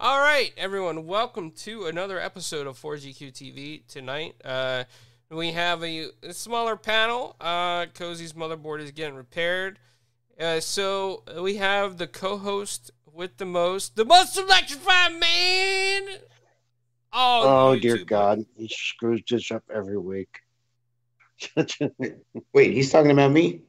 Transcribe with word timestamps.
All 0.00 0.20
right, 0.20 0.52
everyone, 0.56 1.08
welcome 1.08 1.50
to 1.50 1.86
another 1.86 2.20
episode 2.20 2.68
of 2.68 2.80
4GQ 2.80 3.32
TV 3.32 3.84
tonight. 3.88 4.36
Uh, 4.44 4.84
we 5.28 5.50
have 5.50 5.82
a, 5.82 6.10
a 6.22 6.32
smaller 6.32 6.76
panel. 6.76 7.34
Uh, 7.40 7.86
Cozy's 7.86 8.32
motherboard 8.32 8.78
is 8.80 8.92
getting 8.92 9.16
repaired. 9.16 9.80
Uh, 10.38 10.60
so 10.60 11.24
we 11.42 11.56
have 11.56 11.98
the 11.98 12.06
co-host 12.06 12.92
with 13.12 13.38
the 13.38 13.44
most, 13.44 13.96
the 13.96 14.04
most 14.04 14.38
electrified 14.38 15.18
man. 15.18 16.18
Oh, 17.12 17.76
dear 17.76 18.04
God, 18.04 18.44
he 18.56 18.68
screws 18.68 19.24
this 19.28 19.50
up 19.50 19.64
every 19.74 19.98
week. 19.98 20.42
Wait, 22.52 22.72
he's 22.72 22.92
talking 22.92 23.10
about 23.10 23.32
me? 23.32 23.62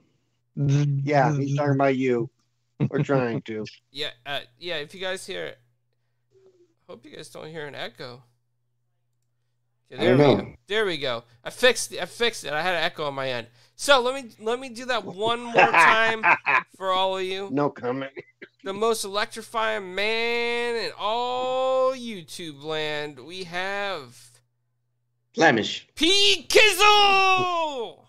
yeah, 0.55 1.35
he's 1.35 1.57
talking 1.57 1.73
about 1.73 1.95
you. 1.95 2.29
We're 2.87 3.01
trying 3.01 3.41
to. 3.41 3.65
Yeah, 3.91 4.09
uh, 4.27 4.41
yeah. 4.59 4.75
If 4.75 4.93
you 4.93 5.01
guys 5.01 5.25
hear, 5.25 5.55
hope 6.89 7.05
you 7.05 7.15
guys 7.15 7.29
don't 7.29 7.47
hear 7.47 7.67
an 7.67 7.75
echo. 7.75 8.23
Okay, 9.93 10.03
there 10.03 10.17
we 10.17 10.23
go. 10.23 10.53
There 10.67 10.85
we 10.87 10.97
go. 10.97 11.23
I 11.43 11.51
fixed 11.51 11.93
it. 11.93 12.01
I 12.01 12.05
fixed 12.05 12.43
it. 12.43 12.51
I 12.51 12.63
had 12.63 12.73
an 12.73 12.83
echo 12.83 13.05
on 13.05 13.13
my 13.13 13.29
end. 13.29 13.45
So 13.75 14.01
let 14.01 14.15
me 14.15 14.31
let 14.39 14.59
me 14.59 14.69
do 14.69 14.85
that 14.85 15.05
one 15.05 15.39
more 15.39 15.53
time 15.53 16.23
for 16.77 16.91
all 16.91 17.17
of 17.17 17.23
you. 17.23 17.49
No 17.51 17.69
comment. 17.69 18.11
The 18.63 18.73
most 18.73 19.05
electrifying 19.05 19.93
man 19.93 20.75
in 20.77 20.91
all 20.99 21.93
YouTube 21.93 22.63
land. 22.63 23.19
We 23.19 23.43
have 23.43 24.17
Flemish. 25.35 25.87
P 25.93 26.47
Kizzle. 26.49 28.03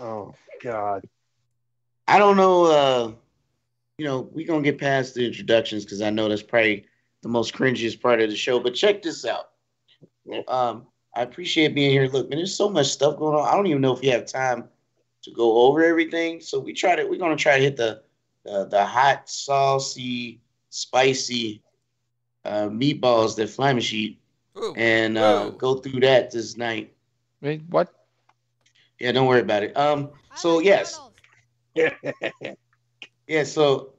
oh 0.00 0.34
God. 0.62 1.04
I 2.06 2.18
don't 2.18 2.36
know. 2.36 2.64
Uh, 2.66 3.12
you 3.98 4.04
know, 4.04 4.28
we're 4.32 4.46
gonna 4.46 4.62
get 4.62 4.78
past 4.78 5.14
the 5.14 5.24
introductions 5.24 5.84
because 5.84 6.02
I 6.02 6.10
know 6.10 6.28
that's 6.28 6.42
probably 6.42 6.86
the 7.22 7.28
most 7.28 7.54
cringiest 7.54 8.00
part 8.00 8.20
of 8.20 8.30
the 8.30 8.36
show. 8.36 8.58
But 8.58 8.74
check 8.74 9.02
this 9.02 9.24
out. 9.24 9.50
Um, 10.48 10.86
I 11.14 11.22
appreciate 11.22 11.74
being 11.74 11.90
here. 11.90 12.08
Look, 12.08 12.28
man, 12.28 12.38
there's 12.38 12.54
so 12.54 12.68
much 12.68 12.88
stuff 12.88 13.18
going 13.18 13.36
on. 13.36 13.46
I 13.46 13.54
don't 13.54 13.66
even 13.66 13.82
know 13.82 13.94
if 13.94 14.02
you 14.02 14.10
have 14.10 14.26
time 14.26 14.68
to 15.22 15.30
go 15.30 15.66
over 15.66 15.84
everything. 15.84 16.40
So 16.40 16.58
we 16.58 16.72
try 16.72 16.96
to. 16.96 17.04
We're 17.04 17.18
gonna 17.18 17.36
try 17.36 17.56
to 17.56 17.62
hit 17.62 17.76
the 17.76 18.02
uh, 18.48 18.64
the 18.64 18.84
hot, 18.84 19.28
saucy, 19.28 20.40
spicy 20.70 21.62
uh, 22.44 22.68
meatballs 22.68 23.36
that 23.36 23.48
Flemish 23.48 23.92
eat, 23.92 24.20
Ooh, 24.58 24.74
and 24.76 25.16
uh, 25.16 25.50
go 25.50 25.76
through 25.76 26.00
that 26.00 26.32
this 26.32 26.56
night. 26.56 26.92
Wait, 27.40 27.62
what? 27.68 27.94
Yeah, 28.98 29.12
don't 29.12 29.26
worry 29.26 29.40
about 29.40 29.62
it. 29.62 29.76
Um, 29.76 30.10
so 30.34 30.58
yes, 30.58 31.00
yeah. 33.26 33.44
So, 33.44 33.90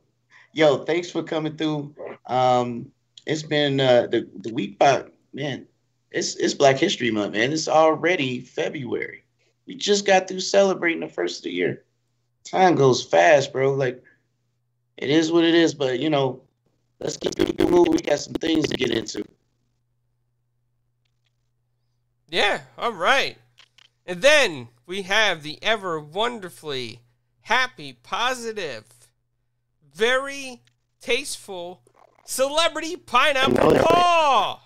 yo, 0.54 0.78
thanks 0.78 1.10
for 1.12 1.24
coming 1.24 1.56
through. 1.56 1.96
Um, 2.26 2.92
it's 3.26 3.44
been 3.44 3.80
uh, 3.80 4.08
the 4.08 4.28
the 4.42 4.54
week 4.54 4.80
by 4.80 5.06
man. 5.34 5.68
It's 6.12 6.36
it's 6.36 6.54
Black 6.54 6.78
History 6.78 7.12
Month, 7.12 7.34
man. 7.34 7.52
It's 7.52 7.68
already 7.68 8.40
February. 8.40 9.24
We 9.66 9.76
just 9.76 10.06
got 10.06 10.28
through 10.28 10.42
celebrating 10.42 11.02
the 11.02 11.08
first 11.08 11.40
of 11.40 11.44
the 11.44 11.52
year. 11.52 11.84
Time 12.44 12.76
goes 12.76 13.04
fast, 13.04 13.52
bro. 13.52 13.74
Like 13.74 14.04
it 14.98 15.10
is 15.10 15.32
what 15.32 15.44
it 15.44 15.56
is, 15.56 15.74
but 15.74 16.00
you 16.00 16.10
know, 16.10 16.42
let's 17.00 17.18
keep 17.18 17.36
the 17.36 17.68
mood. 17.68 17.90
We 17.90 17.98
got 18.00 18.20
some 18.20 18.34
things 18.34 18.68
to 18.68 18.78
get 18.78 18.92
into. 18.92 19.26
Yeah, 22.30 22.62
all 22.78 22.94
right. 22.94 23.38
And 24.06 24.22
then 24.22 24.70
we 24.86 25.04
have 25.04 25.42
the 25.42 25.58
ever 25.64 26.00
wonderfully 26.00 27.00
happy, 27.42 27.94
positive, 27.94 28.86
very 29.96 30.62
tasteful 31.00 31.82
celebrity 32.26 32.96
pineapple 32.98 33.54
No, 33.54 33.70
no. 33.70 33.84
paw. 33.84 34.62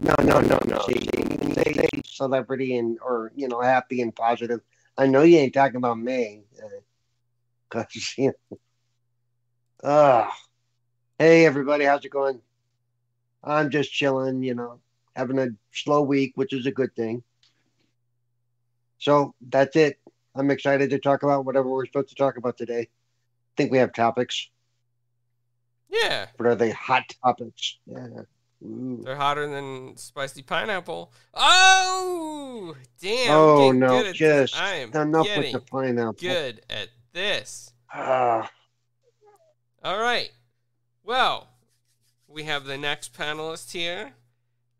No, 0.00 0.14
no, 0.22 0.40
no, 0.40 0.58
no. 0.66 0.78
See, 0.88 1.06
say 1.54 1.88
celebrity 2.04 2.76
and 2.76 2.98
or 3.04 3.32
you 3.34 3.48
know 3.48 3.60
happy 3.60 4.00
and 4.00 4.14
positive, 4.14 4.60
I 4.96 5.06
know 5.06 5.22
you 5.22 5.38
ain't 5.38 5.54
talking 5.54 5.76
about 5.76 5.98
me. 5.98 6.44
Uh, 6.62 7.84
you 8.16 8.32
know. 8.50 8.58
Ah. 9.82 10.32
hey 11.18 11.44
everybody, 11.44 11.84
how's 11.84 12.04
it 12.04 12.10
going? 12.10 12.40
I'm 13.42 13.70
just 13.70 13.92
chilling, 13.92 14.42
you 14.42 14.54
know, 14.54 14.78
having 15.16 15.38
a 15.38 15.48
slow 15.72 16.02
week, 16.02 16.32
which 16.36 16.52
is 16.52 16.66
a 16.66 16.70
good 16.70 16.94
thing. 16.94 17.22
So 18.98 19.34
that's 19.40 19.76
it. 19.76 19.98
I'm 20.34 20.50
excited 20.50 20.90
to 20.90 20.98
talk 20.98 21.22
about 21.24 21.44
whatever 21.44 21.68
we're 21.68 21.86
supposed 21.86 22.08
to 22.10 22.14
talk 22.14 22.36
about 22.36 22.56
today. 22.56 22.88
I 23.54 23.56
think 23.56 23.70
we 23.70 23.78
have 23.78 23.92
topics, 23.92 24.48
Yeah, 25.88 26.26
but 26.36 26.46
are 26.48 26.54
they 26.56 26.70
hot 26.70 27.14
topics? 27.22 27.78
Yeah. 27.86 28.22
Ooh. 28.64 29.00
they're 29.04 29.14
hotter 29.14 29.46
than 29.46 29.96
spicy 29.96 30.42
pineapple. 30.42 31.12
Oh, 31.34 32.74
damn. 33.00 33.30
Oh 33.30 33.58
getting 33.58 33.78
no, 33.80 33.88
good 33.88 34.06
at 34.06 34.12
this. 34.12 34.18
just 34.18 34.58
I 34.60 34.74
am 34.76 34.92
enough 34.92 35.28
with 35.36 35.52
the 35.52 35.60
pineapple. 35.60 36.14
good 36.14 36.62
at 36.68 36.88
this. 37.12 37.72
Ah. 37.92 38.50
All 39.84 40.00
right. 40.00 40.32
Well, 41.04 41.48
we 42.26 42.44
have 42.44 42.64
the 42.64 42.78
next 42.78 43.12
panelist 43.14 43.70
here, 43.72 44.14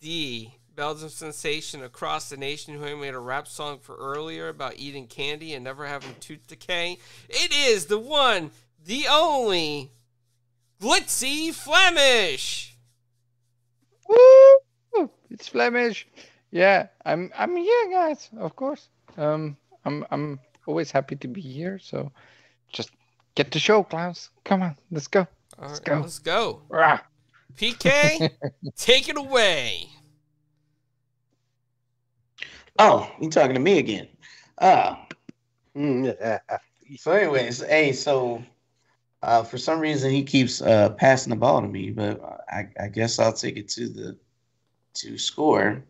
the 0.01 0.49
Belgium 0.75 1.11
sensation 1.11 1.83
across 1.85 2.29
the 2.31 2.37
nation 2.37 2.75
who 2.75 2.97
made 2.97 3.15
a 3.15 3.19
rap 3.19 3.47
song 3.47 3.79
for 3.79 3.95
earlier 3.97 4.49
about 4.49 4.79
eating 4.79 5.07
candy 5.07 5.55
and 5.55 5.63
never 5.63 5.87
having 5.87 6.15
tooth 6.19 6.47
decay. 6.49 6.99
It 7.29 7.55
is 7.55 7.87
the 7.87 7.99
one, 7.99 8.51
the 8.85 9.07
only, 9.11 9.93
Glitzy 10.81 11.53
Flemish. 11.53 12.77
Woo! 14.09 15.11
It's 15.31 15.49
Flemish. 15.49 16.07
Yeah, 16.51 16.87
I'm 17.05 17.33
I'm 17.37 17.57
here, 17.57 17.91
guys. 17.91 18.31
Of 18.39 18.55
course. 18.55 18.89
Um, 19.17 19.57
I'm 19.85 20.05
I'm 20.11 20.39
always 20.67 20.91
happy 20.91 21.17
to 21.17 21.29
be 21.29 21.41
here. 21.41 21.79
So, 21.79 22.13
just 22.73 22.91
get 23.35 23.51
the 23.51 23.59
show, 23.59 23.83
Klaus. 23.83 24.31
Come 24.45 24.63
on, 24.63 24.77
let's 24.91 25.09
go. 25.09 25.27
All 25.59 25.69
Let's 25.69 25.81
right, 25.81 25.85
go. 25.85 26.01
Let's 26.01 26.19
go. 26.19 26.63
Rah. 26.69 27.01
PK, 27.57 28.31
take 28.77 29.09
it 29.09 29.17
away. 29.17 29.89
Oh, 32.79 33.09
you 33.21 33.31
talking 33.31 33.55
to 33.55 33.61
me 33.61 33.79
again? 33.79 34.09
Ah. 34.61 35.07
Mm. 35.77 36.41
So, 36.97 37.13
anyways, 37.13 37.61
hey, 37.61 37.93
so 37.93 38.43
uh, 39.25 39.45
for 39.45 39.59
some 39.59 39.81
reason 39.81 40.11
he 40.11 40.23
keeps 40.25 40.63
uh, 40.63 40.91
passing 40.91 41.31
the 41.31 41.37
ball 41.37 41.63
to 41.63 41.69
me, 41.69 41.91
but 41.91 42.21
I, 42.49 42.69
I 42.81 42.89
guess 42.89 43.19
I'll 43.19 43.33
take 43.33 43.57
it 43.57 43.69
to 43.71 43.89
the 43.89 44.19
to 44.95 45.19
score. 45.19 45.85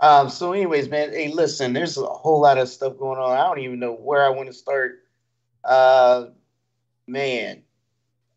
Um, 0.00 0.30
so, 0.30 0.52
anyways, 0.52 0.88
man, 0.88 1.10
hey, 1.10 1.32
listen, 1.32 1.72
there's 1.72 1.98
a 1.98 2.06
whole 2.06 2.40
lot 2.40 2.58
of 2.58 2.68
stuff 2.68 2.98
going 2.98 3.18
on. 3.18 3.36
I 3.36 3.42
don't 3.44 3.58
even 3.60 3.78
know 3.80 3.94
where 3.94 4.24
I 4.24 4.30
want 4.30 4.48
to 4.48 4.54
start. 4.54 5.00
Uh, 5.64 6.26
man, 7.06 7.62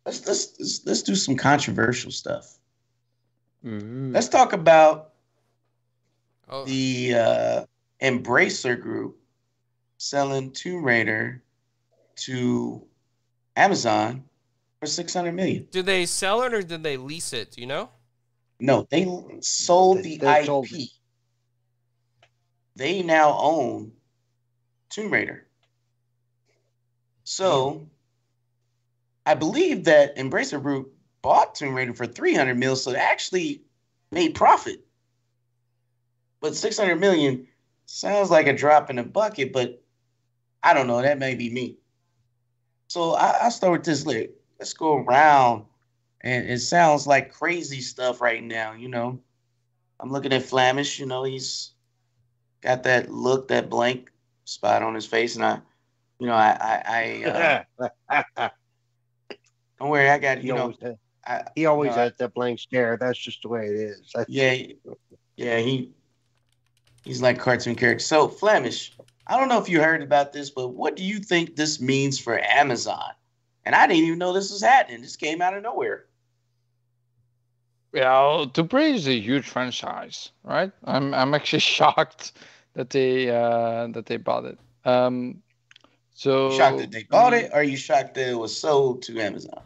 let's 0.06 0.26
let's 0.26 0.58
let's, 0.58 0.86
let's 0.86 1.02
do 1.02 1.14
some 1.14 1.36
controversial 1.36 2.10
stuff. 2.10 2.58
Let's 4.12 4.28
talk 4.28 4.52
about 4.52 5.12
Oh, 6.48 6.64
the 6.64 7.14
uh, 7.14 7.66
Embracer 8.02 8.80
Group 8.80 9.18
selling 9.98 10.52
Tomb 10.52 10.84
Raider 10.84 11.42
to 12.16 12.86
Amazon 13.56 14.24
for 14.80 14.86
six 14.86 15.14
hundred 15.14 15.32
million. 15.32 15.66
did 15.70 15.86
they 15.86 16.06
sell 16.06 16.42
it 16.42 16.52
or 16.54 16.62
did 16.62 16.82
they 16.82 16.96
lease 16.96 17.32
it? 17.32 17.52
Do 17.52 17.60
you 17.60 17.66
know? 17.66 17.90
No, 18.60 18.86
they 18.90 19.06
sold 19.40 19.98
They- 19.98 20.16
the 20.16 20.18
they 20.18 20.40
IP. 20.40 20.46
sold 20.46 20.66
it. 20.72 20.88
They 22.76 23.02
now 23.02 23.36
own 23.38 23.92
Tomb 24.90 25.12
Raider. 25.12 25.46
So, 27.24 27.88
I 29.24 29.34
believe 29.34 29.84
that 29.84 30.16
Embracer 30.16 30.60
Group 30.62 30.92
bought 31.22 31.54
Tomb 31.54 31.74
Raider 31.74 31.94
for 31.94 32.06
three 32.06 32.34
hundred 32.34 32.58
mil, 32.58 32.76
so 32.76 32.92
they 32.92 32.98
actually 32.98 33.62
made 34.10 34.34
profit. 34.34 34.84
But 36.40 36.54
six 36.56 36.76
hundred 36.76 36.96
million 37.00 37.46
sounds 37.86 38.30
like 38.30 38.46
a 38.46 38.52
drop 38.52 38.90
in 38.90 38.96
the 38.96 39.02
bucket, 39.04 39.52
but 39.52 39.82
I 40.62 40.74
don't 40.74 40.86
know. 40.86 41.00
That 41.00 41.18
may 41.18 41.34
be 41.34 41.48
me. 41.50 41.76
So 42.94 43.14
I, 43.14 43.46
I 43.46 43.48
start 43.48 43.72
with 43.72 43.84
this. 43.84 44.06
Let's 44.06 44.72
go 44.72 44.98
around, 44.98 45.64
and 46.20 46.48
it 46.48 46.60
sounds 46.60 47.08
like 47.08 47.32
crazy 47.32 47.80
stuff 47.80 48.20
right 48.20 48.40
now. 48.40 48.74
You 48.74 48.86
know, 48.86 49.18
I'm 49.98 50.12
looking 50.12 50.32
at 50.32 50.42
Flamish. 50.42 51.00
You 51.00 51.06
know, 51.06 51.24
he's 51.24 51.72
got 52.62 52.84
that 52.84 53.10
look, 53.10 53.48
that 53.48 53.68
blank 53.68 54.12
spot 54.44 54.84
on 54.84 54.94
his 54.94 55.06
face, 55.06 55.34
and 55.34 55.44
I, 55.44 55.58
you 56.20 56.28
know, 56.28 56.34
I, 56.34 56.56
I, 56.60 57.24
I 57.26 57.62
uh, 58.38 58.48
don't 59.80 59.88
worry, 59.88 60.08
I 60.08 60.18
got 60.18 60.38
he 60.38 60.46
you 60.46 60.54
know, 60.54 60.60
always, 60.60 60.76
I, 61.26 61.42
he 61.56 61.66
always 61.66 61.90
no, 61.90 61.96
I- 61.96 62.04
has 62.04 62.12
that 62.20 62.32
blank 62.32 62.60
stare. 62.60 62.96
That's 62.96 63.18
just 63.18 63.42
the 63.42 63.48
way 63.48 63.66
it 63.66 63.74
is. 63.74 64.08
That's, 64.14 64.30
Yeah, 64.30 64.54
yeah, 65.34 65.58
he 65.58 65.90
he's 67.02 67.20
like 67.20 67.40
cartoon 67.40 67.74
character. 67.74 68.04
So 68.04 68.28
Flemish, 68.28 68.93
I 69.26 69.38
don't 69.38 69.48
know 69.48 69.60
if 69.60 69.68
you 69.68 69.80
heard 69.80 70.02
about 70.02 70.32
this, 70.32 70.50
but 70.50 70.68
what 70.68 70.96
do 70.96 71.04
you 71.04 71.18
think 71.18 71.56
this 71.56 71.80
means 71.80 72.18
for 72.18 72.38
Amazon? 72.38 73.12
And 73.64 73.74
I 73.74 73.86
didn't 73.86 74.04
even 74.04 74.18
know 74.18 74.32
this 74.32 74.50
was 74.50 74.62
happening. 74.62 75.00
This 75.00 75.16
came 75.16 75.40
out 75.40 75.56
of 75.56 75.62
nowhere. 75.62 76.04
Well, 77.92 78.48
Tomb 78.48 78.68
Raider 78.72 78.96
is 78.96 79.06
a 79.06 79.18
huge 79.18 79.48
franchise, 79.48 80.32
right? 80.42 80.72
I'm 80.84 81.14
I'm 81.14 81.32
actually 81.32 81.58
shocked 81.76 82.32
that 82.74 82.90
they 82.90 83.30
uh, 83.30 83.86
that 83.88 84.06
they 84.06 84.16
bought 84.16 84.44
it. 84.44 84.58
Um, 84.84 85.42
so 86.12 86.50
shocked 86.50 86.78
that 86.78 86.90
they 86.90 87.04
bought 87.04 87.32
it, 87.32 87.50
or 87.52 87.56
are 87.58 87.62
you 87.62 87.76
shocked 87.76 88.14
that 88.14 88.28
it 88.28 88.34
was 88.34 88.54
sold 88.54 89.02
to 89.02 89.20
Amazon? 89.20 89.60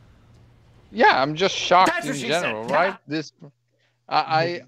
Yeah, 0.92 1.20
I'm 1.20 1.34
just 1.34 1.54
shocked 1.54 1.90
That's 1.92 2.06
in 2.06 2.12
what 2.12 2.20
she 2.20 2.28
said, 2.28 2.42
general, 2.42 2.68
yeah. 2.68 2.74
right? 2.74 2.96
This, 3.06 3.32
I, 4.08 4.18
I, 4.18 4.62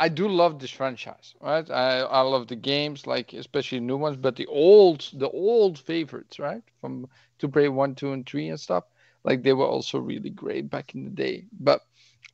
I 0.00 0.08
do 0.08 0.28
love 0.28 0.60
this 0.60 0.72
franchise, 0.72 1.34
right? 1.40 1.70
I, 1.70 2.00
I 2.00 2.22
love 2.22 2.48
the 2.48 2.56
games, 2.56 3.06
like 3.06 3.34
especially 3.34 3.80
new 3.80 3.98
ones, 3.98 4.16
but 4.16 4.36
the 4.36 4.46
old, 4.46 5.10
the 5.14 5.30
old 5.30 5.78
favorites, 5.78 6.40
right, 6.40 6.62
from 6.80 7.08
Tomb 7.38 7.52
Raider 7.52 7.72
one, 7.72 7.94
two, 7.96 8.12
and 8.12 8.26
three 8.26 8.48
and 8.48 8.60
stuff, 8.60 8.84
like 9.24 9.42
they 9.44 9.52
were 9.54 9.66
also 9.66 9.98
really 10.00 10.30
great 10.30 10.70
back 10.70 10.94
in 10.94 11.04
the 11.04 11.10
day. 11.10 11.46
But 11.52 11.82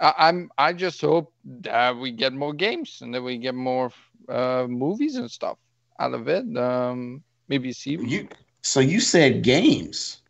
I, 0.01 0.15
I'm, 0.19 0.51
I 0.59 0.73
just 0.75 1.01
hope 1.03 1.35
that 1.63 1.97
we 1.99 2.13
get 2.13 2.33
more 2.35 2.55
games 2.55 3.01
and 3.03 3.15
that 3.15 3.23
we 3.23 3.39
get 3.39 3.55
more 3.55 3.93
uh, 4.29 4.67
movies 4.69 5.17
and 5.17 5.31
stuff 5.31 5.59
out 6.01 6.15
of 6.15 6.29
it. 6.29 6.45
Um, 6.57 7.25
maybe 7.49 7.73
see, 7.73 7.99
You 7.99 8.29
so 8.63 8.81
you 8.81 9.01
said 9.01 9.43
games. 9.43 10.23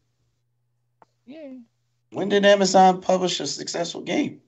yeah. 1.27 1.59
When 2.11 2.29
did 2.29 2.45
Amazon 2.47 3.01
publish 3.01 3.41
a 3.41 3.47
successful 3.47 4.03
game? 4.03 4.43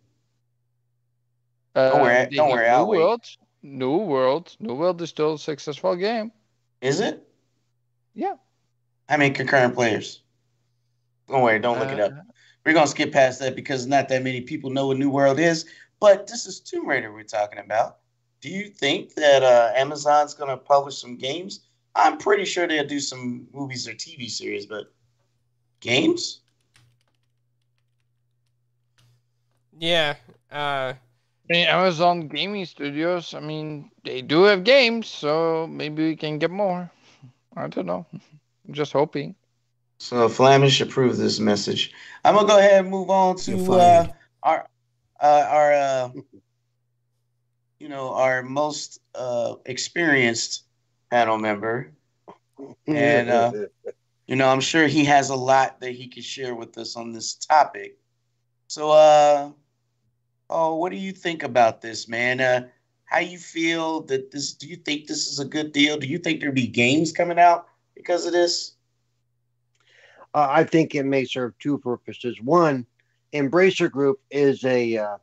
Uh, 1.79 1.99
worry- 2.03 2.25
they 2.25 2.37
don't 2.37 2.51
worry, 2.51 2.67
New 2.67 2.73
I'll 2.73 2.89
wait. 2.89 2.99
World, 2.99 3.25
New 3.63 3.97
World, 3.99 4.57
New 4.59 4.75
World 4.75 5.01
is 5.01 5.11
still 5.11 5.35
a 5.35 5.39
successful 5.39 5.95
game. 5.97 6.33
Is 6.81 7.01
it? 7.01 7.27
Yeah. 8.15 8.35
How 9.09 9.17
many 9.17 9.33
concurrent 9.33 9.75
players? 9.75 10.23
Don't 11.29 11.43
worry, 11.43 11.59
don't 11.59 11.79
look 11.79 11.91
it 11.91 12.01
up. 12.01 12.13
Uh, 12.13 12.23
We're 12.65 12.73
gonna 12.75 12.87
skip 12.87 13.13
past 13.13 13.39
that 13.41 13.55
because 13.55 13.87
not 13.87 14.09
that 14.09 14.23
many 14.23 14.41
people 14.41 14.71
know 14.71 14.89
what 14.89 14.99
New 14.99 15.11
World 15.11 15.39
is. 15.39 15.67
But 16.01 16.27
this 16.27 16.47
is 16.47 16.61
Tomb 16.61 16.87
Raider 16.87 17.13
we're 17.13 17.25
talking 17.25 17.59
about. 17.59 17.99
Do 18.41 18.49
you 18.51 18.69
think 18.69 19.15
that 19.15 19.43
uh, 19.43 19.73
Amazon's 19.75 20.35
gonna 20.35 20.57
publish 20.57 20.97
some 20.99 21.17
games? 21.17 21.61
I'm 21.95 22.19
pretty 22.19 22.45
sure 22.45 22.67
they'll 22.69 22.87
do 22.87 23.01
some 23.01 23.49
movies 23.53 23.89
or 23.89 23.93
TV 23.95 24.29
series, 24.31 24.67
but 24.67 24.93
games? 25.81 26.41
Yeah. 29.79 30.15
Uh, 30.51 30.95
I 31.51 31.55
mean, 31.55 31.67
Amazon 31.69 32.29
Gaming 32.29 32.65
Studios. 32.65 33.35
I 33.35 33.41
mean, 33.41 33.91
they 34.05 34.23
do 34.23 34.45
have 34.45 34.65
games, 34.65 35.07
so 35.09 35.67
maybe 35.67 36.05
we 36.09 36.17
can 36.17 36.39
get 36.39 36.51
more. 36.51 36.91
I 37.57 37.69
don't 37.69 37.87
know. 37.87 38.07
I'm 38.13 38.75
just 38.75 38.93
hoping. 38.93 39.35
So 39.99 40.29
Flamish 40.29 40.81
approved 40.81 41.19
this 41.19 41.39
message. 41.41 41.93
I'm 42.25 42.35
gonna 42.35 42.49
go 42.49 42.59
ahead 42.59 42.81
and 42.81 42.91
move 42.91 43.11
on 43.11 43.37
to 43.47 43.73
uh, 43.75 44.07
our 44.43 44.67
uh, 45.21 45.47
our 45.49 45.73
uh, 45.73 46.09
you 47.79 47.89
know 47.89 48.15
our 48.15 48.43
most 48.43 49.01
uh, 49.15 49.55
experienced 49.67 50.65
panel 51.11 51.39
member. 51.39 51.93
And, 52.87 53.31
uh, 53.31 53.53
You 54.27 54.37
know, 54.37 54.49
I'm 54.49 54.61
sure 54.61 54.87
he 54.87 55.05
has 55.07 55.31
a 55.31 55.37
lot 55.37 55.81
that 55.81 55.93
he 55.93 56.09
could 56.09 56.25
share 56.25 56.55
with 56.55 56.77
us 56.79 56.97
on 56.97 57.13
this 57.13 57.35
topic. 57.35 57.99
So, 58.69 58.91
uh, 58.91 59.53
oh, 60.51 60.77
what 60.77 60.93
do 60.93 60.99
you 60.99 61.13
think 61.13 61.43
about 61.43 61.81
this, 61.81 62.09
man? 62.09 62.41
Uh, 62.41 62.69
how 63.05 63.21
you 63.21 63.39
feel 63.39 64.03
that 64.03 64.31
this? 64.31 64.53
Do 64.53 64.67
you 64.67 64.77
think 64.77 65.07
this 65.07 65.27
is 65.27 65.39
a 65.39 65.45
good 65.45 65.73
deal? 65.73 65.99
Do 65.99 66.07
you 66.07 66.19
think 66.19 66.41
there'll 66.41 66.55
be 66.55 66.67
games 66.67 67.13
coming 67.13 67.39
out 67.39 67.69
because 67.95 68.27
of 68.27 68.33
this? 68.33 68.75
uh, 70.35 70.47
I 70.51 70.65
think 70.65 70.95
it 70.95 71.05
may 71.05 71.25
serve 71.25 71.59
two 71.59 71.79
purposes. 71.79 72.41
One, 72.41 72.87
Embracer 73.33 73.91
Group 73.91 74.21
is 74.31 74.65
a 74.65 74.97
uh, 74.97 75.17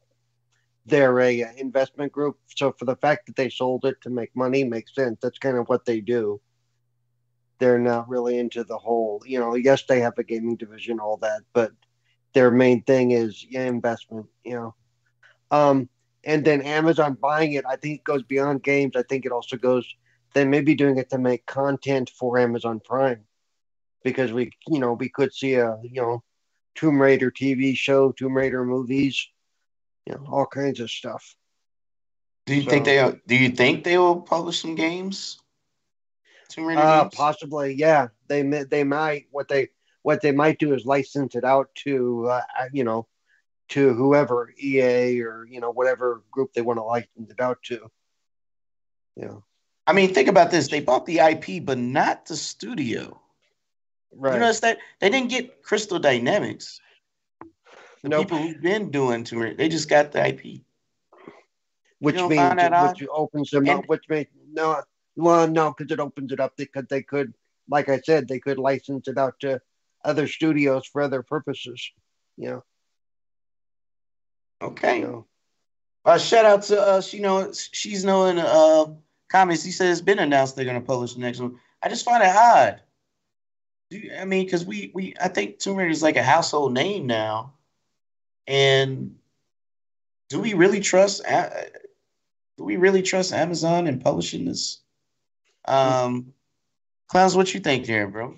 they're 0.86 1.20
a 1.20 1.44
uh, 1.44 1.52
investment 1.58 2.12
group, 2.12 2.38
so 2.56 2.72
for 2.72 2.86
the 2.86 2.96
fact 2.96 3.26
that 3.26 3.36
they 3.36 3.50
sold 3.50 3.86
it 3.86 4.02
to 4.02 4.10
make 4.10 4.36
money 4.36 4.64
makes 4.64 4.94
sense. 4.94 5.20
That's 5.22 5.40
kind 5.40 5.58
of 5.58 5.68
what 5.68 5.86
they 5.86 6.00
do. 6.02 6.42
They're 7.60 7.80
not 7.80 8.10
really 8.10 8.38
into 8.38 8.64
the 8.64 8.78
whole, 8.78 9.24
you 9.26 9.40
know. 9.40 9.56
Yes, 9.56 9.84
they 9.88 10.02
have 10.02 10.18
a 10.18 10.24
gaming 10.24 10.58
division, 10.58 11.00
all 11.00 11.18
that, 11.18 11.42
but 11.54 11.72
their 12.34 12.52
main 12.52 12.84
thing 12.84 13.12
is 13.12 13.46
investment, 13.50 14.28
you 14.44 14.56
know. 14.56 14.76
Um, 15.52 15.90
and 16.24 16.44
then 16.44 16.62
Amazon 16.62 17.14
buying 17.22 17.54
it, 17.54 17.66
I 17.68 17.76
think 17.76 18.00
it 18.00 18.04
goes 18.04 18.24
beyond 18.24 18.64
games. 18.64 18.96
I 18.96 19.04
think 19.04 19.26
it 19.26 19.32
also 19.32 19.58
goes. 19.58 19.86
They 20.34 20.44
may 20.46 20.62
be 20.62 20.76
doing 20.76 20.98
it 20.98 21.10
to 21.12 21.18
make 21.18 21.46
content 21.46 22.10
for 22.10 22.38
Amazon 22.38 22.82
Prime 22.84 23.26
because 24.04 24.34
we, 24.34 24.52
you 24.68 24.80
know, 24.80 24.94
we 24.94 25.08
could 25.10 25.34
see 25.34 25.54
a, 25.56 25.78
you 25.84 26.02
know, 26.02 26.24
Tomb 26.74 27.02
Raider 27.02 27.32
TV 27.32 27.76
show, 27.78 28.12
Tomb 28.12 28.36
Raider 28.36 28.66
movies, 28.66 29.28
you 30.06 30.14
know, 30.14 30.26
all 30.30 30.46
kinds 30.46 30.80
of 30.82 30.92
stuff. 30.92 31.36
Do 32.46 32.54
you 32.56 32.64
So- 32.64 32.70
think 32.70 32.86
they? 32.86 33.20
Do 33.28 33.36
you 33.36 33.50
think 33.50 33.84
they 33.84 33.98
will 33.98 34.22
publish 34.22 34.62
some 34.62 34.76
games? 34.76 35.40
Tomb 36.50 36.66
Raider 36.66 36.82
Uh, 36.82 37.04
games? 37.04 37.16
possibly, 37.16 37.74
yeah. 37.74 38.10
They 38.28 38.42
they 38.42 38.84
might 38.84 39.28
what 39.32 39.48
they 39.48 39.70
what 40.02 40.22
they 40.22 40.32
might 40.32 40.60
do 40.60 40.74
is 40.74 40.86
license 40.86 41.34
it 41.36 41.44
out 41.44 41.74
to, 41.76 42.28
uh, 42.28 42.42
you 42.74 42.84
know, 42.84 43.08
to 43.70 43.94
whoever 43.94 44.54
EA 44.62 45.22
or 45.22 45.46
you 45.50 45.60
know 45.60 45.72
whatever 45.72 46.24
group 46.32 46.54
they 46.54 46.62
want 46.62 46.78
to 46.78 46.84
license 46.84 47.32
it 47.32 47.40
out 47.40 47.58
to. 47.64 47.90
Yeah, 49.16 49.36
I 49.88 49.94
mean, 49.94 50.14
think 50.14 50.28
about 50.28 50.52
this. 50.52 50.68
They 50.68 50.82
bought 50.82 51.06
the 51.06 51.20
IP, 51.20 51.64
but 51.66 51.78
not 51.78 52.26
the 52.26 52.36
studio. 52.36 53.22
right? 54.14 54.34
You 54.34 54.40
notice 54.40 54.60
that 54.62 54.78
they 55.00 55.10
didn't 55.10 55.30
get 55.30 55.64
Crystal 55.64 56.00
Dynamics. 56.00 56.80
The 58.04 58.10
Nope. 58.10 58.28
people 58.28 58.38
who've 58.38 58.62
been 58.62 58.92
doing 58.92 59.24
Tomb 59.24 59.40
Raider, 59.40 59.56
they 59.56 59.70
just 59.70 59.90
got 59.90 60.12
the 60.12 60.28
IP. 60.28 60.62
which 62.00 62.16
means 62.16 62.38
odd? 62.38 63.00
which 63.00 63.08
opens 63.12 63.50
them 63.50 63.68
up. 63.70 63.86
Which 63.88 64.04
means 64.10 64.28
no, 64.52 64.82
well, 65.16 65.48
no, 65.48 65.74
because 65.76 65.92
it 65.92 66.00
opens 66.00 66.32
it 66.32 66.40
up 66.40 66.54
because 66.58 66.86
they 66.90 67.02
could, 67.02 67.34
like 67.70 67.90
I 67.90 68.00
said, 68.00 68.28
they 68.28 68.40
could 68.40 68.60
license 68.60 69.08
it 69.08 69.18
out 69.18 69.40
to 69.40 69.60
other 70.04 70.28
studios 70.28 70.86
for 70.86 71.02
other 71.02 71.24
purposes. 71.24 71.90
You 72.38 72.50
know, 72.50 72.64
Okay. 74.66 75.02
know. 75.02 75.26
Uh, 76.04 76.18
shout 76.18 76.46
out 76.46 76.62
to 76.64 76.80
uh, 76.80 77.02
she 77.02 77.20
know 77.20 77.52
she's 77.52 78.04
knowing 78.06 78.38
uh 78.38 78.86
comments. 79.30 79.64
He 79.64 79.72
says 79.72 79.98
it's 79.98 80.06
been 80.06 80.20
announced 80.20 80.56
they're 80.56 80.66
gonna 80.66 80.82
publish 80.82 81.14
the 81.14 81.20
next 81.22 81.40
one. 81.40 81.58
I 81.82 81.90
just 81.90 82.06
find 82.06 82.24
it 82.24 82.30
odd. 82.30 82.82
You- 83.90 84.12
I 84.20 84.26
mean, 84.26 84.46
because 84.46 84.66
we 84.66 84.92
we 84.94 85.14
I 85.20 85.28
think 85.30 85.60
Tomb 85.60 85.78
Raider 85.78 85.90
is 85.90 86.04
like 86.04 86.18
a 86.18 86.24
household 86.24 86.74
name 86.74 87.08
now, 87.08 87.54
and 88.48 89.16
do 90.30 90.40
we 90.40 90.54
really 90.54 90.80
trust? 90.80 91.24
Do 92.58 92.64
we 92.64 92.78
really 92.78 93.02
trust 93.02 93.34
Amazon 93.34 93.88
in 93.88 94.00
publishing 94.00 94.46
this? 94.46 94.80
Um, 95.68 96.34
clowns, 97.08 97.36
what 97.36 97.54
you 97.54 97.60
think, 97.60 97.86
there, 97.86 98.08
bro? 98.08 98.38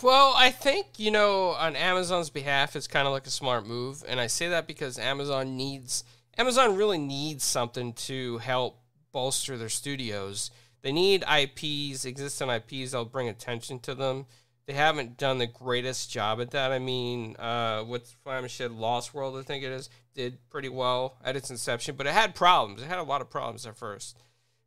Well, 0.00 0.34
I 0.36 0.50
think, 0.50 0.98
you 0.98 1.10
know, 1.10 1.50
on 1.50 1.76
Amazon's 1.76 2.30
behalf, 2.30 2.76
it's 2.76 2.86
kind 2.86 3.06
of 3.06 3.12
like 3.12 3.26
a 3.26 3.30
smart 3.30 3.66
move. 3.66 4.04
And 4.06 4.20
I 4.20 4.26
say 4.26 4.48
that 4.48 4.66
because 4.66 4.98
Amazon 4.98 5.56
needs, 5.56 6.04
Amazon 6.38 6.76
really 6.76 6.98
needs 6.98 7.44
something 7.44 7.92
to 7.94 8.38
help 8.38 8.78
bolster 9.12 9.58
their 9.58 9.68
studios. 9.68 10.50
They 10.82 10.92
need 10.92 11.22
IPs, 11.22 12.04
existing 12.04 12.50
IPs 12.50 12.92
that'll 12.92 13.04
bring 13.04 13.28
attention 13.28 13.78
to 13.80 13.94
them. 13.94 14.26
They 14.66 14.72
haven't 14.72 15.16
done 15.16 15.38
the 15.38 15.46
greatest 15.46 16.10
job 16.10 16.40
at 16.40 16.52
that. 16.52 16.72
I 16.72 16.78
mean, 16.78 17.36
uh, 17.38 17.82
what's 17.82 18.16
said, 18.48 18.72
Lost 18.72 19.12
World, 19.12 19.36
I 19.36 19.42
think 19.42 19.64
it 19.64 19.72
is, 19.72 19.90
did 20.14 20.38
pretty 20.50 20.68
well 20.68 21.16
at 21.24 21.36
its 21.36 21.50
inception, 21.50 21.96
but 21.96 22.06
it 22.06 22.12
had 22.12 22.34
problems. 22.34 22.82
It 22.82 22.88
had 22.88 22.98
a 22.98 23.04
lot 23.04 23.20
of 23.20 23.30
problems 23.30 23.66
at 23.66 23.76
first 23.76 24.16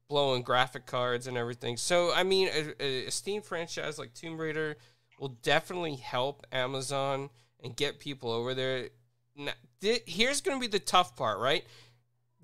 blowing 0.07 0.43
graphic 0.43 0.85
cards 0.85 1.27
and 1.27 1.37
everything. 1.37 1.77
So, 1.77 2.13
I 2.13 2.23
mean, 2.23 2.49
a, 2.79 3.07
a 3.07 3.11
Steam 3.11 3.41
franchise 3.41 3.97
like 3.97 4.13
Tomb 4.13 4.39
Raider 4.39 4.77
will 5.19 5.37
definitely 5.41 5.95
help 5.95 6.45
Amazon 6.51 7.29
and 7.63 7.75
get 7.75 7.99
people 7.99 8.31
over 8.31 8.53
there. 8.53 8.89
Now, 9.35 9.53
thi- 9.81 10.03
here's 10.05 10.41
going 10.41 10.57
to 10.57 10.61
be 10.61 10.71
the 10.71 10.83
tough 10.83 11.15
part, 11.15 11.39
right? 11.39 11.65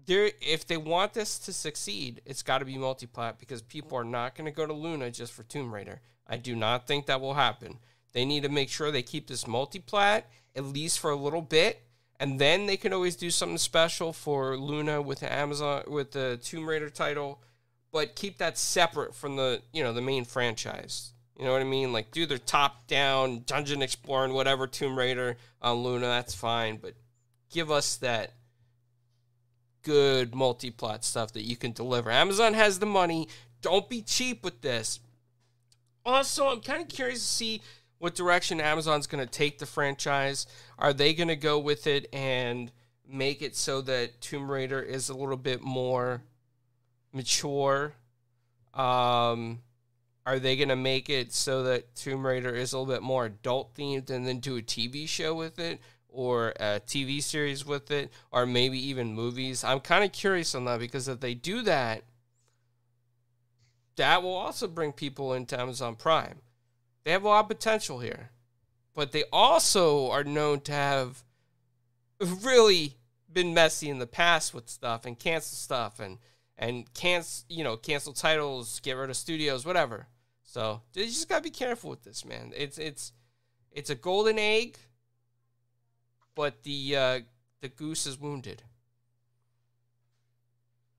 There, 0.06 0.32
if 0.42 0.66
they 0.66 0.78
want 0.78 1.14
this 1.14 1.38
to 1.40 1.54
succeed, 1.54 2.22
it's 2.26 2.42
got 2.42 2.60
to 2.60 2.66
be 2.66 2.78
multi-plat 2.78 3.40
because 3.40 3.62
people 3.62 3.98
are 3.98 4.04
not 4.04 4.36
going 4.36 4.46
to 4.46 4.56
go 4.56 4.66
to 4.66 4.74
Luna 4.74 5.12
just 5.12 5.34
for 5.34 5.44
Tomb 5.44 5.74
Raider. 5.74 6.02
I 6.28 6.38
do 6.38 6.56
not 6.56 6.88
think 6.88 7.06
that 7.06 7.22
will 7.22 7.36
happen. 7.36 7.78
They 8.14 8.26
need 8.26 8.44
to 8.44 8.50
make 8.50 8.70
sure 8.70 8.92
they 8.92 9.04
keep 9.04 9.28
this 9.28 9.48
multi-plat 9.48 10.30
at 10.56 10.66
least 10.66 11.00
for 11.00 11.12
a 11.12 11.16
little 11.16 11.42
bit, 11.42 11.82
and 12.20 12.40
then 12.40 12.66
they 12.66 12.78
can 12.78 12.94
always 12.94 13.16
do 13.16 13.30
something 13.30 13.58
special 13.58 14.14
for 14.14 14.58
Luna 14.58 15.02
with 15.02 15.20
the 15.20 15.32
Amazon 15.32 15.84
with 15.88 16.12
the 16.12 16.40
Tomb 16.42 16.68
Raider 16.68 16.90
title, 16.90 17.42
but 17.92 18.16
keep 18.16 18.38
that 18.38 18.58
separate 18.58 19.16
from 19.16 19.38
the 19.38 19.62
you 19.72 19.84
know 19.84 19.94
the 19.94 20.02
main 20.02 20.26
franchise. 20.26 21.14
You 21.42 21.48
know 21.48 21.54
what 21.54 21.62
I 21.62 21.66
mean? 21.66 21.92
Like 21.92 22.12
do 22.12 22.28
their 22.28 22.38
top 22.38 22.86
down 22.86 23.42
dungeon 23.48 23.82
exploring 23.82 24.32
whatever 24.32 24.68
Tomb 24.68 24.96
Raider 24.96 25.38
on 25.60 25.78
Luna, 25.78 26.06
that's 26.06 26.36
fine, 26.36 26.78
but 26.78 26.94
give 27.50 27.72
us 27.72 27.96
that 27.98 28.34
good 29.82 30.36
multi-plat 30.36 31.04
stuff 31.04 31.34
that 31.34 31.42
you 31.42 31.56
can 31.56 31.72
deliver. 31.72 32.12
Amazon 32.12 32.54
has 32.54 32.78
the 32.78 32.86
money. 32.86 33.28
Don't 33.64 33.90
be 33.90 34.04
cheap 34.04 34.44
with 34.44 34.62
this. 34.62 35.00
Also, 36.06 36.48
I'm 36.48 36.62
kind 36.62 36.84
of 36.84 36.90
curious 36.90 37.18
to 37.18 37.26
see 37.26 37.62
what 37.98 38.14
direction 38.14 38.62
Amazon's 38.62 39.08
going 39.08 39.26
to 39.26 39.32
take 39.32 39.58
the 39.58 39.66
franchise. 39.66 40.46
Are 40.78 40.94
they 40.94 41.12
going 41.12 41.30
to 41.30 41.36
go 41.36 41.58
with 41.58 41.88
it 41.88 42.08
and 42.14 42.72
make 43.10 43.42
it 43.42 43.56
so 43.56 43.82
that 43.82 44.22
Tomb 44.22 44.52
Raider 44.52 44.80
is 44.80 45.10
a 45.10 45.16
little 45.16 45.38
bit 45.38 45.64
more 45.64 46.22
mature? 47.12 47.94
Um, 48.76 49.62
are 50.26 50.40
they 50.40 50.56
going 50.56 50.70
to 50.70 50.76
make 50.76 51.10
it 51.10 51.34
so 51.34 51.64
that 51.64 51.96
Tomb 51.96 52.26
Raider 52.26 52.54
is 52.54 52.74
a 52.74 52.80
little 52.80 52.94
bit 52.94 53.02
more 53.02 53.26
adult 53.26 53.76
themed 53.76 54.10
and 54.10 54.26
then 54.26 54.40
do 54.40 54.58
a 54.58 54.62
TV 54.62 55.08
show 55.08 55.34
with 55.34 55.60
it 55.60 55.80
or 56.10 56.50
a 56.60 56.80
TV 56.86 57.22
series 57.24 57.66
with 57.66 57.90
it 57.90 58.12
or 58.32 58.46
maybe 58.46 58.78
even 58.88 59.14
movies? 59.14 59.64
I'm 59.64 59.80
kind 59.80 60.04
of 60.04 60.12
curious 60.12 60.54
on 60.54 60.66
that 60.66 60.80
because 60.80 61.08
if 61.08 61.20
they 61.20 61.34
do 61.34 61.64
that, 61.64 62.04
that 63.96 64.24
will 64.24 64.36
also 64.36 64.68
bring 64.68 64.92
people 64.92 65.34
into 65.34 65.60
Amazon 65.60 65.96
Prime. 65.96 66.40
They 67.04 67.12
have 67.12 67.24
a 67.24 67.28
lot 67.28 67.46
of 67.46 67.50
potential 67.50 68.00
here, 68.00 68.30
but 68.94 69.12
they 69.12 69.24
also 69.32 70.10
are 70.12 70.24
known 70.24 70.62
to 70.62 70.72
have 70.72 71.24
really 72.20 72.98
been 73.32 73.54
messy 73.54 73.90
in 73.90 74.00
the 74.00 74.08
past 74.08 74.54
with 74.54 74.70
stuff 74.70 75.06
and 75.06 75.18
cancel 75.18 75.56
stuff 75.56 76.00
and 76.00 76.20
and 76.58 76.94
cancel 76.94 77.46
you 77.50 77.64
know 77.64 77.76
cancel 77.76 78.14
titles, 78.14 78.80
get 78.82 78.94
rid 78.94 79.10
of 79.10 79.18
studios, 79.18 79.66
whatever. 79.66 80.08
So 80.52 80.82
you 80.94 81.06
just 81.06 81.30
gotta 81.30 81.44
be 81.44 81.50
careful 81.50 81.90
with 81.90 82.04
this, 82.04 82.26
man. 82.26 82.52
It's 82.54 82.78
it's 82.78 83.14
it's 83.72 83.90
a 83.90 83.96
golden 83.96 84.38
egg, 84.38 84.78
but 86.36 86.64
the 86.64 86.98
uh, 86.98 87.20
the 87.62 87.70
goose 87.70 88.06
is 88.06 88.20
wounded. 88.20 88.62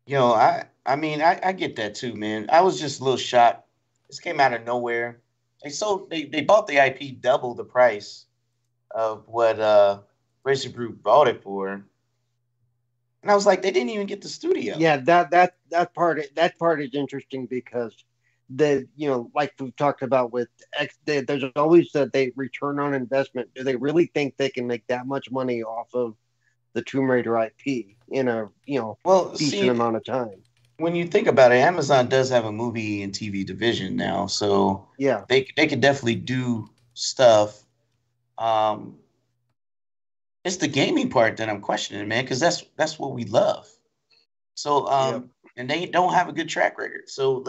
You 0.06 0.14
know, 0.14 0.32
I 0.32 0.64
I 0.86 0.96
mean 0.96 1.20
I, 1.20 1.38
I 1.44 1.52
get 1.52 1.76
that 1.76 1.94
too, 1.94 2.14
man. 2.14 2.48
I 2.50 2.62
was 2.62 2.80
just 2.80 3.00
a 3.00 3.04
little 3.04 3.18
shocked. 3.18 3.68
This 4.08 4.20
came 4.20 4.40
out 4.40 4.54
of 4.54 4.64
nowhere. 4.64 5.20
They 5.62 5.68
sold 5.68 6.08
they, 6.08 6.24
they 6.24 6.40
bought 6.40 6.66
the 6.66 6.78
IP 6.78 7.20
double 7.20 7.54
the 7.54 7.62
price 7.62 8.24
of 8.90 9.28
what 9.28 9.60
uh 9.60 9.98
Racer 10.44 10.70
Group 10.70 11.02
bought 11.02 11.28
it 11.28 11.42
for. 11.42 11.68
And 13.20 13.30
I 13.30 13.34
was 13.34 13.44
like, 13.44 13.60
they 13.60 13.70
didn't 13.70 13.90
even 13.90 14.06
get 14.06 14.22
the 14.22 14.30
studio. 14.30 14.76
Yeah, 14.78 14.96
that 14.96 15.30
that 15.32 15.56
that 15.68 15.92
part 15.92 16.22
that 16.36 16.58
part 16.58 16.80
is 16.80 16.94
interesting 16.94 17.44
because 17.44 17.94
the 18.54 18.86
you 18.96 19.08
know 19.08 19.30
like 19.34 19.52
we've 19.58 19.76
talked 19.76 20.02
about 20.02 20.32
with 20.32 20.48
X, 20.78 20.96
they, 21.04 21.20
there's 21.20 21.44
always 21.56 21.90
that 21.92 22.12
they 22.12 22.32
return 22.36 22.78
on 22.78 22.94
investment. 22.94 23.50
Do 23.54 23.64
they 23.64 23.76
really 23.76 24.06
think 24.06 24.36
they 24.36 24.50
can 24.50 24.66
make 24.66 24.86
that 24.88 25.06
much 25.06 25.30
money 25.30 25.62
off 25.62 25.88
of 25.94 26.16
the 26.74 26.82
Tomb 26.82 27.10
Raider 27.10 27.36
IP 27.38 27.96
in 28.08 28.28
a 28.28 28.48
you 28.66 28.78
know 28.78 28.98
well 29.04 29.30
decent 29.30 29.62
see, 29.62 29.68
amount 29.68 29.96
of 29.96 30.04
time? 30.04 30.42
When 30.78 30.94
you 30.94 31.06
think 31.06 31.28
about 31.28 31.52
it, 31.52 31.56
Amazon 31.56 32.08
does 32.08 32.30
have 32.30 32.44
a 32.44 32.52
movie 32.52 33.02
and 33.02 33.12
TV 33.12 33.46
division 33.46 33.96
now, 33.96 34.26
so 34.26 34.88
Yeah, 34.98 35.24
they 35.28 35.46
they 35.56 35.66
could 35.66 35.80
definitely 35.80 36.16
do 36.16 36.68
stuff. 36.94 37.62
Um, 38.38 38.98
it's 40.44 40.56
the 40.56 40.68
gaming 40.68 41.08
part 41.08 41.36
that 41.36 41.48
I'm 41.48 41.60
questioning, 41.60 42.08
man, 42.08 42.24
because 42.24 42.40
that's 42.40 42.64
that's 42.76 42.98
what 42.98 43.12
we 43.12 43.24
love. 43.24 43.68
So, 44.54 44.86
um, 44.88 45.30
and 45.56 45.68
they 45.68 45.86
don't 45.86 46.12
have 46.12 46.28
a 46.28 46.32
good 46.32 46.48
track 46.48 46.78
record. 46.78 47.08
So 47.08 47.44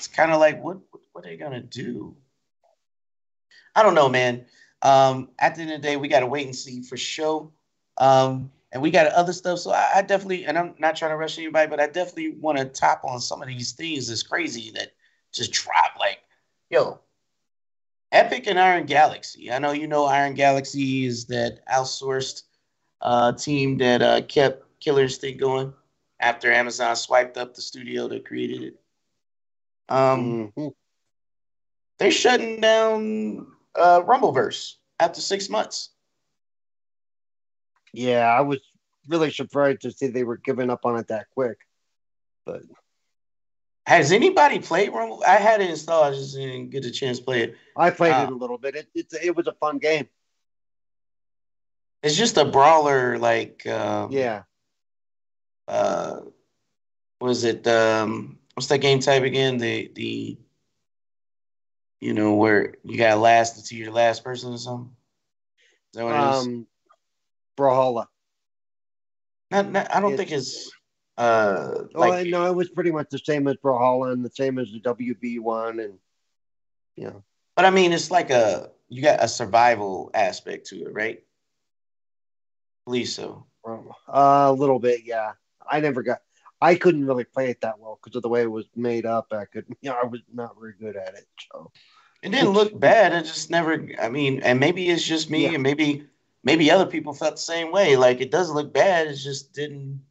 it's 0.00 0.08
kind 0.08 0.32
of 0.32 0.40
like, 0.40 0.62
what 0.62 0.78
what 1.12 1.26
are 1.26 1.28
they 1.28 1.36
gonna 1.36 1.60
do? 1.60 2.16
I 3.76 3.82
don't 3.82 3.94
know, 3.94 4.08
man. 4.08 4.46
Um, 4.80 5.28
at 5.38 5.54
the 5.54 5.60
end 5.60 5.72
of 5.72 5.82
the 5.82 5.86
day, 5.86 5.98
we 5.98 6.08
gotta 6.08 6.26
wait 6.26 6.46
and 6.46 6.56
see 6.56 6.80
for 6.80 6.96
sure. 6.96 7.50
Um, 7.98 8.50
and 8.72 8.80
we 8.80 8.90
got 8.90 9.08
other 9.08 9.34
stuff. 9.34 9.58
So 9.58 9.72
I, 9.72 9.90
I 9.96 10.02
definitely, 10.02 10.46
and 10.46 10.56
I'm 10.56 10.74
not 10.78 10.96
trying 10.96 11.10
to 11.10 11.18
rush 11.18 11.36
anybody, 11.36 11.68
but 11.68 11.80
I 11.80 11.86
definitely 11.86 12.30
want 12.30 12.56
to 12.56 12.64
top 12.64 13.02
on 13.04 13.20
some 13.20 13.42
of 13.42 13.48
these 13.48 13.72
things 13.72 14.08
that's 14.08 14.22
crazy 14.22 14.70
that 14.74 14.92
just 15.32 15.52
drop. 15.52 15.98
Like, 15.98 16.20
yo, 16.70 16.98
Epic 18.10 18.46
and 18.46 18.58
Iron 18.58 18.86
Galaxy. 18.86 19.52
I 19.52 19.58
know 19.58 19.72
you 19.72 19.86
know 19.86 20.06
Iron 20.06 20.32
Galaxy 20.32 21.04
is 21.04 21.26
that 21.26 21.60
outsourced 21.68 22.44
uh, 23.02 23.32
team 23.32 23.76
that 23.78 24.00
uh, 24.00 24.22
kept 24.22 24.64
Killer 24.80 25.02
Instinct 25.02 25.40
going 25.40 25.74
after 26.20 26.50
Amazon 26.50 26.96
swiped 26.96 27.36
up 27.36 27.54
the 27.54 27.60
studio 27.60 28.08
that 28.08 28.24
created 28.24 28.62
it. 28.62 28.79
Um, 29.90 30.52
Mhm. 30.56 30.74
they're 31.98 32.10
shutting 32.10 32.60
down 32.60 33.46
uh, 33.74 34.02
Rumbleverse 34.02 34.76
after 34.98 35.20
six 35.20 35.48
months. 35.48 35.90
yeah. 37.92 38.26
I 38.26 38.40
was 38.42 38.60
really 39.08 39.30
surprised 39.32 39.80
to 39.82 39.90
see 39.90 40.06
they 40.06 40.24
were 40.24 40.36
giving 40.36 40.70
up 40.70 40.84
on 40.86 40.96
it 40.98 41.08
that 41.08 41.26
quick. 41.34 41.58
But 42.46 42.62
Has 43.86 44.12
anybody 44.12 44.60
played 44.60 44.92
Rumble? 44.92 45.22
I 45.26 45.36
had 45.36 45.60
it 45.60 45.70
installed. 45.70 46.06
I 46.06 46.10
just 46.16 46.34
didn't 46.36 46.70
get 46.70 46.84
a 46.84 46.90
chance 46.90 47.18
to 47.18 47.24
play 47.24 47.42
it. 47.42 47.56
I 47.76 47.90
played 47.90 48.12
Uh, 48.12 48.22
it 48.24 48.30
a 48.30 48.34
little 48.36 48.58
bit. 48.58 48.76
It 48.76 48.88
it's, 48.94 49.14
it 49.14 49.34
was 49.34 49.46
a 49.48 49.52
fun 49.54 49.78
game. 49.78 50.08
It's 52.02 52.16
just 52.16 52.36
a 52.38 52.44
brawler, 52.44 53.18
like 53.18 53.66
um, 53.66 54.12
Yeah, 54.12 54.44
uh 55.68 56.20
what 57.18 57.30
is 57.30 57.44
it 57.44 57.66
um 57.66 58.39
what's 58.54 58.68
that 58.68 58.78
game 58.78 59.00
type 59.00 59.22
again 59.22 59.58
the 59.58 59.90
the 59.94 60.38
you 62.00 62.14
know 62.14 62.34
where 62.34 62.74
you 62.84 62.96
gotta 62.98 63.20
last 63.20 63.56
until 63.58 63.78
you're 63.78 63.92
last 63.92 64.24
person 64.24 64.52
or 64.52 64.58
something 64.58 64.90
is 65.92 65.98
that 65.98 66.04
what 66.04 66.14
it 66.14 66.18
is 66.18 66.46
um, 66.46 66.66
Brawlhalla. 67.56 68.06
not, 69.50 69.70
not, 69.70 69.94
i 69.94 70.00
don't 70.00 70.12
it's- 70.12 70.28
think 70.28 70.38
it's 70.38 70.70
uh 71.18 71.84
Oh 71.94 72.00
like 72.00 72.26
no, 72.28 72.46
it 72.46 72.54
was 72.54 72.70
pretty 72.70 72.90
much 72.90 73.08
the 73.10 73.18
same 73.18 73.46
as 73.48 73.56
Brawlhalla 73.56 74.12
and 74.12 74.24
the 74.24 74.30
same 74.30 74.58
as 74.58 74.72
the 74.72 74.80
WB 74.80 75.40
one, 75.40 75.80
and 75.80 75.98
you 76.96 77.04
know, 77.04 77.22
but 77.56 77.64
i 77.66 77.70
mean 77.70 77.92
it's 77.92 78.10
like 78.10 78.30
a 78.30 78.70
you 78.88 79.02
got 79.02 79.22
a 79.22 79.28
survival 79.28 80.10
aspect 80.14 80.66
to 80.68 80.76
it 80.82 80.92
right 80.94 81.22
believe 82.86 83.08
so 83.08 83.44
um, 83.66 83.90
a 84.08 84.52
little 84.52 84.78
bit. 84.78 85.02
Yeah, 85.04 85.32
I 85.68 85.80
never 85.80 86.02
got. 86.02 86.20
I 86.60 86.74
couldn't 86.76 87.06
really 87.06 87.24
play 87.24 87.50
it 87.50 87.60
that 87.62 87.78
well 87.78 87.98
because 88.02 88.16
of 88.16 88.22
the 88.22 88.28
way 88.28 88.42
it 88.42 88.50
was 88.50 88.66
made 88.76 89.06
up. 89.06 89.28
I 89.32 89.44
could, 89.46 89.66
you 89.80 89.90
know, 89.90 89.96
I 90.02 90.06
was 90.06 90.20
not 90.32 90.56
very 90.60 90.74
good 90.78 90.96
at 90.96 91.14
it. 91.14 91.26
So 91.52 91.70
it 92.22 92.30
didn't 92.30 92.50
look 92.52 92.78
bad 92.78 93.12
it 93.12 93.22
just 93.24 93.50
never 93.50 93.88
i 94.00 94.08
mean 94.08 94.40
and 94.42 94.58
maybe 94.60 94.88
it's 94.88 95.04
just 95.04 95.30
me 95.30 95.44
Yeah. 95.44 95.50
and 95.54 95.62
maybe 95.62 96.04
maybe 96.42 96.70
other 96.70 96.86
people 96.86 97.12
felt 97.14 97.36
the 97.36 97.40
same 97.42 97.72
way 97.72 97.96
like 97.96 98.20
it 98.20 98.30
doesn't 98.30 98.54
look 98.56 98.72
bad 98.72 99.06
it 99.08 99.14
just 99.16 99.52
didn't 99.52 100.02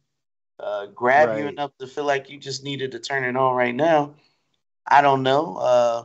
uh, 0.60 0.86
grab 0.86 1.34
you 1.34 1.46
enough 1.46 1.76
to 1.78 1.86
feel 1.86 2.04
like 2.04 2.30
you 2.30 2.38
just 2.38 2.64
needed 2.64 2.92
to 2.92 3.00
turn 3.00 3.24
it 3.24 3.36
on 3.36 3.54
right 3.56 3.74
now 3.74 4.14
i 4.86 5.00
don't 5.02 5.22
know 5.22 5.56
uh 5.56 6.04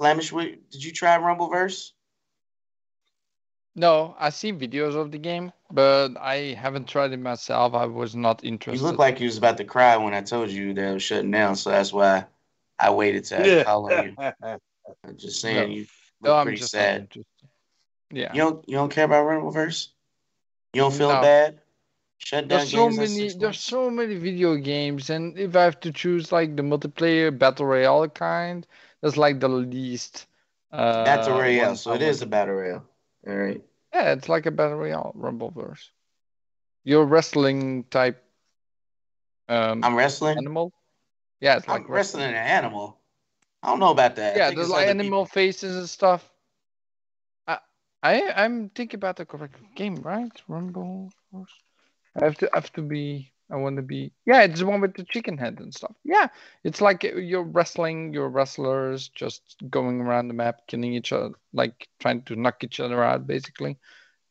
flamish 0.00 0.32
what- 0.32 0.70
did 0.70 0.84
you 0.84 0.92
try 0.92 1.16
rumbleverse 1.18 1.93
No, 3.76 4.14
I 4.18 4.30
see 4.30 4.52
videos 4.52 4.94
of 4.94 5.10
the 5.10 5.18
game, 5.18 5.52
but 5.70 6.16
I 6.20 6.54
haven't 6.56 6.86
tried 6.88 7.12
it 7.12 7.18
myself. 7.18 7.74
I 7.74 7.86
was 7.86 8.14
not 8.14 8.44
interested. 8.44 8.46
you 8.46 8.52
interested. 8.52 8.84
looked 8.86 8.98
like 9.00 9.20
you 9.20 9.26
was 9.26 9.36
about 9.38 9.56
to 9.56 9.64
cry 9.64 9.96
when 9.96 10.14
i 10.14 10.20
told 10.20 10.50
you 10.50 10.74
that 10.74 10.90
it 10.90 10.94
was 10.94 11.02
shutting 11.02 11.30
down 11.30 11.56
so 11.56 11.70
that's 11.70 11.92
why 11.92 12.24
i 12.78 12.90
waited 12.90 13.24
to 13.24 13.64
call 13.64 13.90
on 13.92 14.04
you 14.04 14.14
I'm 15.04 15.16
just 15.16 15.40
saying 15.40 15.70
No. 15.70 15.74
you 15.74 15.86
no, 16.20 16.30
look 16.30 16.36
I'm 16.38 16.46
pretty 16.46 16.58
just 16.58 16.70
sad. 16.70 17.08
Yeah. 18.10 18.32
you 18.32 18.40
don't 18.40 18.68
you 18.68 18.76
don't 18.76 18.90
care 18.90 19.04
about 19.04 19.26
rumbleverse 19.26 19.88
you 20.72 20.80
don't 20.82 20.94
feel 20.94 21.08
No. 21.12 21.22
bad 21.22 21.60
shut 22.18 22.48
down 22.48 22.58
There's 22.58 22.70
so 22.70 22.88
games 22.90 22.98
many 22.98 23.32
there's 23.32 23.60
so 23.60 23.90
many 23.90 24.14
video 24.16 24.56
games 24.56 25.10
and 25.10 25.36
if 25.38 25.56
I 25.56 25.64
have 25.64 25.80
to 25.80 25.92
choose 25.92 26.30
like 26.32 26.56
the 26.56 26.62
multiplayer 26.62 27.36
battle 27.36 27.66
royale 27.66 28.08
kind, 28.08 28.66
that's 29.00 29.16
like 29.16 29.40
the 29.40 29.48
least 29.48 30.26
uh 30.72 31.04
Battle 31.04 31.38
Royale, 31.38 31.68
one 31.68 31.76
so 31.76 31.92
it 31.92 32.02
is 32.02 32.22
a 32.22 32.26
battle 32.26 32.54
royale. 32.54 32.84
All 33.26 33.34
right. 33.34 33.62
Yeah, 33.92 34.12
it's 34.12 34.28
like 34.28 34.46
a 34.46 34.50
battle 34.50 34.76
royale 34.78 35.14
Rumbleverse. 35.16 35.88
You're 36.84 37.04
wrestling 37.04 37.84
type 37.84 38.22
um 39.48 39.84
I'm 39.84 39.94
wrestling. 39.94 40.38
animal. 40.38 40.72
Yeah, 41.40 41.56
it's 41.56 41.68
like 41.68 41.82
I'm 41.82 41.90
wrestling 41.90 42.24
an 42.30 42.34
animal. 42.34 42.98
I 43.62 43.68
don't 43.68 43.78
know 43.80 43.90
about 43.92 44.16
that. 44.16 44.36
Yeah, 44.36 44.48
think 44.48 44.58
there's 44.58 44.70
like 44.70 44.88
animal 44.88 45.24
people. 45.24 45.32
faces 45.32 45.76
and 45.76 45.88
stuff. 45.88 46.28
I 47.46 47.58
I 48.02 48.32
I'm 48.36 48.70
thinking 48.70 48.98
about 48.98 49.16
the 49.16 49.26
correct 49.26 49.56
game, 49.74 49.96
right? 49.96 50.32
Rumble 50.48 51.10
Force. 51.30 51.52
I 52.20 52.24
have 52.24 52.36
to 52.38 52.50
have 52.54 52.72
to 52.72 52.82
be. 52.82 53.33
I 53.54 53.56
want 53.56 53.76
to 53.76 53.82
be. 53.82 54.10
Yeah, 54.26 54.42
it's 54.42 54.58
the 54.58 54.66
one 54.66 54.80
with 54.80 54.94
the 54.94 55.04
chicken 55.04 55.38
head 55.38 55.60
and 55.60 55.72
stuff. 55.72 55.94
Yeah, 56.02 56.26
it's 56.64 56.80
like 56.80 57.04
you're 57.04 57.44
wrestling 57.44 58.12
your 58.12 58.28
wrestlers, 58.28 59.08
just 59.08 59.42
going 59.70 60.00
around 60.00 60.26
the 60.26 60.34
map, 60.34 60.66
killing 60.66 60.92
each 60.92 61.12
other, 61.12 61.34
like 61.52 61.86
trying 62.00 62.22
to 62.22 62.34
knock 62.34 62.64
each 62.64 62.80
other 62.80 63.04
out, 63.04 63.28
basically, 63.28 63.78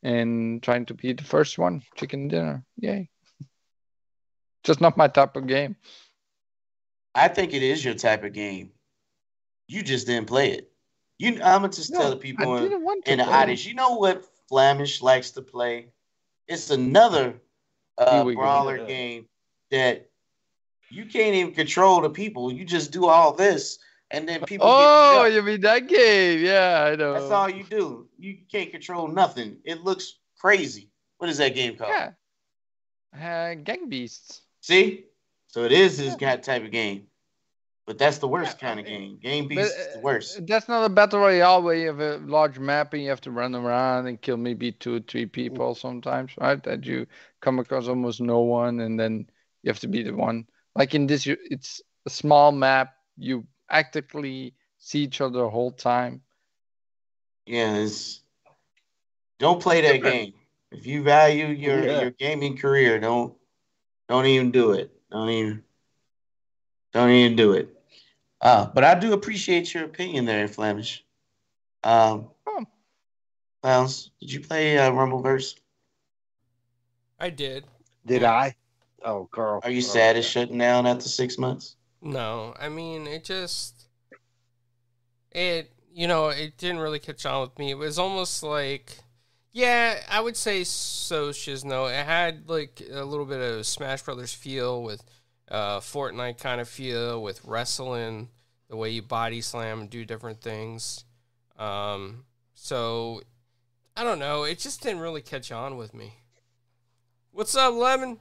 and 0.04 0.62
trying 0.62 0.86
to 0.88 0.94
be 0.94 1.14
the 1.14 1.24
first 1.24 1.58
one. 1.58 1.84
Chicken 1.96 2.28
dinner. 2.28 2.66
Yay. 2.78 3.10
Just 4.64 4.82
not 4.82 4.98
my 4.98 5.08
type 5.08 5.38
of 5.38 5.48
game. 5.48 5.78
I 7.16 7.30
think 7.30 7.54
it 7.54 7.64
is 7.64 7.84
your 7.84 7.94
type 7.94 8.24
of 8.24 8.34
game. 8.34 8.72
You 9.68 9.84
just 9.84 10.08
didn't 10.08 10.28
play 10.28 10.52
it. 10.52 10.72
You, 11.20 11.34
I'm 11.44 11.62
gonna 11.62 11.70
just 11.70 11.94
tell 11.94 12.10
the 12.10 12.16
people 12.16 12.58
in, 12.58 12.64
didn't 12.64 12.84
want 12.84 13.06
to 13.06 13.12
in 13.12 13.18
the 13.20 13.26
audience. 13.26 13.66
You 13.66 13.76
know 13.76 13.96
what 13.96 14.26
Flamish 14.50 15.02
likes 15.02 15.32
to 15.32 15.42
play? 15.42 15.90
It's 16.48 16.70
another 16.70 17.36
uh, 17.98 18.24
Here 18.24 18.34
go. 18.36 18.42
brawler 18.42 18.78
Yeah. 18.78 18.86
game 18.86 19.26
that 19.72 20.10
you 20.90 21.06
can't 21.06 21.36
even 21.36 21.54
control 21.54 22.02
the 22.02 22.10
people. 22.10 22.52
You 22.52 22.66
just 22.66 22.92
do 22.92 23.06
all 23.08 23.34
this, 23.34 23.80
and 24.12 24.28
then 24.28 24.42
people. 24.44 24.68
Oh, 24.70 25.24
get 25.24 25.34
you 25.34 25.42
mean 25.42 25.62
that 25.62 25.88
game? 25.88 26.44
Yeah, 26.46 26.90
I 26.92 26.96
know. 26.96 27.14
That's 27.14 27.32
all 27.32 27.50
you 27.50 27.64
do. 27.64 28.08
You 28.20 28.38
can't 28.52 28.72
control 28.72 29.08
nothing. 29.08 29.58
It 29.64 29.84
looks 29.84 30.20
crazy. 30.40 30.90
What 31.18 31.30
is 31.30 31.38
that 31.38 31.56
game 31.56 31.76
called? 31.78 31.92
Yeah, 31.92 32.12
Uh, 33.16 33.56
Gang 33.56 33.90
Beasts. 33.90 34.42
See, 34.62 35.06
so 35.48 35.64
it 35.64 35.72
is 35.72 35.98
this 35.98 36.16
kind 36.16 36.42
type 36.44 36.64
of 36.64 36.72
game, 36.72 37.08
but 37.86 37.98
that's 37.98 38.18
the 38.18 38.28
worst 38.28 38.60
kind 38.60 38.80
of 38.80 38.86
game. 38.86 39.20
Game 39.22 39.48
But, 39.48 39.56
Beast 39.56 39.78
is 39.78 39.88
the 39.88 40.00
uh, 40.00 40.02
worst. 40.02 40.48
That's 40.48 40.68
not 40.68 40.86
a 40.86 40.90
battle 40.90 41.20
royale 41.20 41.62
where 41.62 41.76
you 41.76 41.88
have 41.88 42.00
a 42.00 42.18
large 42.18 42.60
map 42.60 42.94
and 42.94 43.04
you 43.04 43.10
have 43.10 43.22
to 43.22 43.32
run 43.32 43.56
around 43.56 44.08
and 44.08 44.22
kill 44.22 44.38
maybe 44.38 44.72
two, 44.72 44.96
or 44.96 45.00
three 45.00 45.26
people 45.26 45.76
sometimes, 45.76 46.32
right? 46.40 46.62
That 46.64 46.86
you 46.86 47.08
come 47.42 47.60
across 47.60 47.88
almost 47.88 48.22
no 48.22 48.40
one 48.40 48.80
and 48.80 49.00
then 49.00 49.30
you 49.64 49.70
have 49.70 49.80
to 49.82 49.88
be 49.88 50.04
the 50.04 50.14
one. 50.14 50.48
Like 50.76 50.96
in 50.96 51.08
this, 51.08 51.28
it's 51.28 51.82
a 52.06 52.10
small 52.10 52.52
map. 52.52 52.94
You 53.18 53.46
actively 53.70 54.56
see 54.80 55.00
each 55.00 55.22
other 55.22 55.40
the 55.40 55.50
whole 55.50 55.72
time. 55.72 56.22
Yeah, 57.46 57.76
it's, 57.76 58.22
don't 59.40 59.62
play 59.62 59.82
that 59.82 60.02
game. 60.02 60.34
If 60.72 60.88
you 60.88 61.04
value 61.04 61.48
your 61.48 61.84
Yeah. 61.84 62.02
your 62.02 62.12
gaming 62.12 62.58
career, 62.58 63.00
don't 63.00 63.36
don't 64.08 64.26
even 64.26 64.52
do 64.52 64.72
it. 64.72 64.92
Don't 65.12 65.30
even 65.30 65.64
don't 66.94 67.10
even 67.10 67.36
do 67.36 67.54
it. 67.54 67.73
Uh, 68.44 68.66
but 68.68 68.84
I 68.84 68.94
do 69.00 69.14
appreciate 69.14 69.74
your 69.74 69.86
opinion 69.86 70.26
there, 70.26 70.48
Flemish. 70.48 71.04
Um, 71.84 72.30
Oh. 72.46 72.66
Clowns, 73.62 74.12
did 74.20 74.32
you 74.34 74.42
play 74.42 74.78
uh, 74.78 74.92
Rumbleverse? 74.92 75.56
I 77.20 77.30
did. 77.30 77.64
Did 78.06 78.24
I? 78.26 78.54
Oh, 79.06 79.30
Carl. 79.32 79.62
Are 79.64 79.70
you 79.72 79.78
Oh, 79.78 79.82
sad 79.82 80.18
it's 80.18 80.28
shutting 80.28 80.58
down 80.58 80.86
after 80.86 81.08
six 81.08 81.38
months? 81.38 81.78
No, 82.02 82.54
I 82.60 82.68
mean 82.68 83.08
it 83.08 83.24
just 83.24 83.86
it 85.32 85.72
you 85.94 86.06
know 86.08 86.28
it 86.30 86.58
didn't 86.58 86.80
really 86.80 87.00
catch 87.00 87.26
on 87.26 87.42
with 87.42 87.58
me. 87.58 87.72
It 87.72 87.78
was 87.78 87.98
almost 87.98 88.44
like 88.44 88.98
yeah, 89.54 90.02
I 90.10 90.20
would 90.20 90.36
say 90.36 90.64
so. 90.66 91.30
Shizno. 91.30 91.90
It 91.90 92.06
had 92.06 92.50
like 92.50 92.82
a 92.92 93.06
little 93.06 93.26
bit 93.26 93.40
of 93.40 93.66
Smash 93.66 94.02
Brothers 94.02 94.34
feel 94.34 94.84
with 94.84 95.04
uh, 95.54 95.80
Fortnite 95.80 96.40
kind 96.40 96.60
of 96.60 96.68
feel 96.68 97.22
with 97.22 97.46
wrestling, 97.46 98.30
the 98.70 98.76
way 98.76 98.90
you 98.90 99.04
body 99.04 99.40
slam 99.40 99.82
and 99.82 99.90
do 99.90 100.04
different 100.04 100.42
things. 100.42 101.06
Um, 101.58 102.26
so 102.56 103.22
I 103.96 104.04
don't 104.04 104.20
know. 104.20 104.44
It 104.44 104.58
just 104.60 104.82
didn't 104.82 105.00
really 105.02 105.22
catch 105.22 105.52
on 105.52 105.78
with 105.78 105.94
me. 105.94 106.16
What's 107.32 107.56
up, 107.56 107.74
Lemon? 107.76 108.20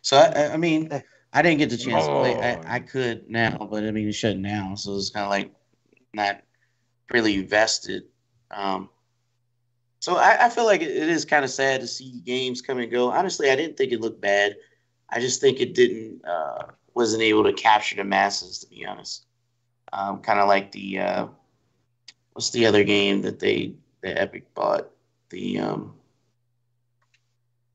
So 0.00 0.16
I, 0.16 0.26
I- 0.26 0.52
I 0.52 0.56
mean, 0.56 0.88
I 1.32 1.42
didn't 1.42 1.58
get 1.58 1.70
the 1.70 1.76
chance 1.76 2.04
to 2.06 2.10
play. 2.12 2.36
Oh. 2.36 2.40
I, 2.40 2.76
I 2.76 2.78
could 2.78 3.28
now, 3.28 3.66
but 3.70 3.84
I 3.84 3.90
mean, 3.90 4.08
it's 4.08 4.16
shutting 4.16 4.42
now, 4.42 4.74
so 4.76 4.96
it's 4.96 5.10
kind 5.10 5.24
of 5.24 5.30
like 5.30 5.52
not 6.14 6.42
really 7.12 7.42
vested. 7.42 8.04
Um, 8.50 8.88
so 9.98 10.16
I, 10.16 10.46
I 10.46 10.48
feel 10.50 10.64
like 10.66 10.82
it, 10.82 10.90
it 10.90 11.08
is 11.08 11.24
kind 11.24 11.44
of 11.44 11.50
sad 11.50 11.80
to 11.80 11.86
see 11.88 12.20
games 12.24 12.60
come 12.62 12.78
and 12.78 12.90
go. 12.90 13.10
Honestly, 13.10 13.50
I 13.50 13.56
didn't 13.56 13.76
think 13.76 13.92
it 13.92 14.00
looked 14.00 14.20
bad. 14.20 14.56
I 15.12 15.20
just 15.20 15.40
think 15.40 15.60
it 15.60 15.74
didn't 15.74 16.24
uh, 16.24 16.64
wasn't 16.94 17.22
able 17.22 17.44
to 17.44 17.52
capture 17.52 17.96
the 17.96 18.04
masses, 18.04 18.58
to 18.60 18.68
be 18.68 18.86
honest. 18.86 19.26
Um, 19.92 20.20
kind 20.22 20.40
of 20.40 20.48
like 20.48 20.72
the 20.72 21.00
uh, 21.00 21.26
what's 22.32 22.50
the 22.50 22.66
other 22.66 22.84
game 22.84 23.22
that 23.22 23.38
they 23.38 23.74
that 24.02 24.18
Epic 24.20 24.54
bought 24.54 24.90
the 25.30 25.58
um, 25.60 25.94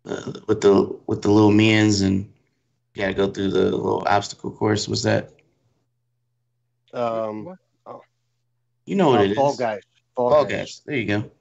uh, 0.05 0.33
with 0.47 0.61
the 0.61 0.99
with 1.07 1.21
the 1.21 1.29
little 1.29 1.51
minions 1.51 2.01
and 2.01 2.31
you 2.93 3.01
got 3.03 3.07
to 3.07 3.13
go 3.13 3.29
through 3.31 3.49
the 3.51 3.65
little 3.71 4.03
obstacle 4.07 4.51
course. 4.51 4.87
Was 4.87 5.03
that 5.03 5.31
Um, 6.93 7.57
you 8.85 8.95
know 8.95 9.09
what 9.09 9.21
uh, 9.21 9.23
it 9.23 9.31
is? 9.31 9.37
Fall 9.37 9.55
Guys. 9.55 9.81
Fall, 10.15 10.29
Fall 10.31 10.45
Guys. 10.45 10.51
Guys. 10.51 10.81
There 10.85 10.95
you 10.97 11.05
go. 11.05 11.31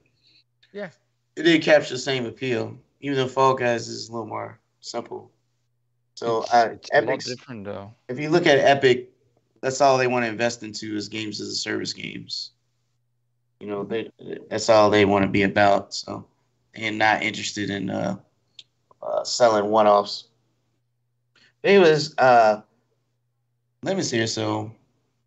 Yeah. 0.71 0.89
It 1.35 1.43
did 1.43 1.61
capture 1.63 1.93
the 1.93 1.99
same 1.99 2.25
appeal, 2.25 2.77
even 3.01 3.17
though 3.17 3.27
Fall 3.27 3.55
Guys 3.55 3.87
is 3.87 4.09
a 4.09 4.11
little 4.11 4.27
more 4.27 4.59
simple. 4.81 5.31
So 6.17 6.41
it's, 6.41 6.51
uh, 6.51 6.69
it's 6.73 6.89
a 6.91 6.95
lot 6.95 7.03
Epic's, 7.09 7.25
different 7.25 7.65
though. 7.65 7.93
if 8.09 8.19
you 8.19 8.31
look 8.31 8.47
at 8.47 8.57
Epic, 8.57 9.11
that's 9.61 9.81
all 9.81 9.99
they 9.99 10.07
want 10.07 10.25
to 10.25 10.29
invest 10.29 10.63
into 10.63 10.95
is 10.95 11.07
games 11.07 11.39
as 11.39 11.49
a 11.49 11.55
service 11.55 11.93
games. 11.93 12.53
You 13.59 13.67
know, 13.67 13.83
they, 13.83 14.09
that's 14.49 14.67
all 14.67 14.89
they 14.89 15.05
want 15.05 15.25
to 15.25 15.29
be 15.29 15.43
about. 15.43 15.93
So, 15.93 16.25
and 16.73 16.97
not 16.97 17.21
interested 17.21 17.69
in 17.69 17.91
uh, 17.91 18.17
uh, 18.99 19.23
selling 19.23 19.69
one-offs. 19.69 20.29
Anyways, 21.63 22.17
uh, 22.17 22.61
see 23.85 24.17
here, 24.17 24.25
so 24.25 24.71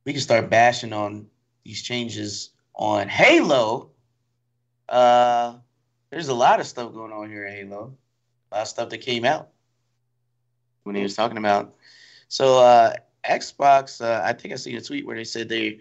we 0.05 0.12
can 0.12 0.20
start 0.20 0.50
bashing 0.50 0.92
on 0.92 1.29
these 1.64 1.83
changes 1.83 2.50
on 2.74 3.09
Halo. 3.09 3.90
Uh, 4.88 5.55
there's 6.11 6.29
a 6.29 6.35
lot 6.35 6.59
of 6.59 6.66
stuff 6.66 6.92
going 6.92 7.12
on 7.12 7.31
here 7.31 7.46
in 7.46 7.55
Halo. 7.55 7.94
A 8.50 8.57
lot 8.57 8.62
of 8.62 8.68
stuff 8.68 8.88
that 8.88 8.98
came 8.98 9.24
out 9.24 9.50
when 10.84 10.96
he 10.96 11.02
was 11.02 11.14
talking 11.14 11.38
about. 11.38 11.74
So 12.28 12.58
uh, 12.58 12.94
Xbox, 13.28 14.00
uh, 14.00 14.22
I 14.24 14.32
think 14.32 14.52
I 14.52 14.56
seen 14.56 14.76
a 14.76 14.80
tweet 14.80 15.06
where 15.06 15.16
they 15.16 15.24
said 15.24 15.48
they 15.48 15.80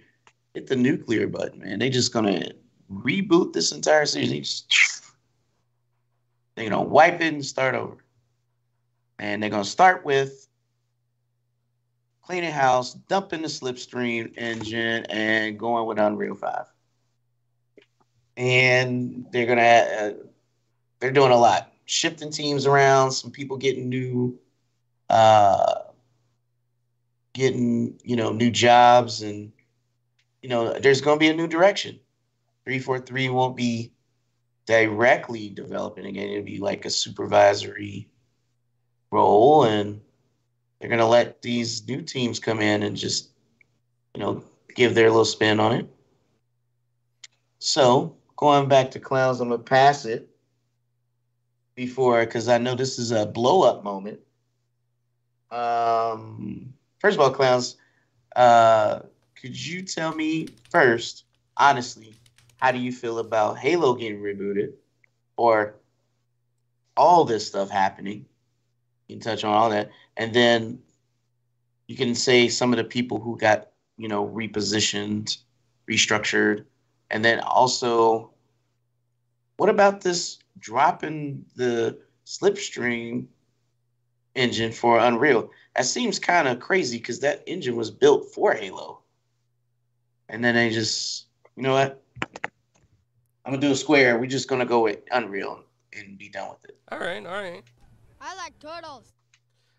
hit 0.53 0.67
the 0.67 0.75
nuclear 0.75 1.27
button, 1.27 1.59
man. 1.59 1.79
They 1.79 1.89
just 1.89 2.13
gonna 2.13 2.51
reboot 2.91 3.53
this 3.53 3.71
entire 3.71 4.05
series. 4.05 4.63
They're 6.55 6.69
gonna 6.69 6.83
wipe 6.83 7.21
it 7.21 7.33
and 7.33 7.45
start 7.45 7.75
over. 7.75 7.97
And 9.19 9.41
they're 9.41 9.49
gonna 9.49 9.65
start 9.65 10.05
with 10.05 10.47
cleaning 12.21 12.51
house, 12.51 12.93
dumping 12.93 13.41
the 13.41 13.47
slipstream 13.47 14.33
engine, 14.37 15.05
and 15.09 15.57
going 15.57 15.87
with 15.87 15.99
Unreal 15.99 16.35
5. 16.35 16.65
And 18.37 19.25
they're 19.31 19.45
gonna 19.45 19.61
uh, 19.61 20.11
they're 20.99 21.11
doing 21.11 21.31
a 21.31 21.37
lot. 21.37 21.71
Shifting 21.85 22.31
teams 22.31 22.65
around, 22.65 23.11
some 23.11 23.31
people 23.31 23.57
getting 23.57 23.89
new 23.89 24.37
uh 25.09 25.81
getting, 27.33 27.99
you 28.03 28.15
know, 28.15 28.31
new 28.31 28.51
jobs 28.51 29.21
and 29.21 29.51
you 30.41 30.49
know, 30.49 30.77
there's 30.79 31.01
gonna 31.01 31.19
be 31.19 31.29
a 31.29 31.33
new 31.33 31.47
direction. 31.47 31.99
343 32.65 33.29
won't 33.29 33.57
be 33.57 33.91
directly 34.65 35.49
developing 35.49 36.05
again. 36.05 36.29
It'll 36.29 36.45
be 36.45 36.59
like 36.59 36.85
a 36.85 36.89
supervisory 36.91 38.07
role 39.11 39.63
and 39.63 39.99
they're 40.79 40.89
going 40.89 40.99
to 40.99 41.05
let 41.05 41.41
these 41.41 41.87
new 41.87 42.01
teams 42.01 42.39
come 42.39 42.61
in 42.61 42.83
and 42.83 42.95
just, 42.95 43.29
you 44.13 44.21
know, 44.21 44.43
give 44.75 44.95
their 44.95 45.09
little 45.09 45.25
spin 45.25 45.59
on 45.59 45.73
it. 45.73 45.89
So 47.59 48.15
going 48.37 48.69
back 48.69 48.91
to 48.91 48.99
clowns, 48.99 49.41
I'm 49.41 49.49
going 49.49 49.59
to 49.59 49.63
pass 49.63 50.05
it 50.05 50.29
before, 51.75 52.25
because 52.25 52.47
I 52.47 52.57
know 52.57 52.75
this 52.75 52.97
is 52.99 53.11
a 53.11 53.25
blow 53.25 53.63
up 53.63 53.83
moment. 53.83 54.19
Um, 55.51 56.73
first 56.99 57.15
of 57.15 57.21
all, 57.21 57.31
clowns, 57.31 57.77
uh, 58.35 58.99
could 59.35 59.65
you 59.65 59.81
tell 59.81 60.13
me 60.13 60.47
first, 60.69 61.25
honestly, 61.57 62.13
how 62.57 62.71
do 62.71 62.79
you 62.79 62.91
feel 62.91 63.19
about 63.19 63.57
Halo 63.57 63.93
getting 63.95 64.19
rebooted 64.19 64.73
or 65.37 65.75
all 66.97 67.23
this 67.25 67.47
stuff 67.47 67.69
happening? 67.69 68.25
You 69.07 69.15
can 69.15 69.21
touch 69.21 69.43
on 69.43 69.53
all 69.53 69.69
that. 69.69 69.89
And 70.17 70.33
then 70.33 70.79
you 71.87 71.95
can 71.95 72.13
say 72.13 72.49
some 72.49 72.73
of 72.73 72.77
the 72.77 72.83
people 72.83 73.19
who 73.19 73.37
got, 73.37 73.69
you 73.97 74.07
know, 74.07 74.27
repositioned, 74.27 75.37
restructured. 75.89 76.65
And 77.09 77.25
then 77.25 77.39
also, 77.39 78.31
what 79.57 79.69
about 79.69 80.01
this 80.01 80.37
dropping 80.59 81.45
the 81.55 81.97
slipstream 82.25 83.25
engine 84.35 84.71
for 84.71 84.99
Unreal? 84.99 85.49
That 85.75 85.85
seems 85.85 86.19
kind 86.19 86.47
of 86.47 86.59
crazy 86.59 86.97
because 86.97 87.19
that 87.21 87.43
engine 87.47 87.75
was 87.75 87.91
built 87.91 88.33
for 88.33 88.53
Halo. 88.53 88.99
And 90.29 90.43
then 90.43 90.55
they 90.55 90.69
just, 90.69 91.27
you 91.55 91.63
know 91.63 91.73
what? 91.73 92.01
I'm 93.45 93.53
gonna 93.53 93.61
do 93.61 93.71
a 93.71 93.75
square. 93.75 94.19
We're 94.19 94.27
just 94.27 94.47
gonna 94.47 94.65
go 94.65 94.81
with 94.83 94.99
Unreal 95.11 95.63
and 95.93 96.17
be 96.17 96.29
done 96.29 96.49
with 96.49 96.65
it. 96.65 96.77
All 96.91 96.99
right, 96.99 97.25
all 97.25 97.33
right. 97.33 97.63
I 98.21 98.35
like 98.35 98.59
turtles. 98.59 99.13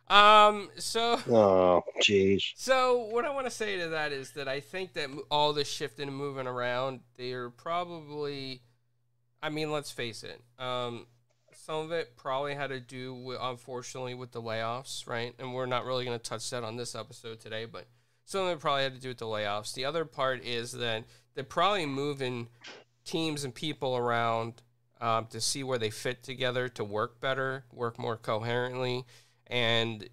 Um, 0.08 0.70
so 0.76 1.20
Oh, 1.30 1.82
jeez. 2.02 2.52
So 2.56 3.08
what 3.10 3.24
I 3.24 3.30
want 3.30 3.46
to 3.46 3.50
say 3.50 3.78
to 3.78 3.90
that 3.90 4.10
is 4.10 4.32
that 4.32 4.48
I 4.48 4.58
think 4.58 4.94
that 4.94 5.08
all 5.30 5.52
this 5.52 5.70
shifting 5.70 6.08
and 6.08 6.16
moving 6.16 6.48
around, 6.48 7.00
they're 7.16 7.48
probably, 7.48 8.62
I 9.40 9.50
mean, 9.50 9.70
let's 9.70 9.92
face 9.92 10.24
it. 10.24 10.42
Um, 10.58 11.06
some 11.64 11.84
of 11.84 11.92
it 11.92 12.16
probably 12.16 12.54
had 12.54 12.68
to 12.68 12.80
do 12.80 13.12
with, 13.12 13.38
unfortunately, 13.40 14.14
with 14.14 14.32
the 14.32 14.40
layoffs, 14.40 15.06
right? 15.06 15.34
And 15.38 15.52
we're 15.52 15.66
not 15.66 15.84
really 15.84 16.06
going 16.06 16.18
to 16.18 16.22
touch 16.22 16.48
that 16.50 16.64
on 16.64 16.76
this 16.76 16.94
episode 16.94 17.38
today, 17.38 17.66
but 17.66 17.86
some 18.24 18.46
of 18.46 18.48
it 18.56 18.60
probably 18.60 18.84
had 18.84 18.94
to 18.94 19.00
do 19.00 19.08
with 19.08 19.18
the 19.18 19.26
layoffs. 19.26 19.74
The 19.74 19.84
other 19.84 20.06
part 20.06 20.42
is 20.42 20.72
that 20.72 21.04
they're 21.34 21.44
probably 21.44 21.84
moving 21.84 22.48
teams 23.04 23.44
and 23.44 23.54
people 23.54 23.94
around 23.96 24.62
um, 25.02 25.26
to 25.26 25.40
see 25.40 25.62
where 25.62 25.78
they 25.78 25.90
fit 25.90 26.22
together 26.22 26.68
to 26.70 26.84
work 26.84 27.20
better, 27.20 27.64
work 27.72 27.98
more 27.98 28.16
coherently, 28.16 29.04
and 29.46 30.08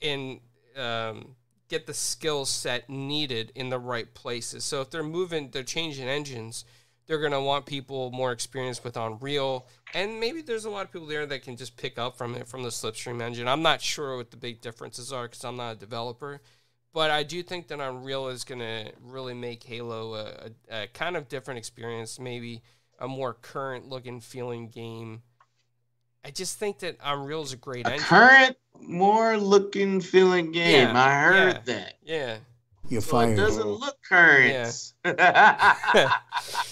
in 0.00 0.40
um, 0.76 1.36
get 1.68 1.86
the 1.86 1.94
skill 1.94 2.46
set 2.46 2.88
needed 2.88 3.52
in 3.54 3.68
the 3.68 3.78
right 3.78 4.14
places. 4.14 4.64
So 4.64 4.80
if 4.80 4.90
they're 4.90 5.02
moving, 5.02 5.50
they're 5.50 5.62
changing 5.62 6.08
engines, 6.08 6.64
they're 7.12 7.20
going 7.20 7.32
to 7.32 7.42
want 7.42 7.66
people 7.66 8.10
more 8.10 8.32
experienced 8.32 8.82
with 8.84 8.96
Unreal. 8.96 9.66
And 9.92 10.18
maybe 10.18 10.40
there's 10.40 10.64
a 10.64 10.70
lot 10.70 10.86
of 10.86 10.92
people 10.92 11.06
there 11.06 11.26
that 11.26 11.42
can 11.42 11.58
just 11.58 11.76
pick 11.76 11.98
up 11.98 12.16
from 12.16 12.34
it 12.34 12.48
from 12.48 12.62
the 12.62 12.70
Slipstream 12.70 13.20
engine. 13.20 13.46
I'm 13.46 13.60
not 13.60 13.82
sure 13.82 14.16
what 14.16 14.30
the 14.30 14.38
big 14.38 14.62
differences 14.62 15.12
are 15.12 15.24
because 15.24 15.44
I'm 15.44 15.56
not 15.56 15.72
a 15.72 15.78
developer. 15.78 16.40
But 16.94 17.10
I 17.10 17.22
do 17.22 17.42
think 17.42 17.68
that 17.68 17.80
Unreal 17.80 18.28
is 18.28 18.44
going 18.44 18.60
to 18.60 18.92
really 19.02 19.34
make 19.34 19.62
Halo 19.62 20.14
a, 20.14 20.24
a, 20.70 20.84
a 20.84 20.86
kind 20.86 21.18
of 21.18 21.28
different 21.28 21.58
experience, 21.58 22.18
maybe 22.18 22.62
a 22.98 23.06
more 23.06 23.34
current 23.34 23.90
looking, 23.90 24.18
feeling 24.18 24.68
game. 24.68 25.20
I 26.24 26.30
just 26.30 26.58
think 26.58 26.78
that 26.78 26.96
Unreal 27.04 27.42
is 27.42 27.52
a 27.52 27.56
great 27.58 27.86
A 27.86 27.92
engine. 27.92 28.06
current, 28.06 28.56
more 28.80 29.36
looking, 29.36 30.00
feeling 30.00 30.50
game. 30.50 30.88
Yeah, 30.88 31.04
I 31.04 31.12
heard 31.12 31.60
yeah. 31.66 31.74
that. 31.74 31.94
yeah. 32.02 32.36
You're 32.88 33.00
So 33.00 33.20
it 33.20 33.36
doesn't 33.36 33.66
look 33.66 33.96
current. 34.08 34.92
Yeah. 35.04 36.12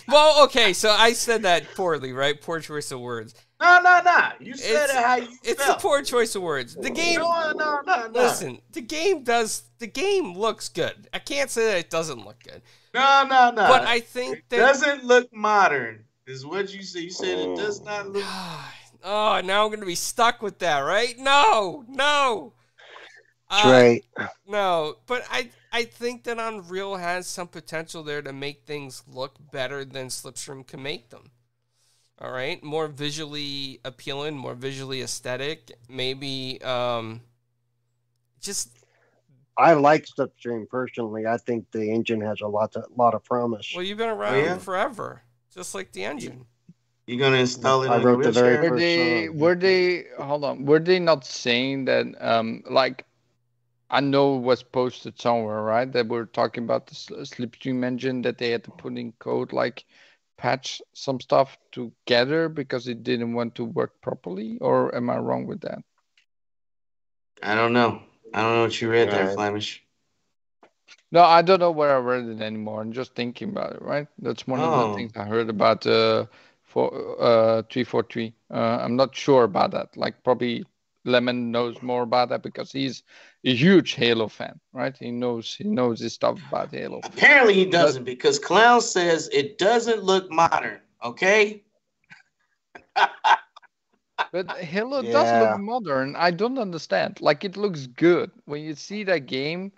Well, 0.09 0.43
okay, 0.45 0.73
so 0.73 0.91
I 0.91 1.13
said 1.13 1.43
that 1.43 1.73
poorly, 1.77 2.13
right? 2.13 2.41
Poor 2.41 2.59
choice 2.59 2.91
of 2.91 2.99
words. 3.01 3.33
no, 3.61 3.81
no, 3.81 4.01
no. 4.05 4.29
You 4.41 4.57
said 4.57 4.85
It's- 4.85 4.91
it 4.91 5.05
how 5.05 5.15
you 5.17 5.29
It's 5.45 5.69
a 5.69 5.75
poor 5.75 6.03
choice 6.03 6.35
of 6.35 6.43
words. 6.43 6.75
The 6.75 6.91
game 6.91 7.21
No, 7.21 7.53
no, 7.53 7.81
no, 7.87 8.07
no. 8.09 8.21
Listen, 8.21 8.61
the 8.73 8.81
game 8.81 9.23
does 9.23 9.63
the 9.79 9.87
game 9.87 10.37
looks 10.37 10.69
good. 10.69 11.09
I 11.15 11.21
can't 11.21 11.49
say 11.49 11.65
that 11.67 11.79
it 11.79 11.91
doesn't 11.91 12.25
look 12.27 12.43
good. 12.43 12.61
No, 12.93 13.25
no, 13.29 13.51
no. 13.53 13.69
But 13.69 13.83
I 13.83 14.01
think 14.01 14.39
it 14.39 14.45
that 14.49 14.57
doesn't 14.59 15.05
look 15.05 15.33
modern. 15.33 16.05
Is 16.27 16.45
what 16.45 16.73
you 16.75 16.83
said. 16.83 17.03
You 17.03 17.11
said 17.11 17.39
it 17.39 17.57
does 17.57 17.81
not 17.83 18.09
look. 18.11 18.25
Oh, 19.03 19.41
now 19.43 19.65
I'm 19.65 19.71
gonna 19.73 19.87
be 19.87 19.95
stuck 19.95 20.43
with 20.43 20.59
that, 20.59 20.81
right? 20.81 21.15
No, 21.19 21.85
no. 21.89 22.53
That's 23.49 23.65
Uh, 23.65 23.71
right. 23.71 24.05
No, 24.47 24.97
but 25.07 25.25
I 25.31 25.49
I 25.73 25.85
think 25.85 26.25
that 26.25 26.39
Unreal 26.39 26.97
has 26.97 27.27
some 27.27 27.49
potential 27.49 28.03
there 28.03 28.23
to 28.23 28.33
make 28.33 28.65
things 28.65 29.03
look 29.07 29.37
better 29.53 29.85
than 29.85 30.09
Slipstream 30.09 30.67
can 30.67 30.83
make 30.83 31.11
them. 31.11 31.31
All 32.21 32.31
right, 32.33 32.63
more 32.63 32.87
visually 32.87 33.81
appealing, 33.85 34.37
more 34.37 34.55
visually 34.55 35.01
aesthetic, 35.01 35.73
maybe 35.89 36.61
um 36.63 37.23
just 38.41 38.71
I 39.57 39.75
like 39.75 40.07
Slipstream 40.07 40.69
personally. 40.69 41.27
I 41.27 41.37
think 41.37 41.71
the 41.71 41.93
engine 41.93 42.21
has 42.23 42.41
a 42.41 42.47
lot 42.47 42.73
to, 42.73 42.85
lot 42.97 43.15
of 43.15 43.25
promise. 43.25 43.73
well, 43.75 43.83
you've 43.83 43.99
been 43.99 44.09
around 44.09 44.37
yeah? 44.37 44.59
forever, 44.59 45.23
just 45.55 45.75
like 45.75 45.93
the 45.93 46.05
engine. 46.05 46.47
You're 47.07 47.19
gonna 47.19 47.39
install 47.39 47.83
it 47.83 47.89
I 47.89 47.97
on 47.97 48.05
wrote 48.05 48.23
the 48.23 48.33
very 48.33 48.71
wheelchair? 48.71 48.71
Were 48.71 48.77
first 48.77 48.81
they 48.81 49.29
were 49.29 49.55
they 49.55 50.05
hold 50.23 50.45
on? 50.45 50.65
Were 50.65 50.79
they 50.79 50.99
not 50.99 51.27
saying 51.27 51.87
that 51.87 52.07
um 52.21 52.63
like 52.71 53.05
I 53.91 54.01
know 54.01 54.37
it 54.37 54.41
was 54.41 54.63
posted 54.63 55.19
somewhere, 55.21 55.63
right? 55.63 55.91
That 55.93 56.09
we're 56.09 56.27
talking 56.27 56.65
about 56.65 56.87
the 56.87 56.95
Slipstream 56.95 57.85
engine 57.85 58.23
that 58.23 58.39
they 58.39 58.51
had 58.51 58.65
to 58.65 58.71
put 58.71 58.97
in 58.99 59.13
code 59.13 59.53
like 59.53 59.85
patch 60.37 60.83
some 60.95 61.21
stuff 61.21 61.59
together 61.73 62.49
because 62.49 62.89
it 62.89 63.03
didn't 63.03 63.35
want 63.35 63.55
to 63.57 63.65
work 63.65 64.01
properly, 64.01 64.59
or 64.61 64.95
am 64.95 65.11
I 65.11 65.19
wrong 65.19 65.47
with 65.47 65.61
that? 65.63 65.83
I 67.43 67.55
don't 67.55 67.73
know. 67.73 68.03
I 68.33 68.41
don't 68.43 68.55
know 68.55 68.63
what 68.63 68.81
you 68.81 68.91
read 68.91 69.11
there, 69.11 69.27
Right. 69.27 69.29
Flemish. 69.29 69.85
No, 71.11 71.23
I 71.23 71.43
don't 71.43 71.61
know 71.61 71.71
where 71.71 71.95
I 71.95 71.99
read 71.99 72.27
it 72.27 72.41
anymore. 72.41 72.81
I'm 72.81 72.93
just 72.93 73.15
thinking 73.15 73.51
about 73.51 73.75
it, 73.75 73.83
right? 73.83 74.07
That's 74.19 74.47
one 74.47 74.63
of 74.63 74.73
Oh. 74.73 74.75
the 74.75 74.87
things 74.89 75.13
I 75.17 75.25
heard 75.25 75.49
about 75.49 75.87
uh 75.87 76.27
for 76.63 76.91
uh 77.21 77.63
343. 77.71 78.35
Uh 78.51 78.79
I'm 78.83 78.97
not 78.97 79.15
sure 79.15 79.45
about 79.45 79.73
that. 79.73 79.97
Like 79.97 80.23
probably 80.25 80.65
Lemon 81.05 81.51
knows 81.51 81.81
more 81.83 82.03
about 82.03 82.29
that 82.29 82.43
because 82.43 82.73
he's 82.73 83.03
a 83.45 83.55
huge 83.55 83.93
Halo 83.93 84.29
fan, 84.29 84.61
right? 84.73 84.97
He 84.97 85.11
knows 85.11 85.55
he 85.55 85.65
knows 85.65 86.01
his 86.01 86.15
stuff 86.15 86.39
about 86.49 86.71
Halo. 86.71 87.01
Apparently 87.05 87.55
he 87.55 87.65
doesn't 87.65 88.05
because 88.05 88.39
Clown 88.39 88.81
says 88.81 89.29
it 89.33 89.59
doesn't 89.59 90.03
look 90.03 90.31
modern. 90.31 90.81
Okay. 91.03 91.63
But 94.33 94.51
Halo 94.59 95.03
does 95.03 95.33
look 95.33 95.61
modern. 95.61 96.15
I 96.15 96.31
don't 96.31 96.59
understand. 96.59 97.21
Like 97.21 97.43
it 97.45 97.57
looks 97.57 97.87
good. 97.87 98.31
When 98.45 98.63
you 98.63 98.75
see 98.75 99.03
that 99.05 99.27
game 99.27 99.73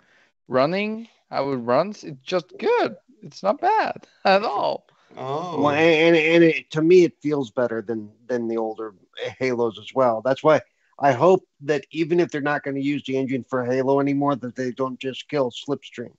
running, 0.47 1.07
how 1.31 1.49
it 1.51 1.55
runs, 1.55 2.03
it's 2.03 2.21
just 2.21 2.53
good. 2.59 2.95
It's 3.23 3.41
not 3.41 3.61
bad 3.61 4.05
at 4.25 4.43
all. 4.43 4.85
Oh. 5.17 5.61
Well, 5.61 5.73
and 5.73 6.15
and 6.15 6.43
it, 6.43 6.69
to 6.71 6.81
me, 6.81 7.03
it 7.03 7.21
feels 7.21 7.51
better 7.51 7.81
than 7.81 8.11
than 8.27 8.47
the 8.47 8.57
older 8.57 8.93
Halos 9.39 9.79
as 9.79 9.93
well. 9.95 10.21
That's 10.23 10.43
why 10.43 10.61
I 10.99 11.11
hope 11.11 11.45
that 11.61 11.85
even 11.91 12.19
if 12.19 12.29
they're 12.29 12.41
not 12.41 12.63
going 12.63 12.75
to 12.75 12.81
use 12.81 13.03
the 13.05 13.17
engine 13.17 13.43
for 13.43 13.65
Halo 13.65 13.99
anymore, 13.99 14.35
that 14.35 14.55
they 14.55 14.71
don't 14.71 14.99
just 14.99 15.27
kill 15.27 15.51
Slipstream. 15.51 16.13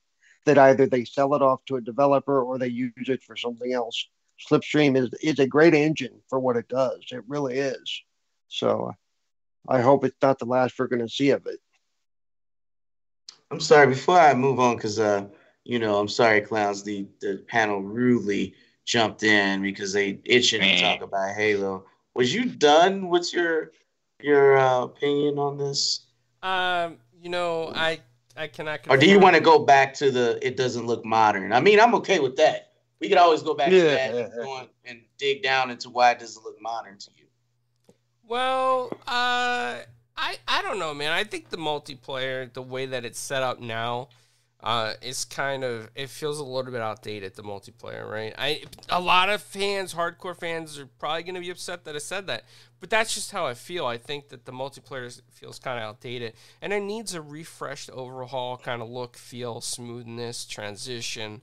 That 0.45 0.57
either 0.57 0.85
they 0.85 1.05
sell 1.05 1.33
it 1.33 1.41
off 1.41 1.65
to 1.65 1.77
a 1.77 1.81
developer 1.81 2.41
or 2.41 2.59
they 2.59 2.67
use 2.67 2.91
it 2.97 3.23
for 3.23 3.35
something 3.35 3.73
else. 3.73 4.07
Slipstream 4.49 4.97
is 4.97 5.09
is 5.21 5.39
a 5.39 5.47
great 5.47 5.73
engine 5.73 6.21
for 6.29 6.39
what 6.39 6.57
it 6.57 6.67
does. 6.67 6.99
It 7.11 7.23
really 7.27 7.57
is. 7.57 8.01
So 8.47 8.93
I 9.67 9.81
hope 9.81 10.03
it's 10.03 10.21
not 10.21 10.39
the 10.39 10.45
last 10.45 10.77
we're 10.77 10.87
going 10.87 11.01
to 11.01 11.09
see 11.09 11.31
of 11.31 11.47
it. 11.47 11.59
I'm 13.49 13.59
sorry. 13.59 13.87
Before 13.87 14.19
I 14.19 14.33
move 14.33 14.59
on, 14.59 14.75
because 14.75 14.99
uh, 14.99 15.27
you 15.63 15.79
know, 15.79 15.97
I'm 15.99 16.07
sorry, 16.07 16.41
clowns. 16.41 16.83
The 16.83 17.07
the 17.21 17.43
panel 17.47 17.81
rudely 17.81 18.53
jumped 18.85 19.23
in 19.23 19.61
because 19.61 19.93
they 19.93 20.19
itching 20.25 20.61
to 20.61 20.81
talk 20.81 21.01
about 21.01 21.35
Halo. 21.35 21.85
Was 22.13 22.33
you 22.33 22.45
done 22.45 23.09
with 23.09 23.33
your 23.33 23.71
your 24.21 24.57
uh, 24.57 24.83
opinion 24.83 25.37
on 25.39 25.57
this, 25.57 26.01
Um, 26.41 26.97
you 27.21 27.29
know, 27.29 27.71
I 27.75 27.99
I 28.37 28.47
cannot. 28.47 28.81
or 28.89 28.97
do 28.97 29.07
you 29.09 29.19
want 29.19 29.35
to 29.35 29.41
go 29.41 29.59
back 29.59 29.93
to 29.95 30.11
the 30.11 30.39
it 30.45 30.57
doesn't 30.57 30.85
look 30.87 31.05
modern? 31.05 31.53
I 31.53 31.59
mean, 31.59 31.79
I'm 31.79 31.95
okay 31.95 32.19
with 32.19 32.35
that. 32.37 32.71
We 32.99 33.09
could 33.09 33.17
always 33.17 33.41
go 33.43 33.53
back 33.53 33.69
to 33.69 33.75
Yeah. 33.75 33.83
that 34.11 34.15
and, 34.15 34.33
go 34.33 34.51
on 34.51 34.67
and 34.85 35.01
dig 35.17 35.43
down 35.43 35.69
into 35.71 35.89
why 35.89 36.11
it 36.11 36.19
doesn't 36.19 36.43
look 36.43 36.61
modern 36.61 36.97
to 36.97 37.09
you. 37.17 37.25
Well, 38.27 38.89
uh, 39.07 39.81
I 40.17 40.37
I 40.47 40.61
don't 40.61 40.79
know, 40.79 40.93
man. 40.93 41.11
I 41.11 41.23
think 41.23 41.49
the 41.49 41.57
multiplayer, 41.57 42.51
the 42.51 42.61
way 42.61 42.85
that 42.87 43.05
it's 43.05 43.19
set 43.19 43.43
up 43.43 43.59
now, 43.59 44.09
uh, 44.65 44.93
is 45.03 45.25
kind 45.25 45.63
of 45.63 45.89
it 45.95 46.09
feels 46.09 46.39
a 46.39 46.43
little 46.43 46.71
bit 46.71 46.81
outdated. 46.81 47.35
The 47.35 47.43
multiplayer, 47.43 48.09
right? 48.09 48.33
I 48.37 48.63
a 48.89 48.99
lot 48.99 49.29
of 49.29 49.41
fans, 49.41 49.93
hardcore 49.93 50.37
fans, 50.37 50.79
are 50.79 50.87
probably 50.97 51.21
going 51.23 51.35
to 51.35 51.41
be 51.41 51.51
upset 51.51 51.85
that 51.85 51.95
I 51.95 51.99
said 51.99 52.25
that, 52.27 52.45
but 52.79 52.89
that's 52.89 53.13
just 53.13 53.31
how 53.31 53.45
I 53.45 53.53
feel. 53.53 53.85
I 53.85 53.99
think 53.99 54.29
that 54.29 54.45
the 54.45 54.51
multiplayer 54.51 55.21
feels 55.31 55.59
kind 55.59 55.77
of 55.77 55.83
outdated, 55.83 56.33
and 56.63 56.73
it 56.73 56.81
needs 56.81 57.13
a 57.13 57.21
refreshed 57.21 57.91
overhaul, 57.91 58.57
kind 58.57 58.81
of 58.81 58.89
look, 58.89 59.15
feel, 59.15 59.61
smoothness, 59.61 60.45
transition. 60.45 61.41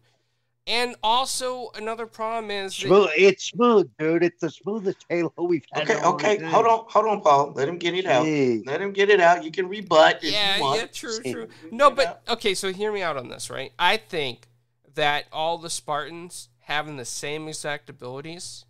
And 0.67 0.95
also 1.03 1.71
another 1.75 2.07
problem 2.07 2.51
is 2.51 2.77
that- 2.77 2.87
Smooth, 2.87 3.11
it's 3.17 3.45
smooth, 3.45 3.91
dude. 3.99 4.23
It's 4.23 4.41
the 4.41 4.51
smoothest 4.51 5.05
Halo 5.09 5.33
we've 5.39 5.65
had. 5.73 5.83
Okay, 5.83 5.95
in 5.95 5.99
a 5.99 6.03
long 6.05 6.15
okay, 6.15 6.37
time. 6.39 6.51
hold 6.51 6.67
on, 6.67 6.85
hold 6.89 7.07
on, 7.07 7.21
Paul. 7.21 7.53
Let 7.57 7.69
him 7.69 7.79
get 7.79 7.95
it 7.95 8.07
out. 8.07 8.25
Jeez. 8.25 8.65
Let 8.67 8.81
him 8.81 8.93
get 8.93 9.11
it 9.11 9.21
out. 9.21 9.45
You 9.45 9.51
can 9.51 9.69
rebut 9.69 10.23
if 10.23 10.33
yeah, 10.33 10.57
you 10.57 10.63
want. 10.63 10.81
yeah, 10.81 10.87
true, 10.87 11.13
See. 11.13 11.33
true. 11.33 11.49
No, 11.73 11.91
but 11.91 12.23
okay, 12.29 12.55
so 12.55 12.73
hear 12.73 12.93
me 12.93 13.03
out 13.03 13.17
on 13.17 13.29
this, 13.29 13.51
right? 13.51 13.73
I 13.79 13.97
think 13.97 14.47
that 14.95 15.25
all 15.33 15.59
the 15.59 15.71
Spartans 15.71 16.49
having 16.61 16.97
the 16.97 17.05
same 17.05 17.49
exact 17.49 17.91
abilities, 17.91 18.65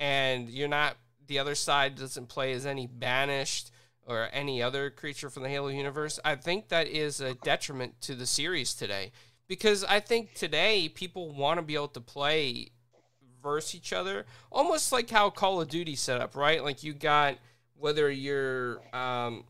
and 0.00 0.48
you're 0.48 0.66
not 0.66 0.96
the 1.26 1.38
other 1.38 1.54
side 1.54 1.94
doesn't 1.96 2.28
play 2.28 2.52
as 2.52 2.64
any 2.64 2.86
banished 2.86 3.70
or 4.06 4.28
any 4.32 4.62
other 4.62 4.90
creature 4.90 5.28
from 5.28 5.42
the 5.42 5.48
Halo 5.48 5.68
universe. 5.68 6.18
I 6.24 6.36
think 6.36 6.68
that 6.68 6.86
is 6.86 7.20
a 7.20 7.34
detriment 7.34 8.00
to 8.02 8.14
the 8.14 8.26
series 8.26 8.74
today 8.74 9.12
because 9.48 9.84
I 9.84 10.00
think 10.00 10.34
today 10.34 10.88
people 10.88 11.30
want 11.30 11.58
to 11.58 11.62
be 11.62 11.74
able 11.74 11.88
to 11.88 12.00
play 12.00 12.70
versus 13.42 13.74
each 13.74 13.92
other, 13.92 14.26
almost 14.50 14.92
like 14.92 15.10
how 15.10 15.30
Call 15.30 15.60
of 15.60 15.68
Duty 15.68 15.96
set 15.96 16.20
up, 16.20 16.34
right? 16.36 16.62
Like 16.62 16.82
you 16.82 16.94
got 16.94 17.36
whether 17.76 18.10
you're 18.10 18.80
um, 18.94 19.44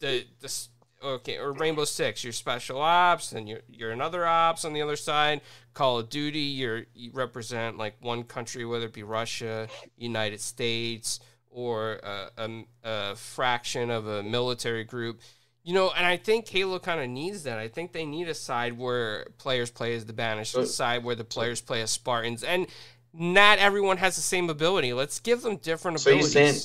the 0.00 0.24
the 0.40 0.66
okay 1.02 1.38
or 1.38 1.52
Rainbow 1.52 1.84
Six, 1.84 2.22
you're 2.22 2.32
special 2.32 2.80
ops, 2.80 3.32
and 3.32 3.48
you're 3.48 3.62
you're 3.68 3.90
another 3.90 4.26
ops 4.26 4.64
on 4.64 4.72
the 4.72 4.82
other 4.82 4.96
side. 4.96 5.40
Call 5.74 5.98
of 5.98 6.08
Duty, 6.08 6.40
you're 6.40 6.84
you 6.94 7.10
represent 7.12 7.78
like 7.78 7.96
one 8.00 8.24
country, 8.24 8.64
whether 8.64 8.86
it 8.86 8.92
be 8.92 9.02
Russia, 9.02 9.68
United 9.96 10.40
States, 10.40 11.20
or 11.50 11.94
a, 12.02 12.30
a, 12.36 12.64
a 12.84 13.16
fraction 13.16 13.90
of 13.90 14.06
a 14.06 14.22
military 14.22 14.84
group. 14.84 15.20
You 15.66 15.74
know, 15.74 15.90
and 15.90 16.06
I 16.06 16.16
think 16.16 16.46
Halo 16.48 16.78
kind 16.78 17.00
of 17.00 17.08
needs 17.10 17.42
that. 17.42 17.58
I 17.58 17.66
think 17.66 17.90
they 17.92 18.06
need 18.06 18.28
a 18.28 18.34
side 18.34 18.78
where 18.78 19.26
players 19.36 19.68
play 19.68 19.96
as 19.96 20.06
the 20.06 20.12
Banished, 20.12 20.56
a 20.56 20.64
side 20.64 21.02
where 21.02 21.16
the 21.16 21.24
players 21.24 21.60
play 21.60 21.82
as 21.82 21.90
Spartans, 21.90 22.44
and 22.44 22.68
not 23.12 23.58
everyone 23.58 23.96
has 23.96 24.14
the 24.14 24.22
same 24.22 24.48
ability. 24.48 24.92
Let's 24.92 25.18
give 25.18 25.42
them 25.42 25.56
different 25.56 25.98
So 25.98 26.10
you're 26.10 26.20
abilities. 26.20 26.32
saying- 26.32 26.60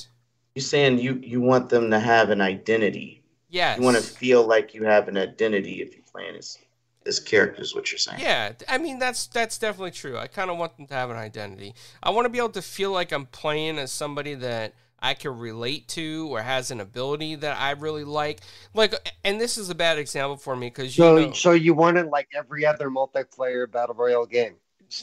You're 0.54 0.62
saying 0.62 0.98
you 1.00 1.14
you 1.16 1.40
want 1.40 1.68
them 1.68 1.90
to 1.90 1.98
have 1.98 2.30
an 2.30 2.40
identity. 2.40 3.24
yes. 3.48 3.76
You 3.78 3.84
want 3.84 3.96
to 3.96 4.02
feel 4.04 4.46
like 4.46 4.72
you 4.72 4.84
have 4.84 5.08
an 5.08 5.16
identity 5.18 5.82
if 5.82 5.94
you're 5.94 6.04
playing 6.12 6.34
this 6.34 6.58
this 7.04 7.18
character. 7.18 7.60
Is 7.60 7.74
what 7.74 7.90
you're 7.90 7.98
saying? 7.98 8.20
Yeah, 8.20 8.52
I 8.68 8.78
mean 8.78 9.00
that's 9.00 9.26
that's 9.26 9.58
definitely 9.58 9.90
true. 9.90 10.16
I 10.16 10.28
kind 10.28 10.48
of 10.48 10.58
want 10.58 10.76
them 10.76 10.86
to 10.86 10.94
have 10.94 11.10
an 11.10 11.16
identity. 11.16 11.74
I 12.04 12.10
want 12.10 12.26
to 12.26 12.28
be 12.28 12.38
able 12.38 12.50
to 12.50 12.62
feel 12.62 12.92
like 12.92 13.10
I'm 13.10 13.26
playing 13.26 13.78
as 13.78 13.90
somebody 13.90 14.34
that 14.34 14.74
I 15.02 15.14
can 15.14 15.36
relate 15.36 15.88
to 15.88 16.28
or 16.30 16.40
has 16.40 16.70
an 16.70 16.80
ability 16.80 17.34
that 17.36 17.58
I 17.60 17.72
really 17.72 18.04
like. 18.04 18.40
Like, 18.72 18.94
and 19.24 19.40
this 19.40 19.58
is 19.58 19.68
a 19.68 19.74
bad 19.74 19.98
example 19.98 20.36
for 20.36 20.54
me 20.56 20.68
because 20.68 20.96
you 20.96 21.02
So, 21.04 21.16
know, 21.18 21.32
so 21.32 21.50
you 21.52 21.74
wanted 21.74 22.06
like 22.06 22.28
every 22.34 22.64
other 22.64 22.88
multiplayer 22.88 23.70
battle 23.70 23.94
royale 23.96 24.26
game? 24.26 24.54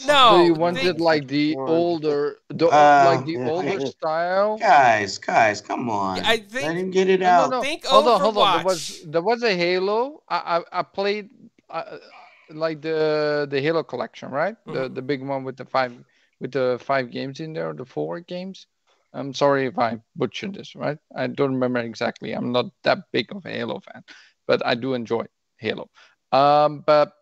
No, 0.06 0.30
so 0.30 0.44
you 0.44 0.54
they- 0.54 0.60
wanted 0.60 1.02
like 1.02 1.28
the 1.28 1.56
older, 1.58 2.38
the 2.50 2.68
Uh, 2.68 3.04
like 3.16 3.26
the 3.26 3.34
yeah. 3.34 3.50
older 3.50 3.80
style. 3.98 4.58
Guys, 4.58 5.18
guys, 5.18 5.62
come 5.62 5.90
on. 5.90 6.20
I 6.20 6.38
think- 6.38 6.70
I 6.70 6.74
didn't 6.76 6.92
get 6.92 7.10
it 7.10 7.20
No, 7.22 7.28
out. 7.28 7.50
no, 7.50 7.58
no. 7.58 7.62
Think 7.64 7.86
hold 7.86 8.08
on, 8.08 8.22
hold 8.22 8.38
on. 8.38 8.44
Overwatch. 8.44 8.56
There 8.58 8.64
was 8.66 9.02
there 9.08 9.22
was 9.22 9.44
a 9.44 9.56
Halo. 9.56 10.24
I 10.30 10.60
I, 10.72 10.80
I 10.80 10.84
played 10.84 11.30
uh, 11.70 11.98
like 12.52 12.82
the 12.82 13.48
the 13.50 13.60
Halo 13.62 13.84
collection, 13.84 14.30
right? 14.32 14.56
The 14.66 14.90
Mhm. 14.90 14.96
the 14.96 15.02
big 15.02 15.22
one 15.26 15.44
with 15.44 15.58
the 15.58 15.66
five 15.66 15.92
with 16.40 16.52
the 16.54 16.80
five 16.80 17.10
games 17.12 17.40
in 17.40 17.54
there, 17.54 17.74
the 17.74 17.86
four 17.86 18.20
games. 18.22 18.68
I'm 19.14 19.34
sorry 19.34 19.66
if 19.66 19.78
I 19.78 20.00
butchered 20.16 20.54
this, 20.54 20.76
right? 20.76 20.98
I 21.16 21.28
don't 21.28 21.54
remember 21.54 21.80
exactly. 21.80 22.32
I'm 22.34 22.52
not 22.52 22.66
that 22.84 23.00
big 23.12 23.32
of 23.36 23.46
a 23.46 23.50
Halo 23.50 23.80
fan, 23.80 24.04
but 24.48 24.66
I 24.66 24.76
do 24.76 24.94
enjoy 24.94 25.26
Halo. 25.58 25.90
Um, 26.32 26.84
but 26.86 27.14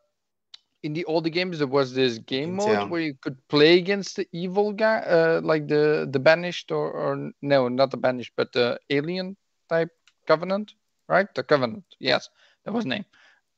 in 0.84 0.94
the 0.94 1.06
older 1.06 1.30
games, 1.30 1.60
there 1.60 1.68
was 1.68 1.94
this 1.94 2.18
game 2.20 2.56
mode 2.56 2.84
where 2.84 3.02
you 3.02 3.14
could 3.22 3.38
play 3.48 3.78
against 3.78 4.16
the 4.18 4.28
evil 4.32 4.72
guy, 4.74 5.00
uh, 5.00 5.42
like 5.44 5.68
the 5.68 6.08
the 6.12 6.20
banished 6.20 6.72
or 6.72 6.92
or 6.92 7.32
no, 7.42 7.68
not 7.68 7.92
the 7.92 7.98
banished, 7.98 8.34
but 8.36 8.52
the 8.54 8.80
alien 8.90 9.36
type 9.70 9.90
covenant, 10.28 10.74
right? 11.08 11.34
The 11.34 11.44
covenant, 11.44 11.84
yes, 12.00 12.30
that 12.66 12.74
was 12.74 12.86
name. 12.86 13.06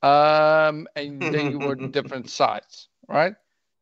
Um, 0.02 0.86
and 0.96 1.30
then 1.30 1.48
you 1.48 1.60
were 1.60 1.74
different 1.76 2.30
sides, 2.30 2.88
right? 3.08 3.34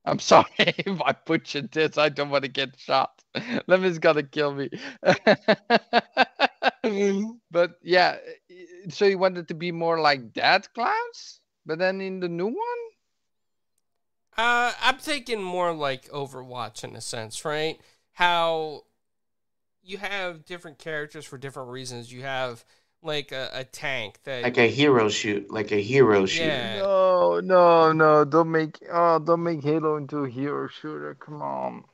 I'm 0.09 0.19
sorry 0.19 0.49
if 0.59 1.03
I 1.03 1.13
butchered 1.13 1.71
this. 1.73 1.99
I 1.99 2.09
don't 2.09 2.31
want 2.31 2.45
to 2.45 2.49
get 2.51 2.79
shot. 2.79 3.23
Lemmy's 3.67 3.99
gonna 3.99 4.23
kill 4.23 4.55
me. 4.55 4.71
but 7.51 7.79
yeah, 7.83 8.17
so 8.89 9.05
you 9.05 9.19
wanted 9.19 9.49
to 9.49 9.55
be 9.55 9.73
more 9.73 10.01
like 10.01 10.35
that, 10.35 10.73
Klaus? 10.75 11.41
But 11.67 11.79
then 11.79 12.01
in 12.01 12.21
the 12.21 12.29
new 12.29 12.47
one, 12.47 12.83
Uh, 14.37 14.73
I'm 14.81 14.99
thinking 14.99 15.43
more 15.43 15.73
like 15.73 16.09
Overwatch 16.11 16.85
in 16.85 16.95
a 16.95 17.01
sense, 17.01 17.45
right? 17.45 17.81
How 18.13 18.85
you 19.83 19.99
have 19.99 20.45
different 20.45 20.79
characters 20.79 21.25
for 21.25 21.39
different 21.39 21.71
reasons. 21.71 22.13
You 22.13 22.23
have 22.23 22.65
like 23.03 23.33
a, 23.33 23.51
a 23.53 23.65
tank 23.65 24.19
that 24.25 24.43
Like 24.43 24.59
a 24.59 24.69
hero 24.69 25.09
shoot, 25.09 25.51
like 25.51 25.71
a 25.73 25.81
hero 25.81 26.27
shoot. 26.27 26.45
Yeah. 26.45 26.79
no, 26.79 27.41
no, 27.41 27.93
no, 27.93 28.25
don't 28.25 28.51
make 28.51 28.79
oh, 28.91 29.19
don't 29.19 29.43
make 29.43 29.63
Halo 29.63 29.97
into 29.97 30.25
a 30.25 30.29
hero 30.29 30.69
shooter. 30.69 31.15
Come 31.15 31.43
on, 31.43 31.85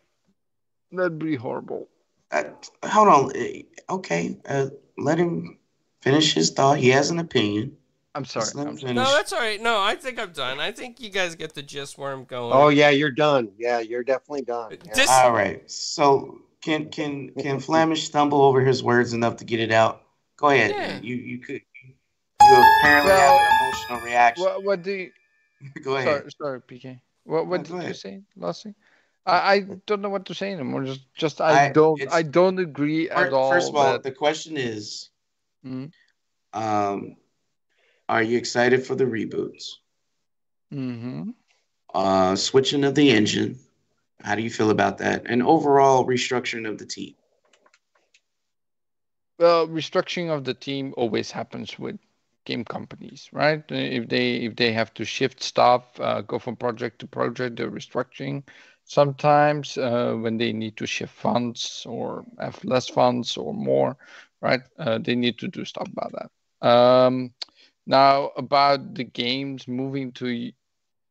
that'd 0.92 1.18
be 1.18 1.36
horrible. 1.36 1.88
Uh, 2.30 2.44
hold 2.84 3.08
on. 3.08 3.32
eh, 3.36 3.62
Okay, 3.90 4.38
uh, 4.48 4.66
let 4.96 5.18
him 5.18 5.58
finish 6.00 6.32
his 6.34 6.50
thought. 6.50 6.78
He 6.78 6.88
has 6.90 7.10
an 7.10 7.18
opinion. 7.18 7.76
I'm 8.14 8.24
sorry. 8.24 8.44
Just 8.44 8.54
let 8.54 8.66
him 8.66 8.72
I'm 8.74 8.78
sorry. 8.78 8.92
No, 8.94 9.04
that's 9.12 9.32
all 9.32 9.40
right. 9.40 9.60
No, 9.60 9.80
I 9.80 9.96
think 9.96 10.18
I'm 10.18 10.30
done. 10.32 10.60
I 10.60 10.70
think 10.72 11.00
you 11.00 11.10
guys 11.10 11.34
get 11.34 11.54
the 11.54 11.62
gist 11.62 11.98
where 11.98 12.12
I'm 12.12 12.24
going. 12.24 12.52
Oh 12.54 12.68
yeah, 12.68 12.90
you're 12.90 13.10
done. 13.10 13.50
Yeah, 13.58 13.80
you're 13.80 14.04
definitely 14.04 14.42
done. 14.42 14.78
Yeah. 14.84 14.92
Dis- 14.94 15.10
All 15.10 15.32
right. 15.32 15.68
So 15.70 16.38
can 16.62 16.88
can 16.90 17.30
can 17.34 17.58
Flamish 17.58 18.04
stumble 18.06 18.40
over 18.42 18.60
his 18.62 18.82
words 18.82 19.12
enough 19.12 19.36
to 19.38 19.44
get 19.44 19.60
it 19.60 19.72
out? 19.72 20.03
Go 20.37 20.49
ahead. 20.49 20.70
Yeah. 20.73 21.01
You 21.01 21.16
you 21.16 21.38
could. 21.38 21.62
You 22.49 22.55
apparently 22.57 23.12
Well, 23.12 23.38
have 23.38 23.47
an 23.47 23.59
emotional 23.61 24.01
reaction. 24.01 24.44
What 24.44 24.64
what 24.64 24.83
do 24.83 24.92
you, 24.92 25.11
Go 25.85 25.97
ahead. 25.97 26.09
sorry 26.09 26.31
sorry 26.33 26.61
PK? 26.61 27.01
What 27.25 27.47
what 27.47 27.68
No, 27.70 27.79
did 27.79 27.88
you 27.88 27.94
say 27.94 28.23
last 28.37 28.62
thing? 28.64 28.75
I, 29.27 29.55
I 29.55 29.61
don't 29.87 30.03
know 30.03 30.11
what 30.11 30.27
to 30.27 30.35
say 30.35 30.53
anymore. 30.53 30.85
Just 30.85 31.03
just 31.14 31.40
I, 31.40 31.66
I- 31.66 31.73
don't 31.73 32.01
I 32.12 32.23
don't 32.23 32.59
agree 32.59 33.09
Fir- 33.09 33.27
at 33.27 33.33
all. 33.33 33.51
First 33.51 33.70
of 33.70 33.77
all, 33.77 33.92
that- 33.92 34.03
the 34.03 34.12
question 34.12 34.57
is, 34.57 35.11
Mhm. 35.64 35.92
um, 36.53 37.16
are 38.09 38.23
you 38.23 38.37
excited 38.37 38.85
for 38.87 38.94
the 38.94 39.05
reboots? 39.05 39.77
Mm-hmm. 40.73 41.31
Uh, 41.94 42.35
switching 42.37 42.85
of 42.85 42.94
the 42.94 43.11
engine. 43.11 43.59
How 44.23 44.35
do 44.35 44.42
you 44.42 44.51
feel 44.51 44.70
about 44.70 44.99
that? 44.99 45.23
And 45.27 45.42
overall 45.42 46.05
restructuring 46.07 46.68
of 46.68 46.79
the 46.79 46.87
team. 46.87 47.14
Well, 49.44 49.68
restructuring 49.68 50.30
of 50.35 50.44
the 50.44 50.54
team 50.54 50.94
always 50.96 51.30
happens 51.33 51.78
with 51.78 51.98
game 52.46 52.64
companies, 52.64 53.28
right? 53.33 53.62
If 53.70 54.09
they 54.09 54.37
if 54.37 54.57
they 54.57 54.72
have 54.72 54.94
to 54.94 55.04
shift 55.04 55.42
staff, 55.42 55.83
uh, 56.00 56.22
go 56.22 56.38
from 56.38 56.57
project 56.57 57.00
to 57.00 57.07
project, 57.07 57.57
they're 57.57 57.70
restructuring. 57.70 58.44
Sometimes 58.85 59.76
uh, 59.76 60.14
when 60.14 60.38
they 60.38 60.52
need 60.52 60.76
to 60.78 60.87
shift 60.87 61.12
funds 61.14 61.85
or 61.88 62.24
have 62.38 62.64
less 62.64 62.88
funds 62.88 63.37
or 63.37 63.54
more, 63.54 63.96
right? 64.40 64.61
Uh, 64.78 64.98
they 64.98 65.14
need 65.14 65.38
to 65.38 65.48
do 65.48 65.64
stuff 65.64 65.88
about 65.92 66.12
that. 66.12 66.66
Um, 66.66 67.35
now 67.87 68.30
about 68.37 68.94
the 68.94 69.04
games 69.04 69.68
moving 69.68 70.12
to 70.12 70.52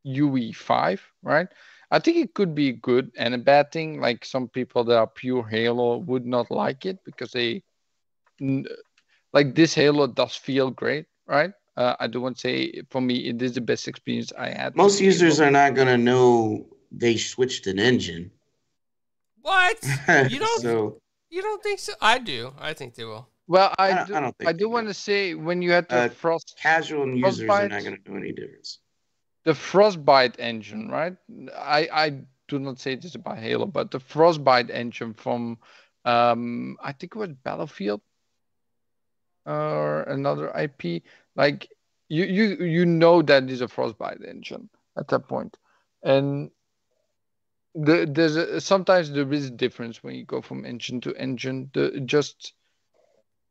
UE5, 0.04 1.02
right? 1.24 1.48
I 1.92 2.00
think 2.00 2.18
it 2.18 2.34
could 2.34 2.56
be 2.56 2.72
good 2.72 3.12
and 3.18 3.34
a 3.36 3.38
bad 3.38 3.72
thing. 3.72 4.00
Like 4.02 4.26
some 4.26 4.48
people 4.50 4.84
that 4.86 4.98
are 4.98 5.08
pure 5.08 5.48
Halo 5.48 5.98
would 5.98 6.26
not 6.26 6.52
like 6.52 6.86
it 6.86 7.04
because 7.06 7.32
they 7.32 7.64
like 9.34 9.56
this 9.56 9.74
Halo 9.74 10.08
does 10.08 10.36
feel 10.36 10.72
great, 10.72 11.06
right? 11.28 11.52
Uh, 11.76 11.96
I 12.00 12.08
do 12.08 12.22
want 12.22 12.38
to 12.38 12.42
say 12.42 12.82
for 12.90 13.02
me 13.02 13.28
it 13.30 13.42
is 13.42 13.54
the 13.54 13.62
best 13.62 13.88
experience 13.88 14.32
I 14.38 14.50
had. 14.50 14.76
Most 14.76 15.02
users 15.02 15.38
Halo. 15.38 15.48
are 15.48 15.52
not 15.52 15.76
gonna 15.76 15.98
know 15.98 16.68
they 16.92 17.18
switched 17.18 17.66
an 17.68 17.80
engine. 17.80 18.32
what? 19.42 19.78
You 20.30 20.40
don't- 20.40 20.62
so 20.62 21.00
You 21.30 21.42
don't 21.42 21.64
think 21.64 21.80
so? 21.80 21.94
I 22.00 22.20
do. 22.20 22.54
I 22.60 22.74
think 22.74 22.94
they 22.94 23.04
will. 23.06 23.28
Well, 23.48 23.74
I, 23.80 23.86
I 23.92 23.94
don't- 23.96 24.08
do, 24.08 24.16
I 24.16 24.20
don't 24.20 24.38
think 24.38 24.50
I 24.50 24.54
do 24.54 24.60
do. 24.66 24.70
want 24.70 24.88
to 24.88 24.94
say 24.94 25.34
when 25.34 25.62
you 25.62 25.72
had 25.72 25.90
the 25.90 26.06
Uh, 26.06 26.10
frost 26.10 26.56
casual 26.62 27.10
users 27.16 27.50
are 27.50 27.68
not 27.68 27.82
Frostbite. 27.82 27.84
gonna 27.84 27.98
know 28.06 28.18
any 28.22 28.32
difference. 28.32 28.80
the 29.46 29.54
frostbite 29.56 30.36
engine, 30.40 30.88
right? 30.90 31.16
I 31.58 31.82
I 31.92 32.08
do 32.48 32.60
not 32.60 32.80
say 32.80 32.96
this 32.96 33.16
about 33.16 33.40
Halo, 33.40 33.66
but 33.66 33.90
the 33.92 34.00
frostbite 34.00 34.70
engine 34.70 35.14
from 35.14 35.58
um 36.06 36.78
I 36.82 36.92
think 36.94 37.16
it 37.16 37.20
was 37.20 37.34
Battlefield 37.44 38.02
or 39.46 40.04
another 40.04 40.56
IP. 40.56 41.04
Like 41.36 41.70
you 42.10 42.24
you 42.26 42.64
you 42.66 42.86
know 42.86 43.22
that 43.24 43.50
is 43.50 43.62
a 43.62 43.68
frostbite 43.68 44.22
engine 44.24 44.70
at 44.98 45.08
that 45.10 45.28
point, 45.28 45.58
and 46.04 46.52
the, 47.76 48.08
there's 48.10 48.36
a, 48.36 48.60
sometimes 48.62 49.12
there 49.12 49.32
is 49.34 49.46
a 49.48 49.52
difference 49.52 50.04
when 50.04 50.16
you 50.16 50.26
go 50.26 50.42
from 50.42 50.66
engine 50.66 51.02
to 51.02 51.16
engine. 51.16 51.70
The 51.74 52.02
just 52.06 52.54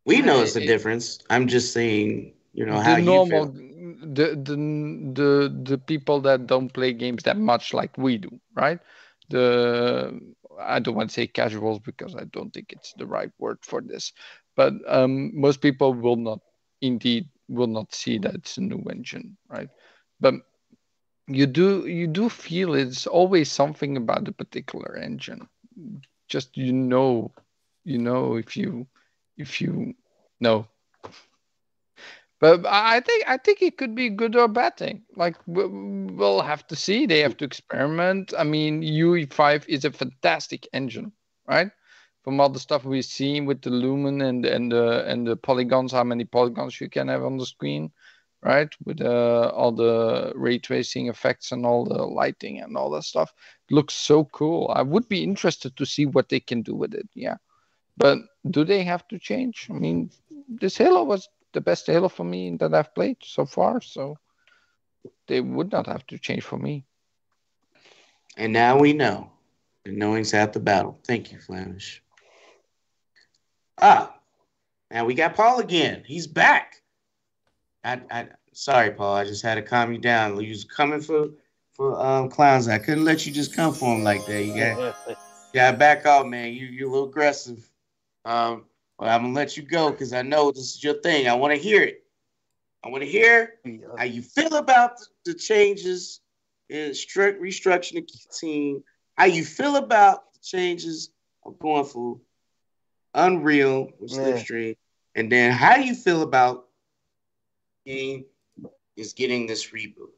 We 0.05 0.21
know 0.21 0.41
it's 0.41 0.45
Uh, 0.45 0.51
a 0.57 0.61
difference. 0.61 1.19
I'm 1.29 1.47
just 1.47 1.73
saying, 1.73 2.33
you 2.53 2.65
know, 2.65 2.79
how 2.79 2.85
the 2.85 2.97
you 2.97 3.11
normal 3.11 3.47
feel. 3.47 3.47
the, 3.47 4.35
the 4.37 4.57
the 5.15 5.63
the 5.71 5.79
people 5.79 6.21
that 6.21 6.47
don't 6.47 6.73
play 6.73 6.93
games 6.93 7.23
that 7.25 7.37
much 7.39 7.73
like 7.73 7.97
we 7.97 8.17
do 8.19 8.31
right 8.55 8.79
the 9.31 10.19
i 10.61 10.79
don't 10.79 10.95
want 10.95 11.09
to 11.11 11.15
say 11.15 11.27
casuals 11.27 11.79
because 11.81 12.15
i 12.17 12.25
don't 12.25 12.53
think 12.53 12.73
it's 12.73 12.93
the 12.95 13.07
right 13.07 13.31
word 13.39 13.59
for 13.63 13.81
this 13.81 14.13
but 14.57 14.73
um 14.89 15.31
most 15.39 15.61
people 15.61 15.93
will 15.95 16.17
not 16.17 16.41
indeed 16.81 17.29
will 17.49 17.67
not 17.67 17.93
see 17.95 18.19
that 18.19 18.35
it's 18.35 18.57
a 18.59 18.61
new 18.61 18.83
engine 18.91 19.37
right 19.49 19.69
but 20.21 20.35
you 21.29 21.47
do 21.47 21.87
you 21.87 22.07
do 22.07 22.29
feel 22.29 22.75
it's 22.75 23.07
always 23.07 23.51
something 23.51 23.97
about 23.97 24.25
the 24.25 24.33
particular 24.33 24.97
engine 24.97 25.47
just 26.29 26.57
you 26.57 26.73
know 26.73 27.31
you 27.85 27.99
know 27.99 28.37
if 28.37 28.57
you 28.57 28.87
if 29.37 29.61
you 29.61 29.95
know 30.41 30.67
but 32.41 32.65
I 32.67 33.01
think 33.01 33.25
I 33.29 33.37
think 33.39 33.63
it 33.63 33.77
could 33.79 33.95
be 33.95 34.11
good 34.11 34.35
or 34.37 34.49
bad 34.49 34.77
thing. 34.77 35.03
Like 35.17 35.37
we'll 35.47 36.41
have 36.43 36.67
to 36.69 36.77
see. 36.77 37.07
They 37.07 37.21
have 37.21 37.37
to 37.39 37.45
experiment. 37.45 38.33
I 38.37 38.45
mean, 38.45 38.83
UE5 38.83 39.65
is 39.69 39.85
a 39.85 39.91
fantastic 39.93 40.67
engine, 40.73 41.13
right? 41.47 41.71
From 42.25 42.41
all 42.41 42.49
the 42.49 42.61
stuff 42.61 42.85
we've 42.85 43.05
seen 43.05 43.47
with 43.47 43.63
the 43.63 43.71
lumen 43.71 44.21
and 44.23 44.47
and 44.47 44.71
the 44.71 45.05
and 45.07 45.27
the 45.27 45.37
polygons, 45.37 45.93
how 45.93 46.05
many 46.05 46.25
polygons 46.25 46.81
you 46.81 46.89
can 46.89 47.09
have 47.09 47.25
on 47.25 47.37
the 47.37 47.47
screen, 47.47 47.91
right? 48.43 48.73
With 48.85 49.01
uh, 49.01 49.51
all 49.55 49.73
the 49.73 50.33
ray 50.37 50.59
tracing 50.59 51.09
effects 51.09 51.51
and 51.53 51.67
all 51.67 51.85
the 51.85 52.03
lighting 52.03 52.61
and 52.61 52.77
all 52.77 52.91
that 52.91 53.05
stuff, 53.05 53.33
it 53.69 53.75
looks 53.75 53.95
so 53.95 54.25
cool. 54.27 54.71
I 54.75 54.83
would 54.83 55.09
be 55.09 55.25
interested 55.25 55.77
to 55.77 55.85
see 55.85 56.07
what 56.07 56.29
they 56.29 56.41
can 56.41 56.63
do 56.63 56.75
with 56.77 56.95
it. 56.95 57.09
Yeah, 57.15 57.39
but 57.97 58.19
do 58.49 58.65
they 58.65 58.85
have 58.85 59.07
to 59.09 59.19
change? 59.19 59.67
I 59.69 59.75
mean, 59.75 60.11
this 60.49 60.77
Halo 60.77 61.03
was 61.05 61.29
the 61.53 61.61
best 61.61 61.87
Halo 61.87 62.09
for 62.09 62.25
me 62.25 62.57
that 62.57 62.75
I've 62.75 62.95
played 62.95 63.17
so 63.23 63.47
far. 63.47 63.81
So 63.81 64.17
they 65.27 65.41
would 65.41 65.73
not 65.73 65.87
have 65.87 66.07
to 66.09 66.19
change 66.19 66.43
for 66.43 66.59
me. 66.59 66.85
And 68.37 68.53
now 68.53 68.79
we 68.79 68.93
know. 68.93 69.31
And 69.85 69.97
knowing's 69.97 70.31
half 70.31 70.53
the 70.53 70.61
battle. 70.61 70.99
Thank 71.05 71.33
you, 71.33 71.39
Flamish. 71.39 72.02
Ah, 73.81 74.15
now 74.91 75.05
we 75.05 75.15
got 75.15 75.35
Paul 75.35 75.61
again. 75.61 76.03
He's 76.07 76.27
back. 76.27 76.83
I, 77.85 78.01
I 78.11 78.29
sorry, 78.53 78.91
Paul. 78.93 79.17
I 79.17 79.25
just 79.25 79.43
had 79.43 79.57
to 79.57 79.63
calm 79.63 79.93
you 79.93 79.99
down. 79.99 80.41
You 80.41 80.51
was 80.51 80.65
coming 80.65 81.01
for 81.01 81.29
for 81.73 82.01
um 82.01 82.29
clowns. 82.29 82.69
I 82.69 82.79
couldn't 82.79 83.05
let 83.05 83.27
you 83.27 83.33
just 83.33 83.55
come 83.55 83.73
for 83.73 83.97
him 83.97 84.05
like 84.05 84.25
that. 84.27 84.45
You 84.45 84.55
got 84.55 85.17
yeah, 85.55 85.73
back 85.73 86.07
off, 86.07 86.27
man. 86.27 86.53
You 86.53 86.67
you're 86.67 86.89
a 86.89 86.93
little 86.93 87.09
aggressive. 87.09 87.69
Um, 88.25 88.65
but 88.99 89.09
I'm 89.09 89.23
gonna 89.23 89.35
let 89.35 89.57
you 89.57 89.63
go 89.63 89.91
because 89.91 90.13
I 90.13 90.23
know 90.23 90.51
this 90.51 90.77
is 90.77 90.85
your 90.85 91.01
thing. 91.01 91.29
I 91.29 91.35
want 91.35 91.55
to 91.55 91.61
hear 91.61 91.83
it. 91.83 92.05
I 92.85 92.89
want 92.89 93.03
to 93.03 93.09
hear 93.09 93.55
how 93.97 94.05
you 94.05 94.23
feel 94.23 94.55
about 94.55 94.99
the, 94.99 95.33
the 95.33 95.35
changes 95.35 96.21
instruct 96.69 97.41
restructuring 97.41 98.07
the 98.07 98.19
team. 98.39 98.83
How 99.17 99.27
you 99.27 99.45
feel 99.45 99.77
about 99.77 100.33
the 100.35 100.41
changes 100.41 101.11
of 101.45 101.59
going 101.59 101.85
for 101.85 102.19
Unreal 103.15 103.91
with. 103.99 104.13
Slipstream, 104.13 104.77
and 105.15 105.31
then 105.31 105.53
how 105.53 105.77
do 105.77 105.85
you 105.85 105.95
feel 105.95 106.23
about 106.23 106.67
game 107.87 108.25
is 108.97 109.13
getting 109.13 109.47
this 109.47 109.71
reboot? 109.71 110.13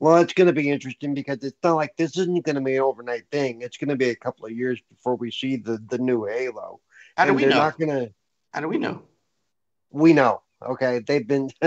Well, 0.00 0.18
it's 0.18 0.32
going 0.32 0.46
to 0.46 0.52
be 0.52 0.70
interesting 0.70 1.14
because 1.14 1.42
it's 1.42 1.58
not 1.62 1.74
like 1.74 1.96
this 1.96 2.16
isn't 2.16 2.44
going 2.44 2.54
to 2.54 2.62
be 2.62 2.76
an 2.76 2.82
overnight 2.82 3.24
thing. 3.32 3.62
It's 3.62 3.76
going 3.76 3.88
to 3.88 3.96
be 3.96 4.10
a 4.10 4.16
couple 4.16 4.46
of 4.46 4.52
years 4.52 4.80
before 4.88 5.16
we 5.16 5.30
see 5.30 5.56
the 5.56 5.78
the 5.88 5.98
new 5.98 6.24
Halo. 6.24 6.80
How 7.16 7.24
do 7.24 7.30
and 7.30 7.36
we 7.36 7.46
know? 7.46 7.56
not 7.56 7.78
to. 7.78 8.12
How 8.52 8.60
do 8.60 8.68
we 8.68 8.78
know? 8.78 9.02
We 9.90 10.12
know. 10.12 10.42
Okay, 10.64 11.00
they've 11.00 11.26
been. 11.26 11.50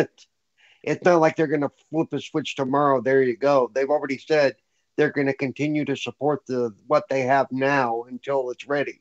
it's 0.83 1.03
not 1.03 1.19
like 1.19 1.35
they're 1.35 1.47
going 1.47 1.61
to 1.61 1.71
flip 1.89 2.13
a 2.13 2.21
switch 2.21 2.55
tomorrow. 2.55 3.01
There 3.01 3.21
you 3.21 3.35
go. 3.35 3.69
They've 3.73 3.89
already 3.89 4.17
said 4.17 4.55
they're 4.97 5.11
going 5.11 5.27
to 5.27 5.33
continue 5.33 5.85
to 5.85 5.95
support 5.95 6.45
the 6.47 6.73
what 6.87 7.05
they 7.09 7.21
have 7.21 7.47
now 7.51 8.03
until 8.09 8.49
it's 8.51 8.67
ready. 8.67 8.99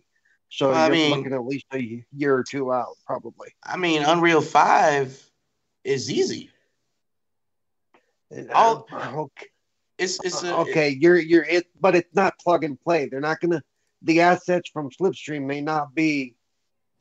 So 0.49 0.71
I 0.73 0.87
you're 0.87 0.95
mean- 0.95 1.17
looking 1.17 1.33
at 1.33 1.45
least 1.45 1.67
a 1.73 2.05
year 2.13 2.35
or 2.35 2.45
two 2.45 2.73
out, 2.73 2.97
probably. 3.07 3.49
I 3.65 3.77
mean, 3.77 4.03
Unreal 4.03 4.41
Five 4.41 5.23
is 5.85 6.11
easy. 6.11 6.51
Oh. 8.55 8.87
okay. 8.93 9.47
It's 9.99 10.19
it's 10.25 10.43
a, 10.43 10.57
okay, 10.59 10.97
you're 10.99 11.19
you're 11.19 11.45
it, 11.45 11.67
but 11.79 11.95
it's 11.95 12.15
not 12.15 12.39
plug 12.39 12.65
and 12.65 12.81
play. 12.81 13.09
They're 13.09 13.21
not 13.21 13.41
gonna. 13.41 13.63
The 14.03 14.23
assets 14.23 14.71
from 14.73 14.89
Slipstream 14.89 15.43
may 15.45 15.61
not 15.61 15.95
be, 15.95 16.37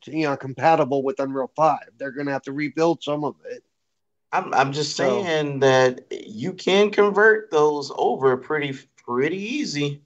you 0.04 0.24
know, 0.24 0.36
compatible 0.36 1.02
with 1.02 1.18
Unreal 1.18 1.50
Five. 1.56 1.88
They're 1.96 2.10
gonna 2.10 2.32
have 2.32 2.42
to 2.42 2.52
rebuild 2.52 3.02
some 3.02 3.24
of 3.24 3.36
it. 3.46 3.64
I'm 4.32 4.52
I'm 4.54 4.72
just 4.72 4.96
So- 4.96 5.22
saying 5.22 5.60
that 5.60 6.06
you 6.10 6.52
can 6.52 6.90
convert 6.90 7.50
those 7.50 7.90
over 7.96 8.36
pretty 8.36 8.78
pretty 9.04 9.38
easy. 9.38 10.02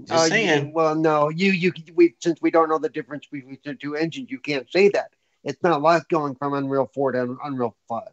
Just 0.00 0.12
Uh, 0.12 0.28
saying. 0.28 0.72
well, 0.72 0.94
no, 0.94 1.28
you 1.28 1.50
you 1.50 1.72
we 1.94 2.14
since 2.20 2.40
we 2.40 2.50
don't 2.50 2.68
know 2.68 2.78
the 2.78 2.88
difference 2.88 3.26
between 3.26 3.58
the 3.64 3.74
two 3.74 3.96
engines, 3.96 4.30
you 4.30 4.38
can't 4.38 4.70
say 4.70 4.88
that. 4.90 5.10
It's 5.44 5.62
not 5.62 5.82
like 5.82 6.08
going 6.08 6.36
from 6.36 6.54
Unreal 6.54 6.90
Four 6.94 7.12
to 7.12 7.36
Unreal 7.44 7.76
Five. 7.88 8.08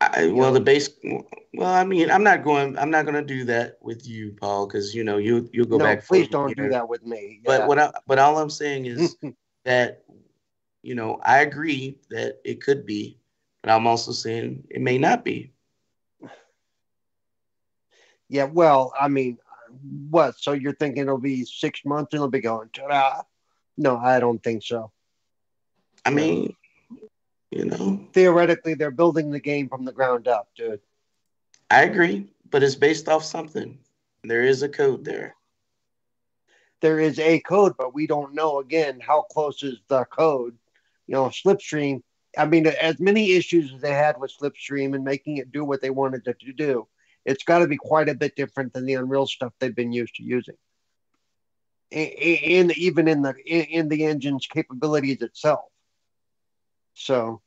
I, 0.00 0.26
well, 0.28 0.52
the 0.52 0.60
base. 0.60 0.90
Well, 1.54 1.72
I 1.72 1.84
mean, 1.84 2.10
I'm 2.10 2.22
not 2.22 2.44
going. 2.44 2.76
I'm 2.78 2.90
not 2.90 3.04
going 3.04 3.14
to 3.14 3.22
do 3.22 3.44
that 3.44 3.78
with 3.80 4.06
you, 4.06 4.32
Paul, 4.40 4.66
because 4.66 4.94
you 4.94 5.02
know 5.02 5.16
you 5.18 5.48
you'll 5.52 5.66
go 5.66 5.76
no, 5.78 5.84
back. 5.84 6.06
please 6.06 6.28
don't 6.28 6.48
later. 6.48 6.64
do 6.64 6.68
that 6.70 6.88
with 6.88 7.04
me. 7.04 7.40
But 7.44 7.66
what 7.66 7.78
I, 7.78 7.92
but 8.06 8.18
all 8.18 8.38
I'm 8.38 8.50
saying 8.50 8.86
is 8.86 9.16
that 9.64 10.04
you 10.82 10.94
know 10.94 11.20
I 11.24 11.38
agree 11.40 11.98
that 12.10 12.40
it 12.44 12.60
could 12.60 12.84
be, 12.84 13.18
but 13.64 13.72
I'm 13.72 13.86
also 13.86 14.12
saying 14.12 14.64
it 14.68 14.82
may 14.82 14.98
not 14.98 15.24
be. 15.24 15.50
yeah, 18.28 18.44
well, 18.44 18.92
I 18.98 19.08
mean, 19.08 19.38
what? 20.10 20.38
So 20.38 20.52
you're 20.52 20.74
thinking 20.74 21.04
it'll 21.04 21.16
be 21.16 21.46
six 21.46 21.80
months 21.82 22.12
and 22.12 22.18
it'll 22.18 22.28
be 22.28 22.40
going? 22.40 22.68
Ta-da! 22.74 23.22
No, 23.78 23.96
I 23.96 24.20
don't 24.20 24.42
think 24.42 24.64
so. 24.64 24.92
I 26.04 26.10
mean, 26.10 26.54
you 27.50 27.64
know, 27.64 28.06
theoretically 28.12 28.74
they're 28.74 28.90
building 28.90 29.30
the 29.30 29.40
game 29.40 29.70
from 29.70 29.86
the 29.86 29.92
ground 29.92 30.28
up, 30.28 30.48
dude. 30.54 30.80
I 31.70 31.84
agree, 31.84 32.26
but 32.50 32.62
it's 32.62 32.74
based 32.74 33.08
off 33.08 33.24
something. 33.24 33.78
There 34.24 34.42
is 34.42 34.62
a 34.62 34.68
code 34.68 35.06
there. 35.06 35.36
There 36.82 37.00
is 37.00 37.18
a 37.18 37.40
code, 37.40 37.76
but 37.78 37.94
we 37.94 38.06
don't 38.06 38.34
know 38.34 38.58
again 38.58 39.00
how 39.00 39.22
close 39.22 39.62
is 39.62 39.78
the 39.88 40.04
code. 40.04 40.54
You 41.06 41.14
know, 41.14 41.24
Slipstream. 41.28 42.02
I 42.36 42.46
mean, 42.46 42.66
as 42.66 42.98
many 43.00 43.32
issues 43.32 43.72
as 43.72 43.80
they 43.80 43.92
had 43.92 44.18
with 44.18 44.32
Slipstream 44.36 44.94
and 44.94 45.04
making 45.04 45.38
it 45.38 45.52
do 45.52 45.64
what 45.64 45.80
they 45.80 45.90
wanted 45.90 46.26
it 46.26 46.40
to 46.40 46.52
do, 46.52 46.86
it's 47.24 47.44
got 47.44 47.60
to 47.60 47.66
be 47.66 47.76
quite 47.76 48.08
a 48.08 48.14
bit 48.14 48.36
different 48.36 48.72
than 48.72 48.86
the 48.86 48.94
Unreal 48.94 49.26
stuff 49.26 49.52
they've 49.58 49.74
been 49.74 49.92
used 49.92 50.16
to 50.16 50.22
using. 50.22 50.56
and 51.92 52.76
even 52.76 53.08
in 53.08 53.22
the 53.22 53.34
in, 53.46 53.88
the 53.88 54.04
engine's 54.04 54.46
capabilities 54.46 55.22
itself. 55.22 55.64
So 56.94 57.40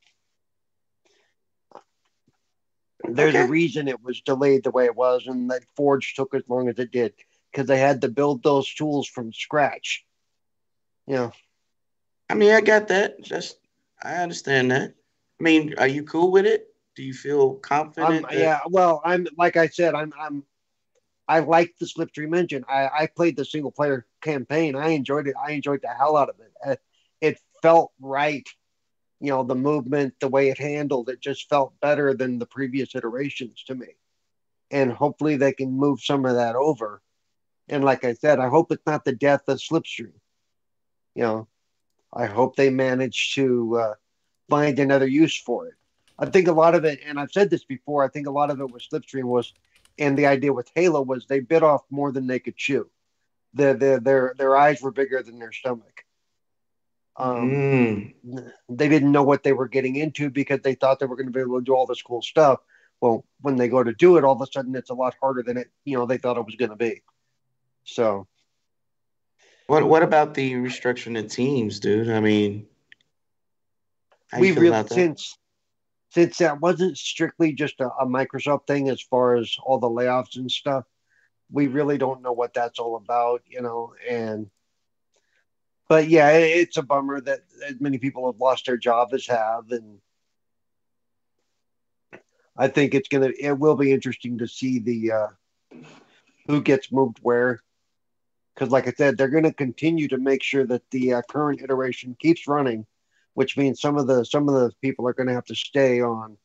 there's 3.03 3.35
a 3.35 3.47
reason 3.47 3.87
it 3.87 4.01
was 4.01 4.21
delayed 4.21 4.63
the 4.63 4.71
way 4.71 4.85
it 4.85 4.95
was, 4.95 5.27
and 5.27 5.51
that 5.51 5.63
Forge 5.75 6.15
took 6.15 6.33
as 6.33 6.43
long 6.47 6.69
as 6.69 6.79
it 6.79 6.91
did 6.91 7.13
because 7.51 7.67
they 7.67 7.79
had 7.79 8.01
to 8.01 8.09
build 8.09 8.43
those 8.43 8.73
tools 8.73 9.07
from 9.07 9.33
scratch. 9.33 10.05
You 11.07 11.15
know, 11.15 11.31
I 12.29 12.35
mean, 12.35 12.51
I 12.51 12.61
got 12.61 12.89
that. 12.89 13.21
Just 13.21 13.57
I 14.01 14.15
understand 14.15 14.71
that. 14.71 14.93
I 15.39 15.43
mean, 15.43 15.75
are 15.77 15.87
you 15.87 16.03
cool 16.03 16.31
with 16.31 16.45
it? 16.45 16.67
Do 16.95 17.03
you 17.03 17.13
feel 17.13 17.55
confident? 17.55 18.25
Um, 18.25 18.31
that- 18.31 18.37
yeah. 18.37 18.59
Well, 18.69 19.01
I'm 19.03 19.27
like 19.37 19.57
I 19.57 19.67
said, 19.67 19.95
I'm 19.95 20.13
I'm 20.19 20.43
I 21.27 21.39
like 21.39 21.75
the 21.79 21.85
Slipstream 21.85 22.35
engine. 22.37 22.63
I 22.67 22.87
I 22.87 23.07
played 23.07 23.37
the 23.37 23.45
single 23.45 23.71
player 23.71 24.05
campaign. 24.21 24.75
I 24.75 24.89
enjoyed 24.89 25.27
it. 25.27 25.35
I 25.41 25.51
enjoyed 25.51 25.81
the 25.81 25.89
hell 25.89 26.17
out 26.17 26.29
of 26.29 26.35
it. 26.39 26.79
It 27.21 27.39
felt 27.61 27.91
right. 27.99 28.47
You 29.19 29.29
know, 29.29 29.43
the 29.43 29.55
movement, 29.55 30.13
the 30.19 30.27
way 30.27 30.49
it 30.49 30.59
handled, 30.59 31.09
it 31.09 31.19
just 31.19 31.49
felt 31.49 31.79
better 31.79 32.13
than 32.13 32.37
the 32.37 32.45
previous 32.45 32.93
iterations 32.93 33.63
to 33.65 33.73
me. 33.75 33.87
And 34.69 34.91
hopefully 34.91 35.37
they 35.37 35.53
can 35.53 35.71
move 35.71 36.01
some 36.03 36.25
of 36.25 36.35
that 36.35 36.55
over. 36.55 37.01
And 37.67 37.83
like 37.83 38.03
I 38.05 38.13
said, 38.13 38.39
I 38.39 38.47
hope 38.49 38.71
it's 38.71 38.85
not 38.85 39.05
the 39.05 39.13
death 39.13 39.41
of 39.47 39.57
Slipstream. 39.57 40.13
You 41.15 41.23
know, 41.23 41.47
I 42.17 42.25
hope 42.25 42.55
they 42.55 42.71
manage 42.71 43.35
to 43.35 43.77
uh, 43.77 43.93
find 44.49 44.79
another 44.79 45.07
use 45.07 45.37
for 45.37 45.67
it. 45.67 45.75
I 46.17 46.25
think 46.25 46.47
a 46.47 46.51
lot 46.51 46.73
of 46.73 46.83
it, 46.83 46.99
and 47.05 47.19
I've 47.19 47.31
said 47.31 47.51
this 47.51 47.63
before, 47.63 48.03
I 48.03 48.07
think 48.07 48.25
a 48.25 48.31
lot 48.31 48.49
of 48.49 48.59
it 48.59 48.71
with 48.71 48.83
Slipstream 48.91 49.25
was, 49.25 49.53
and 49.99 50.17
the 50.17 50.25
idea 50.25 50.51
with 50.51 50.71
Halo 50.73 51.03
was 51.03 51.27
they 51.27 51.41
bit 51.41 51.61
off 51.61 51.83
more 51.91 52.11
than 52.11 52.25
they 52.25 52.39
could 52.39 52.57
chew. 52.57 52.89
Their 53.53 53.75
their 53.75 53.99
their, 53.99 54.35
their 54.35 54.57
eyes 54.57 54.81
were 54.81 54.91
bigger 54.91 55.21
than 55.21 55.37
their 55.37 55.51
stomach. 55.51 56.03
Um, 57.17 57.51
Mm. 57.51 58.51
They 58.69 58.89
didn't 58.89 59.11
know 59.11 59.23
what 59.23 59.43
they 59.43 59.53
were 59.53 59.67
getting 59.67 59.95
into 59.95 60.29
because 60.31 60.61
they 60.63 60.75
thought 60.75 60.99
they 60.99 61.05
were 61.05 61.15
going 61.15 61.27
to 61.27 61.31
be 61.31 61.39
able 61.39 61.59
to 61.59 61.65
do 61.65 61.75
all 61.75 61.85
this 61.85 62.01
cool 62.01 62.21
stuff. 62.21 62.59
Well, 62.99 63.25
when 63.41 63.57
they 63.57 63.69
go 63.69 63.83
to 63.83 63.93
do 63.93 64.17
it, 64.17 64.23
all 64.23 64.33
of 64.33 64.41
a 64.41 64.51
sudden 64.51 64.75
it's 64.75 64.89
a 64.89 64.95
lot 64.95 65.15
harder 65.21 65.43
than 65.43 65.57
it 65.57 65.69
you 65.85 65.97
know 65.97 66.07
they 66.07 66.17
thought 66.17 66.37
it 66.37 66.45
was 66.45 66.55
going 66.55 66.71
to 66.71 66.75
be. 66.75 67.03
So 67.83 68.27
What 69.67 69.87
What 69.87 70.03
about 70.03 70.33
the 70.33 70.53
restructuring 70.53 71.19
of 71.19 71.29
teams, 71.29 71.79
dude? 71.79 72.09
I 72.09 72.21
mean, 72.21 72.67
we 74.39 74.53
really 74.53 74.87
since 74.87 75.37
since 76.09 76.37
that 76.37 76.61
wasn't 76.61 76.97
strictly 76.97 77.51
just 77.51 77.79
a, 77.81 77.89
a 77.99 78.05
Microsoft 78.05 78.65
thing 78.65 78.89
as 78.89 79.01
far 79.01 79.35
as 79.35 79.55
all 79.61 79.77
the 79.77 79.89
layoffs 79.89 80.37
and 80.37 80.49
stuff, 80.49 80.85
we 81.51 81.67
really 81.67 81.97
don't 81.97 82.21
know 82.21 82.31
what 82.31 82.53
that's 82.53 82.79
all 82.79 82.95
about, 82.95 83.41
you 83.45 83.61
know. 83.61 83.93
And 84.09 84.49
but 85.89 86.07
yeah, 86.07 86.29
it, 86.31 86.43
it's 86.43 86.77
a 86.77 86.81
bummer 86.81 87.19
that 87.21 87.41
as 87.67 87.79
many 87.81 87.97
people 87.97 88.31
have 88.31 88.39
lost 88.39 88.67
their 88.67 88.77
job 88.77 89.09
as 89.13 89.27
have, 89.27 89.69
and 89.71 89.99
I 92.57 92.69
think 92.69 92.93
it's 92.93 93.09
gonna 93.09 93.31
it 93.37 93.59
will 93.59 93.75
be 93.75 93.91
interesting 93.91 94.37
to 94.37 94.47
see 94.47 94.79
the 94.79 95.11
uh, 95.11 95.27
who 96.47 96.61
gets 96.61 96.89
moved 96.89 97.19
where. 97.21 97.61
Because, 98.57 98.71
like 98.71 98.87
I 98.87 98.91
said, 98.91 99.17
they're 99.17 99.27
going 99.27 99.43
to 99.43 99.53
continue 99.53 100.07
to 100.07 100.17
make 100.17 100.41
sure 100.41 100.65
that 100.65 100.81
the 100.89 101.13
uh, 101.13 101.21
current 101.29 101.61
iteration 101.61 102.15
keeps 102.19 102.47
running 102.47 102.87
which 103.37 103.55
means 103.55 103.79
some 103.79 103.99
of 103.99 104.07
the 104.07 104.25
some 104.25 104.49
of 104.49 104.55
the 104.55 104.71
people 104.81 105.07
are 105.07 105.13
going 105.13 105.27
to 105.27 105.33
have 105.33 105.45
to 105.45 105.53
stay 105.53 106.01
on 106.01 106.35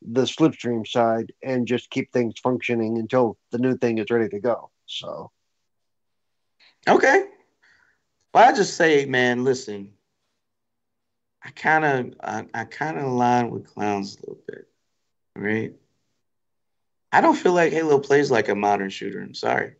the 0.00 0.22
slipstream 0.22 0.86
side 0.86 1.34
and 1.42 1.66
just 1.66 1.90
keep 1.90 2.10
things 2.10 2.38
functioning 2.42 2.96
until 2.96 3.36
the 3.50 3.58
new 3.58 3.76
thing 3.76 3.98
is 3.98 4.10
ready 4.10 4.26
to 4.26 4.40
go. 4.40 4.70
So 4.86 5.30
Okay. 6.88 7.24
Well, 8.32 8.48
I 8.48 8.56
just 8.56 8.78
say, 8.78 9.04
man, 9.04 9.44
listen. 9.44 9.92
I 11.44 11.50
kind 11.50 11.84
of, 11.84 12.14
I, 12.22 12.46
I 12.54 12.64
kind 12.64 12.96
of 12.96 13.04
align 13.04 13.50
with 13.50 13.66
clowns 13.66 14.16
a 14.16 14.20
little 14.20 14.42
bit, 14.48 14.66
right? 15.36 15.74
I 17.12 17.20
don't 17.20 17.36
feel 17.36 17.52
like 17.52 17.74
Halo 17.74 17.98
plays 17.98 18.30
like 18.30 18.48
a 18.48 18.54
modern 18.54 18.88
shooter. 18.88 19.20
I'm 19.20 19.34
sorry. 19.34 19.74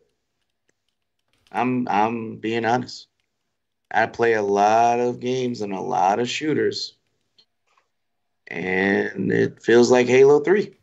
I'm, 1.51 1.87
I'm 1.89 2.37
being 2.37 2.65
honest. 2.65 3.07
I 3.91 4.05
play 4.07 4.33
a 4.33 4.41
lot 4.41 4.99
of 4.99 5.19
games 5.19 5.61
and 5.61 5.73
a 5.73 5.81
lot 5.81 6.19
of 6.19 6.29
shooters, 6.29 6.95
and 8.47 9.31
it 9.31 9.61
feels 9.61 9.91
like 9.91 10.07
Halo 10.07 10.39
Three 10.39 10.75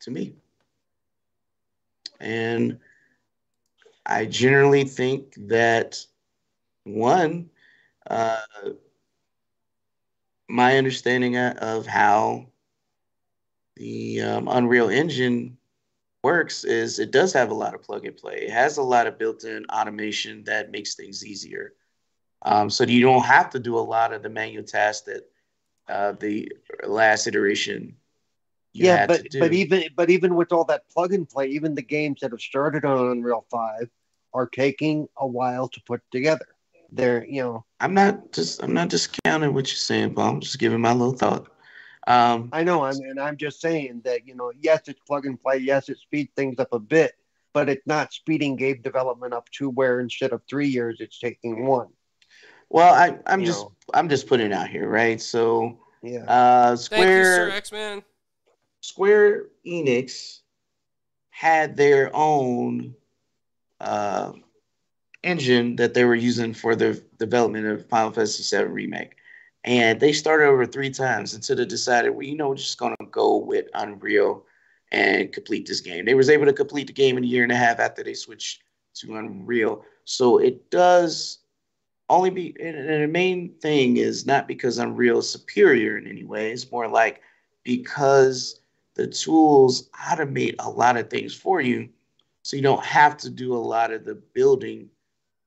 to 0.00 0.10
me. 0.10 0.34
And 2.20 2.78
I 4.06 4.26
generally 4.26 4.84
think 4.84 5.34
that 5.48 6.06
one, 6.84 7.50
uh, 8.08 8.40
my 10.48 10.76
understanding 10.78 11.36
of 11.36 11.86
how 11.86 12.46
the 13.76 14.20
um, 14.20 14.48
Unreal 14.48 14.88
Engine 14.88 15.56
works 16.22 16.64
is 16.64 16.98
it 16.98 17.10
does 17.10 17.32
have 17.32 17.50
a 17.50 17.54
lot 17.54 17.74
of 17.74 17.82
plug 17.82 18.06
and 18.06 18.16
play. 18.16 18.42
It 18.42 18.50
has 18.50 18.76
a 18.76 18.82
lot 18.82 19.06
of 19.06 19.18
built-in 19.18 19.66
automation 19.66 20.44
that 20.44 20.70
makes 20.70 20.94
things 20.94 21.24
easier. 21.24 21.74
Um, 22.42 22.70
so 22.70 22.84
you 22.84 23.00
don't 23.00 23.24
have 23.24 23.50
to 23.50 23.58
do 23.60 23.76
a 23.76 23.80
lot 23.80 24.12
of 24.12 24.22
the 24.22 24.28
manual 24.28 24.64
tasks 24.64 25.06
that 25.06 25.28
uh, 25.88 26.12
the 26.12 26.50
last 26.84 27.26
iteration 27.26 27.96
you 28.72 28.86
yeah, 28.86 29.06
but 29.06 29.26
but 29.38 29.52
even 29.52 29.84
but 29.94 30.08
even 30.08 30.34
with 30.34 30.50
all 30.50 30.64
that 30.64 30.88
plug 30.88 31.12
and 31.12 31.28
play, 31.28 31.48
even 31.48 31.74
the 31.74 31.82
games 31.82 32.20
that 32.20 32.30
have 32.30 32.40
started 32.40 32.84
on 32.86 33.10
Unreal 33.10 33.44
Five 33.50 33.90
are 34.32 34.46
taking 34.46 35.08
a 35.18 35.26
while 35.26 35.68
to 35.68 35.80
put 35.82 36.00
together. 36.10 36.46
They're 36.90 37.26
you 37.26 37.42
know 37.42 37.64
I'm 37.80 37.92
not 37.92 38.32
just 38.32 38.62
I'm 38.62 38.72
not 38.72 38.88
discounting 38.88 39.52
what 39.52 39.68
you're 39.68 39.76
saying, 39.76 40.14
Paul. 40.14 40.30
I'm 40.30 40.40
just 40.40 40.58
giving 40.58 40.80
my 40.80 40.92
little 40.92 41.12
thought. 41.12 41.51
Um, 42.06 42.48
I 42.52 42.64
know 42.64 42.84
I'm 42.84 42.96
and 42.96 43.20
I'm 43.20 43.36
just 43.36 43.60
saying 43.60 44.02
that 44.04 44.26
you 44.26 44.34
know 44.34 44.52
yes 44.60 44.82
it's 44.88 45.00
plug 45.06 45.24
and 45.26 45.40
play 45.40 45.58
yes 45.58 45.88
it 45.88 45.98
speeds 45.98 46.30
things 46.34 46.58
up 46.58 46.72
a 46.72 46.78
bit 46.80 47.12
but 47.52 47.68
it's 47.68 47.86
not 47.86 48.12
speeding 48.12 48.56
game 48.56 48.80
development 48.82 49.32
up 49.34 49.48
to 49.50 49.70
where 49.70 50.00
instead 50.00 50.32
of 50.32 50.42
three 50.48 50.66
years 50.68 50.96
it's 51.00 51.18
taking 51.18 51.64
one. 51.66 51.88
well, 52.70 52.92
I 52.92 53.18
I'm 53.26 53.40
You 53.40 53.46
just 53.46 53.64
know. 53.64 53.72
I'm 53.94 54.08
just 54.08 54.26
putting 54.26 54.46
it 54.46 54.52
out 54.52 54.68
here, 54.68 54.88
right? 54.88 55.20
So 55.20 55.78
Yeah. 56.02 56.24
uh, 56.26 56.76
Square 56.76 57.50
X 57.50 57.70
Man. 57.70 58.02
Square 58.80 59.44
Enix 59.64 60.40
had 61.30 61.76
their 61.76 62.10
own 62.14 62.94
uh, 63.80 64.32
engine 65.22 65.76
that 65.76 65.94
they 65.94 66.04
were 66.04 66.14
using 66.14 66.52
for 66.54 66.74
the 66.74 67.02
development 67.18 67.66
of 67.66 67.88
Final 67.88 68.12
Fantasy 68.12 68.56
VII 68.56 68.64
Remake. 68.64 69.12
And 69.64 70.00
they 70.00 70.12
started 70.12 70.46
over 70.46 70.66
three 70.66 70.90
times 70.90 71.34
until 71.34 71.56
they 71.56 71.64
decided, 71.64 72.10
well, 72.10 72.26
you 72.26 72.36
know, 72.36 72.48
we're 72.48 72.56
just 72.56 72.78
going 72.78 72.96
to 72.98 73.06
go 73.06 73.36
with 73.36 73.66
Unreal 73.74 74.44
and 74.90 75.32
complete 75.32 75.66
this 75.66 75.80
game. 75.80 76.04
They 76.04 76.14
was 76.14 76.28
able 76.28 76.46
to 76.46 76.52
complete 76.52 76.88
the 76.88 76.92
game 76.92 77.16
in 77.16 77.24
a 77.24 77.26
year 77.26 77.44
and 77.44 77.52
a 77.52 77.56
half 77.56 77.78
after 77.78 78.02
they 78.02 78.14
switched 78.14 78.62
to 78.96 79.16
Unreal. 79.16 79.84
So 80.04 80.38
it 80.38 80.70
does 80.70 81.38
only 82.08 82.30
be, 82.30 82.56
and 82.60 83.02
the 83.02 83.08
main 83.08 83.54
thing 83.60 83.96
is 83.96 84.26
not 84.26 84.48
because 84.48 84.78
Unreal 84.78 85.20
is 85.20 85.30
superior 85.30 85.96
in 85.96 86.06
any 86.06 86.24
way. 86.24 86.50
It's 86.50 86.70
more 86.70 86.88
like 86.88 87.22
because 87.62 88.60
the 88.94 89.06
tools 89.06 89.88
automate 89.90 90.56
a 90.58 90.68
lot 90.68 90.96
of 90.96 91.08
things 91.08 91.34
for 91.34 91.60
you. 91.60 91.88
So 92.42 92.56
you 92.56 92.62
don't 92.62 92.84
have 92.84 93.16
to 93.18 93.30
do 93.30 93.54
a 93.54 93.56
lot 93.56 93.92
of 93.92 94.04
the 94.04 94.16
building 94.16 94.90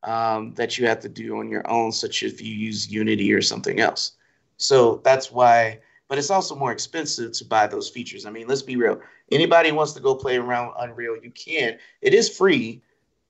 um, 0.05 0.53
that 0.53 0.77
you 0.77 0.87
have 0.87 0.99
to 1.01 1.09
do 1.09 1.37
on 1.39 1.49
your 1.49 1.69
own, 1.69 1.91
such 1.91 2.23
as 2.23 2.33
if 2.33 2.41
you 2.41 2.53
use 2.53 2.91
Unity 2.91 3.33
or 3.33 3.41
something 3.41 3.79
else. 3.79 4.13
So 4.57 5.01
that's 5.03 5.31
why, 5.31 5.79
but 6.07 6.17
it's 6.17 6.29
also 6.29 6.55
more 6.55 6.71
expensive 6.71 7.33
to 7.33 7.45
buy 7.45 7.67
those 7.67 7.89
features. 7.89 8.25
I 8.25 8.29
mean, 8.29 8.47
let's 8.47 8.61
be 8.61 8.77
real. 8.77 9.01
Anybody 9.31 9.71
wants 9.71 9.93
to 9.93 9.99
go 9.99 10.15
play 10.15 10.37
around 10.37 10.73
Unreal, 10.79 11.17
you 11.21 11.31
can. 11.31 11.77
It 12.01 12.13
is 12.13 12.29
free. 12.29 12.81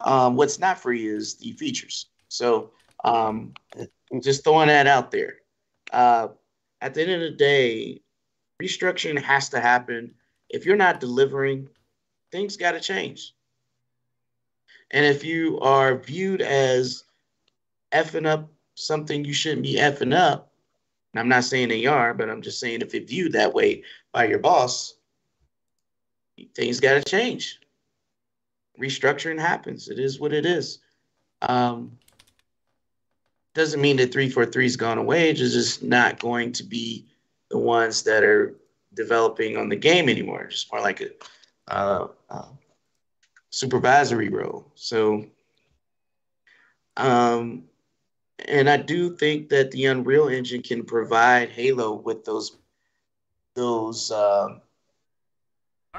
Um, 0.01 0.35
what's 0.35 0.59
not 0.59 0.79
free 0.79 1.07
is 1.07 1.35
the 1.35 1.53
features. 1.53 2.07
So 2.27 2.71
um, 3.03 3.53
just 4.21 4.43
throwing 4.43 4.67
that 4.67 4.87
out 4.87 5.11
there. 5.11 5.37
Uh, 5.91 6.27
at 6.81 6.93
the 6.93 7.01
end 7.01 7.11
of 7.11 7.21
the 7.21 7.31
day, 7.31 8.01
restructuring 8.61 9.21
has 9.21 9.49
to 9.49 9.61
happen. 9.61 10.13
If 10.49 10.65
you're 10.65 10.75
not 10.75 10.99
delivering, 10.99 11.69
things 12.31 12.57
got 12.57 12.71
to 12.71 12.81
change. 12.81 13.33
And 14.91 15.05
if 15.05 15.23
you 15.23 15.59
are 15.59 15.97
viewed 15.97 16.41
as 16.41 17.03
effing 17.91 18.25
up 18.25 18.49
something 18.75 19.25
you 19.25 19.33
shouldn't 19.33 19.63
be 19.63 19.75
effing 19.75 20.15
up, 20.15 20.51
and 21.13 21.19
I'm 21.19 21.29
not 21.29 21.45
saying 21.45 21.69
they 21.69 21.85
are, 21.85 22.13
but 22.13 22.29
I'm 22.29 22.41
just 22.41 22.59
saying 22.59 22.81
if 22.81 22.93
it's 22.93 23.09
viewed 23.09 23.33
that 23.33 23.53
way 23.53 23.83
by 24.11 24.25
your 24.25 24.39
boss, 24.39 24.95
things 26.55 26.79
got 26.79 26.95
to 26.95 27.03
change. 27.03 27.59
Restructuring 28.79 29.39
happens. 29.39 29.87
It 29.87 29.99
is 29.99 30.19
what 30.19 30.33
it 30.33 30.45
is. 30.45 30.79
Um, 31.41 31.97
doesn't 33.53 33.79
mean 33.79 33.95
that 33.97 34.11
343 34.11 34.65
is 34.65 34.75
gone 34.75 34.97
away. 34.97 35.29
It's 35.29 35.39
just 35.39 35.81
not 35.81 36.19
going 36.19 36.51
to 36.53 36.63
be 36.63 37.05
the 37.49 37.57
ones 37.57 38.03
that 38.03 38.23
are 38.23 38.53
developing 38.93 39.55
on 39.55 39.69
the 39.69 39.75
game 39.77 40.09
anymore. 40.09 40.47
Just 40.47 40.71
more 40.71 40.81
like 40.81 41.01
a 41.01 41.09
uh, 41.73 42.07
uh, 42.29 42.45
supervisory 43.55 44.29
role. 44.29 44.71
So, 44.75 45.25
um, 46.97 47.63
and 48.47 48.69
I 48.69 48.77
do 48.77 49.15
think 49.15 49.49
that 49.49 49.71
the 49.71 49.85
Unreal 49.85 50.27
Engine 50.27 50.61
can 50.61 50.83
provide 50.85 51.49
Halo 51.49 51.93
with 51.93 52.25
those 52.25 52.57
those 53.55 54.11
um, 54.11 54.61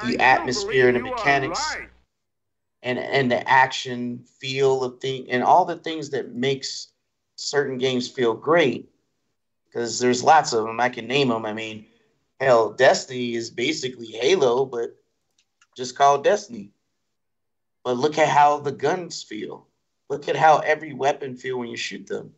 the 0.00 0.18
atmosphere 0.20 0.88
and 0.88 0.96
the 0.96 1.00
mechanics 1.00 1.78
and 2.82 2.98
and 2.98 3.30
the 3.30 3.48
action 3.48 4.24
feel 4.40 4.82
of 4.84 5.00
thing 5.00 5.26
and 5.30 5.42
all 5.42 5.64
the 5.64 5.76
things 5.76 6.11
that 6.11 6.34
makes 6.34 6.88
certain 7.36 7.78
games 7.78 8.09
feel 8.09 8.34
great 8.34 8.88
because 9.66 9.98
there's 10.00 10.22
lots 10.22 10.52
of 10.52 10.64
them 10.64 10.80
i 10.80 10.88
can 10.88 11.07
name 11.07 11.28
them 11.28 11.44
i 11.46 11.52
mean 11.52 11.86
hell 12.40 12.72
destiny 12.72 13.34
is 13.34 13.50
basically 13.50 14.07
halo 14.07 14.64
but 14.64 14.96
just 15.76 15.96
called 15.96 16.24
destiny 16.24 16.70
but 17.87 17.97
look 17.97 18.18
at 18.18 18.28
how 18.28 18.59
the 18.61 18.72
guns 18.72 19.22
feel 19.22 19.68
look 20.11 20.28
at 20.28 20.37
how 20.37 20.59
every 20.59 20.93
weapon 20.93 21.37
feel 21.37 21.59
when 21.61 21.70
you 21.70 21.76
shoot 21.78 22.07
them 22.09 22.34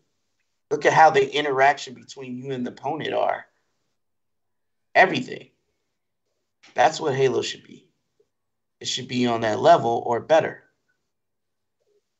look 0.70 0.86
at 0.86 0.92
how 0.92 1.10
the 1.10 1.34
interaction 1.36 1.94
between 1.94 2.36
you 2.36 2.52
and 2.52 2.66
the 2.66 2.70
opponent 2.70 3.14
are 3.14 3.46
everything 4.94 5.48
that's 6.74 7.00
what 7.00 7.14
halo 7.14 7.42
should 7.42 7.64
be 7.64 7.88
it 8.80 8.86
should 8.86 9.08
be 9.08 9.26
on 9.26 9.40
that 9.42 9.60
level 9.60 10.02
or 10.06 10.20
better. 10.20 10.64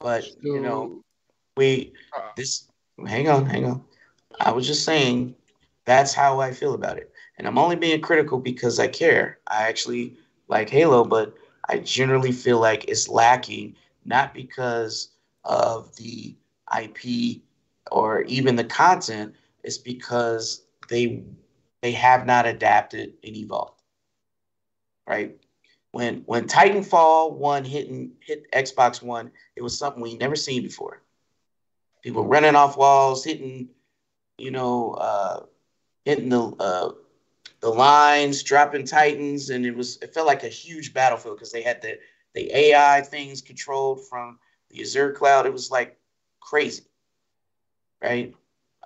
But 0.00 0.24
you 0.42 0.60
know, 0.60 1.02
we 1.56 1.92
Uh, 2.16 2.30
this 2.36 2.68
hang 3.06 3.28
on, 3.28 3.46
hang 3.46 3.66
on. 3.66 3.84
I 4.40 4.52
was 4.52 4.66
just 4.66 4.84
saying 4.84 5.34
that's 5.84 6.14
how 6.14 6.40
I 6.40 6.52
feel 6.52 6.74
about 6.74 6.98
it. 6.98 7.12
And 7.38 7.46
I'm 7.46 7.58
only 7.58 7.76
being 7.76 8.00
critical 8.00 8.38
because 8.38 8.78
I 8.78 8.88
care. 8.88 9.38
I 9.46 9.68
actually 9.68 10.18
like 10.48 10.70
Halo, 10.70 11.04
but 11.04 11.34
I 11.68 11.78
generally 11.78 12.32
feel 12.32 12.58
like 12.60 12.86
it's 12.88 13.08
lacking, 13.08 13.76
not 14.04 14.34
because 14.34 15.10
of 15.44 15.94
the 15.96 16.36
IP 16.80 17.42
or 17.90 18.22
even 18.22 18.56
the 18.56 18.64
content, 18.64 19.34
it's 19.62 19.78
because 19.78 20.64
they 20.88 21.24
they 21.82 21.92
have 21.92 22.26
not 22.26 22.46
adapted 22.46 23.14
and 23.22 23.36
evolved. 23.36 23.80
Right? 25.06 25.36
when 25.92 26.22
when 26.26 26.46
Titanfall 26.46 27.32
one 27.34 27.64
hitting 27.64 28.12
hit 28.20 28.50
Xbox 28.52 29.02
One, 29.02 29.30
it 29.56 29.62
was 29.62 29.78
something 29.78 30.02
we 30.02 30.16
never 30.16 30.36
seen 30.36 30.62
before. 30.62 31.02
People 32.02 32.26
running 32.26 32.54
off 32.54 32.76
walls, 32.76 33.24
hitting, 33.24 33.68
you 34.36 34.50
know, 34.50 34.92
uh, 34.92 35.40
hitting 36.04 36.28
the 36.28 36.42
uh, 36.60 36.90
the 37.60 37.68
lines, 37.70 38.42
dropping 38.42 38.84
Titans, 38.86 39.50
and 39.50 39.66
it 39.66 39.76
was 39.76 39.98
it 40.02 40.14
felt 40.14 40.26
like 40.26 40.44
a 40.44 40.48
huge 40.48 40.92
battlefield 40.94 41.36
because 41.36 41.52
they 41.52 41.62
had 41.62 41.82
the 41.82 41.98
the 42.34 42.50
AI 42.54 43.02
things 43.02 43.42
controlled 43.42 44.06
from 44.08 44.38
the 44.70 44.82
Azure 44.82 45.12
cloud. 45.12 45.46
It 45.46 45.52
was 45.52 45.70
like 45.70 45.98
crazy, 46.40 46.84
right? 48.02 48.34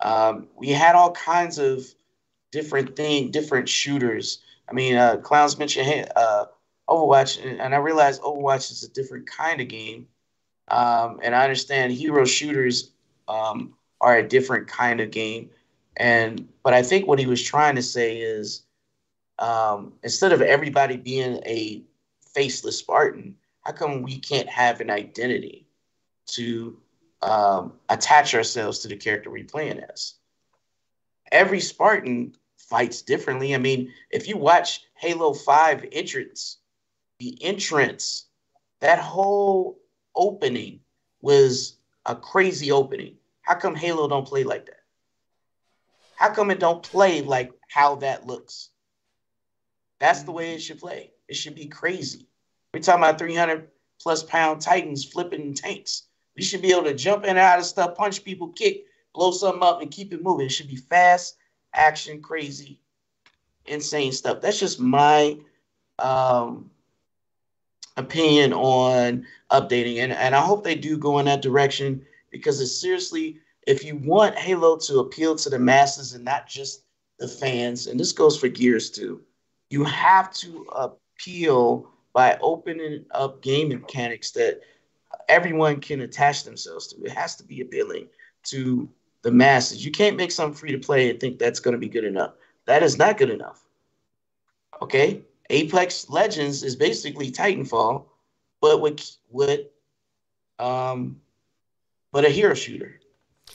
Um, 0.00 0.48
we 0.56 0.70
had 0.70 0.94
all 0.94 1.12
kinds 1.12 1.58
of 1.58 1.84
different 2.50 2.96
thing, 2.96 3.30
different 3.30 3.68
shooters. 3.68 4.40
I 4.68 4.72
mean, 4.72 4.96
uh, 4.96 5.18
clowns 5.18 5.58
mentioned 5.58 5.86
hey, 5.86 6.06
uh, 6.16 6.46
Overwatch, 6.88 7.42
and- 7.44 7.60
and 7.60 7.74
I 7.74 7.78
realize 7.78 8.18
Overwatch 8.20 8.70
is 8.70 8.82
a 8.84 8.88
different 8.88 9.26
kind 9.26 9.60
of 9.60 9.68
game. 9.68 10.08
Um, 10.68 11.20
and 11.22 11.34
I 11.34 11.42
understand 11.44 11.92
hero 11.92 12.24
shooters 12.24 12.92
um, 13.28 13.74
are 14.00 14.16
a 14.16 14.28
different 14.28 14.68
kind 14.68 15.00
of 15.00 15.10
game. 15.10 15.50
And 15.96 16.48
but 16.62 16.74
I 16.74 16.82
think 16.82 17.06
what 17.06 17.18
he 17.18 17.26
was 17.26 17.42
trying 17.42 17.76
to 17.76 17.82
say 17.82 18.18
is 18.18 18.64
um, 19.38 19.94
instead 20.02 20.32
of 20.32 20.42
everybody 20.42 20.96
being 20.96 21.40
a 21.44 21.82
faceless 22.34 22.78
Spartan, 22.78 23.36
how 23.62 23.72
come 23.72 24.02
we 24.02 24.18
can't 24.18 24.48
have 24.48 24.80
an 24.80 24.90
identity 24.90 25.66
to 26.26 26.76
um, 27.22 27.74
attach 27.88 28.34
ourselves 28.34 28.80
to 28.80 28.88
the 28.88 28.96
character 28.96 29.30
we're 29.30 29.44
playing 29.44 29.80
as? 29.80 30.14
Every 31.30 31.60
Spartan 31.60 32.34
fights 32.56 33.02
differently. 33.02 33.54
I 33.54 33.58
mean, 33.58 33.92
if 34.10 34.28
you 34.28 34.36
watch 34.36 34.80
Halo 34.94 35.34
5 35.34 35.86
entrance, 35.92 36.58
the 37.18 37.36
entrance, 37.42 38.26
that 38.80 38.98
whole 38.98 39.78
opening 40.14 40.80
was 41.20 41.76
a 42.06 42.16
crazy 42.16 42.72
opening. 42.72 43.16
How 43.42 43.54
come 43.54 43.74
Halo 43.74 44.08
don't 44.08 44.26
play 44.26 44.44
like 44.44 44.66
that? 44.66 44.81
How 46.22 46.30
come 46.30 46.52
it 46.52 46.60
don't 46.60 46.84
play 46.84 47.20
like 47.20 47.50
how 47.68 47.96
that 47.96 48.28
looks? 48.28 48.68
That's 49.98 50.22
the 50.22 50.30
way 50.30 50.54
it 50.54 50.60
should 50.60 50.78
play. 50.78 51.10
It 51.26 51.34
should 51.34 51.56
be 51.56 51.66
crazy. 51.66 52.28
We're 52.72 52.78
talking 52.78 53.02
about 53.02 53.18
300 53.18 53.66
plus 54.00 54.22
pound 54.22 54.60
Titans 54.60 55.04
flipping 55.04 55.52
tanks. 55.52 56.04
We 56.36 56.44
should 56.44 56.62
be 56.62 56.70
able 56.70 56.84
to 56.84 56.94
jump 56.94 57.24
in 57.24 57.30
and 57.30 57.38
out 57.40 57.58
of 57.58 57.64
stuff, 57.64 57.96
punch 57.96 58.22
people, 58.22 58.50
kick, 58.50 58.84
blow 59.12 59.32
something 59.32 59.64
up, 59.64 59.82
and 59.82 59.90
keep 59.90 60.12
it 60.12 60.22
moving. 60.22 60.46
It 60.46 60.52
should 60.52 60.68
be 60.68 60.76
fast, 60.76 61.38
action, 61.74 62.22
crazy, 62.22 62.78
insane 63.66 64.12
stuff. 64.12 64.40
That's 64.40 64.60
just 64.60 64.78
my 64.78 65.36
um, 65.98 66.70
opinion 67.96 68.52
on 68.52 69.26
updating. 69.50 69.96
And, 69.96 70.12
and 70.12 70.36
I 70.36 70.40
hope 70.40 70.62
they 70.62 70.76
do 70.76 70.96
go 70.96 71.18
in 71.18 71.26
that 71.26 71.42
direction 71.42 72.06
because 72.30 72.60
it's 72.60 72.80
seriously, 72.80 73.40
if 73.66 73.84
you 73.84 73.96
want 73.96 74.36
Halo 74.36 74.76
to 74.76 75.00
appeal 75.00 75.36
to 75.36 75.50
the 75.50 75.58
masses 75.58 76.14
and 76.14 76.24
not 76.24 76.46
just 76.46 76.84
the 77.18 77.28
fans, 77.28 77.86
and 77.86 77.98
this 77.98 78.12
goes 78.12 78.38
for 78.38 78.48
Gears 78.48 78.90
too, 78.90 79.22
you 79.70 79.84
have 79.84 80.32
to 80.34 80.66
appeal 80.72 81.88
by 82.12 82.38
opening 82.40 83.04
up 83.12 83.40
game 83.42 83.68
mechanics 83.68 84.32
that 84.32 84.60
everyone 85.28 85.80
can 85.80 86.02
attach 86.02 86.44
themselves 86.44 86.88
to. 86.88 87.02
It 87.04 87.12
has 87.12 87.36
to 87.36 87.44
be 87.44 87.60
appealing 87.60 88.08
to 88.44 88.88
the 89.22 89.30
masses. 89.30 89.84
You 89.84 89.92
can't 89.92 90.16
make 90.16 90.32
something 90.32 90.58
free 90.58 90.72
to 90.72 90.78
play 90.78 91.10
and 91.10 91.20
think 91.20 91.38
that's 91.38 91.60
going 91.60 91.72
to 91.72 91.78
be 91.78 91.88
good 91.88 92.04
enough. 92.04 92.32
That 92.66 92.82
is 92.82 92.98
not 92.98 93.18
good 93.18 93.30
enough. 93.30 93.64
Okay? 94.82 95.22
Apex 95.48 96.08
Legends 96.10 96.62
is 96.62 96.76
basically 96.76 97.30
Titanfall, 97.30 98.06
but 98.60 98.80
with 98.80 99.16
with 99.30 99.66
um 100.58 101.20
but 102.12 102.24
a 102.24 102.28
hero 102.28 102.54
shooter. 102.54 103.00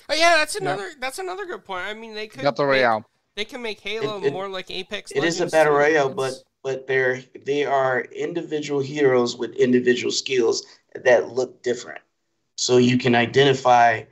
Oh 0.10 0.16
yeah, 0.16 0.36
that's 0.38 0.56
another 0.56 0.92
that's 1.00 1.20
another 1.20 1.46
good 1.46 1.66
point. 1.66 1.86
I 1.86 1.94
mean, 1.94 2.14
they 2.14 2.28
could 2.28 2.44
Battle 2.44 2.66
make- 2.66 2.76
Royale. 2.82 3.06
They 3.36 3.46
can 3.46 3.62
make 3.62 3.80
Halo 3.82 4.20
It- 4.20 4.28
it- 4.28 4.34
more 4.34 4.50
like 4.50 4.72
Apex. 4.72 5.12
Legends. 5.12 5.26
It 5.26 5.28
is 5.28 5.40
a 5.40 5.44
Legends 5.44 5.52
battle 5.52 5.74
royale, 5.74 6.10
but 6.10 6.34
but 6.64 6.88
they're 6.88 7.22
they 7.46 7.66
are 7.66 8.02
individual 8.02 8.80
heroes 8.80 9.36
with 9.36 9.54
individual 9.56 10.12
skills 10.12 10.66
that 10.96 11.30
look 11.30 11.62
different. 11.62 12.02
So 12.56 12.78
you 12.78 12.98
can 12.98 13.14
identify 13.14 14.04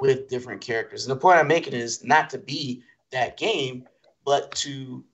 with 0.00 0.28
different 0.28 0.60
characters. 0.60 1.06
And 1.06 1.16
the 1.16 1.20
point 1.20 1.38
I'm 1.38 1.46
making 1.46 1.74
is 1.74 2.02
not 2.02 2.30
to 2.30 2.38
be 2.38 2.82
that 3.12 3.36
game, 3.36 3.86
but 4.24 4.50
to 4.56 5.04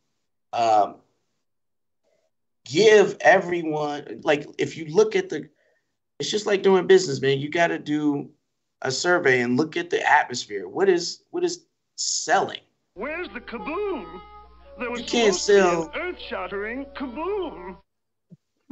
um, 0.55 0.97
give 2.64 3.16
everyone 3.20 4.20
like 4.24 4.47
if 4.59 4.76
you 4.76 4.87
look 4.87 5.14
at 5.16 5.28
the 5.28 5.49
it's 6.18 6.31
just 6.31 6.47
like 6.47 6.62
doing 6.62 6.87
business, 6.87 7.20
man. 7.20 7.39
You 7.39 7.51
got 7.51 7.68
to 7.68 7.78
do 7.78 8.31
a 8.83 8.91
survey 8.91 9.41
and 9.43 9.57
look 9.57 9.76
at 9.76 9.91
the 9.91 10.09
atmosphere. 10.09 10.68
What 10.68 10.89
is 10.89 11.22
what 11.31 11.45
is 11.45 11.64
selling? 11.97 12.61
Where's 12.95 13.28
the 13.31 13.41
kaboom? 13.41 14.20
There 14.78 14.91
was 14.91 15.01
You 15.01 15.07
can't 15.07 15.35
supposed 15.35 15.47
to 15.47 15.53
be 15.53 15.59
sell- 15.61 15.93
earth-shattering 15.95 16.87
kaboom. 16.97 17.76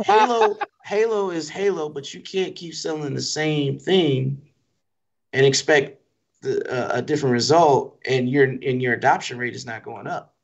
Halo 0.03 0.59
Halo 0.85 1.31
is 1.31 1.49
Halo, 1.49 1.89
but 1.89 2.15
you 2.15 2.21
can't 2.21 2.55
keep 2.55 2.75
selling 2.75 3.15
the 3.15 3.21
same 3.21 3.79
thing 3.79 4.41
and 5.33 5.45
expect 5.45 6.01
the, 6.41 6.63
uh, 6.73 6.99
a 6.99 7.03
different 7.03 7.33
result, 7.33 7.99
and 8.07 8.29
your 8.31 8.45
and 8.45 8.81
your 8.81 8.95
adoption 8.95 9.39
rate 9.39 9.55
is 9.55 9.67
not 9.67 9.83
going 9.83 10.07
up. 10.07 10.35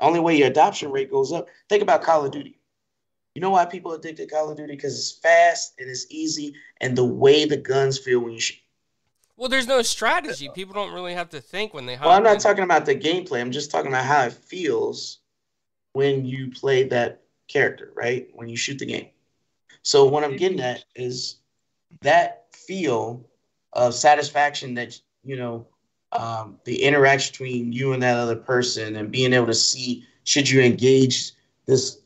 Only 0.00 0.20
way 0.20 0.36
your 0.36 0.48
adoption 0.48 0.90
rate 0.90 1.10
goes 1.10 1.32
up. 1.32 1.48
Think 1.68 1.82
about 1.82 2.02
Call 2.02 2.24
of 2.24 2.32
Duty. 2.32 2.55
You 3.36 3.42
know 3.42 3.50
why 3.50 3.66
people 3.66 3.92
are 3.92 3.96
addicted 3.96 4.30
to 4.30 4.34
Call 4.34 4.50
of 4.50 4.56
Duty? 4.56 4.76
Because 4.76 4.98
it's 4.98 5.12
fast 5.12 5.74
and 5.78 5.90
it's 5.90 6.06
easy, 6.08 6.54
and 6.80 6.96
the 6.96 7.04
way 7.04 7.44
the 7.44 7.58
guns 7.58 7.98
feel 7.98 8.20
when 8.20 8.32
you 8.32 8.40
shoot. 8.40 8.56
well, 9.36 9.50
there's 9.50 9.66
no 9.66 9.82
strategy. 9.82 10.48
People 10.54 10.72
don't 10.72 10.94
really 10.94 11.12
have 11.12 11.28
to 11.28 11.40
think 11.42 11.74
when 11.74 11.84
they. 11.84 11.96
Well, 11.96 12.08
I'm 12.08 12.22
hop 12.24 12.32
in. 12.32 12.32
not 12.32 12.40
talking 12.40 12.64
about 12.64 12.86
the 12.86 12.94
gameplay. 12.94 13.42
I'm 13.42 13.50
just 13.50 13.70
talking 13.70 13.88
about 13.88 14.06
how 14.06 14.22
it 14.22 14.32
feels 14.32 15.18
when 15.92 16.24
you 16.24 16.50
play 16.50 16.84
that 16.84 17.24
character, 17.46 17.92
right? 17.94 18.26
When 18.32 18.48
you 18.48 18.56
shoot 18.56 18.78
the 18.78 18.86
game. 18.86 19.08
So 19.82 20.06
what 20.06 20.24
I'm 20.24 20.36
getting 20.36 20.60
at 20.60 20.86
is 20.94 21.36
that 22.00 22.46
feel 22.54 23.28
of 23.74 23.92
satisfaction 23.92 24.72
that 24.76 24.98
you 25.24 25.36
know 25.36 25.66
um, 26.12 26.58
the 26.64 26.84
interaction 26.84 27.32
between 27.32 27.70
you 27.70 27.92
and 27.92 28.02
that 28.02 28.16
other 28.16 28.36
person, 28.36 28.96
and 28.96 29.10
being 29.10 29.34
able 29.34 29.48
to 29.48 29.54
see 29.54 30.06
should 30.24 30.48
you 30.48 30.62
engage 30.62 31.32
this 31.66 32.00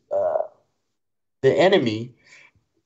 the 1.42 1.52
enemy 1.52 2.14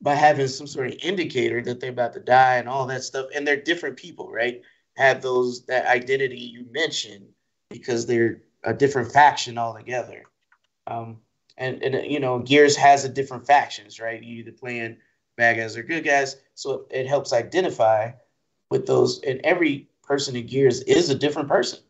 by 0.00 0.14
having 0.14 0.48
some 0.48 0.66
sort 0.66 0.88
of 0.88 0.98
indicator 1.02 1.62
that 1.62 1.80
they're 1.80 1.90
about 1.90 2.12
to 2.12 2.20
die 2.20 2.56
and 2.56 2.68
all 2.68 2.86
that 2.86 3.02
stuff, 3.02 3.26
and 3.34 3.46
they're 3.46 3.56
different 3.56 3.96
people, 3.96 4.30
right? 4.30 4.62
have 4.96 5.22
those 5.22 5.64
that 5.66 5.86
identity 5.86 6.38
you 6.38 6.66
mentioned 6.70 7.26
because 7.70 8.06
they're 8.06 8.40
a 8.62 8.72
different 8.72 9.12
faction 9.12 9.58
altogether. 9.58 10.24
Um, 10.86 11.18
and 11.56 11.82
and 11.82 12.10
you 12.10 12.20
know, 12.20 12.38
Gears 12.38 12.76
has 12.76 13.04
a 13.04 13.08
different 13.08 13.46
factions, 13.46 14.00
right? 14.00 14.22
You 14.22 14.38
either 14.38 14.52
playing 14.52 14.96
bad 15.36 15.56
guys 15.56 15.76
or 15.76 15.82
good 15.82 16.04
guys, 16.04 16.36
so 16.54 16.86
it 16.90 17.06
helps 17.06 17.32
identify 17.32 18.10
with 18.70 18.86
those. 18.86 19.20
And 19.22 19.40
every 19.44 19.88
person 20.02 20.36
in 20.36 20.46
Gears 20.46 20.82
is 20.82 21.10
a 21.10 21.14
different 21.14 21.48
person, 21.48 21.80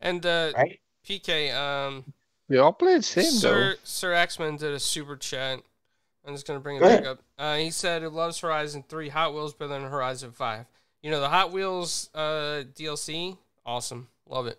And 0.00 0.24
uh, 0.26 0.52
right? 0.56 0.80
PK, 1.06 1.54
um, 1.54 2.04
We 2.48 2.58
all 2.58 2.72
played 2.72 2.98
the 2.98 3.02
same 3.02 3.24
Sir 3.24 3.76
Sir 3.84 4.12
X-Men 4.12 4.56
did 4.56 4.72
a 4.72 4.80
super 4.80 5.16
chat. 5.16 5.60
I'm 6.24 6.34
just 6.34 6.46
gonna 6.46 6.60
bring 6.60 6.76
it 6.76 6.80
Go 6.80 6.86
back 6.88 7.00
ahead. 7.00 7.06
up. 7.06 7.22
Uh, 7.38 7.56
he 7.56 7.70
said 7.70 8.02
he 8.02 8.08
loves 8.08 8.38
Horizon 8.38 8.84
Three, 8.88 9.08
Hot 9.08 9.34
Wheels 9.34 9.54
better 9.54 9.68
than 9.72 9.82
Horizon 9.82 10.32
Five. 10.32 10.66
You 11.02 11.10
know 11.10 11.20
the 11.20 11.28
Hot 11.28 11.52
Wheels 11.52 12.10
uh, 12.14 12.62
DLC, 12.74 13.36
awesome, 13.66 14.08
love 14.28 14.46
it. 14.46 14.58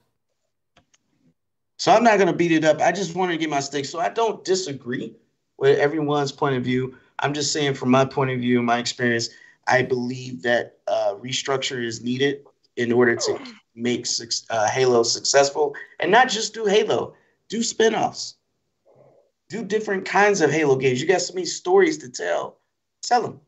So 1.77 1.91
I'm 1.93 2.03
not 2.03 2.17
gonna 2.19 2.33
beat 2.33 2.51
it 2.51 2.65
up. 2.65 2.81
I 2.81 2.91
just 2.91 3.15
wanted 3.15 3.33
to 3.33 3.37
get 3.37 3.49
my 3.49 3.59
stick. 3.59 3.85
So 3.85 3.99
I 3.99 4.09
don't 4.09 4.43
disagree 4.43 5.15
with 5.57 5.79
everyone's 5.79 6.31
point 6.31 6.55
of 6.55 6.63
view. 6.63 6.95
I'm 7.19 7.33
just 7.33 7.53
saying, 7.53 7.75
from 7.75 7.91
my 7.91 8.03
point 8.05 8.31
of 8.31 8.39
view, 8.39 8.61
my 8.61 8.77
experience, 8.77 9.29
I 9.67 9.81
believe 9.83 10.41
that 10.41 10.77
uh, 10.87 11.15
restructure 11.21 11.83
is 11.83 12.01
needed 12.03 12.45
in 12.75 12.91
order 12.91 13.15
to 13.15 13.39
make 13.75 14.05
uh, 14.49 14.67
Halo 14.67 15.03
successful, 15.03 15.75
and 15.99 16.11
not 16.11 16.27
just 16.27 16.53
do 16.53 16.65
Halo, 16.65 17.15
do 17.47 17.59
spinoffs, 17.59 18.35
do 19.49 19.63
different 19.63 20.05
kinds 20.05 20.41
of 20.41 20.51
Halo 20.51 20.75
games. 20.75 21.01
You 21.01 21.07
got 21.07 21.21
so 21.21 21.33
many 21.33 21.45
stories 21.45 21.97
to 21.99 22.09
tell. 22.09 22.57
Tell 23.01 23.21
them. 23.21 23.39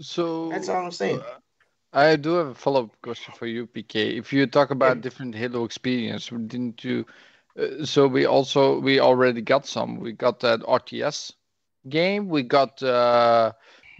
So 0.00 0.48
That's 0.48 0.68
all 0.68 0.84
I'm 0.84 0.90
saying. 0.90 1.20
I 1.92 2.16
do 2.16 2.34
have 2.34 2.46
a 2.48 2.54
follow-up 2.54 2.90
question 3.02 3.34
for 3.36 3.46
you, 3.46 3.66
PK. 3.66 4.18
If 4.18 4.32
you 4.32 4.46
talk 4.46 4.70
about 4.70 5.02
different 5.02 5.34
Halo 5.34 5.64
experience, 5.64 6.28
didn't 6.28 6.82
you? 6.82 7.04
Uh, 7.58 7.84
so 7.84 8.08
we 8.08 8.24
also 8.24 8.80
we 8.80 8.98
already 8.98 9.42
got 9.42 9.66
some. 9.66 10.00
We 10.00 10.12
got 10.12 10.40
that 10.40 10.60
RTS 10.60 11.32
game. 11.88 12.28
We 12.28 12.42
got 12.42 12.82
uh, 12.82 13.52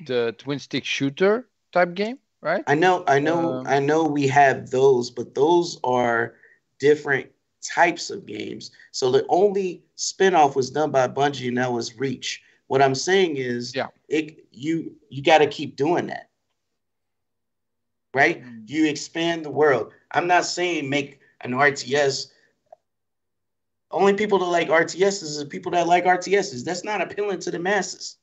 the 0.06 0.34
twin 0.38 0.58
stick 0.58 0.84
shooter 0.86 1.48
type 1.70 1.94
game, 1.94 2.18
right? 2.40 2.64
I 2.66 2.74
know, 2.74 3.04
I 3.06 3.18
know, 3.18 3.58
Um, 3.58 3.66
I 3.66 3.78
know 3.78 4.04
we 4.04 4.26
have 4.28 4.70
those, 4.70 5.10
but 5.10 5.34
those 5.34 5.78
are 5.84 6.34
different 6.78 7.30
types 7.62 8.10
of 8.10 8.26
games. 8.26 8.70
So 8.90 9.10
the 9.10 9.24
only 9.28 9.82
spinoff 9.96 10.54
was 10.56 10.70
done 10.70 10.90
by 10.90 11.08
Bungie, 11.08 11.48
and 11.48 11.58
that 11.58 11.72
was 11.72 11.96
Reach. 11.98 12.42
What 12.66 12.82
I'm 12.82 12.94
saying 12.94 13.36
is, 13.36 13.74
Yeah. 13.74 13.88
it 14.08 14.44
you 14.52 14.94
you 15.08 15.22
got 15.22 15.38
to 15.38 15.46
keep 15.46 15.76
doing 15.76 16.06
that, 16.08 16.28
right? 18.14 18.42
Mm. 18.44 18.68
You 18.68 18.86
expand 18.88 19.44
the 19.44 19.50
world. 19.50 19.92
I'm 20.12 20.26
not 20.26 20.44
saying 20.44 20.88
make 20.88 21.20
an 21.42 21.52
RTS. 21.52 22.28
Only 23.90 24.14
people 24.14 24.38
that 24.38 24.46
like 24.46 24.68
RTSs 24.68 25.40
are 25.40 25.44
people 25.46 25.72
that 25.72 25.86
like 25.86 26.04
RTSs. 26.04 26.64
That's 26.64 26.84
not 26.84 27.00
appealing 27.02 27.40
to 27.40 27.50
the 27.50 27.58
masses. 27.58 28.16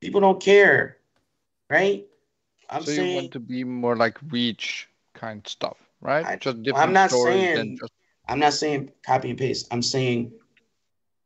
People 0.00 0.20
don't 0.20 0.40
care, 0.40 0.98
right? 1.68 2.06
I'm 2.70 2.82
so 2.82 2.90
you 2.90 2.96
saying 2.96 3.16
want 3.16 3.32
to 3.32 3.40
be 3.40 3.64
more 3.64 3.96
like 3.96 4.18
Reach 4.30 4.88
kind 5.14 5.44
of 5.44 5.50
stuff, 5.50 5.76
right? 6.00 6.24
I- 6.24 6.36
just 6.36 6.62
different 6.62 6.86
I'm 6.86 6.92
not 6.92 7.10
stories 7.10 7.34
saying- 7.34 7.56
than 7.56 7.76
just 7.78 7.92
I'm 8.28 8.38
not 8.38 8.54
saying 8.54 8.90
copy 9.04 9.30
and 9.30 9.38
paste. 9.38 9.68
I'm 9.70 9.82
saying 9.82 10.32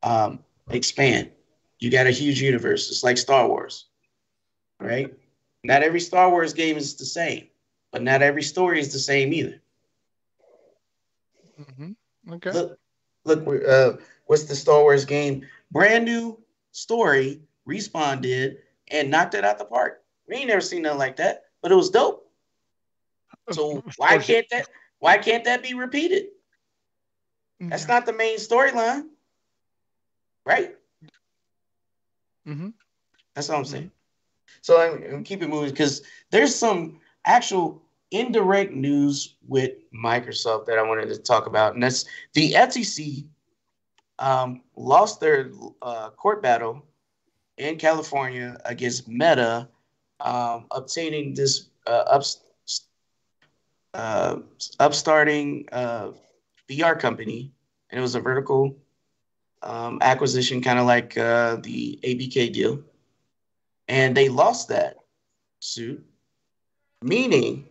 um, 0.03 0.41
expand. 0.71 1.31
You 1.79 1.91
got 1.91 2.07
a 2.07 2.11
huge 2.11 2.41
universe. 2.41 2.91
It's 2.91 3.05
like 3.05 3.19
Star 3.19 3.47
Wars, 3.49 3.87
right? 4.81 5.13
Not 5.63 5.83
every 5.83 6.01
Star 6.01 6.31
Wars 6.31 6.53
game 6.53 6.77
is 6.77 6.97
the 6.97 7.05
same, 7.05 7.49
but 7.93 8.03
not 8.03 8.23
every 8.23 8.43
story 8.43 8.81
is 8.81 8.93
the 8.93 8.99
same 8.99 9.33
either. 9.33 9.61
Mhm. 11.61 11.97
Okay. 12.33 12.51
Look, 12.51 12.79
look, 13.25 13.65
uh, 13.67 13.93
what's 14.27 14.45
the 14.45 14.57
Star 14.57 14.81
Wars 14.83 15.05
game? 15.05 15.47
Brand 15.71 16.05
new 16.05 16.39
story. 16.73 17.41
Respawn 17.69 18.23
did 18.23 18.59
and 18.91 19.11
knocked 19.11 19.35
it 19.35 19.45
out 19.45 19.59
the 19.59 19.65
park. 19.67 20.03
We 20.27 20.37
ain't 20.37 20.49
never 20.49 20.63
seen 20.63 20.83
nothing 20.83 20.99
like 20.99 21.17
that, 21.17 21.45
but 21.61 21.71
it 21.71 21.75
was 21.75 21.91
dope. 21.91 22.33
So 23.51 23.83
why 23.97 24.17
can't 24.19 24.47
that? 24.51 24.69
Why 25.01 25.19
can't 25.19 25.45
that 25.45 25.63
be 25.63 25.75
repeated? 25.75 26.29
That's 27.61 27.89
not 27.89 28.07
the 28.07 28.13
main 28.13 28.39
storyline, 28.39 29.09
right? 30.45 30.77
Mhm. 32.47 32.73
That's 33.35 33.51
all 33.51 33.59
I'm 33.59 33.65
saying. 33.65 33.91
So 34.63 34.81
I'm, 34.81 35.25
keep 35.25 35.43
it 35.43 35.49
moving 35.49 35.71
because 35.71 36.03
there's 36.31 36.55
some 36.55 37.01
actual 37.25 37.83
indirect 38.11 38.73
news 38.73 39.35
with 39.47 39.73
Microsoft 39.93 40.67
that 40.67 40.79
I 40.79 40.83
wanted 40.83 41.09
to 41.09 41.19
talk 41.19 41.47
about, 41.47 41.75
and 41.75 41.83
that's 41.83 42.05
the 42.35 42.55
FTC 42.55 43.27
um, 44.19 44.63
lost 44.77 45.21
their 45.21 45.51
uh, 45.83 46.11
court 46.11 46.43
battle 46.43 46.85
in 47.59 47.77
California 47.77 48.59
against 48.65 49.09
Meta, 49.09 49.69
um, 50.21 50.67
obtaining 50.71 51.35
this 51.35 51.69
uh, 51.87 52.05
ups, 52.09 52.41
uh, 53.95 54.37
upstarting 54.81 55.69
uh, 55.73 56.11
VR 56.69 56.99
company, 56.99 57.53
and 57.91 57.99
it 57.99 58.03
was 58.03 58.15
a 58.15 58.21
vertical 58.21 58.77
um, 59.63 59.99
acquisition, 60.01 60.63
kind 60.63 60.79
of 60.79 60.87
like 60.87 61.17
uh, 61.17 61.57
the 61.57 61.99
ABK 62.03 62.53
deal, 62.53 62.81
and 63.89 64.17
they 64.17 64.29
lost 64.29 64.69
that 64.69 64.97
suit, 65.61 66.05
meaning 67.03 67.67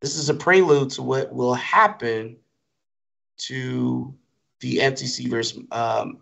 this 0.00 0.16
is 0.16 0.28
a 0.28 0.34
prelude 0.34 0.90
to 0.90 1.02
what 1.02 1.32
will 1.32 1.54
happen 1.54 2.36
to 3.38 4.14
the 4.60 4.78
FTC 4.78 5.28
versus 5.28 5.62
um, 5.70 6.18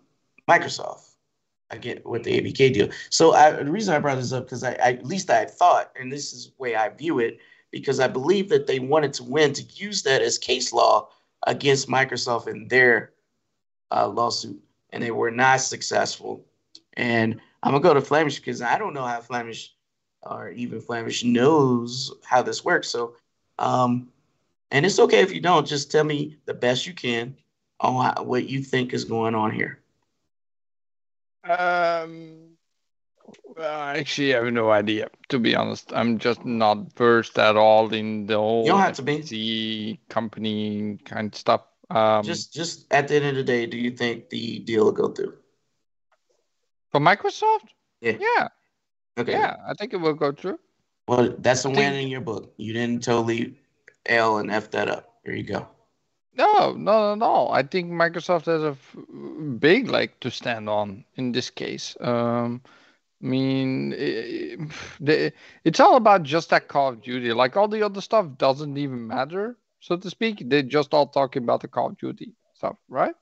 Microsoft. 0.48 1.06
I 1.70 1.76
get 1.76 2.04
with 2.04 2.24
the 2.24 2.40
ABK 2.40 2.72
deal. 2.72 2.88
So 3.10 3.32
I, 3.32 3.52
the 3.52 3.70
reason 3.70 3.94
I 3.94 4.00
brought 4.00 4.16
this 4.16 4.32
up 4.32 4.44
because 4.44 4.64
I, 4.64 4.72
I 4.72 4.92
at 4.92 5.06
least 5.06 5.30
I 5.30 5.44
thought, 5.44 5.92
and 5.98 6.12
this 6.12 6.32
is 6.32 6.46
the 6.46 6.52
way 6.58 6.74
I 6.74 6.88
view 6.88 7.20
it, 7.20 7.38
because 7.70 8.00
I 8.00 8.08
believe 8.08 8.48
that 8.48 8.66
they 8.66 8.80
wanted 8.80 9.12
to 9.14 9.24
win 9.24 9.52
to 9.52 9.62
use 9.62 10.02
that 10.02 10.20
as 10.20 10.36
case 10.36 10.72
law 10.72 11.08
against 11.46 11.88
Microsoft 11.88 12.48
in 12.48 12.68
their 12.68 13.12
uh, 13.90 14.08
lawsuit, 14.08 14.62
and 14.90 15.02
they 15.02 15.10
were 15.10 15.30
not 15.30 15.60
successful. 15.60 16.44
And 16.94 17.40
I'm 17.62 17.72
gonna 17.72 17.82
go 17.82 17.94
to 17.94 18.00
Flemish 18.00 18.38
because 18.38 18.62
I 18.62 18.78
don't 18.78 18.94
know 18.94 19.04
how 19.04 19.20
Flemish 19.20 19.74
or 20.22 20.50
even 20.50 20.80
Flemish 20.80 21.24
knows 21.24 22.12
how 22.24 22.42
this 22.42 22.64
works. 22.64 22.88
So, 22.88 23.14
um, 23.58 24.08
and 24.70 24.84
it's 24.84 24.98
okay 24.98 25.20
if 25.20 25.32
you 25.32 25.40
don't. 25.40 25.66
Just 25.66 25.90
tell 25.90 26.04
me 26.04 26.36
the 26.44 26.54
best 26.54 26.86
you 26.86 26.92
can 26.92 27.36
on 27.80 28.26
what 28.26 28.48
you 28.48 28.60
think 28.62 28.92
is 28.92 29.04
going 29.04 29.34
on 29.34 29.50
here. 29.50 29.80
Um, 31.44 32.39
well, 33.60 33.80
actually, 33.82 34.34
I 34.34 34.42
have 34.44 34.52
no 34.52 34.70
idea. 34.70 35.08
To 35.28 35.38
be 35.38 35.54
honest, 35.54 35.92
I'm 35.94 36.18
just 36.18 36.44
not 36.44 36.92
versed 36.96 37.38
at 37.38 37.56
all 37.56 37.92
in 37.92 38.26
the 38.26 38.36
whole 38.36 38.64
You 38.64 38.70
don't 38.72 38.80
have 38.80 38.96
to 38.96 39.02
be. 39.02 40.00
Company 40.08 40.98
kind 41.04 41.32
of 41.32 41.38
stuff. 41.38 41.62
Um, 41.90 42.22
just, 42.24 42.54
just 42.54 42.86
at 42.92 43.08
the 43.08 43.16
end 43.16 43.26
of 43.26 43.34
the 43.36 43.42
day, 43.44 43.66
do 43.66 43.76
you 43.76 43.90
think 43.90 44.30
the 44.30 44.60
deal 44.60 44.84
will 44.84 44.92
go 44.92 45.08
through? 45.08 45.34
for 46.90 47.00
Microsoft. 47.00 47.68
Yeah. 48.00 48.16
Yeah, 48.18 48.48
Okay. 49.18 49.32
yeah, 49.32 49.56
I 49.68 49.74
think 49.74 49.92
it 49.92 49.98
will 49.98 50.14
go 50.14 50.32
through. 50.32 50.58
Well, 51.06 51.34
that's 51.38 51.64
a 51.64 51.68
I 51.68 51.70
win 51.72 51.76
think- 51.92 52.02
in 52.04 52.08
your 52.08 52.20
book. 52.20 52.52
You 52.56 52.72
didn't 52.72 53.04
totally 53.04 53.60
L 54.06 54.38
and 54.38 54.50
F 54.50 54.70
that 54.72 54.88
up. 54.88 55.14
There 55.24 55.34
you 55.36 55.44
go. 55.44 55.68
No, 56.34 56.72
no, 56.72 57.14
no. 57.14 57.48
I 57.48 57.62
think 57.62 57.92
Microsoft 57.92 58.46
has 58.46 58.62
a 58.62 58.70
f- 58.78 58.96
big 59.60 59.88
leg 59.88 60.10
to 60.20 60.30
stand 60.30 60.68
on 60.68 61.04
in 61.16 61.32
this 61.32 61.50
case. 61.50 61.96
Um, 62.00 62.62
I 63.22 63.26
mean, 63.26 63.92
i- 63.92 64.56
the, 65.00 65.32
it's 65.64 65.80
all 65.80 65.96
about 65.96 66.22
just 66.22 66.50
that 66.50 66.68
Call 66.68 66.90
of 66.90 67.02
Duty. 67.02 67.32
Like 67.32 67.56
all 67.56 67.68
the 67.68 67.82
other 67.82 68.00
stuff 68.00 68.26
doesn't 68.38 68.76
even 68.76 69.06
matter, 69.06 69.56
so 69.80 69.96
to 69.96 70.10
speak. 70.10 70.42
They're 70.48 70.62
just 70.62 70.94
all 70.94 71.06
talking 71.06 71.42
about 71.42 71.60
the 71.60 71.68
Call 71.68 71.88
of 71.88 71.98
Duty 71.98 72.32
stuff, 72.54 72.76
right? 72.88 73.14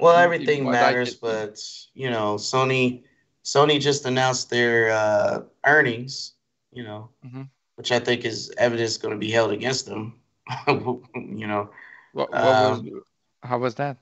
Well, 0.00 0.16
everything 0.16 0.64
matters, 0.70 1.14
but 1.14 1.60
you 1.94 2.10
know, 2.10 2.34
Sony 2.36 3.04
Sony 3.44 3.78
just 3.80 4.06
announced 4.06 4.50
their 4.50 4.90
uh, 4.90 5.42
earnings, 5.66 6.32
you 6.72 6.82
know, 6.82 7.10
Mhm. 7.24 7.48
which 7.76 7.92
I 7.92 7.98
think 8.00 8.24
is 8.24 8.50
evidence 8.56 8.96
going 8.96 9.12
to 9.14 9.18
be 9.18 9.30
held 9.30 9.52
against 9.52 9.86
them. 9.86 10.20
you 10.66 11.46
know, 11.46 11.70
What, 12.12 12.30
what 12.30 12.42
was, 12.42 12.78
Um, 12.80 13.02
how 13.42 13.58
was 13.58 13.74
that? 13.76 13.98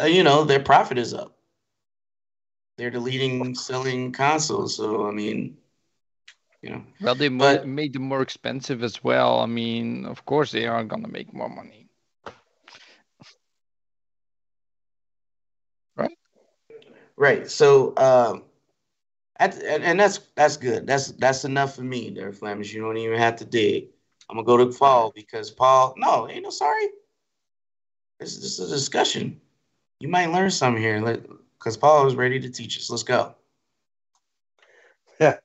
uh, 0.00 0.04
you 0.04 0.22
know, 0.22 0.44
their 0.44 0.60
profit 0.60 0.98
is 0.98 1.12
up. 1.14 1.36
They're 2.80 2.90
the 2.90 2.98
leading 2.98 3.54
selling 3.54 4.10
console, 4.10 4.66
so 4.66 5.06
I 5.06 5.10
mean, 5.10 5.58
you 6.62 6.70
know, 6.70 6.82
Well, 7.02 7.14
they 7.14 7.28
but- 7.28 7.66
made 7.66 7.92
them 7.92 8.04
more 8.04 8.22
expensive 8.22 8.82
as 8.82 9.04
well. 9.04 9.40
I 9.40 9.44
mean, 9.44 10.06
of 10.06 10.24
course, 10.24 10.50
they 10.50 10.66
are 10.66 10.82
gonna 10.82 11.06
make 11.06 11.34
more 11.34 11.50
money. 11.50 11.90
Right? 15.94 16.16
Right. 17.16 17.50
So, 17.50 17.94
um, 17.98 18.44
at, 19.36 19.62
and, 19.62 19.84
and 19.84 20.00
that's 20.00 20.20
that's 20.34 20.56
good. 20.56 20.86
That's 20.86 21.08
that's 21.08 21.44
enough 21.44 21.76
for 21.76 21.82
me, 21.82 22.08
there, 22.08 22.32
Flemish. 22.32 22.72
You 22.72 22.80
don't 22.80 22.96
even 22.96 23.18
have 23.18 23.36
to 23.36 23.44
dig. 23.44 23.88
I'm 24.30 24.36
gonna 24.36 24.46
go 24.46 24.56
to 24.56 24.78
Paul 24.78 25.12
because 25.14 25.50
Paul. 25.50 25.92
No, 25.98 26.30
ain't 26.30 26.44
no 26.44 26.50
sorry. 26.50 26.86
This, 28.18 28.36
this 28.36 28.58
is 28.58 28.72
a 28.72 28.74
discussion. 28.74 29.38
You 29.98 30.08
might 30.08 30.32
learn 30.32 30.50
something 30.50 30.82
here. 30.82 30.98
Let 31.02 31.26
because 31.60 31.76
Paul 31.76 32.06
is 32.06 32.14
ready 32.14 32.40
to 32.40 32.50
teach 32.50 32.78
us. 32.78 32.90
Let's 32.90 33.02
go. 33.02 33.34
Yeah. 35.20 35.36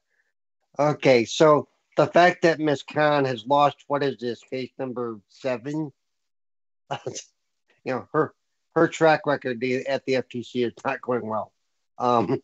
Okay, 0.78 1.24
so 1.24 1.70
the 1.96 2.06
fact 2.06 2.42
that 2.42 2.60
Miss 2.60 2.84
Khan 2.84 3.24
has 3.24 3.46
lost 3.46 3.78
what 3.88 4.04
is 4.04 4.18
this 4.20 4.42
case 4.42 4.72
number 4.78 5.22
seven? 5.30 5.94
you 7.06 7.94
know 7.94 8.10
her 8.12 8.34
her 8.76 8.90
track 8.90 9.22
record 9.26 9.64
at 9.64 10.06
the 10.06 10.16
FTC 10.16 10.68
is 10.68 10.74
not 10.84 11.02
going 11.02 11.26
well. 11.26 11.54
Um, 11.98 12.42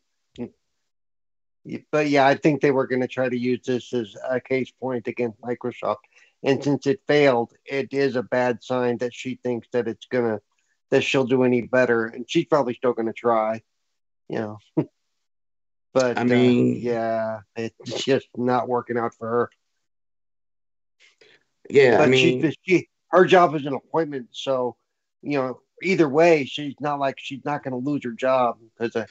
but 1.92 2.08
yeah, 2.08 2.26
I 2.26 2.36
think 2.36 2.62
they 2.62 2.72
were 2.72 2.88
going 2.88 3.02
to 3.02 3.08
try 3.10 3.28
to 3.28 3.38
use 3.38 3.60
this 3.66 3.92
as 3.94 4.16
a 4.30 4.40
case 4.40 4.72
point 4.80 5.08
against 5.08 5.42
Microsoft, 5.42 5.98
and 6.42 6.64
since 6.64 6.88
it 6.88 7.02
failed, 7.06 7.52
it 7.66 7.92
is 7.92 8.16
a 8.16 8.24
bad 8.24 8.64
sign 8.64 8.98
that 9.00 9.14
she 9.14 9.40
thinks 9.44 9.68
that 9.74 9.90
it's 9.90 10.06
gonna 10.06 10.40
that 10.92 11.04
she'll 11.04 11.26
do 11.26 11.44
any 11.44 11.62
better, 11.62 12.06
and 12.06 12.30
she's 12.30 12.46
probably 12.46 12.74
still 12.76 12.94
going 12.94 13.08
to 13.08 13.14
try. 13.14 13.62
You 14.30 14.40
know. 14.40 14.58
But 15.94 16.18
I 16.18 16.22
uh, 16.22 16.26
mean- 16.26 16.80
yeah, 16.82 17.42
it's 17.56 18.06
just 18.06 18.28
not 18.38 18.70
working 18.70 18.98
out 18.98 19.14
for 19.16 19.28
her. 19.28 19.50
Yeah, 21.70 21.98
But 21.98 22.04
I 22.04 22.08
mean, 22.08 22.42
she, 22.42 22.56
she, 22.66 22.90
her 23.10 23.26
job 23.26 23.56
is 23.56 23.66
an 23.66 23.74
appointment, 23.74 24.30
so 24.32 24.76
you 25.22 25.38
know, 25.38 25.62
either 25.84 26.10
way, 26.10 26.46
she's 26.46 26.76
not 26.80 27.00
like 27.00 27.16
she's 27.20 27.44
not 27.46 27.64
going 27.64 27.72
to 27.72 27.90
lose 27.90 28.04
her 28.04 28.12
job 28.12 28.58
because 28.62 28.96
I, 28.96 29.06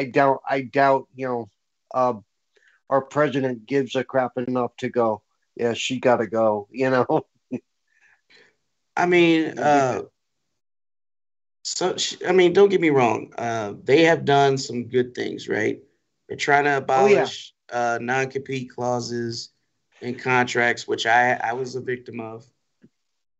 I 0.00 0.04
doubt, 0.04 0.40
I 0.48 0.62
doubt, 0.62 1.08
you 1.14 1.26
know, 1.26 1.50
uh, 1.92 2.14
our 2.88 3.02
president 3.02 3.66
gives 3.66 3.94
a 3.96 4.04
crap 4.04 4.32
enough 4.38 4.76
to 4.78 4.88
go. 4.88 5.22
Yeah, 5.56 5.74
she 5.74 6.00
got 6.00 6.16
to 6.16 6.26
go. 6.26 6.68
You 6.70 6.90
know, 6.90 7.26
I 8.96 9.06
mean, 9.06 9.58
uh, 9.58 10.02
so 11.62 11.96
I 12.26 12.32
mean, 12.32 12.52
don't 12.52 12.68
get 12.68 12.80
me 12.80 12.90
wrong. 12.90 13.32
Uh, 13.36 13.74
they 13.84 14.04
have 14.04 14.24
done 14.24 14.58
some 14.58 14.84
good 14.84 15.14
things, 15.14 15.48
right? 15.48 15.80
They're 16.28 16.36
trying 16.36 16.64
to 16.64 16.70
Oh, 16.70 17.06
yeah. 17.06 17.22
abolish 17.22 17.54
uh, 17.72 17.98
non-compete 18.00 18.70
clauses 18.70 19.50
in 20.00 20.14
contracts, 20.16 20.88
which 20.88 21.06
I 21.06 21.34
I 21.34 21.52
was 21.52 21.76
a 21.76 21.80
victim 21.80 22.20
of, 22.20 22.44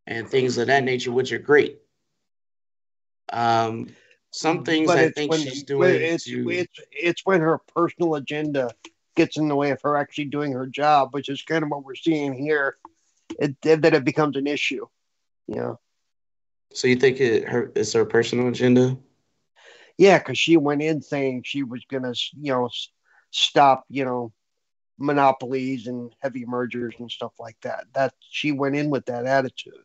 and 0.06 0.28
things 0.28 0.58
of 0.58 0.66
that 0.68 0.84
nature, 0.84 1.12
which 1.12 1.32
are 1.32 1.38
great. 1.38 1.78
Um, 3.32 3.88
some 4.32 4.64
things 4.64 4.86
but 4.86 4.98
I 4.98 5.10
think 5.10 5.30
when 5.30 5.40
she's 5.40 5.62
doing 5.64 5.94
it's 5.94 6.24
to 6.24 6.48
it's 6.50 6.78
it's 6.90 7.26
when 7.26 7.40
her 7.40 7.58
personal 7.74 8.14
agenda 8.14 8.70
gets 9.16 9.36
in 9.36 9.48
the 9.48 9.56
way 9.56 9.70
of 9.70 9.82
her 9.82 9.96
actually 9.96 10.26
doing 10.26 10.52
her 10.52 10.66
job, 10.66 11.12
which 11.12 11.28
is 11.28 11.42
kind 11.42 11.64
of 11.64 11.70
what 11.70 11.84
we're 11.84 11.94
seeing 11.94 12.34
here. 12.34 12.76
It, 13.38 13.60
that 13.62 13.94
it 13.94 14.04
becomes 14.04 14.36
an 14.36 14.46
issue. 14.46 14.86
You 15.46 15.56
know. 15.56 15.80
So 16.72 16.88
you 16.88 16.96
think 16.96 17.20
it 17.20 17.48
her 17.48 17.72
it's 17.74 17.92
her 17.94 18.04
personal 18.04 18.48
agenda? 18.48 18.96
Yeah, 19.98 20.18
because 20.18 20.38
she 20.38 20.56
went 20.56 20.82
in 20.82 21.02
saying 21.02 21.42
she 21.44 21.62
was 21.62 21.84
gonna, 21.90 22.14
you 22.40 22.52
know, 22.52 22.70
stop, 23.30 23.84
you 23.88 24.04
know, 24.04 24.32
monopolies 24.98 25.86
and 25.86 26.14
heavy 26.20 26.44
mergers 26.46 26.94
and 26.98 27.10
stuff 27.10 27.32
like 27.38 27.56
that. 27.62 27.84
That 27.94 28.14
she 28.30 28.52
went 28.52 28.76
in 28.76 28.90
with 28.90 29.06
that 29.06 29.26
attitude, 29.26 29.84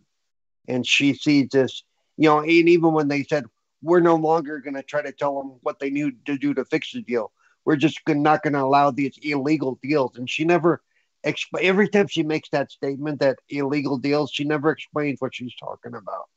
and 0.67 0.85
she 0.85 1.13
sees 1.13 1.49
this, 1.49 1.83
you 2.17 2.29
know, 2.29 2.39
and 2.39 2.49
even 2.49 2.93
when 2.93 3.07
they 3.07 3.23
said 3.23 3.45
we're 3.81 3.99
no 3.99 4.15
longer 4.15 4.59
gonna 4.59 4.83
try 4.83 5.01
to 5.01 5.11
tell 5.11 5.37
them 5.37 5.59
what 5.61 5.79
they 5.79 5.89
need 5.89 6.25
to 6.25 6.37
do 6.37 6.53
to 6.53 6.65
fix 6.65 6.91
the 6.91 7.01
deal, 7.01 7.31
we're 7.65 7.75
just 7.75 7.99
not 8.07 8.43
gonna 8.43 8.63
allow 8.63 8.91
these 8.91 9.17
illegal 9.21 9.79
deals. 9.81 10.17
And 10.17 10.29
she 10.29 10.45
never, 10.45 10.81
exp- 11.25 11.61
every 11.61 11.89
time 11.89 12.07
she 12.07 12.23
makes 12.23 12.49
that 12.49 12.71
statement 12.71 13.19
that 13.19 13.39
illegal 13.49 13.97
deals, 13.97 14.31
she 14.31 14.43
never 14.43 14.69
explains 14.69 15.19
what 15.19 15.35
she's 15.35 15.55
talking 15.55 15.93
about. 15.95 16.29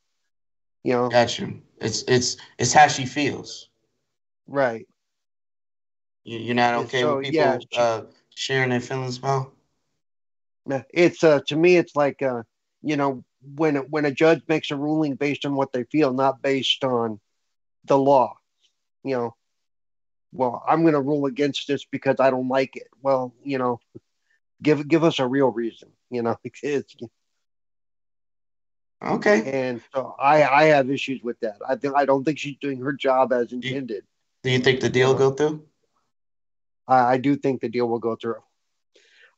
You 0.83 0.93
know, 0.93 1.17
Gotcha. 1.17 1.53
It's 1.79 2.03
it's 2.07 2.37
it's 2.57 2.73
how 2.73 2.87
she 2.87 3.05
feels. 3.05 3.69
right? 4.47 4.87
You, 6.23 6.39
you're 6.39 6.55
not 6.55 6.75
okay 6.85 7.03
so, 7.03 7.19
with 7.19 7.21
people 7.21 7.47
yeah, 7.47 7.59
she- 7.69 7.85
uh, 7.85 8.03
sharing 8.33 8.69
their 8.69 8.79
feelings, 8.81 9.17
Paul? 9.19 9.51
Yeah, 10.67 10.83
It's 10.93 11.23
uh 11.23 11.39
to 11.47 11.55
me 11.55 11.77
it's 11.77 11.95
like 11.95 12.21
uh 12.21 12.43
you 12.81 12.95
know 12.95 13.23
when 13.55 13.75
when 13.89 14.05
a 14.05 14.11
judge 14.11 14.41
makes 14.47 14.71
a 14.71 14.75
ruling 14.75 15.15
based 15.15 15.45
on 15.45 15.55
what 15.55 15.71
they 15.73 15.83
feel, 15.85 16.13
not 16.13 16.41
based 16.41 16.83
on 16.83 17.19
the 17.85 17.97
law. 17.97 18.33
You 19.03 19.15
know, 19.15 19.35
well, 20.31 20.63
I'm 20.67 20.81
going 20.81 20.93
to 20.93 21.01
rule 21.01 21.25
against 21.25 21.67
this 21.67 21.85
because 21.85 22.17
I 22.19 22.29
don't 22.29 22.47
like 22.49 22.75
it. 22.75 22.87
Well, 23.01 23.33
you 23.43 23.57
know, 23.57 23.79
give 24.61 24.87
give 24.87 25.03
us 25.03 25.19
a 25.19 25.27
real 25.27 25.49
reason. 25.49 25.89
You 26.09 26.21
know, 26.23 26.35
it's, 26.63 26.95
Okay. 29.01 29.49
and 29.49 29.81
so 29.93 30.15
I 30.19 30.43
I 30.43 30.63
have 30.65 30.89
issues 30.89 31.21
with 31.23 31.39
that. 31.39 31.57
I 31.67 31.75
think 31.75 31.95
I 31.95 32.05
don't 32.05 32.23
think 32.23 32.37
she's 32.37 32.57
doing 32.59 32.81
her 32.81 32.93
job 32.93 33.31
as 33.31 33.53
intended. 33.53 34.03
Do 34.43 34.51
you 34.51 34.59
think 34.59 34.81
the 34.81 34.89
deal 34.89 35.09
will 35.09 35.17
go 35.17 35.31
through? 35.31 35.65
I, 36.87 37.13
I 37.13 37.17
do 37.17 37.35
think 37.35 37.61
the 37.61 37.69
deal 37.69 37.87
will 37.87 37.99
go 37.99 38.15
through. 38.15 38.41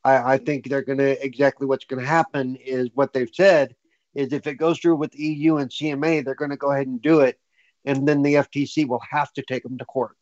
I, 0.03 0.34
I 0.34 0.38
think 0.38 0.68
they're 0.68 0.82
going 0.82 0.97
to 0.97 1.24
exactly 1.24 1.68
what's 1.68 1.86
going 1.86 2.01
to 2.01 2.07
happen 2.07 2.55
is 2.55 2.89
what 2.95 3.14
they've 3.14 3.30
said 3.32 3.76
is 4.16 4.34
if 4.34 4.47
it 4.47 4.55
goes 4.55 4.80
through 4.80 4.95
with 4.95 5.18
EU 5.18 5.57
and 5.57 5.70
CMA, 5.70 6.26
they're 6.26 6.36
going 6.36 6.51
to 6.51 6.57
go 6.57 6.72
ahead 6.72 6.88
and 6.88 7.01
do 7.01 7.22
it, 7.22 7.39
and 7.86 8.07
then 8.07 8.24
the 8.24 8.36
FTC 8.36 8.88
will 8.88 9.01
have 9.09 9.32
to 9.34 9.43
take 9.43 9.64
them 9.64 9.78
to 9.78 9.86
court. 9.86 10.18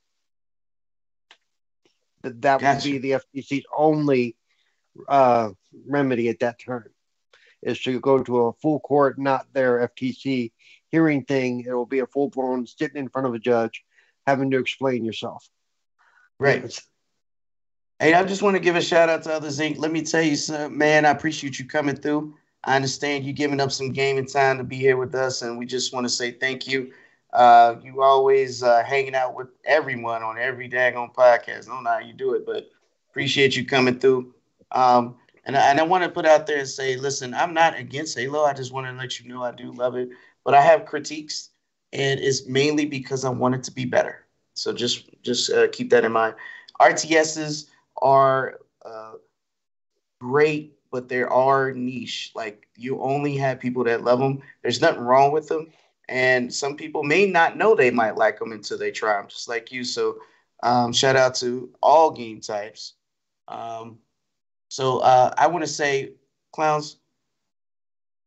That 2.23 2.41
that 2.41 2.59
Gotcha. 2.59 2.75
would 2.75 2.83
be 2.83 2.97
the 2.97 3.21
FTC's 3.21 3.65
only 3.75 4.35
uh, 5.07 5.51
remedy 5.87 6.27
at 6.27 6.39
that 6.39 6.59
time 6.59 6.83
is 7.61 7.81
to 7.81 7.99
go 7.99 8.19
to 8.19 8.47
a 8.47 8.53
full 8.53 8.79
court, 8.79 9.19
not 9.19 9.45
their 9.53 9.87
FTC 9.87 10.51
hearing 10.89 11.23
thing. 11.23 11.65
It 11.67 11.73
will 11.73 11.85
be 11.85 11.99
a 11.99 12.07
full 12.07 12.29
blown 12.29 12.65
sitting 12.65 12.97
in 12.97 13.09
front 13.09 13.27
of 13.27 13.33
a 13.33 13.39
judge, 13.39 13.83
having 14.25 14.51
to 14.51 14.59
explain 14.59 15.05
yourself. 15.05 15.47
Right. 16.39 16.79
Hey, 17.99 18.13
I 18.13 18.23
just 18.23 18.41
want 18.41 18.55
to 18.55 18.61
give 18.61 18.77
a 18.77 18.81
shout 18.81 19.09
out 19.09 19.23
to 19.23 19.33
Others 19.33 19.59
Inc. 19.59 19.77
Let 19.77 19.91
me 19.91 20.01
tell 20.01 20.21
you, 20.21 20.37
man, 20.69 21.05
I 21.05 21.09
appreciate 21.09 21.59
you 21.59 21.67
coming 21.67 21.97
through. 21.97 22.33
I 22.63 22.75
understand 22.75 23.25
you 23.25 23.33
giving 23.33 23.59
up 23.59 23.71
some 23.71 23.91
gaming 23.91 24.25
time 24.25 24.57
to 24.57 24.63
be 24.63 24.77
here 24.77 24.97
with 24.97 25.15
us, 25.15 25.41
and 25.41 25.57
we 25.57 25.65
just 25.65 25.93
want 25.93 26.05
to 26.05 26.09
say 26.09 26.31
thank 26.31 26.67
you. 26.67 26.91
Uh, 27.33 27.75
you 27.83 28.01
always 28.01 28.63
uh, 28.63 28.83
hanging 28.83 29.15
out 29.15 29.35
with 29.35 29.49
everyone 29.65 30.23
on 30.23 30.37
every 30.37 30.69
daggone 30.69 31.13
podcast. 31.13 31.69
I 31.69 31.75
don't 31.75 31.83
know 31.83 31.91
how 31.91 31.99
you 31.99 32.13
do 32.13 32.33
it, 32.33 32.45
but 32.45 32.69
appreciate 33.11 33.55
you 33.55 33.65
coming 33.65 33.99
through. 33.99 34.33
Um, 34.71 35.15
and 35.49 35.57
I, 35.57 35.71
and 35.71 35.79
I 35.79 35.83
want 35.83 36.03
to 36.03 36.11
put 36.11 36.27
out 36.27 36.45
there 36.45 36.59
and 36.59 36.67
say, 36.67 36.95
listen, 36.95 37.33
I'm 37.33 37.55
not 37.55 37.75
against 37.75 38.15
Halo. 38.15 38.43
I 38.43 38.53
just 38.53 38.71
want 38.71 38.85
to 38.85 38.93
let 38.93 39.19
you 39.19 39.27
know 39.27 39.43
I 39.43 39.49
do 39.49 39.71
love 39.71 39.95
it, 39.95 40.09
but 40.45 40.53
I 40.53 40.61
have 40.61 40.85
critiques, 40.85 41.49
and 41.91 42.19
it's 42.19 42.45
mainly 42.45 42.85
because 42.85 43.25
I 43.25 43.29
want 43.29 43.55
it 43.55 43.63
to 43.63 43.71
be 43.71 43.83
better. 43.83 44.27
So 44.53 44.71
just 44.71 45.09
just 45.23 45.51
uh, 45.51 45.67
keep 45.69 45.89
that 45.89 46.05
in 46.05 46.11
mind. 46.11 46.35
RTSs 46.79 47.65
are 47.99 48.59
uh, 48.85 49.13
great, 50.21 50.77
but 50.91 51.09
they 51.09 51.23
are 51.23 51.71
niche. 51.71 52.31
Like 52.35 52.67
you 52.77 53.01
only 53.01 53.35
have 53.37 53.59
people 53.59 53.83
that 53.85 54.03
love 54.03 54.19
them. 54.19 54.43
There's 54.61 54.81
nothing 54.81 55.01
wrong 55.01 55.31
with 55.31 55.47
them, 55.47 55.71
and 56.09 56.53
some 56.53 56.75
people 56.77 57.01
may 57.01 57.25
not 57.25 57.57
know 57.57 57.73
they 57.73 57.89
might 57.89 58.17
like 58.17 58.37
them 58.37 58.51
until 58.51 58.77
they 58.77 58.91
try 58.91 59.17
them, 59.17 59.29
just 59.29 59.49
like 59.49 59.71
you. 59.71 59.83
So 59.83 60.19
um, 60.61 60.93
shout 60.93 61.15
out 61.15 61.33
to 61.37 61.71
all 61.81 62.11
game 62.11 62.39
types. 62.39 62.93
Um, 63.47 63.97
so 64.69 64.99
uh, 64.99 65.33
I 65.37 65.47
want 65.47 65.63
to 65.63 65.69
say, 65.69 66.13
clowns, 66.53 66.97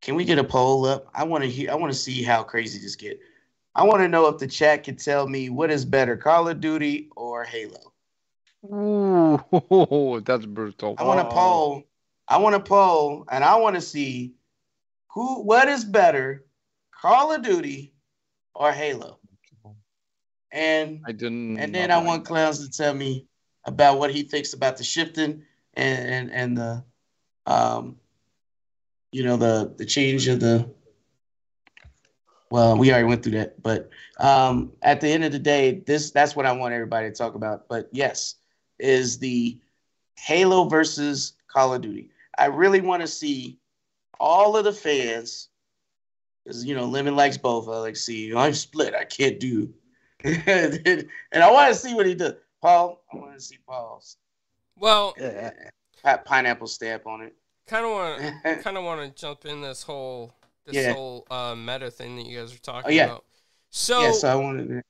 can 0.02 0.16
we 0.16 0.24
get 0.24 0.38
a 0.38 0.44
poll 0.44 0.84
up? 0.84 1.06
I 1.14 1.24
want 1.24 1.44
to 1.44 1.50
hear. 1.50 1.70
I 1.70 1.74
want 1.76 1.92
to 1.92 1.98
see 1.98 2.22
how 2.22 2.42
crazy 2.42 2.78
this 2.80 2.96
get. 2.96 3.20
I 3.74 3.84
want 3.84 4.00
to 4.00 4.08
know 4.08 4.26
if 4.26 4.38
the 4.38 4.46
chat 4.46 4.82
can 4.84 4.96
tell 4.96 5.26
me 5.26 5.48
what 5.48 5.70
is 5.70 5.84
better, 5.84 6.16
Call 6.16 6.48
of 6.48 6.60
Duty 6.60 7.08
or 7.16 7.44
Halo. 7.44 7.92
Ooh, 8.64 10.20
that's 10.24 10.44
brutal. 10.46 10.96
I 10.98 11.04
want 11.04 11.20
to 11.20 11.26
Oh. 11.26 11.30
poll. 11.30 11.82
I 12.28 12.38
want 12.38 12.54
to 12.54 12.60
poll, 12.68 13.24
and 13.30 13.42
I 13.44 13.56
want 13.56 13.76
to 13.76 13.80
see 13.80 14.34
who. 15.14 15.42
What 15.42 15.68
is 15.68 15.84
better, 15.84 16.44
Call 17.00 17.32
of 17.32 17.42
Duty 17.42 17.94
or 18.54 18.72
Halo? 18.72 19.18
And 20.50 21.00
I 21.06 21.12
didn't. 21.12 21.58
and 21.58 21.74
then 21.74 21.90
I 21.90 21.98
want. 22.02 22.24
Clowns 22.24 22.66
to 22.66 22.70
tell 22.70 22.92
me 22.94 23.26
about 23.64 23.98
what 23.98 24.10
he 24.12 24.22
thinks 24.22 24.52
about 24.52 24.76
the 24.76 24.84
shifting 24.84 25.44
and 25.74 26.08
and, 26.08 26.30
and 26.30 26.56
the 26.56 26.84
um, 27.46 27.96
you 29.10 29.22
know 29.22 29.36
the 29.36 29.74
the 29.76 29.84
change 29.84 30.28
of 30.28 30.40
the. 30.40 30.68
Well, 32.50 32.76
we 32.76 32.90
already 32.90 33.06
went 33.06 33.22
through 33.22 33.32
that, 33.32 33.62
but 33.62 33.88
um, 34.18 34.72
at 34.82 35.00
the 35.00 35.08
end 35.08 35.24
of 35.24 35.32
the 35.32 35.38
day, 35.38 35.82
this 35.86 36.10
that's 36.10 36.36
what 36.36 36.44
I 36.44 36.52
want 36.52 36.74
everybody 36.74 37.08
to 37.08 37.14
talk 37.14 37.34
about. 37.34 37.66
But 37.66 37.88
yes, 37.92 38.34
is 38.78 39.18
the 39.18 39.58
Halo 40.18 40.68
versus 40.68 41.34
Call 41.48 41.72
of 41.72 41.80
Duty. 41.80 42.10
I 42.36 42.46
really 42.46 42.82
want 42.82 43.00
to 43.00 43.06
see 43.06 43.58
all 44.20 44.56
of 44.56 44.64
the 44.64 44.72
fans, 44.72 45.48
because 46.44 46.64
you 46.64 46.74
know 46.74 46.84
Lemon 46.84 47.16
likes 47.16 47.38
both. 47.38 47.68
I 47.68 47.78
like 47.78 47.96
see 47.96 48.34
I'm 48.34 48.52
split. 48.52 48.94
I 48.94 49.04
can't 49.04 49.40
do, 49.40 49.72
and 50.22 51.08
I 51.34 51.50
want 51.50 51.72
to 51.72 51.78
see 51.78 51.94
what 51.94 52.06
he 52.06 52.14
does. 52.14 52.34
Paul, 52.60 53.02
I 53.12 53.16
want 53.16 53.34
to 53.34 53.40
see 53.40 53.58
Paul's 53.66 54.18
Well, 54.82 55.14
Yeah. 55.20 55.52
pineapple 56.26 56.66
stamp 56.66 57.06
on 57.06 57.22
it. 57.22 57.34
kind 57.68 57.86
of 57.86 57.92
want 57.92 58.42
kind 58.64 58.76
of 58.76 58.82
want 58.84 59.00
to 59.00 59.20
jump 59.20 59.46
in 59.46 59.62
this 59.62 59.84
whole 59.84 60.34
this 60.66 60.76
Yeah. 60.76 60.92
whole 60.92 61.24
uh, 61.30 61.54
meta 61.54 61.90
thing 61.90 62.16
that 62.16 62.26
you 62.26 62.38
guys 62.38 62.52
are 62.54 62.58
talking 62.58 62.90
Oh, 62.90 62.92
yeah. 62.94 63.04
about. 63.06 63.24
So 63.70 64.00
yes, 64.00 64.24
I 64.24 64.34
wanted 64.34 64.68
to. 64.68 64.82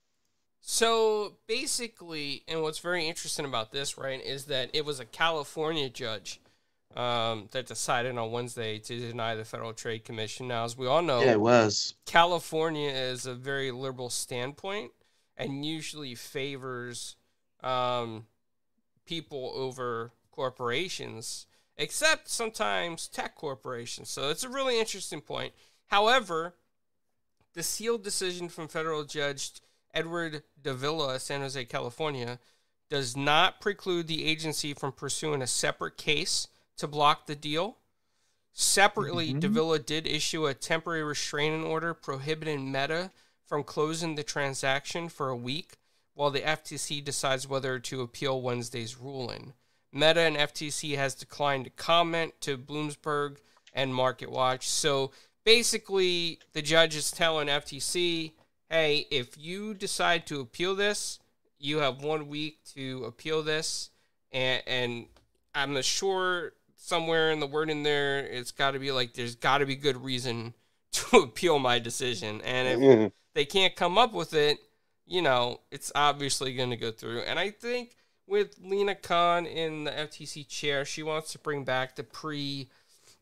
So 0.62 1.36
basically, 1.47 2.43
and 2.49 2.62
what's 2.62 2.78
very 2.78 3.07
interesting 3.07 3.45
about 3.45 3.70
this, 3.72 3.99
right, 3.99 4.24
is 4.24 4.47
that 4.47 4.70
it 4.72 4.84
was 4.84 4.99
a 5.01 5.05
California 5.05 5.90
judge 5.90 6.40
um, 6.97 7.49
that 7.51 7.66
decided 7.66 8.16
on 8.16 8.30
Wednesday 8.32 8.78
to 8.78 8.99
deny 8.99 9.34
the 9.34 9.45
Federal 9.45 9.72
Trade 9.74 10.05
Commission. 10.05 10.49
Now, 10.49 10.64
as 10.64 10.76
we 10.76 10.86
all 10.86 11.03
know, 11.03 11.20
Yeah, 11.20 11.32
it 11.32 11.40
was. 11.40 11.95
California 12.07 12.90
is 12.90 13.26
a 13.26 13.34
very 13.34 13.70
liberal 13.72 14.09
standpoint 14.09 14.93
and 15.36 15.66
usually 15.66 16.14
favors 16.14 17.16
um, 17.62 18.26
people 19.05 19.53
over 19.55 20.12
corporations, 20.30 21.46
except 21.76 22.28
sometimes 22.28 23.09
tech 23.09 23.34
corporations. 23.34 24.09
So 24.09 24.30
it's 24.30 24.44
a 24.44 24.48
really 24.48 24.78
interesting 24.78 25.20
point. 25.20 25.53
However, 25.86 26.55
the 27.55 27.62
sealed 27.62 28.03
decision 28.03 28.48
from 28.48 28.68
federal 28.68 29.05
judge 29.05 29.53
Edward 29.94 30.42
Davila, 30.61 31.20
San 31.20 31.40
Jose, 31.42 31.64
California, 31.66 32.38
does 32.88 33.16
not 33.16 33.61
preclude 33.61 34.07
the 34.07 34.24
agency 34.24 34.74
from 34.74 34.92
pursuing 34.92 35.42
a 35.42 35.46
separate 35.46 35.96
case 35.96 36.48
to 36.76 36.86
block 36.86 37.26
the 37.26 37.36
deal. 37.36 37.78
Separately, 38.53 39.32
Mhm. 39.32 39.40
Davila 39.40 39.78
did 39.78 40.07
issue 40.07 40.46
a 40.46 40.55
temporary 40.55 41.03
restraining 41.03 41.64
order 41.64 41.94
prohibiting 41.94 42.70
Meta 42.70 43.11
from 43.44 43.64
closing 43.64 44.14
the 44.14 44.24
transaction 44.24 45.09
for 45.09 45.28
a 45.28 45.36
week 45.36 45.76
while 46.14 46.30
the 46.30 46.40
FTC 46.40 47.02
decides 47.04 47.48
whether 47.48 47.78
to 47.78 48.02
appeal 48.02 48.40
Wednesday's 48.42 48.98
ruling. 48.98 49.52
Meta 49.92 50.20
and 50.20 50.36
FTC 50.36 50.96
has 50.96 51.14
declined 51.14 51.64
to 51.64 51.70
comment 51.70 52.34
to 52.40 52.56
Bloomsburg 52.56 53.38
and 53.74 53.92
MarketWatch. 53.92 54.62
So 54.62 55.10
basically, 55.44 56.38
the 56.52 56.62
judge 56.62 56.96
is 56.96 57.10
telling 57.10 57.48
FTC, 57.48 58.32
hey, 58.70 59.06
if 59.10 59.36
you 59.38 59.74
decide 59.74 60.26
to 60.26 60.40
appeal 60.40 60.74
this, 60.74 61.18
you 61.58 61.78
have 61.78 62.02
one 62.02 62.28
week 62.28 62.58
to 62.74 63.04
appeal 63.04 63.42
this. 63.42 63.90
And, 64.32 64.62
and 64.66 65.06
I'm 65.54 65.80
sure 65.82 66.52
somewhere 66.76 67.30
in 67.30 67.40
the 67.40 67.46
word 67.46 67.70
in 67.70 67.82
there, 67.82 68.20
it's 68.20 68.50
got 68.50 68.72
to 68.72 68.78
be 68.78 68.90
like, 68.92 69.12
there's 69.14 69.36
got 69.36 69.58
to 69.58 69.66
be 69.66 69.76
good 69.76 70.02
reason 70.02 70.54
to 70.92 71.18
appeal 71.18 71.58
my 71.58 71.78
decision. 71.78 72.40
And 72.42 72.68
if 72.68 72.78
Mhm. 72.80 73.12
they 73.34 73.44
can't 73.44 73.76
come 73.76 73.98
up 73.98 74.12
with 74.12 74.34
it, 74.34 74.58
you 75.07 75.22
know, 75.22 75.61
it's 75.70 75.92
obviously 75.94 76.55
going 76.55 76.70
to 76.70 76.76
go 76.76 76.90
through. 76.90 77.20
And 77.22 77.38
I 77.38 77.50
think 77.50 77.96
with 78.26 78.57
Lina 78.62 78.94
Khan 78.94 79.46
in 79.46 79.84
the 79.84 79.90
FTC 79.90 80.48
chair, 80.48 80.84
she 80.84 81.03
wants 81.03 81.32
to 81.32 81.38
bring 81.38 81.64
back 81.64 81.96
the 81.96 82.05
pre 82.05 82.68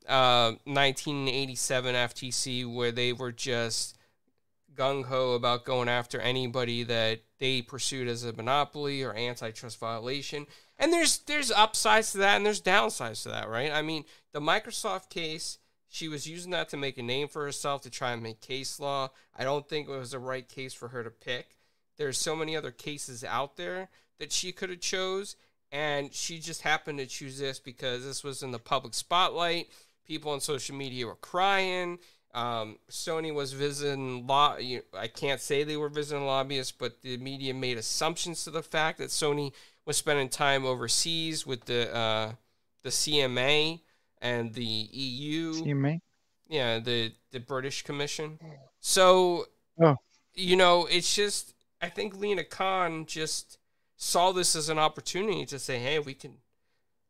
uh, 0.08 0.52
1987 0.64 1.94
FTC 1.94 2.74
where 2.74 2.92
they 2.92 3.12
were 3.12 3.32
just 3.32 3.96
gung 4.74 5.04
ho 5.04 5.32
about 5.32 5.64
going 5.64 5.88
after 5.88 6.20
anybody 6.20 6.82
that 6.84 7.20
they 7.38 7.60
pursued 7.60 8.08
as 8.08 8.24
a 8.24 8.32
monopoly 8.32 9.02
or 9.02 9.14
antitrust 9.14 9.78
violation. 9.78 10.46
And 10.78 10.92
there's 10.92 11.18
there's 11.18 11.50
upsides 11.50 12.12
to 12.12 12.18
that 12.18 12.36
and 12.36 12.46
there's 12.46 12.62
downsides 12.62 13.22
to 13.24 13.30
that, 13.30 13.48
right? 13.48 13.72
I 13.72 13.82
mean, 13.82 14.04
the 14.32 14.40
Microsoft 14.40 15.10
case, 15.10 15.58
she 15.88 16.08
was 16.08 16.26
using 16.26 16.52
that 16.52 16.68
to 16.70 16.76
make 16.76 16.96
a 16.98 17.02
name 17.02 17.28
for 17.28 17.44
herself 17.44 17.82
to 17.82 17.90
try 17.90 18.12
and 18.12 18.22
make 18.22 18.40
case 18.40 18.80
law. 18.80 19.10
I 19.36 19.44
don't 19.44 19.68
think 19.68 19.88
it 19.88 19.98
was 19.98 20.12
the 20.12 20.18
right 20.18 20.48
case 20.48 20.72
for 20.72 20.88
her 20.88 21.04
to 21.04 21.10
pick. 21.10 21.58
There's 22.00 22.16
so 22.16 22.34
many 22.34 22.56
other 22.56 22.70
cases 22.70 23.22
out 23.22 23.58
there 23.58 23.90
that 24.18 24.32
she 24.32 24.52
could 24.52 24.70
have 24.70 24.80
chose 24.80 25.36
and 25.70 26.14
she 26.14 26.38
just 26.38 26.62
happened 26.62 26.98
to 26.98 27.04
choose 27.06 27.38
this 27.38 27.58
because 27.58 28.02
this 28.06 28.24
was 28.24 28.42
in 28.42 28.52
the 28.52 28.58
public 28.58 28.94
spotlight. 28.94 29.68
People 30.06 30.32
on 30.32 30.40
social 30.40 30.74
media 30.74 31.06
were 31.06 31.14
crying. 31.16 31.98
Um, 32.32 32.78
Sony 32.90 33.34
was 33.34 33.52
visiting 33.52 34.26
law. 34.26 34.56
You, 34.56 34.80
I 34.98 35.08
can't 35.08 35.42
say 35.42 35.62
they 35.62 35.76
were 35.76 35.90
visiting 35.90 36.24
lobbyists, 36.24 36.72
but 36.72 37.02
the 37.02 37.18
media 37.18 37.52
made 37.52 37.76
assumptions 37.76 38.44
to 38.44 38.50
the 38.50 38.62
fact 38.62 38.96
that 38.96 39.10
Sony 39.10 39.52
was 39.84 39.98
spending 39.98 40.30
time 40.30 40.64
overseas 40.64 41.46
with 41.46 41.66
the 41.66 41.94
uh, 41.94 42.32
the 42.82 42.88
CMA 42.88 43.80
and 44.22 44.54
the 44.54 44.64
EU. 44.64 45.52
CMA? 45.52 46.00
Yeah, 46.48 46.78
the 46.78 47.12
the 47.30 47.40
British 47.40 47.82
Commission. 47.82 48.38
So, 48.80 49.48
Oh. 49.78 49.96
you 50.34 50.56
know, 50.56 50.86
it's 50.86 51.14
just 51.14 51.52
I 51.80 51.88
think 51.88 52.16
Lina 52.16 52.44
Khan 52.44 53.06
just 53.06 53.58
saw 53.96 54.32
this 54.32 54.54
as 54.54 54.68
an 54.68 54.78
opportunity 54.78 55.46
to 55.46 55.58
say, 55.58 55.78
"Hey, 55.78 55.98
we 55.98 56.14
can 56.14 56.38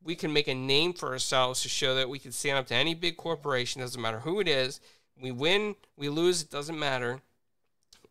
we 0.03 0.15
can 0.15 0.33
make 0.33 0.49
a 0.49 0.55
name 0.55 0.93
for 0.93 1.11
ourselves 1.11 1.63
to 1.63 1.69
show 1.69 1.95
that 1.95 2.09
we 2.09 2.19
can 2.19 2.33
stand 2.33 2.59
up 2.59 2.67
to 2.69 2.75
any 2.75 2.95
big 2.95 3.17
corporation, 3.17 3.81
doesn't 3.81 4.01
matter 4.01 4.21
who 4.21 4.41
it 4.41 4.49
is. 4.49 4.81
We 5.21 5.31
win, 5.31 5.77
we 5.97 6.09
lose, 6.09 6.43
it 6.43 6.51
doesn't 6.51 6.79
matter. 6.79 7.21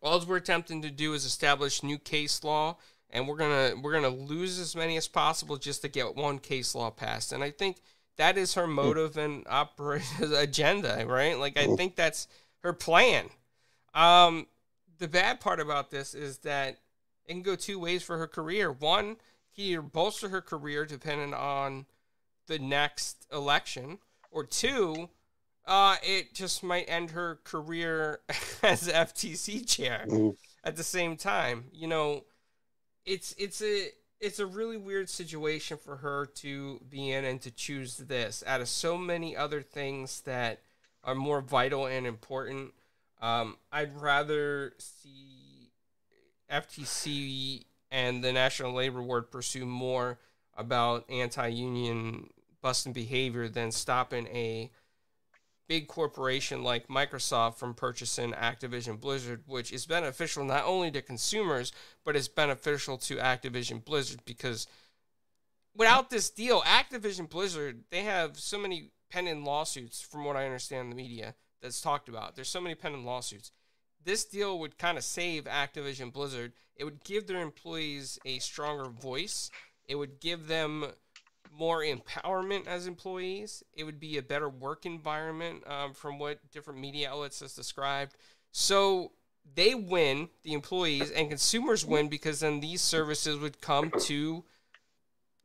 All 0.00 0.24
we're 0.26 0.36
attempting 0.36 0.82
to 0.82 0.90
do 0.90 1.12
is 1.12 1.24
establish 1.24 1.82
new 1.82 1.98
case 1.98 2.42
law, 2.44 2.76
and 3.10 3.26
we're 3.26 3.36
gonna 3.36 3.74
we're 3.82 3.92
gonna 3.92 4.08
lose 4.08 4.58
as 4.58 4.74
many 4.74 4.96
as 4.96 5.08
possible 5.08 5.56
just 5.56 5.82
to 5.82 5.88
get 5.88 6.16
one 6.16 6.38
case 6.38 6.74
law 6.74 6.90
passed. 6.90 7.32
And 7.32 7.42
I 7.42 7.50
think 7.50 7.82
that 8.16 8.38
is 8.38 8.54
her 8.54 8.66
motive 8.66 9.18
and 9.18 9.44
operate 9.48 10.02
agenda, 10.34 11.04
right? 11.06 11.38
Like 11.38 11.58
I 11.58 11.74
think 11.76 11.96
that's 11.96 12.28
her 12.62 12.72
plan. 12.72 13.28
Um, 13.92 14.46
the 15.00 15.08
bad 15.08 15.40
part 15.40 15.58
about 15.58 15.90
this 15.90 16.14
is 16.14 16.38
that 16.38 16.78
it 17.26 17.32
can 17.32 17.42
go 17.42 17.56
two 17.56 17.78
ways 17.80 18.02
for 18.04 18.16
her 18.18 18.28
career. 18.28 18.70
One, 18.70 19.16
either 19.56 19.82
bolster 19.82 20.28
her 20.28 20.40
career 20.40 20.86
depending 20.86 21.34
on 21.34 21.86
the 22.46 22.58
next 22.58 23.26
election, 23.32 23.98
or 24.30 24.44
two, 24.44 25.08
uh, 25.66 25.96
it 26.02 26.34
just 26.34 26.62
might 26.62 26.84
end 26.88 27.10
her 27.10 27.40
career 27.44 28.20
as 28.62 28.88
FTC 28.88 29.66
chair 29.66 30.04
Mhm. 30.08 30.36
at 30.64 30.76
the 30.76 30.84
same 30.84 31.16
time. 31.16 31.64
You 31.72 31.88
know, 31.88 32.24
it's 33.04 33.34
it's 33.38 33.60
a 33.62 33.88
it's 34.20 34.38
a 34.38 34.46
really 34.46 34.76
weird 34.76 35.08
situation 35.08 35.78
for 35.78 35.96
her 35.96 36.26
to 36.26 36.80
be 36.88 37.10
in 37.10 37.24
and 37.24 37.40
to 37.42 37.50
choose 37.50 37.96
this 37.96 38.44
out 38.46 38.60
of 38.60 38.68
so 38.68 38.98
many 38.98 39.36
other 39.36 39.62
things 39.62 40.20
that 40.22 40.60
are 41.04 41.14
more 41.14 41.40
vital 41.40 41.86
and 41.86 42.06
important. 42.06 42.74
Um, 43.20 43.56
I'd 43.70 44.00
rather 44.00 44.72
see 44.78 45.70
FTC 46.50 47.64
and 47.90 48.24
the 48.24 48.32
National 48.32 48.72
Labor 48.72 49.02
Board 49.02 49.30
pursue 49.30 49.66
more 49.66 50.18
about 50.56 51.04
anti-union 51.10 52.30
busting 52.62 52.92
behavior 52.92 53.48
than 53.48 53.72
stopping 53.72 54.26
a 54.28 54.70
big 55.68 55.86
corporation 55.86 56.64
like 56.64 56.88
Microsoft 56.88 57.56
from 57.56 57.74
purchasing 57.74 58.32
Activision 58.32 59.00
Blizzard, 59.00 59.42
which 59.46 59.72
is 59.72 59.86
beneficial 59.86 60.44
not 60.44 60.64
only 60.64 60.90
to 60.90 61.00
consumers, 61.00 61.72
but 62.04 62.16
it's 62.16 62.28
beneficial 62.28 62.98
to 62.98 63.16
Activision 63.16 63.84
Blizzard 63.84 64.20
because 64.24 64.66
without 65.76 66.10
this 66.10 66.28
deal, 66.28 66.60
Activision 66.62 67.28
Blizzard, 67.28 67.84
they 67.90 68.02
have 68.02 68.38
so 68.38 68.58
many 68.58 68.90
pending 69.10 69.44
lawsuits, 69.44 70.00
from 70.00 70.24
what 70.24 70.36
I 70.36 70.44
understand 70.44 70.86
in 70.86 70.90
the 70.90 70.96
media, 70.96 71.34
that's 71.62 71.80
talked 71.80 72.08
about. 72.08 72.36
There's 72.36 72.48
so 72.48 72.60
many 72.60 72.74
pending 72.74 73.04
lawsuits. 73.04 73.52
This 74.04 74.24
deal 74.24 74.58
would 74.58 74.78
kind 74.78 74.96
of 74.96 75.04
save 75.04 75.44
Activision 75.44 76.12
Blizzard. 76.12 76.52
It 76.76 76.84
would 76.84 77.04
give 77.04 77.26
their 77.26 77.40
employees 77.40 78.18
a 78.24 78.38
stronger 78.38 78.88
voice. 78.88 79.50
It 79.86 79.96
would 79.96 80.20
give 80.20 80.48
them 80.48 80.86
more 81.52 81.82
empowerment 81.82 82.66
as 82.66 82.86
employees. 82.86 83.62
It 83.74 83.84
would 83.84 84.00
be 84.00 84.16
a 84.16 84.22
better 84.22 84.48
work 84.48 84.86
environment 84.86 85.64
um, 85.66 85.92
from 85.92 86.18
what 86.18 86.50
different 86.50 86.80
media 86.80 87.10
outlets 87.10 87.40
has 87.40 87.54
described. 87.54 88.14
So 88.52 89.12
they 89.54 89.74
win, 89.74 90.28
the 90.42 90.52
employees, 90.52 91.10
and 91.10 91.28
consumers 91.28 91.84
win 91.84 92.08
because 92.08 92.40
then 92.40 92.60
these 92.60 92.80
services 92.80 93.38
would 93.38 93.60
come 93.60 93.90
to. 94.02 94.44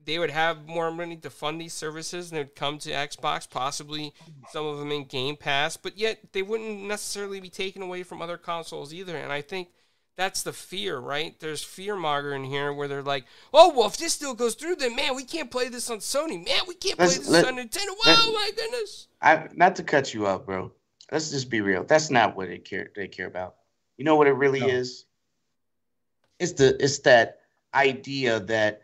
They 0.06 0.20
would 0.20 0.30
have 0.32 0.68
more 0.68 0.92
money 0.92 1.18
to 1.18 1.30
fund 1.30 1.60
these 1.60 1.74
services, 1.74 2.30
and 2.30 2.38
they 2.38 2.44
would 2.44 2.56
come 2.56 2.78
to 2.80 2.92
Xbox, 2.92 3.50
possibly 3.50 4.14
some 4.52 4.66
of 4.66 4.78
them 4.78 4.92
in 4.92 5.06
Game 5.06 5.36
Pass, 5.36 5.78
but 5.78 5.98
yet 5.98 6.20
they 6.32 6.44
wouldn't 6.44 6.84
necessarily 6.84 7.40
be 7.40 7.50
taken 7.50 7.82
away 7.82 8.04
from 8.04 8.22
other 8.22 8.38
consoles 8.38 8.94
either. 8.94 9.18
And 9.18 9.32
I 9.32 9.42
think 9.42 9.70
that's 10.16 10.44
the 10.44 10.54
fear, 10.54 10.98
right? 11.00 11.38
There's 11.40 11.64
fear 11.64 11.96
mongering 11.96 12.46
here 12.46 12.72
where 12.72 12.88
they're 12.88 13.02
like, 13.02 13.26
oh, 13.54 13.74
well, 13.76 13.88
if 13.88 13.98
this 13.98 14.14
still 14.14 14.34
goes 14.36 14.54
through, 14.56 14.76
then 14.76 14.96
man, 14.96 15.16
we 15.16 15.24
can't 15.26 15.50
play 15.52 15.70
this 15.70 15.90
on 15.90 15.98
Sony. 15.98 16.46
Man, 16.46 16.60
we 16.68 16.76
can't 16.76 16.98
play 16.98 17.08
Let's- 17.08 17.18
this 17.18 17.28
let- 17.30 17.46
on 17.46 17.56
Nintendo. 17.56 17.90
let- 18.06 18.18
Oh 18.20 18.32
my 18.34 18.52
goodness. 18.56 19.08
I 19.22 19.48
not 19.54 19.76
to 19.78 19.84
cut 19.84 20.14
you 20.14 20.28
up, 20.28 20.46
bro. 20.46 20.72
Let's 21.12 21.32
just 21.32 21.50
be 21.50 21.62
real. 21.62 21.84
That's 21.84 22.10
not 22.12 22.36
what 22.36 22.48
they 22.48 22.60
care 22.60 22.92
they 22.96 23.08
care 23.08 23.28
about. 23.28 23.56
You 23.98 24.06
know 24.06 24.16
what 24.16 24.28
it 24.28 24.34
really 24.34 24.60
No. 24.62 24.68
is? 24.68 25.06
It's 26.40 26.54
the 26.54 26.82
it's 26.84 27.00
that 27.00 27.40
idea 27.74 28.40
that 28.42 28.84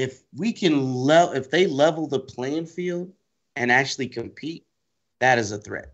if 0.00 0.22
we 0.34 0.52
can 0.52 0.94
level 0.94 1.34
if 1.34 1.50
they 1.50 1.66
level 1.66 2.06
the 2.06 2.20
playing 2.20 2.66
field 2.66 3.12
and 3.56 3.70
actually 3.70 4.08
compete, 4.08 4.64
that 5.20 5.38
is 5.38 5.52
a 5.52 5.58
threat. 5.58 5.92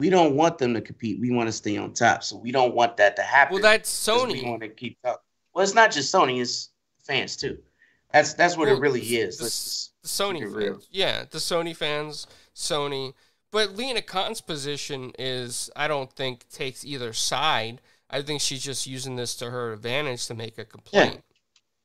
We 0.00 0.10
don't 0.10 0.34
want 0.34 0.58
them 0.58 0.74
to 0.74 0.80
compete. 0.80 1.20
We 1.20 1.30
want 1.30 1.48
to 1.48 1.52
stay 1.52 1.76
on 1.76 1.92
top. 1.92 2.24
So 2.24 2.36
we 2.36 2.50
don't 2.50 2.74
want 2.74 2.96
that 2.96 3.16
to 3.16 3.22
happen. 3.22 3.54
Well, 3.54 3.62
that's 3.62 3.90
Sony. 3.90 4.42
We 4.42 4.48
want 4.48 4.62
to 4.62 4.68
keep 4.68 4.98
up. 5.04 5.24
Well, 5.54 5.62
it's 5.62 5.74
not 5.74 5.92
just 5.92 6.12
Sony, 6.12 6.40
it's 6.40 6.70
fans 7.02 7.36
too. 7.36 7.58
That's 8.12 8.34
that's 8.34 8.56
what 8.56 8.66
Well, 8.66 8.76
it 8.76 8.80
really 8.80 9.00
is. 9.02 9.36
the, 9.38 9.44
the 10.02 10.08
Sony 10.08 10.40
fans. 10.40 10.54
real. 10.54 10.80
Yeah, 10.90 11.24
the 11.30 11.38
Sony 11.38 11.76
fans, 11.76 12.26
Sony. 12.54 13.12
But 13.52 13.76
Lina 13.76 14.00
Khan's 14.02 14.40
position 14.40 15.12
is, 15.18 15.70
I 15.74 15.88
don't 15.88 16.12
think, 16.12 16.48
takes 16.50 16.84
either 16.84 17.12
side. 17.12 17.80
I 18.08 18.22
think 18.22 18.40
she's 18.40 18.62
just 18.62 18.86
using 18.86 19.16
this 19.16 19.34
to 19.36 19.50
her 19.50 19.72
advantage 19.72 20.26
to 20.26 20.34
make 20.34 20.56
a 20.58 20.64
complaint. 20.64 21.22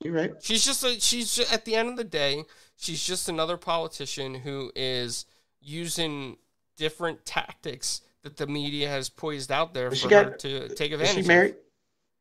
You're 0.05 0.13
right. 0.13 0.33
She's 0.39 0.63
just 0.63 0.83
a, 0.83 0.99
she's 1.01 1.33
ju- 1.35 1.45
at 1.51 1.65
the 1.65 1.75
end 1.75 1.89
of 1.89 1.97
the 1.97 2.03
day, 2.03 2.43
she's 2.77 3.03
just 3.03 3.27
another 3.27 3.57
politician 3.57 4.35
who 4.35 4.71
is 4.75 5.25
using 5.59 6.37
different 6.77 7.25
tactics 7.25 8.01
that 8.21 8.37
the 8.37 8.45
media 8.45 8.87
has 8.87 9.09
poised 9.09 9.51
out 9.51 9.73
there 9.73 9.89
But 9.89 9.97
she 9.97 10.03
for 10.03 10.09
got- 10.09 10.25
her 10.25 10.37
to 10.37 10.69
take 10.75 10.91
Is 10.91 10.99
advantage. 10.99 11.13
she 11.15 11.19
of. 11.21 11.27
married? 11.27 11.55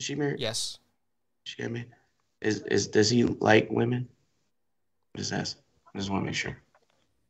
Is 0.00 0.06
she 0.06 0.14
married? 0.14 0.40
Yes. 0.40 0.78
She 1.44 1.62
got 1.62 1.72
married. 1.72 1.88
Is 2.40 2.60
is 2.62 2.86
does 2.88 3.10
he 3.10 3.24
like 3.24 3.68
women? 3.70 4.08
Just 5.14 5.32
ask. 5.34 5.58
I 5.94 5.98
just 5.98 6.08
want 6.10 6.22
to 6.22 6.26
make 6.26 6.34
sure. 6.34 6.56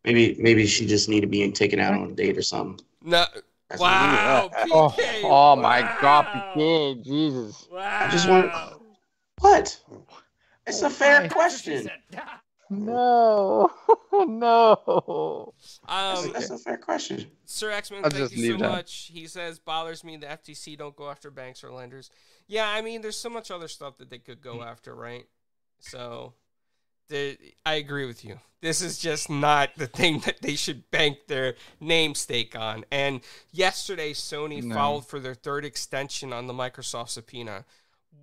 Maybe 0.05 0.36
maybe 0.38 0.66
she 0.66 0.86
just 0.86 1.09
need 1.09 1.22
to 1.22 1.26
be 1.26 1.50
taken 1.50 1.80
out 1.80 1.94
on 1.94 2.11
a 2.11 2.12
date 2.14 2.38
or 2.38 2.42
something. 2.42 2.78
No. 3.02 3.24
That's 3.68 3.80
Wow. 3.80 4.50
Oh, 4.70 4.94
PK, 4.96 5.20
oh 5.24 5.57
my 5.57 5.80
God, 6.00 6.26
wow. 6.26 6.52
PK, 6.57 7.02
Jesus. 7.05 7.66
Wow. 7.72 8.09
just 8.12 8.28
want- 8.28 8.52
What? 9.40 9.80
It's 10.67 10.83
a 10.83 10.91
fair 10.91 11.23
my- 11.23 11.29
question. 11.29 11.89
No, 12.71 13.71
no. 14.12 15.53
That's, 15.87 16.25
Um, 16.27 16.33
that's 16.33 16.51
a 16.51 16.59
fair 16.59 16.79
question. 16.79 17.27
Sir 17.45 17.71
X-Men, 17.71 18.05
I'll 18.05 18.11
thank 18.11 18.23
just 18.25 18.35
you 18.37 18.47
so 18.47 18.51
leave 18.53 18.61
that. 18.61 18.71
much. 18.71 19.11
He 19.12 19.27
says, 19.27 19.59
bothers 19.59 20.03
me 20.03 20.17
the 20.17 20.27
FTC 20.27 20.77
don't 20.79 20.97
go 20.97 21.11
after 21.11 21.31
banks 21.31 21.62
or 21.62 21.71
lenders. 21.71 22.11
Yeah, 22.49 22.67
I 22.69 22.81
mean, 22.81 23.03
there's 23.03 23.19
so 23.19 23.29
much 23.29 23.51
other 23.51 23.69
stuff 23.69 23.99
that 23.99 24.09
they 24.09 24.19
could 24.19 24.41
go 24.41 24.62
after, 24.62 24.95
right? 24.95 25.27
So, 25.79 26.33
the, 27.09 27.37
I 27.67 27.75
agree 27.75 28.07
with 28.07 28.25
you. 28.25 28.41
This 28.62 28.81
is 28.81 28.99
just 28.99 29.29
not 29.29 29.71
the 29.77 29.87
thing 29.87 30.21
that 30.21 30.41
they 30.41 30.57
should 30.57 30.91
bank 30.91 31.19
their 31.29 31.55
namesake 31.81 32.57
on. 32.57 32.87
And 32.91 33.21
yesterday, 33.53 34.15
Sony 34.15 34.62
No. 34.62 34.75
filed 34.75 35.07
for 35.07 35.21
their 35.21 35.35
third 35.35 35.67
extension 35.67 36.33
on 36.33 36.47
the 36.47 36.55
Microsoft 36.55 37.11
subpoena. 37.11 37.67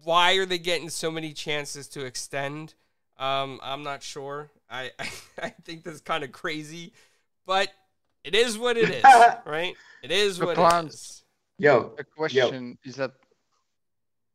Why 0.04 0.36
are 0.36 0.46
they 0.46 0.58
getting 0.58 0.90
so 0.90 1.12
many 1.12 1.34
chances 1.34 1.88
to 1.90 2.06
extend? 2.06 2.74
Um, 3.18 3.60
I'm 3.64 3.84
not 3.84 4.02
sure. 4.04 4.52
I, 4.70 4.92
I, 5.00 5.10
I 5.44 5.50
think 5.50 5.84
that's 5.84 6.02
kind 6.02 6.24
of 6.24 6.32
crazy, 6.32 6.94
but 7.46 7.70
it 8.24 8.36
is 8.36 8.58
what 8.58 8.78
it 8.78 8.90
is, 8.90 9.04
right? 9.46 9.78
It 10.02 10.12
is 10.12 10.40
The 10.40 10.46
what 10.46 10.60
it 10.60 10.60
plans. 10.60 10.94
is. 10.94 11.24
Yo, 11.58 11.98
The 11.98 12.04
question 12.04 12.78
is 12.84 12.96
that. 12.98 13.14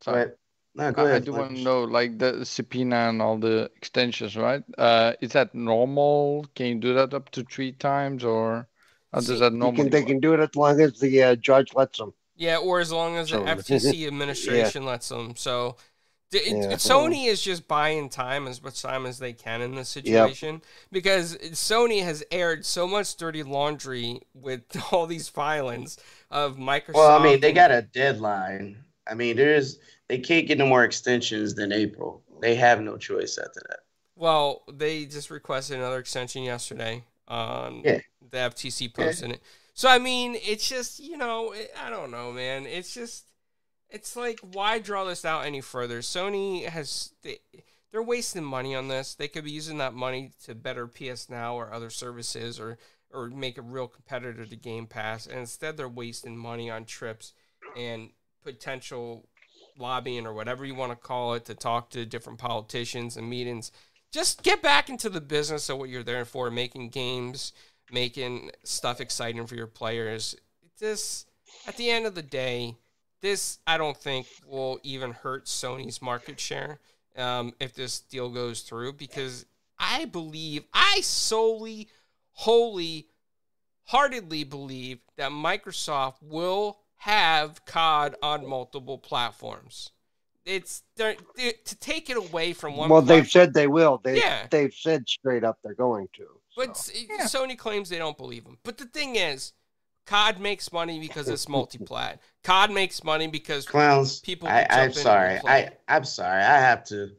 Sorry. 0.00 0.30
no, 0.74 0.92
go 0.92 1.04
I, 1.04 1.16
I 1.16 1.18
ahead. 1.18 1.24
do 1.24 1.32
Flash. 1.32 1.40
want 1.40 1.56
to 1.56 1.62
know, 1.62 1.84
like 1.84 2.18
the 2.18 2.44
subpoena 2.44 2.96
and 3.10 3.20
all 3.22 3.38
the 3.38 3.70
extensions, 3.76 4.36
right? 4.36 4.62
Uh, 4.78 5.14
is 5.20 5.32
that 5.32 5.54
normal? 5.54 6.46
Can 6.54 6.66
you 6.66 6.74
do 6.76 6.94
that 6.94 7.14
up 7.14 7.30
to 7.32 7.44
three 7.44 7.72
times, 7.72 8.24
or 8.24 8.68
how 9.12 9.20
does 9.20 9.40
that 9.40 9.52
You 9.58 9.58
normally? 9.58 9.72
can, 9.72 9.90
they 9.90 10.02
can 10.02 10.20
do 10.20 10.32
it 10.34 10.40
as 10.40 10.54
long 10.56 10.80
as 10.80 10.98
the 10.98 11.22
uh, 11.22 11.36
judge 11.36 11.74
lets 11.74 11.98
them. 11.98 12.14
Yeah, 12.36 12.58
or 12.58 12.80
as 12.80 12.92
long 12.92 13.16
as 13.16 13.30
the 13.30 13.38
So- 13.38 13.44
FTC 13.44 14.06
administration 14.06 14.84
lets 14.84 15.08
them. 15.08 15.34
So 15.36 15.76
it- 16.32 16.46
Yeah. 16.48 16.72
Sony 16.74 17.26
is 17.28 17.40
just 17.40 17.66
buying 17.66 18.08
time 18.10 18.46
as 18.46 18.62
much 18.62 18.82
time 18.82 19.06
as 19.06 19.18
they 19.18 19.32
can 19.32 19.62
in 19.62 19.74
this 19.74 19.88
situation 19.88 20.60
because 20.92 21.36
Sony 21.52 22.02
has 22.02 22.22
aired 22.30 22.66
so 22.66 22.86
much 22.86 23.16
dirty 23.16 23.42
laundry 23.42 24.20
with 24.34 24.62
all 24.92 25.06
these 25.06 25.28
filings 25.28 25.98
of 26.30 26.56
Microsoft. 26.56 26.94
Well, 26.94 27.18
I 27.18 27.22
mean, 27.22 27.40
they 27.40 27.52
got 27.52 27.70
a 27.70 27.82
deadline. 27.82 28.84
I 29.06 29.14
mean, 29.14 29.36
there's 29.36 29.78
they 30.08 30.18
can't 30.18 30.46
get 30.46 30.58
no 30.58 30.66
more 30.66 30.84
extensions 30.84 31.54
than 31.54 31.72
April. 31.72 32.22
They 32.42 32.54
have 32.56 32.80
no 32.80 32.96
choice 32.98 33.38
after 33.38 33.60
that. 33.68 33.78
Well, 34.14 34.62
they 34.72 35.04
just 35.06 35.30
requested 35.30 35.78
another 35.78 35.98
extension 35.98 36.42
yesterday 36.42 37.04
on 37.28 37.82
Yeah. 37.84 38.00
the 38.30 38.36
FTC 38.38 38.92
posted 38.92 39.32
it. 39.32 39.42
So 39.76 39.90
I 39.90 39.98
mean, 39.98 40.38
it's 40.42 40.66
just 40.66 41.00
you 41.00 41.18
know, 41.18 41.52
it, 41.52 41.70
I 41.78 41.90
don't 41.90 42.10
know, 42.10 42.32
man. 42.32 42.64
It's 42.64 42.94
just, 42.94 43.26
it's 43.90 44.16
like, 44.16 44.40
why 44.40 44.78
draw 44.78 45.04
this 45.04 45.24
out 45.24 45.44
any 45.44 45.60
further? 45.60 46.00
Sony 46.00 46.64
has 46.64 47.12
they, 47.22 47.40
they're 47.92 48.02
wasting 48.02 48.42
money 48.42 48.74
on 48.74 48.88
this. 48.88 49.14
They 49.14 49.28
could 49.28 49.44
be 49.44 49.50
using 49.50 49.76
that 49.78 49.92
money 49.92 50.32
to 50.44 50.54
better 50.54 50.86
PS 50.86 51.28
Now 51.28 51.56
or 51.56 51.72
other 51.72 51.90
services, 51.90 52.58
or 52.58 52.78
or 53.12 53.28
make 53.28 53.58
a 53.58 53.62
real 53.62 53.86
competitor 53.86 54.46
to 54.46 54.56
Game 54.56 54.86
Pass. 54.86 55.26
And 55.26 55.40
instead, 55.40 55.76
they're 55.76 55.88
wasting 55.88 56.38
money 56.38 56.70
on 56.70 56.86
trips 56.86 57.34
and 57.76 58.10
potential 58.42 59.28
lobbying 59.78 60.26
or 60.26 60.32
whatever 60.32 60.64
you 60.64 60.74
want 60.74 60.92
to 60.92 60.96
call 60.96 61.34
it 61.34 61.44
to 61.44 61.54
talk 61.54 61.90
to 61.90 62.06
different 62.06 62.38
politicians 62.38 63.18
and 63.18 63.28
meetings. 63.28 63.70
Just 64.10 64.42
get 64.42 64.62
back 64.62 64.88
into 64.88 65.10
the 65.10 65.20
business 65.20 65.68
of 65.68 65.76
what 65.76 65.90
you're 65.90 66.02
there 66.02 66.24
for, 66.24 66.50
making 66.50 66.88
games, 66.88 67.52
making 67.90 68.50
stuff 68.64 69.00
exciting 69.00 69.46
for 69.46 69.54
your 69.54 69.66
players. 69.66 70.36
This, 70.78 71.26
at 71.66 71.76
the 71.76 71.90
end 71.90 72.06
of 72.06 72.14
the 72.14 72.22
day, 72.22 72.76
this 73.20 73.58
I 73.66 73.78
don't 73.78 73.96
think 73.96 74.26
will 74.46 74.78
even 74.82 75.12
hurt 75.12 75.46
Sony's 75.46 76.02
market 76.02 76.38
share 76.38 76.78
um, 77.16 77.54
if 77.60 77.74
this 77.74 78.00
deal 78.00 78.28
goes 78.28 78.60
through 78.60 78.94
because 78.94 79.46
I 79.78 80.04
believe, 80.06 80.64
I 80.72 81.00
solely, 81.02 81.88
wholly, 82.32 83.08
heartedly 83.84 84.44
believe 84.44 84.98
that 85.16 85.30
Microsoft 85.30 86.16
will 86.22 86.78
have 86.98 87.64
COD 87.64 88.16
on 88.22 88.46
multiple 88.46 88.98
platforms. 88.98 89.90
It's 90.44 90.82
they're, 90.96 91.16
they 91.36 91.52
to 91.64 91.76
take 91.76 92.08
it 92.08 92.16
away 92.16 92.52
from 92.52 92.76
one. 92.76 92.88
Well, 92.88 93.02
they've 93.02 93.28
said 93.28 93.52
they 93.52 93.66
will. 93.66 94.00
They 94.02 94.18
Yeah. 94.18 94.46
they've 94.48 94.72
said 94.72 95.08
straight 95.08 95.42
up 95.42 95.58
they're 95.62 95.74
going 95.74 96.08
to. 96.14 96.26
But 96.56 96.76
so. 96.76 96.92
s- 96.92 97.34
Sony 97.34 97.56
claims 97.56 97.88
they 97.88 97.98
don't 97.98 98.16
believe 98.16 98.44
him. 98.44 98.58
But 98.64 98.78
the 98.78 98.86
thing 98.86 99.16
is, 99.16 99.52
COD 100.06 100.40
makes 100.40 100.72
money 100.72 100.98
because 100.98 101.28
it's 101.28 101.46
multiplat. 101.46 102.18
COD 102.42 102.72
makes 102.72 103.04
money 103.04 103.26
because 103.26 103.66
Clowns. 103.66 104.20
People 104.20 104.48
I, 104.48 104.66
I'm 104.70 104.92
sorry. 104.92 105.38
I 105.44 105.70
I'm 105.88 106.04
sorry. 106.04 106.42
I 106.42 106.58
have 106.58 106.84
to 106.84 107.10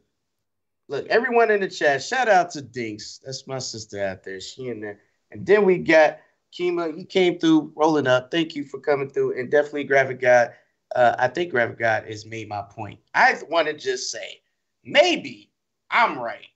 look, 0.88 1.06
everyone 1.08 1.52
in 1.52 1.62
the 1.62 1.70
chat, 1.70 2.02
shout 2.02 2.28
out 2.28 2.52
to 2.52 2.62
Dinks. 2.62 3.20
That's 3.24 3.46
my 3.48 3.60
sister 3.60 4.04
out 4.04 4.24
there. 4.24 4.40
She 4.40 4.70
in 4.70 4.80
there. 4.80 5.00
And 5.32 5.46
then 5.46 5.66
we 5.66 5.78
got 5.78 6.20
Kima. 6.58 6.98
You 6.98 7.06
came 7.06 7.38
through, 7.38 7.74
rolling 7.76 8.08
up. 8.08 8.32
Thank 8.32 8.56
you 8.56 8.64
for 8.64 8.80
coming 8.80 9.10
through. 9.10 9.38
And 9.40 9.52
definitely 9.52 9.84
Graphic 9.84 10.22
God. 10.22 10.54
Uh, 10.96 11.16
I 11.20 11.28
think 11.28 11.52
Graphic 11.52 11.78
God 11.78 12.06
has 12.06 12.26
made 12.26 12.48
my 12.48 12.62
point. 12.62 13.00
I 13.14 13.36
want 13.50 13.68
to 13.68 13.74
just 13.74 14.10
say, 14.10 14.42
maybe 14.86 15.52
I'm 15.92 16.18
right 16.18 16.48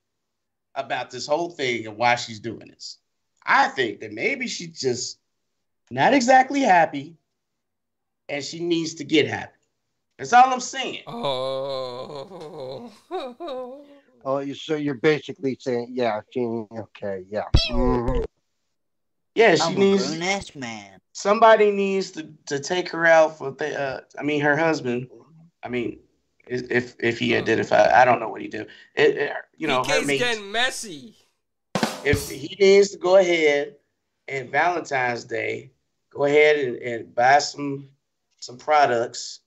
about 0.75 1.11
this 1.11 1.27
whole 1.27 1.49
thing 1.49 1.85
and 1.87 1.97
why 1.97 2.15
she's 2.15 2.39
doing 2.39 2.67
this. 2.69 2.97
I 3.45 3.67
think 3.69 3.99
that 4.01 4.13
maybe 4.13 4.47
she's 4.47 4.79
just 4.79 5.19
not 5.89 6.13
exactly 6.13 6.61
happy 6.61 7.17
and 8.29 8.43
she 8.43 8.59
needs 8.59 8.93
to 8.95 9.03
get 9.03 9.27
happy. 9.27 9.57
That's 10.17 10.33
all 10.33 10.53
I'm 10.53 10.59
saying. 10.59 11.03
Oh. 11.07 12.91
Oh, 14.23 14.37
you 14.37 14.53
so 14.53 14.75
you're 14.75 14.93
basically 14.93 15.57
saying, 15.59 15.87
yeah, 15.93 16.21
Gene, 16.31 16.67
okay, 16.71 17.25
yeah. 17.29 17.45
Mhm. 17.69 18.23
Yeah, 19.33 19.55
she 19.55 19.63
I'm 19.63 19.75
needs 19.79 20.05
grown 20.05 20.19
man. 20.55 20.99
somebody 21.13 21.71
needs 21.71 22.11
to, 22.11 22.31
to 22.47 22.59
take 22.59 22.89
her 22.89 23.05
out 23.05 23.37
for 23.37 23.51
the 23.51 23.79
uh, 23.79 24.01
I 24.19 24.23
mean 24.23 24.41
her 24.41 24.55
husband. 24.55 25.09
I 25.63 25.69
mean 25.69 25.99
if 26.51 26.95
if 26.99 27.19
he 27.19 27.35
identified, 27.35 27.89
I 27.91 28.03
don't 28.05 28.19
know 28.19 28.29
what 28.29 28.41
he 28.41 28.47
did. 28.47 28.67
It, 28.95 29.17
it- 29.17 29.33
you 29.57 29.67
know, 29.67 29.83
her 29.83 29.99
PK's 29.99 30.07
mate, 30.07 30.17
getting 30.19 30.51
messy. 30.51 31.15
if 32.03 32.29
he 32.29 32.55
needs 32.59 32.89
to 32.91 32.97
go 32.97 33.17
ahead 33.17 33.75
and 34.27 34.49
Valentine's 34.49 35.23
Day, 35.23 35.71
go 36.09 36.25
ahead 36.25 36.57
and, 36.57 36.75
and 36.77 37.15
buy 37.15 37.37
some 37.39 37.89
some 38.39 38.57
products 38.57 39.41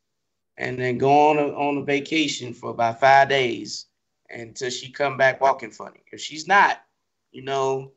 and 0.57 0.79
then 0.79 0.99
go 0.99 1.31
on 1.31 1.39
a, 1.39 1.49
on 1.49 1.79
a 1.79 1.83
vacation 1.83 2.55
for 2.55 2.71
about 2.71 3.01
five 3.01 3.29
days 3.29 3.87
until 4.31 4.71
she 4.71 4.91
come 4.93 5.17
back 5.17 5.41
walking 5.41 5.73
funny. 5.73 6.01
If 6.13 6.21
she's 6.21 6.47
not, 6.47 6.81
you 7.33 7.43
know, 7.43 7.91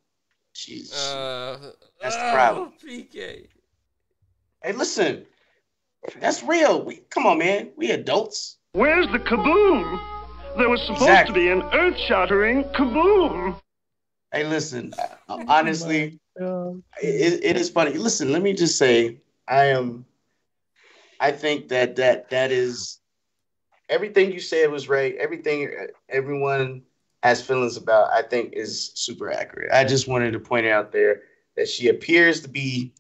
she's 0.53 0.91
Uh, 0.91 1.71
That's 2.01 2.15
the 2.15 2.29
oh, 2.29 2.33
problem. 2.33 2.73
PK. 2.83 3.47
hey 4.63 4.71
listen, 4.73 5.25
that's 6.19 6.41
real. 6.41 6.83
We 6.83 6.97
come 7.11 7.27
on, 7.27 7.37
man. 7.37 7.69
We 7.75 7.91
adults. 7.91 8.57
Where's 8.77 9.07
the 9.07 9.17
kaboom? 9.17 9.99
There 10.55 10.69
was 10.69 10.79
supposed 10.81 11.01
Exactly. 11.01 11.33
to 11.33 11.39
be 11.39 11.49
an 11.49 11.63
earth 11.73 11.97
shattering 11.97 12.63
kaboom. 12.75 13.59
Hey, 14.31 14.43
listen, 14.43 14.93
honestly, 15.27 16.19
it, 17.01 17.43
it 17.43 17.57
is 17.57 17.71
funny. 17.71 17.93
Listen, 17.93 18.31
let 18.31 18.43
me 18.43 18.53
just 18.53 18.77
say, 18.77 19.17
I 19.47 19.65
am. 19.65 20.05
I 21.19 21.31
think 21.31 21.69
that 21.69 21.95
that 21.95 22.29
that 22.29 22.51
is 22.51 22.99
everything 23.89 24.31
you 24.31 24.39
said 24.39 24.69
was 24.69 24.87
right. 24.87 25.15
Everything 25.15 25.87
everyone 26.07 26.83
has 27.23 27.41
feelings 27.41 27.77
about, 27.77 28.13
I 28.13 28.21
think, 28.21 28.53
is 28.53 28.91
super 28.93 29.31
accurate. 29.31 29.71
I 29.73 29.85
just 29.85 30.07
wanted 30.07 30.33
to 30.33 30.39
point 30.39 30.67
out 30.67 30.91
there 30.91 31.23
that 31.55 31.67
she 31.67 31.87
appears 31.87 32.41
to 32.41 32.47
be 32.47 32.93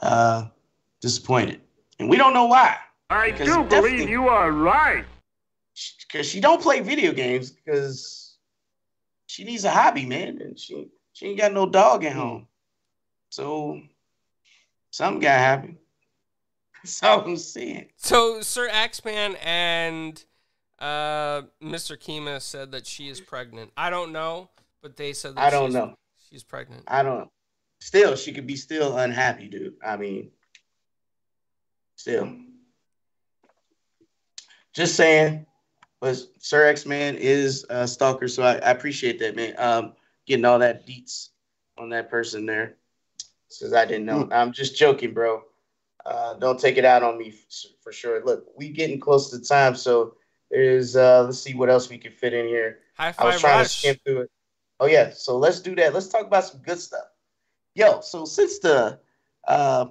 uh, 0.00 0.46
disappointed, 1.00 1.60
and 1.98 2.08
we 2.08 2.16
don't 2.16 2.34
know 2.34 2.46
why. 2.46 2.76
I 3.12 3.30
do 3.30 3.44
definitely- 3.44 3.90
believe 3.90 4.08
you 4.08 4.28
are 4.28 4.50
right. 4.50 5.04
Because 6.06 6.28
she 6.28 6.40
don't 6.40 6.60
play 6.60 6.80
video 6.80 7.12
games 7.12 7.50
because 7.50 8.36
she 9.26 9.44
needs 9.44 9.64
a 9.64 9.70
hobby, 9.70 10.04
man, 10.04 10.38
and 10.42 10.58
she 10.58 10.88
she 11.14 11.28
ain't 11.28 11.38
got 11.38 11.52
no 11.52 11.66
dog 11.66 12.04
at 12.04 12.12
home. 12.12 12.46
So 13.30 13.80
something 14.90 15.20
got 15.20 15.38
happen. 15.38 15.78
That's 16.84 17.02
all 17.02 17.20
I'm 17.20 17.36
saying. 17.38 17.88
So 17.96 18.42
Sir 18.42 18.68
Axeman 18.68 19.36
and 19.42 20.22
uh, 20.78 21.42
Mr. 21.62 21.96
Kima 21.96 22.42
said 22.42 22.72
that 22.72 22.86
she 22.86 23.08
is 23.08 23.20
pregnant. 23.20 23.70
I 23.76 23.88
don't 23.88 24.12
know, 24.12 24.50
but 24.82 24.96
they 24.96 25.12
said 25.14 25.36
that 25.36 25.44
I 25.44 25.50
don't 25.50 25.68
she's, 25.68 25.74
know. 25.74 25.94
She's 26.28 26.42
pregnant. 26.42 26.84
I 26.88 27.02
don't. 27.02 27.30
Still, 27.80 28.16
she 28.16 28.32
could 28.32 28.46
be 28.46 28.56
still 28.56 28.98
unhappy, 28.98 29.48
dude. 29.48 29.74
I 29.84 29.96
mean, 29.96 30.30
still. 31.96 32.36
Just 34.72 34.96
saying. 34.96 35.46
But 36.00 36.16
Sir 36.38 36.66
X 36.66 36.84
Man 36.84 37.14
is 37.14 37.64
a 37.70 37.86
stalker, 37.86 38.26
so 38.26 38.42
I, 38.42 38.54
I 38.54 38.70
appreciate 38.70 39.20
that, 39.20 39.36
man. 39.36 39.54
Um, 39.56 39.92
getting 40.26 40.44
all 40.44 40.58
that 40.58 40.86
deets 40.86 41.28
on 41.78 41.90
that 41.90 42.10
person 42.10 42.44
there, 42.44 42.76
since 43.48 43.72
I 43.72 43.84
didn't 43.84 44.06
know. 44.06 44.28
I'm 44.32 44.52
just 44.52 44.76
joking, 44.76 45.14
bro. 45.14 45.42
Uh, 46.04 46.34
don't 46.34 46.58
take 46.58 46.76
it 46.76 46.84
out 46.84 47.04
on 47.04 47.18
me 47.18 47.28
f- 47.28 47.70
for 47.80 47.92
sure. 47.92 48.24
Look, 48.24 48.46
we 48.56 48.70
getting 48.70 48.98
close 48.98 49.30
to 49.30 49.40
time, 49.40 49.76
so 49.76 50.16
there's. 50.50 50.96
Uh, 50.96 51.22
let's 51.24 51.38
see 51.38 51.54
what 51.54 51.70
else 51.70 51.88
we 51.88 51.98
can 51.98 52.10
fit 52.10 52.34
in 52.34 52.46
here. 52.48 52.80
High 52.96 53.14
I 53.16 53.24
was 53.24 53.34
five 53.34 53.40
trying 53.40 53.52
to 53.54 53.58
rush. 53.60 53.70
skim 53.78 53.96
through 54.04 54.20
it. 54.22 54.30
Oh 54.80 54.86
yeah, 54.86 55.10
so 55.10 55.38
let's 55.38 55.60
do 55.60 55.76
that. 55.76 55.94
Let's 55.94 56.08
talk 56.08 56.26
about 56.26 56.44
some 56.44 56.60
good 56.62 56.80
stuff. 56.80 57.04
Yo, 57.76 58.00
so 58.00 58.24
since 58.24 58.58
the 58.58 58.98
uh, 59.46 59.86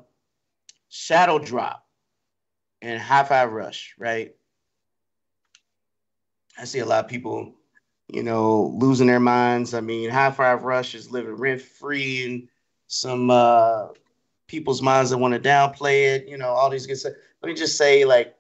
Shadow 0.90 1.40
Drop 1.40 1.88
and 2.82 3.02
Hi-Fi 3.02 3.46
Rush, 3.46 3.96
right? 3.98 4.36
I 6.58 6.66
see 6.66 6.80
a 6.80 6.86
lot 6.86 7.06
of 7.06 7.10
people, 7.10 7.56
you 8.08 8.24
know, 8.24 8.76
losing 8.78 9.08
their 9.08 9.20
minds. 9.20 9.74
I 9.74 9.82
mean, 9.82 10.10
Hi-Fi 10.10 10.54
Rush 10.56 10.96
is 10.96 11.12
living 11.12 11.36
rent 11.36 11.62
free 11.62 12.26
and 12.26 12.48
some 12.88 13.30
uh, 13.30 13.88
people's 14.48 14.82
minds 14.82 15.10
that 15.10 15.18
want 15.18 15.34
to 15.34 15.40
downplay 15.40 16.16
it. 16.16 16.28
You 16.28 16.38
know, 16.38 16.50
all 16.50 16.70
these 16.70 16.86
good 16.86 16.98
stuff. 16.98 17.14
Let 17.42 17.50
me 17.50 17.56
just 17.56 17.78
say, 17.78 18.06
like, 18.06 18.36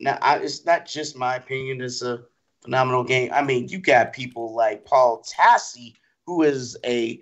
now 0.00 0.18
I, 0.22 0.38
it's 0.38 0.64
not 0.64 0.86
just 0.86 1.16
my 1.16 1.36
opinion. 1.36 1.80
It's 1.80 2.02
a 2.02 2.22
phenomenal 2.62 3.04
game. 3.04 3.30
I 3.32 3.42
mean, 3.42 3.68
you 3.68 3.78
got 3.78 4.12
people 4.12 4.54
like 4.54 4.84
Paul 4.84 5.22
Tassi, 5.22 5.94
who 6.26 6.42
is 6.42 6.76
a, 6.84 7.20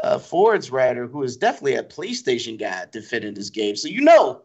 a 0.00 0.18
Forbes 0.18 0.70
writer, 0.70 1.06
who 1.06 1.22
is 1.22 1.36
definitely 1.36 1.76
a 1.76 1.84
PlayStation 1.84 2.58
guy 2.58 2.86
defending 2.90 3.34
this 3.34 3.50
game. 3.50 3.76
So 3.76 3.88
you 3.88 4.02
know, 4.02 4.42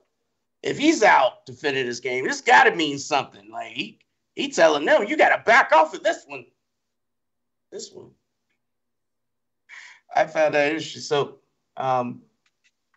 if 0.63 0.77
he's 0.77 1.03
out 1.03 1.45
defending 1.45 1.87
this 1.87 1.99
game, 1.99 2.27
it's 2.27 2.41
got 2.41 2.65
to 2.65 2.75
mean 2.75 2.99
something. 2.99 3.49
Like 3.51 3.71
he 3.73 3.99
he 4.35 4.49
telling 4.49 4.85
them, 4.85 5.05
you 5.07 5.17
got 5.17 5.35
to 5.35 5.43
back 5.43 5.71
off 5.71 5.93
of 5.93 6.03
this 6.03 6.25
one. 6.27 6.45
This 7.71 7.91
one. 7.91 8.11
I 10.15 10.25
found 10.25 10.53
that 10.53 10.67
interesting. 10.67 11.01
So, 11.01 11.37
um, 11.77 12.21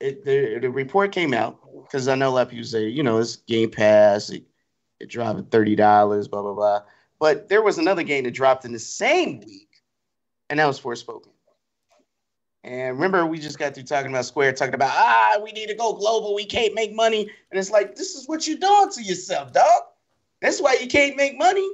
it 0.01 0.25
the, 0.25 0.59
the 0.61 0.71
report 0.71 1.13
came 1.13 1.33
out 1.33 1.59
because 1.83 2.09
I 2.09 2.15
know 2.15 2.31
a 2.31 2.33
lot 2.33 2.43
of 2.43 2.51
people 2.51 2.65
say, 2.65 2.89
you 2.89 3.03
know, 3.03 3.19
it's 3.19 3.37
Game 3.37 3.71
Pass, 3.71 4.31
it, 4.31 4.45
it 5.01 5.09
dropped 5.09 5.39
at 5.39 5.51
thirty 5.51 5.77
dollars, 5.77 6.29
blah 6.29 6.43
blah 6.43 6.55
blah. 6.55 6.83
But 7.21 7.49
there 7.49 7.63
was 7.63 7.79
another 7.79 8.03
game 8.03 8.25
that 8.25 8.33
dropped 8.33 8.65
in 8.65 8.73
the 8.73 8.79
same 8.79 9.41
week, 9.41 9.83
and 10.51 10.59
that 10.59 10.67
was 10.67 10.81
Forspoken. 10.81 11.29
And 12.65 12.97
remember, 12.97 13.27
we 13.27 13.39
just 13.39 13.59
got 13.59 13.75
through 13.75 13.85
talking 13.85 14.11
about 14.11 14.25
Square, 14.25 14.55
talking 14.55 14.75
about 14.75 14.93
ah, 14.93 15.39
we 15.43 15.53
need 15.53 15.69
to 15.69 15.75
go 15.75 15.93
global, 15.93 16.35
we 16.35 16.45
can't 16.45 16.75
make 16.75 16.95
money, 16.95 17.31
and 17.51 17.59
it's 17.59 17.71
like 17.71 17.95
this 17.95 18.15
is 18.15 18.27
what 18.27 18.47
you're 18.47 18.59
doing 18.59 18.91
to 18.91 19.03
yourself, 19.03 19.53
dog. 19.53 19.83
That's 20.45 20.61
why 20.61 20.77
you 20.79 20.87
can't 20.87 21.17
make 21.17 21.39
money. 21.39 21.67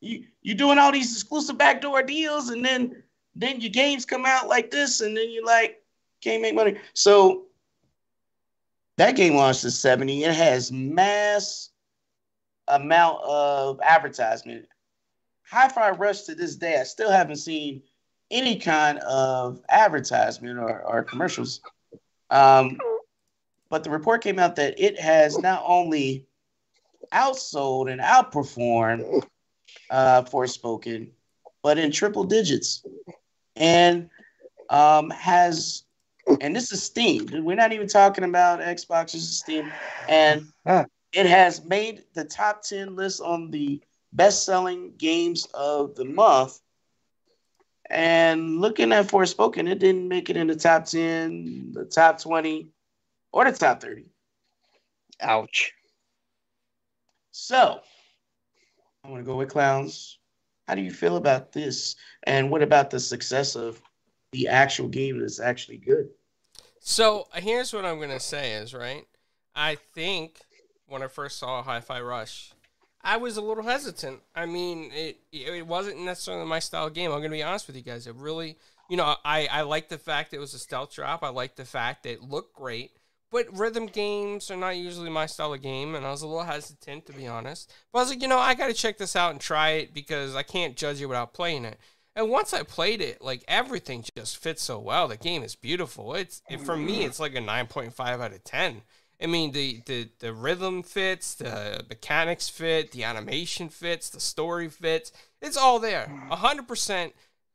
You 0.00 0.24
you're 0.40 0.56
doing 0.56 0.78
all 0.78 0.90
these 0.90 1.12
exclusive 1.12 1.58
backdoor 1.58 2.02
deals, 2.02 2.48
and 2.48 2.64
then 2.64 3.02
then 3.34 3.60
your 3.60 3.68
games 3.68 4.06
come 4.06 4.24
out 4.24 4.48
like 4.48 4.70
this, 4.70 5.02
and 5.02 5.14
then 5.14 5.30
you're 5.30 5.44
like 5.44 5.82
can't 6.22 6.40
make 6.40 6.54
money. 6.54 6.78
So 6.94 7.44
that 8.96 9.16
game 9.16 9.34
launched 9.34 9.66
at 9.66 9.72
70. 9.72 10.24
It 10.24 10.34
has 10.34 10.72
mass 10.72 11.68
amount 12.68 13.22
of 13.22 13.80
advertisement. 13.82 14.64
Hi-Fi 15.50 15.90
Rush 15.90 16.22
to 16.22 16.34
this 16.34 16.56
day, 16.56 16.80
I 16.80 16.84
still 16.84 17.10
haven't 17.10 17.36
seen 17.36 17.82
any 18.30 18.58
kind 18.58 18.98
of 19.00 19.60
advertisement 19.68 20.58
or, 20.58 20.80
or 20.80 21.04
commercials. 21.04 21.60
Um, 22.30 22.78
but 23.68 23.84
the 23.84 23.90
report 23.90 24.22
came 24.22 24.38
out 24.38 24.56
that 24.56 24.80
it 24.80 24.98
has 24.98 25.38
not 25.38 25.62
only 25.66 26.26
outsold 27.16 27.90
and 27.90 28.00
outperformed 28.00 29.24
uh, 29.90 30.22
Forspoken, 30.22 31.10
but 31.62 31.78
in 31.78 31.90
triple 31.90 32.24
digits, 32.24 32.84
and 33.56 34.10
um, 34.68 35.10
has 35.10 35.84
and 36.40 36.54
this 36.54 36.72
is 36.72 36.82
Steam. 36.82 37.26
We're 37.44 37.56
not 37.56 37.72
even 37.72 37.88
talking 37.88 38.24
about 38.24 38.60
Xbox. 38.60 39.12
This 39.12 39.22
is 39.22 39.38
Steam, 39.38 39.72
and 40.08 40.46
Huh. 40.66 40.84
it 41.12 41.26
has 41.26 41.64
made 41.64 42.04
the 42.14 42.24
top 42.24 42.62
ten 42.62 42.96
list 42.96 43.20
on 43.20 43.50
the 43.50 43.80
best-selling 44.12 44.92
games 44.98 45.46
of 45.54 45.94
the 45.94 46.04
month. 46.04 46.60
And 47.88 48.60
looking 48.60 48.92
at 48.92 49.06
Forspoken, 49.06 49.70
it 49.70 49.78
didn't 49.78 50.08
make 50.08 50.28
it 50.28 50.36
in 50.36 50.48
the 50.48 50.56
top 50.56 50.86
ten, 50.86 51.72
the 51.72 51.84
top 51.84 52.20
twenty, 52.20 52.68
or 53.32 53.44
the 53.44 53.56
top 53.56 53.80
thirty. 53.80 54.06
Ouch. 55.20 55.72
So, 57.38 57.80
I'm 59.04 59.10
going 59.10 59.22
to 59.22 59.26
go 59.26 59.36
with 59.36 59.50
clowns. 59.50 60.18
How 60.66 60.74
do 60.74 60.80
you 60.80 60.90
feel 60.90 61.16
about 61.16 61.52
this? 61.52 61.96
And 62.24 62.50
what 62.50 62.62
about 62.62 62.90
the 62.90 62.98
success 62.98 63.54
of 63.54 63.80
the 64.32 64.48
actual 64.48 64.88
game 64.88 65.20
that's 65.20 65.38
actually 65.38 65.76
good? 65.76 66.08
So 66.80 67.26
here's 67.34 67.72
what 67.72 67.84
I'm 67.84 67.98
gonna 67.98 68.20
say 68.20 68.54
is 68.54 68.72
right. 68.72 69.04
I 69.56 69.74
think 69.74 70.38
when 70.86 71.02
I 71.02 71.08
first 71.08 71.38
saw 71.38 71.60
Hi-Fi 71.60 72.00
Rush, 72.00 72.52
I 73.02 73.16
was 73.16 73.36
a 73.36 73.42
little 73.42 73.64
hesitant. 73.64 74.20
I 74.36 74.46
mean, 74.46 74.92
it 74.94 75.18
it 75.32 75.66
wasn't 75.66 75.98
necessarily 76.00 76.46
my 76.46 76.60
style 76.60 76.88
game. 76.88 77.10
I'm 77.10 77.18
gonna 77.18 77.30
be 77.30 77.42
honest 77.42 77.66
with 77.66 77.74
you 77.74 77.82
guys. 77.82 78.06
It 78.06 78.14
really, 78.14 78.56
you 78.88 78.96
know, 78.96 79.16
I 79.24 79.48
I 79.50 79.62
like 79.62 79.88
the 79.88 79.98
fact 79.98 80.32
it 80.32 80.38
was 80.38 80.54
a 80.54 80.60
stealth 80.60 80.94
drop. 80.94 81.24
I 81.24 81.30
like 81.30 81.56
the 81.56 81.64
fact 81.64 82.06
it 82.06 82.22
looked 82.22 82.54
great. 82.54 82.92
But 83.36 83.54
rhythm 83.54 83.84
games 83.84 84.50
are 84.50 84.56
not 84.56 84.78
usually 84.78 85.10
my 85.10 85.26
style 85.26 85.52
of 85.52 85.60
game, 85.60 85.94
and 85.94 86.06
I 86.06 86.10
was 86.10 86.22
a 86.22 86.26
little 86.26 86.44
hesitant 86.44 87.04
to 87.04 87.12
be 87.12 87.26
honest. 87.26 87.70
But 87.92 87.98
I 87.98 88.02
was 88.02 88.08
like, 88.08 88.22
you 88.22 88.28
know, 88.28 88.38
I 88.38 88.54
got 88.54 88.68
to 88.68 88.72
check 88.72 88.96
this 88.96 89.14
out 89.14 89.32
and 89.32 89.38
try 89.38 89.72
it 89.72 89.92
because 89.92 90.34
I 90.34 90.42
can't 90.42 90.74
judge 90.74 91.02
it 91.02 91.06
without 91.06 91.34
playing 91.34 91.66
it. 91.66 91.78
And 92.14 92.30
once 92.30 92.54
I 92.54 92.62
played 92.62 93.02
it, 93.02 93.20
like 93.20 93.44
everything 93.46 94.02
just 94.16 94.38
fits 94.38 94.62
so 94.62 94.78
well. 94.78 95.06
The 95.06 95.18
game 95.18 95.42
is 95.42 95.54
beautiful. 95.54 96.14
It's 96.14 96.40
it, 96.48 96.62
for 96.62 96.78
me, 96.78 97.04
it's 97.04 97.20
like 97.20 97.34
a 97.34 97.40
nine 97.42 97.66
point 97.66 97.92
five 97.92 98.22
out 98.22 98.32
of 98.32 98.42
ten. 98.42 98.80
I 99.22 99.26
mean, 99.26 99.52
the, 99.52 99.82
the 99.84 100.08
the 100.18 100.32
rhythm 100.32 100.82
fits, 100.82 101.34
the 101.34 101.84
mechanics 101.90 102.48
fit, 102.48 102.92
the 102.92 103.04
animation 103.04 103.68
fits, 103.68 104.08
the 104.08 104.18
story 104.20 104.70
fits. 104.70 105.12
It's 105.42 105.58
all 105.58 105.78
there, 105.78 106.08
hundred 106.30 106.66
percent 106.66 107.12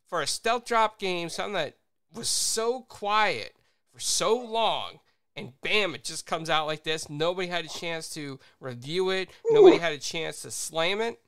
for 0.08 0.22
a 0.22 0.28
stealth 0.28 0.66
drop 0.66 1.00
game. 1.00 1.30
Something 1.30 1.54
that 1.54 1.78
was 2.14 2.30
so 2.30 2.82
quiet 2.82 3.56
for 3.92 4.00
so 4.00 4.38
long, 4.38 5.00
and 5.42 5.54
bam, 5.62 5.96
it 5.96 6.04
just 6.04 6.26
comes 6.26 6.50
out 6.50 6.68
like 6.68 6.84
this. 6.84 7.10
Nobody 7.10 7.48
had 7.48 7.66
a 7.66 7.70
chance 7.70 8.10
to 8.16 8.40
review 8.60 9.10
it. 9.10 9.30
Nobody 9.50 9.78
had 9.78 9.94
a 9.94 9.98
chance 9.98 10.42
to 10.44 10.52
slam 10.52 11.02
it. 11.02 11.20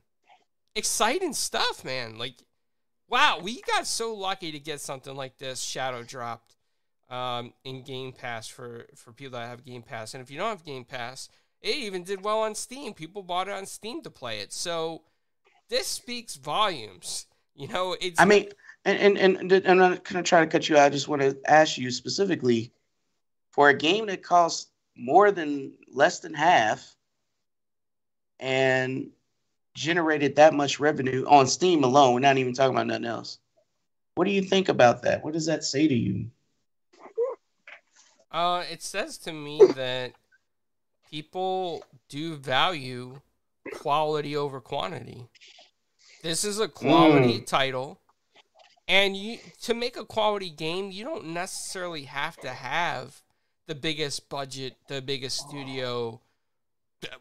Exciting 0.76 1.34
stuff, 1.34 1.84
man. 1.84 2.18
Like 2.18 2.36
wow, 3.14 3.40
we 3.42 3.62
got 3.62 3.86
so 3.86 4.14
lucky 4.14 4.52
to 4.52 4.60
get 4.60 4.82
something 4.82 5.16
like 5.16 5.38
this 5.38 5.62
shadow 5.62 6.02
dropped 6.02 6.56
um, 7.12 7.54
in 7.64 7.84
Game 7.84 8.12
Pass 8.12 8.48
for 8.48 8.88
for 8.96 9.12
people 9.12 9.38
that 9.38 9.48
have 9.48 9.64
Game 9.64 9.84
Pass. 9.84 10.16
And 10.16 10.24
if 10.24 10.32
you 10.32 10.38
don't 10.38 10.50
have 10.50 10.66
Game 10.66 10.84
Pass, 10.84 11.30
it 11.62 11.76
even 11.76 12.04
did 12.04 12.24
well 12.24 12.40
on 12.40 12.56
Steam. 12.56 12.94
People 12.94 13.22
bought 13.22 13.48
it 13.48 13.54
on 13.54 13.68
Steam 13.68 14.02
to 14.02 14.10
play 14.10 14.40
it. 14.40 14.52
So 14.52 15.04
this 15.70 15.88
speaks 15.88 16.36
volumes. 16.36 17.28
You 17.56 17.68
know, 17.68 17.96
it's. 18.02 18.20
I 18.20 18.26
mean, 18.26 18.50
and 18.84 19.18
and 19.18 19.18
and, 19.18 19.52
and 19.52 19.68
I'm 19.68 19.78
not 19.78 20.04
gonna 20.04 20.24
try 20.24 20.40
to 20.42 20.48
cut 20.48 20.68
you 20.68 20.76
out. 20.76 20.86
I 20.86 20.90
just 20.90 21.08
want 21.08 21.22
to 21.22 21.38
ask 21.46 21.78
you 21.78 21.92
specifically 21.92 22.72
for 23.54 23.70
a 23.70 23.74
game 23.74 24.08
that 24.08 24.24
costs 24.24 24.72
more 24.98 25.32
than 25.32 25.72
less 25.94 26.20
than 26.20 26.34
half, 26.34 26.96
and 28.40 29.10
generated 29.76 30.36
that 30.36 30.54
much 30.54 30.80
revenue 30.80 31.24
on 31.28 31.48
Steam 31.48 31.84
alone. 31.84 32.14
We're 32.14 32.20
not 32.20 32.38
even 32.38 32.54
talking 32.54 32.76
about 32.76 32.88
nothing 32.88 33.06
else. 33.06 33.40
What 34.16 34.26
do 34.26 34.32
you 34.32 34.42
think 34.42 34.70
about 34.70 35.02
that? 35.04 35.24
What 35.24 35.34
does 35.34 35.46
that 35.46 35.64
say 35.64 35.88
to 35.88 35.94
you? 35.94 36.30
Uh, 38.32 38.64
it 38.72 38.82
says 38.82 39.18
to 39.20 39.32
me 39.32 39.62
that 39.76 40.14
people 41.12 41.84
do 42.10 42.36
value 42.36 43.22
quality 43.72 44.36
over 44.36 44.60
quantity. 44.60 45.28
This 46.22 46.44
is 46.44 46.60
a 46.60 46.68
quality 46.68 47.40
Mm. 47.40 47.46
title, 47.46 48.00
and 48.88 49.18
you 49.18 49.40
to 49.64 49.74
make 49.74 49.98
a 49.98 50.06
quality 50.06 50.50
game, 50.50 50.92
you 50.92 51.04
don't 51.04 51.26
necessarily 51.26 52.04
have 52.04 52.40
to 52.42 52.50
have 52.50 53.23
the 53.68 53.76
biggest 53.76 54.30
budget, 54.30 54.76
the 54.88 55.02
biggest 55.02 55.38
studio, 55.38 56.20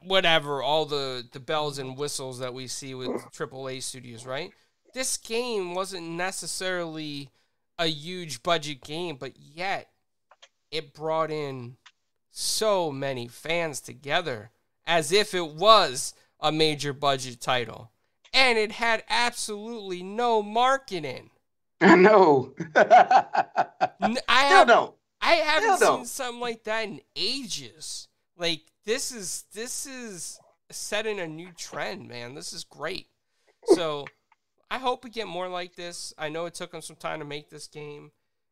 whatever, 0.02 0.62
all 0.62 0.84
the 0.84 1.26
the 1.32 1.40
bells 1.40 1.78
and 1.78 1.96
whistles 1.96 2.38
that 2.38 2.54
we 2.54 2.66
see 2.66 2.94
with 2.94 3.10
AAA 3.10 3.82
studios, 3.82 4.26
right? 4.26 4.52
This 4.94 5.16
game 5.16 5.74
wasn't 5.74 6.08
necessarily 6.08 7.30
a 7.78 7.86
huge 7.86 8.42
budget 8.42 8.82
game, 8.82 9.16
but 9.16 9.38
yet 9.38 9.88
it 10.70 10.94
brought 10.94 11.30
in 11.30 11.76
so 12.30 12.90
many 12.90 13.28
fans 13.28 13.80
together 13.80 14.50
as 14.86 15.12
if 15.12 15.34
it 15.34 15.48
was 15.48 16.14
a 16.40 16.50
major 16.50 16.92
budget 16.92 17.40
title. 17.40 17.90
And 18.34 18.58
it 18.58 18.72
had 18.72 19.04
absolutely 19.08 20.02
no 20.02 20.42
marketing. 20.42 21.30
I 21.80 21.96
know. 21.96 22.54
I 22.74 24.16
have 24.28 24.68
no. 24.68 24.94
I 25.22 25.34
haven't 25.36 25.68
Hell 25.68 25.80
no. 25.80 25.96
seen 25.98 26.06
something 26.06 26.40
like 26.40 26.64
that 26.64 26.84
in 26.84 27.00
ages. 27.16 28.08
Like 28.36 28.62
this 28.84 29.12
is 29.12 29.44
this 29.54 29.86
is 29.86 30.38
setting 30.70 31.20
a 31.20 31.26
new 31.26 31.50
trend, 31.56 32.08
man. 32.08 32.34
This 32.34 32.52
is 32.52 32.64
great. 32.64 33.06
So 33.74 34.06
I 34.70 34.78
hope 34.78 35.04
we 35.04 35.10
get 35.10 35.28
more 35.28 35.48
like 35.48 35.76
this. 35.76 36.12
I 36.18 36.28
know 36.28 36.46
it 36.46 36.54
took 36.54 36.72
them 36.72 36.82
some 36.82 36.96
time 36.96 37.20
to 37.20 37.24
make 37.24 37.50
this 37.50 37.68
game, 37.68 38.10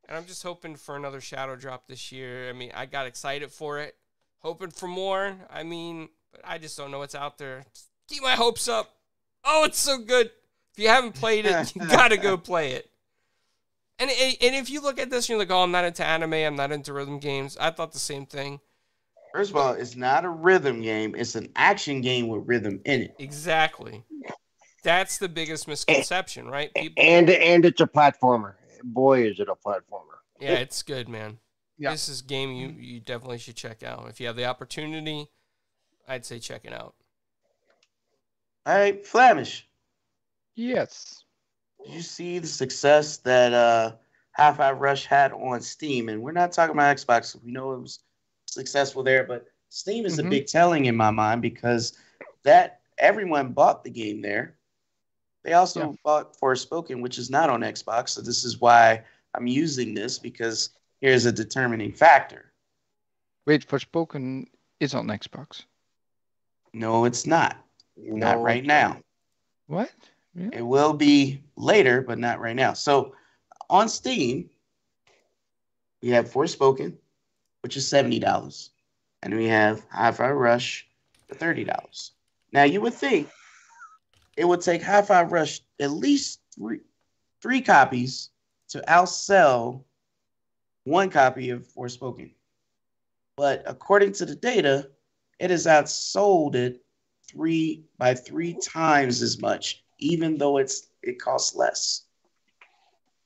and 0.08 0.16
I'm 0.16 0.26
just 0.26 0.42
hoping 0.42 0.76
for 0.76 0.96
another 0.96 1.20
shadow 1.20 1.56
drop 1.56 1.86
this 1.88 2.12
year. 2.12 2.48
I 2.48 2.52
mean, 2.52 2.70
I 2.74 2.86
got 2.86 3.06
excited 3.06 3.50
for 3.50 3.80
it, 3.80 3.96
hoping 4.38 4.70
for 4.70 4.86
more. 4.86 5.34
I 5.50 5.62
mean, 5.62 6.08
but 6.30 6.42
I 6.44 6.58
just 6.58 6.76
don't 6.76 6.90
know 6.90 6.98
what's 6.98 7.14
out 7.14 7.38
there. 7.38 7.64
Just 7.74 7.86
keep 8.08 8.22
my 8.22 8.34
hopes 8.36 8.68
up. 8.68 8.94
Oh, 9.44 9.64
it's 9.64 9.78
so 9.78 9.98
good. 9.98 10.30
If 10.72 10.78
you 10.78 10.88
haven't 10.88 11.14
played 11.14 11.46
it, 11.46 11.74
you 11.74 11.86
gotta 11.88 12.16
go 12.16 12.36
play 12.36 12.72
it. 12.72 12.89
And 14.00 14.10
and 14.10 14.54
if 14.56 14.70
you 14.70 14.80
look 14.80 14.98
at 14.98 15.10
this, 15.10 15.26
and 15.26 15.30
you're 15.30 15.38
like, 15.38 15.50
oh, 15.50 15.62
I'm 15.62 15.70
not 15.70 15.84
into 15.84 16.04
anime. 16.04 16.32
I'm 16.32 16.56
not 16.56 16.72
into 16.72 16.92
rhythm 16.94 17.18
games. 17.18 17.56
I 17.60 17.70
thought 17.70 17.92
the 17.92 17.98
same 17.98 18.24
thing. 18.24 18.60
First 19.32 19.50
of 19.50 19.56
all, 19.56 19.74
it's 19.74 19.94
not 19.94 20.24
a 20.24 20.30
rhythm 20.30 20.80
game. 20.80 21.14
It's 21.16 21.34
an 21.34 21.52
action 21.54 22.00
game 22.00 22.26
with 22.26 22.48
rhythm 22.48 22.80
in 22.86 23.02
it. 23.02 23.14
Exactly. 23.18 24.02
That's 24.82 25.18
the 25.18 25.28
biggest 25.28 25.68
misconception, 25.68 26.48
right? 26.48 26.72
People, 26.74 27.02
and 27.02 27.28
and 27.28 27.64
it's 27.66 27.82
a 27.82 27.86
platformer. 27.86 28.54
Boy, 28.82 29.26
is 29.26 29.38
it 29.38 29.48
a 29.48 29.54
platformer. 29.54 30.16
yeah, 30.40 30.54
it's 30.54 30.82
good, 30.82 31.08
man. 31.08 31.38
Yeah. 31.76 31.90
This 31.90 32.08
is 32.08 32.22
a 32.22 32.24
game 32.24 32.52
you 32.52 32.74
you 32.78 33.00
definitely 33.00 33.38
should 33.38 33.56
check 33.56 33.82
out 33.82 34.08
if 34.08 34.18
you 34.18 34.26
have 34.26 34.36
the 34.36 34.46
opportunity. 34.46 35.28
I'd 36.08 36.24
say 36.24 36.38
check 36.38 36.62
it 36.64 36.72
out. 36.72 36.94
All 38.66 38.74
right, 38.74 39.04
Flamish. 39.04 39.62
Yes. 40.54 41.24
Did 41.84 41.94
you 41.94 42.02
see 42.02 42.38
the 42.38 42.46
success 42.46 43.18
that 43.18 43.52
uh 43.52 43.92
Hi-Fi 44.36 44.72
Rush 44.72 45.06
had 45.06 45.32
on 45.32 45.60
Steam? 45.60 46.08
And 46.08 46.22
we're 46.22 46.32
not 46.32 46.52
talking 46.52 46.74
about 46.74 46.96
Xbox. 46.96 47.40
We 47.42 47.52
know 47.52 47.72
it 47.72 47.80
was 47.80 48.00
successful 48.46 49.02
there, 49.02 49.24
but 49.24 49.46
Steam 49.68 50.06
is 50.06 50.18
Mhm. 50.18 50.26
a 50.26 50.30
big 50.30 50.46
telling 50.46 50.86
in 50.86 50.96
my 50.96 51.10
mind 51.10 51.42
because 51.42 51.96
that 52.42 52.80
everyone 52.98 53.52
bought 53.52 53.84
the 53.84 53.90
game 53.90 54.20
there. 54.20 54.56
They 55.42 55.54
also 55.54 55.80
Yeah. 55.90 55.96
bought 56.04 56.36
Forspoken, 56.36 57.00
which 57.00 57.18
is 57.18 57.30
not 57.30 57.48
on 57.50 57.62
Xbox. 57.62 58.10
So 58.10 58.20
this 58.20 58.44
is 58.44 58.60
why 58.60 59.04
I'm 59.34 59.46
using 59.46 59.94
this 59.94 60.18
because 60.18 60.70
here's 61.00 61.24
a 61.24 61.32
determining 61.32 61.92
factor. 61.94 62.52
Wait, 63.46 63.66
Forspoken 63.66 64.48
is 64.80 64.94
on 64.94 65.06
Xbox. 65.08 65.64
No, 66.72 67.04
it's 67.04 67.26
not. 67.26 67.56
Not 67.96 68.36
No, 68.36 68.42
right 68.42 68.64
now. 68.64 69.00
What? 69.66 69.92
It 70.34 70.62
will 70.62 70.92
be 70.92 71.42
later, 71.56 72.02
but 72.02 72.18
not 72.18 72.40
right 72.40 72.54
now. 72.56 72.72
So 72.72 73.14
on 73.68 73.88
Steam, 73.88 74.48
we 76.02 76.10
have 76.10 76.30
Forspoken, 76.30 76.96
which 77.62 77.76
is 77.76 77.84
$70. 77.84 78.70
And 79.22 79.34
we 79.34 79.46
have 79.46 79.84
Hi-Fi 79.90 80.30
Rush 80.30 80.88
for 81.28 81.34
$30. 81.34 82.10
Now 82.52 82.64
you 82.64 82.80
would 82.80 82.94
think 82.94 83.28
it 84.36 84.44
would 84.44 84.60
take 84.60 84.82
Hi-Fi 84.82 85.24
Rush 85.24 85.60
at 85.78 85.90
least 85.90 86.40
three 86.54 86.80
three 87.42 87.60
copies 87.60 88.30
to 88.68 88.82
outsell 88.86 89.84
one 90.84 91.10
copy 91.10 91.50
of 91.50 91.66
Forspoken. 91.66 92.32
But 93.36 93.62
according 93.66 94.12
to 94.14 94.26
the 94.26 94.34
data, 94.34 94.90
it 95.38 95.50
has 95.50 95.66
outsold 95.66 96.54
it 96.54 96.82
three 97.30 97.84
by 97.98 98.14
three 98.14 98.54
times 98.54 99.22
as 99.22 99.40
much, 99.40 99.82
even 100.00 100.38
though 100.38 100.58
it's 100.58 100.88
it 101.02 101.20
costs 101.20 101.54
less. 101.56 102.02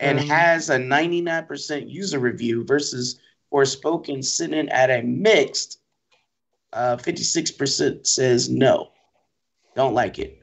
And 0.00 0.18
Um, 0.18 0.26
has 0.26 0.70
a 0.70 0.76
99% 0.76 1.88
user 1.88 2.18
review 2.18 2.64
versus 2.64 3.20
Forspoken 3.52 4.24
sitting 4.24 4.68
at 4.68 4.90
a 4.90 5.02
mixed 5.02 5.78
uh, 6.74 6.96
56% 6.96 8.06
says 8.06 8.50
no. 8.50 8.90
Don't 9.76 9.94
like 9.94 10.18
it. 10.18 10.40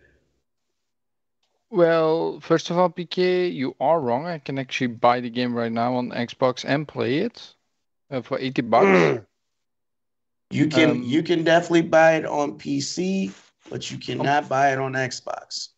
Well, 1.70 2.40
first 2.40 2.70
of 2.70 2.78
all, 2.78 2.90
PK, 2.90 3.54
you 3.54 3.76
are 3.80 4.00
wrong. 4.00 4.26
I 4.26 4.40
can 4.40 4.58
actually 4.58 4.88
buy 4.88 5.20
the 5.20 5.30
game 5.30 5.54
right 5.54 5.72
now 5.72 5.96
on 5.96 6.12
Xbox 6.12 6.66
and 6.66 6.88
play 6.88 7.20
it 7.20 7.54
uh, 8.10 8.22
for 8.22 8.40
80 8.40 8.62
bucks. 8.64 9.26
You 10.52 10.68
can 10.68 10.90
Um, 10.90 11.04
you 11.04 11.24
can 11.24 11.46
definitely 11.46 11.84
buy 11.84 12.16
it 12.16 12.26
on 12.26 12.60
PC, 12.60 13.32
but 13.70 13.90
you 13.90 13.98
cannot 13.98 14.50
buy 14.50 14.74
it 14.74 14.80
on 14.80 14.94
Xbox. 14.94 15.70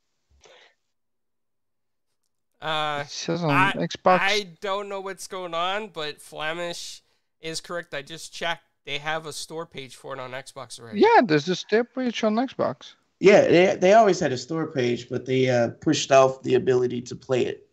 Uh, 2.64 3.02
It 3.06 3.10
says 3.10 3.44
on 3.44 3.50
I- 3.52 3.74
Xbox. 3.74 4.20
I 4.22 4.48
don't 4.62 4.88
know 4.88 5.02
what's 5.02 5.28
going 5.28 5.54
on, 5.54 5.90
but 5.90 6.22
Flemish 6.22 7.02
is 7.42 7.60
correct. 7.60 7.94
I 7.94 8.02
just 8.02 8.34
checked. 8.34 8.64
They 8.86 8.98
have 9.00 9.26
a 9.26 9.34
store 9.34 9.66
page 9.66 9.96
for 9.96 10.14
it 10.14 10.20
on 10.20 10.32
Xbox 10.32 10.80
already. 10.80 11.02
Yeah, 11.02 11.22
there's 11.26 11.48
a 11.50 11.56
store 11.56 11.84
page 11.84 12.24
on 12.24 12.36
Xbox. 12.36 12.94
Yeah, 13.20 13.42
they, 13.42 13.76
they 13.76 13.94
always 13.94 14.20
had 14.20 14.32
a 14.32 14.38
store 14.38 14.68
page, 14.68 15.10
but 15.10 15.26
they 15.26 15.50
uh, 15.50 15.70
pushed 15.82 16.12
off 16.12 16.42
the 16.44 16.56
ability 16.56 17.02
to 17.04 17.16
play 17.16 17.46
it 17.46 17.68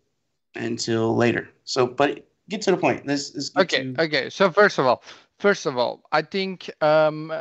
until 0.55 1.17
later. 1.17 1.49
So, 1.65 1.87
but 1.87 2.27
get 2.49 2.63
to 2.63 2.73
the 2.73 2.77
point. 2.77 3.07
Let's, 3.07 3.35
let's 3.35 3.51
Okay, 3.57 3.93
to- 3.93 4.03
okay. 4.03 4.31
So 4.31 4.51
first 4.51 4.79
of 4.79 4.87
all, 4.87 5.03
first 5.39 5.67
of 5.67 5.77
all, 5.77 6.03
I 6.13 6.23
think 6.23 6.71
um, 6.83 7.33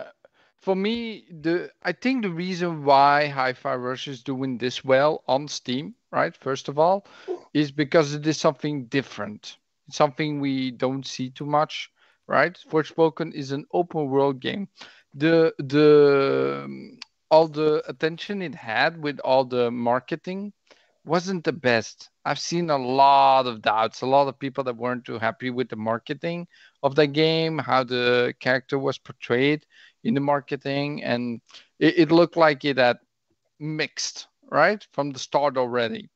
for 0.59 0.75
me, 0.75 1.25
the 1.29 1.71
I 1.83 1.91
think 1.91 2.23
the 2.23 2.31
reason 2.31 2.83
why 2.83 3.27
Hi-Fi 3.27 3.75
Rush 3.75 4.07
is 4.07 4.23
doing 4.23 4.57
this 4.57 4.83
well 4.83 5.23
on 5.27 5.47
Steam, 5.47 5.93
right? 6.11 6.35
First 6.35 6.67
of 6.69 6.79
all, 6.79 7.05
is 7.53 7.71
because 7.71 8.13
it 8.13 8.25
is 8.27 8.37
something 8.37 8.85
different. 8.85 9.57
It's 9.87 9.97
something 9.97 10.39
we 10.39 10.71
don't 10.71 11.05
see 11.05 11.29
too 11.29 11.45
much, 11.45 11.91
right? 12.27 12.57
Forspoken 12.69 13.33
is 13.33 13.51
an 13.51 13.65
open 13.73 14.07
world 14.09 14.39
game. 14.39 14.67
The 15.13 15.53
the 15.59 16.63
um, 16.65 16.99
all 17.31 17.47
the 17.47 17.83
attention 17.87 18.41
it 18.41 18.55
had 18.55 19.01
with 19.01 19.19
all 19.19 19.45
the 19.45 19.71
marketing 19.71 20.53
wasn't 21.05 21.43
the 21.45 21.53
best. 21.53 22.09
I've 22.25 22.39
seen 22.39 22.69
a 22.69 22.77
lot 22.77 23.47
of 23.47 23.61
doubts, 23.61 24.01
a 24.01 24.07
lot 24.07 24.27
of 24.27 24.39
people 24.39 24.63
that 24.65 24.77
weren't 24.77 25.05
too 25.05 25.19
happy 25.19 25.49
with 25.49 25.69
the 25.69 25.75
marketing 25.77 26.47
of 26.83 26.95
the 26.95 27.07
game, 27.07 27.57
how 27.59 27.83
the 27.83 28.33
character 28.39 28.77
was 28.79 28.97
portrayed 28.99 29.65
in 30.03 30.15
the 30.15 30.21
marketing, 30.21 31.03
and 31.03 31.41
it, 31.79 31.99
it 31.99 32.11
looked 32.11 32.37
like 32.37 32.65
it 32.65 32.77
had 32.77 32.99
mixed 33.59 34.28
right 34.49 34.85
from 34.93 35.11
the 35.11 35.19
start 35.19 35.57
already. 35.57 36.09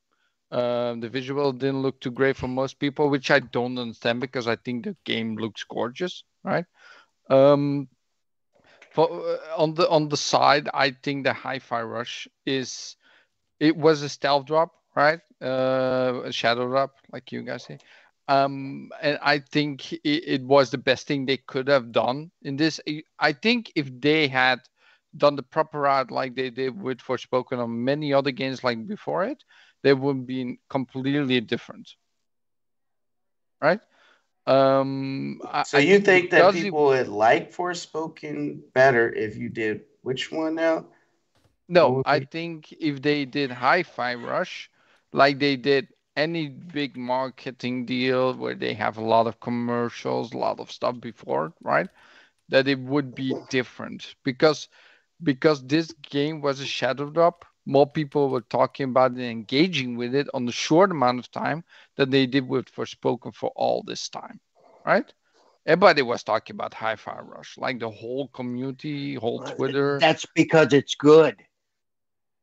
Uh, 0.51 0.95
the 0.99 1.10
visual 1.10 1.51
didn't 1.51 1.81
look 1.81 1.99
too 1.99 2.11
great 2.11 2.35
for 2.38 2.47
most 2.47 2.80
people, 2.80 3.10
which 3.10 3.31
I 3.31 3.39
don't 3.39 3.77
understand 3.77 4.22
because 4.22 4.47
I 4.47 4.55
think 4.55 4.85
the 4.85 4.95
game 5.05 5.35
looks 5.35 5.64
gorgeous, 5.64 6.23
right? 6.43 6.65
Um, 7.30 7.88
for, 8.91 9.10
uh, 9.11 9.38
on 9.57 9.73
the 9.73 9.89
on 9.89 10.10
the 10.10 10.18
side, 10.18 10.69
I 10.73 10.91
think 10.91 11.23
the 11.23 11.34
Hi-Fi 11.34 11.81
Rush 11.84 12.27
is 12.45 12.95
it 13.60 13.76
was 13.76 14.01
a 14.01 14.10
stealth 14.10 14.45
drop, 14.45 14.72
right? 14.95 15.19
Uh, 15.41 16.22
a 16.26 16.31
shadow 16.31 16.68
drop, 16.68 16.95
like 17.11 17.31
you 17.31 17.41
guys 17.43 17.64
say. 17.64 17.80
Um, 18.27 18.91
and 19.01 19.19
I 19.22 19.39
think 19.39 19.93
it, 19.93 19.99
it 20.03 20.43
was 20.43 20.72
the 20.72 20.77
best 20.77 21.07
thing 21.07 21.26
they 21.26 21.38
could 21.38 21.68
have 21.68 21.91
done 21.91 22.31
in 22.41 22.55
this. 22.57 22.80
I 23.19 23.34
think 23.34 23.72
if 23.76 23.89
they 24.01 24.27
had 24.27 24.60
done 25.15 25.35
the 25.35 25.44
proper 25.44 25.81
route 25.81 26.11
like 26.11 26.35
they 26.35 26.49
did 26.49 26.81
with 26.81 26.99
Forspoken 26.99 27.60
on 27.60 27.84
many 27.84 28.14
other 28.14 28.31
games 28.31 28.64
like 28.64 28.88
before 28.88 29.23
it, 29.23 29.44
they 29.84 29.94
would 29.94 30.26
been 30.27 30.57
completely 30.69 31.40
different. 31.41 31.95
Right? 33.61 33.80
Um, 34.45 35.41
so 35.64 35.77
I, 35.77 35.80
you 35.80 35.99
I 35.99 35.99
think 35.99 36.31
that 36.31 36.49
because 36.49 36.64
it- 36.64 36.72
people 36.72 36.85
would 36.88 37.07
like 37.07 37.52
Forspoken 37.52 38.60
better 38.73 39.11
if 39.11 39.35
you 39.38 39.49
did 39.49 39.81
which 40.02 40.31
one 40.31 40.56
now? 40.56 40.85
No, 41.68 41.99
I 42.06 42.19
think 42.19 42.72
if 42.73 43.02
they 43.02 43.26
did 43.26 43.52
Hi-Fi 43.52 44.15
Rush, 44.15 44.69
like 45.11 45.40
they 45.40 45.56
did 45.56 45.88
any 46.15 46.48
big 46.49 46.95
marketing 46.98 47.85
deal 47.85 48.34
where 48.35 48.56
they 48.56 48.73
have 48.73 48.98
a 48.98 49.03
lot 49.03 49.27
of 49.27 49.40
commercials, 49.40 50.34
a 50.34 50.38
lot 50.38 50.60
of 50.60 50.72
stuff 50.72 50.99
before, 50.99 51.53
right? 51.61 51.90
That 52.49 52.68
it 52.68 52.80
would 52.80 53.14
be 53.15 53.34
different 53.49 54.15
because 54.23 54.68
because 55.24 55.64
this 55.66 55.91
game 56.10 56.41
was 56.41 56.60
a 56.60 56.66
shadow 56.66 57.10
drop. 57.10 57.45
More 57.66 57.88
people 57.90 58.30
were 58.30 58.41
talking 58.41 58.90
about 58.90 59.12
it 59.14 59.16
and 59.20 59.24
engaging 59.32 59.95
with 59.95 60.14
it 60.14 60.28
on 60.34 60.45
the 60.45 60.52
short 60.52 60.91
amount 60.91 61.20
of 61.20 61.32
time 61.32 61.64
than 61.95 62.10
they 62.10 62.26
did 62.26 62.48
with 62.48 62.74
Forspoken 62.74 63.34
for 63.34 63.52
all 63.56 63.84
this 63.84 64.10
time, 64.10 64.40
right? 64.86 65.12
Everybody 65.66 66.02
was 66.02 66.24
talking 66.24 66.56
about 66.56 66.74
Hi-Fi 66.74 67.20
Rush, 67.22 67.58
like 67.58 67.80
the 67.80 67.90
whole 67.90 68.28
community, 68.28 69.16
whole 69.16 69.40
Twitter. 69.44 69.98
That's 70.00 70.26
because 70.36 70.74
it's 70.74 70.95
good. 70.95 71.38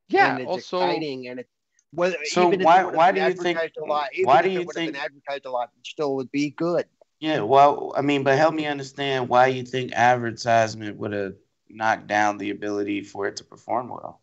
yeah, 0.09 0.33
and 0.33 0.41
it's 0.41 0.49
also 0.49 0.79
exciting 0.81 1.29
and 1.29 1.41
it's 1.41 1.51
whether 1.93 2.17
So 2.25 2.49
even 2.49 2.55
if 2.55 2.61
it 2.61 2.65
why- 2.65 2.85
why 2.85 3.13
do 3.13 3.21
you 3.21 3.35
think- 3.35 3.59
advertised 3.59 3.77
a 3.77 3.85
lot, 3.85 4.09
even 4.15 4.27
why 4.27 4.43
do 4.43 4.49
you 4.49 4.63
would 4.63 4.75
think- 4.75 4.97
advertised 4.97 5.45
a 5.45 5.51
lot, 5.51 5.71
it 5.79 5.87
still 5.87 6.17
would 6.17 6.31
be 6.31 6.51
good. 6.51 6.87
Yeah, 7.19 7.41
well, 7.41 7.93
I 7.97 8.01
mean, 8.01 8.23
but 8.25 8.39
help 8.39 8.55
me 8.55 8.65
understand 8.67 9.29
why 9.29 9.49
you 9.49 9.65
think 9.65 9.93
advertisement 9.93 10.97
would 10.97 11.13
have 11.13 11.35
knocked 11.75 12.07
down 12.07 12.39
the 12.39 12.51
ability 12.51 13.03
for 13.03 13.27
it 13.27 13.37
to 13.37 13.45
perform 13.45 13.89
well. 13.89 14.21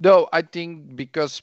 No, 0.00 0.28
I 0.32 0.42
think 0.42 0.96
because 0.96 1.42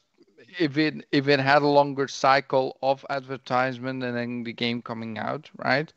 if 0.59 0.77
it 0.77 1.05
if 1.11 1.27
it 1.27 1.39
had 1.39 1.61
a 1.61 1.67
longer 1.67 2.07
cycle 2.07 2.77
of 2.81 3.05
advertisement 3.09 4.03
and 4.03 4.15
then 4.17 4.43
the 4.43 4.53
game 4.53 4.81
coming 4.81 5.17
out, 5.17 5.49
right? 5.57 5.91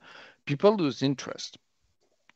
People 0.46 0.76
lose 0.76 1.02
interest. 1.02 1.58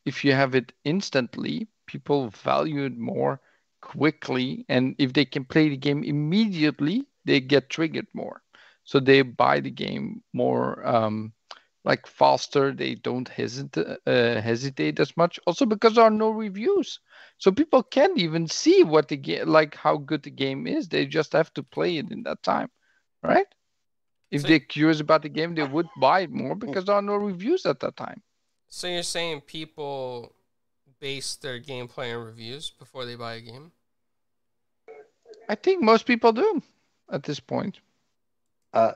If 0.04 0.24
you 0.24 0.32
have 0.32 0.54
it 0.54 0.72
instantly, 0.84 1.68
people 1.86 2.28
value 2.28 2.84
it 2.84 2.96
more 2.98 3.40
quickly, 3.80 4.64
and 4.68 4.94
if 4.98 5.12
they 5.12 5.24
can 5.24 5.44
play 5.44 5.68
the 5.68 5.76
game 5.76 6.02
immediately, 6.04 7.06
they 7.24 7.40
get 7.40 7.70
triggered 7.70 8.08
more. 8.14 8.42
So 8.84 9.00
they 9.00 9.22
buy 9.22 9.60
the 9.60 9.70
game 9.70 10.22
more 10.32 10.86
um, 10.86 11.32
like 11.84 12.06
faster. 12.06 12.72
They 12.72 12.94
don't 12.94 13.28
hesitate 13.28 13.98
uh, 14.06 14.40
hesitate 14.40 15.00
as 15.00 15.16
much. 15.16 15.38
Also 15.46 15.66
because 15.66 15.94
there 15.94 16.04
are 16.04 16.10
no 16.10 16.30
reviews 16.30 17.00
so 17.38 17.50
people 17.52 17.82
can't 17.82 18.18
even 18.18 18.46
see 18.48 18.82
what 18.84 19.08
the 19.08 19.16
game 19.16 19.48
like 19.48 19.74
how 19.74 19.96
good 19.96 20.22
the 20.22 20.30
game 20.30 20.66
is 20.66 20.88
they 20.88 21.06
just 21.06 21.32
have 21.32 21.52
to 21.54 21.62
play 21.62 21.98
it 21.98 22.10
in 22.10 22.22
that 22.24 22.42
time 22.42 22.70
right 23.22 23.46
if 24.30 24.42
So- 24.42 24.48
they're 24.48 24.60
curious 24.60 25.00
about 25.00 25.22
the 25.22 25.28
game 25.28 25.54
they 25.54 25.66
would 25.66 25.88
buy 26.00 26.20
it 26.20 26.30
more 26.30 26.54
because 26.54 26.84
there 26.84 26.96
are 26.96 27.02
no 27.02 27.16
reviews 27.16 27.64
at 27.66 27.80
that 27.80 27.96
time 27.96 28.22
So 28.68 28.86
you're 28.86 29.02
saying 29.02 29.42
people 29.42 30.34
base 31.00 31.36
their 31.36 31.60
gameplay 31.60 32.16
on 32.16 32.24
reviews 32.24 32.70
before 32.70 33.04
they 33.04 33.16
buy 33.16 33.34
a 33.34 33.40
game? 33.40 33.72
i 35.48 35.54
think 35.54 35.82
most 35.82 36.06
people 36.06 36.32
do 36.32 36.62
at 37.10 37.22
this 37.24 37.40
point 37.40 37.80
E- 38.76 38.94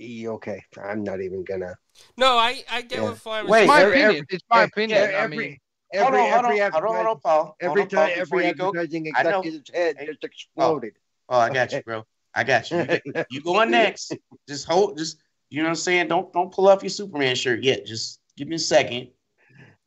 Okay, 0.00 0.62
I'm 0.82 1.02
not 1.02 1.20
even 1.20 1.44
gonna. 1.44 1.76
No, 2.16 2.36
I, 2.38 2.62
I 2.70 2.82
get 2.82 2.98
Yeah. 2.98 3.04
what 3.04 3.16
Flyman 3.16 3.48
Wait, 3.48 3.60
it's 3.62 3.68
my 3.68 3.82
every- 3.82 3.92
opinion 4.00 4.10
every- 4.10 4.26
it's 4.30 4.44
my 4.50 4.58
yeah, 4.58 4.64
opinion 4.64 4.98
yeah, 4.98 5.18
i 5.18 5.20
every- 5.22 5.36
mean 5.36 5.58
Every 5.90 6.04
hold 6.04 6.14
on, 6.14 6.20
hold 6.20 6.44
every 6.44 6.60
on, 6.60 6.72
hold 6.72 6.84
on, 6.84 6.94
hold 6.94 7.06
on, 7.06 7.20
Paul. 7.20 7.56
Every 7.60 7.82
on, 7.82 7.88
time 7.88 8.10
every 8.14 8.46
you 8.46 8.54
go. 8.54 8.66
advertising 8.68 9.10
I 9.16 9.22
know. 9.22 9.38
executive's 9.40 9.70
head 9.72 9.96
just 10.04 10.18
oh. 10.22 10.26
exploded. 10.26 10.92
Oh, 11.30 11.38
I 11.38 11.48
got 11.48 11.72
you, 11.72 11.82
bro. 11.82 12.04
I 12.34 12.44
got 12.44 12.70
you. 12.70 12.86
You, 13.04 13.24
you 13.30 13.40
going 13.40 13.70
next? 13.70 14.14
Just 14.46 14.66
hold. 14.66 14.98
Just 14.98 15.16
you 15.48 15.62
know 15.62 15.64
what 15.64 15.70
I'm 15.70 15.76
saying. 15.76 16.08
Don't 16.08 16.30
don't 16.34 16.52
pull 16.52 16.68
off 16.68 16.82
your 16.82 16.90
Superman 16.90 17.34
shirt 17.36 17.62
yet. 17.62 17.86
Just 17.86 18.20
give 18.36 18.48
me 18.48 18.56
a 18.56 18.58
second. 18.58 19.08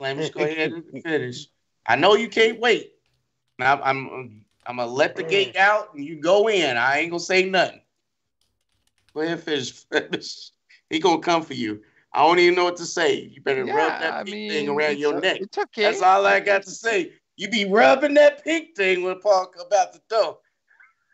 Let 0.00 0.16
me 0.16 0.24
just 0.24 0.34
go 0.34 0.42
ahead 0.42 0.72
and 0.72 1.02
finish. 1.04 1.46
I 1.86 1.94
know 1.94 2.16
you 2.16 2.28
can't 2.28 2.58
wait. 2.58 2.94
Now 3.60 3.80
I'm 3.80 4.08
I'm, 4.08 4.44
I'm 4.66 4.76
gonna 4.78 4.90
let 4.90 5.14
the 5.14 5.22
gate 5.22 5.54
out 5.54 5.94
and 5.94 6.04
you 6.04 6.20
go 6.20 6.48
in. 6.48 6.76
I 6.76 6.98
ain't 6.98 7.10
gonna 7.10 7.20
say 7.20 7.48
nothing. 7.48 7.80
Go 9.14 9.20
ahead, 9.20 9.34
and 9.34 9.42
finish. 9.42 9.72
finish. 9.92 10.50
He 10.90 10.98
gonna 10.98 11.20
come 11.20 11.42
for 11.42 11.54
you. 11.54 11.82
I 12.12 12.26
don't 12.26 12.38
even 12.38 12.54
know 12.54 12.64
what 12.64 12.76
to 12.76 12.84
say. 12.84 13.20
You 13.20 13.40
better 13.42 13.64
rub 13.64 14.00
that 14.00 14.14
i 14.14 14.24
pink 14.24 14.34
mean 14.34 14.50
thing 14.50 14.68
around 14.68 14.98
your 14.98 15.18
neck. 15.20 15.40
it's 15.40 15.56
okay 15.56 15.84
That's 15.84 16.02
all 16.02 16.26
I 16.26 16.40
got 16.40 16.62
to 16.64 16.70
say. 16.70 17.12
You 17.36 17.48
be 17.48 17.64
rubbing 17.64 18.14
that 18.14 18.44
pink 18.44 18.76
thing 18.76 19.02
when 19.02 19.18
Paul 19.20 19.46
come 19.46 19.66
out 19.74 19.92
the 19.94 20.00
door. 20.10 20.38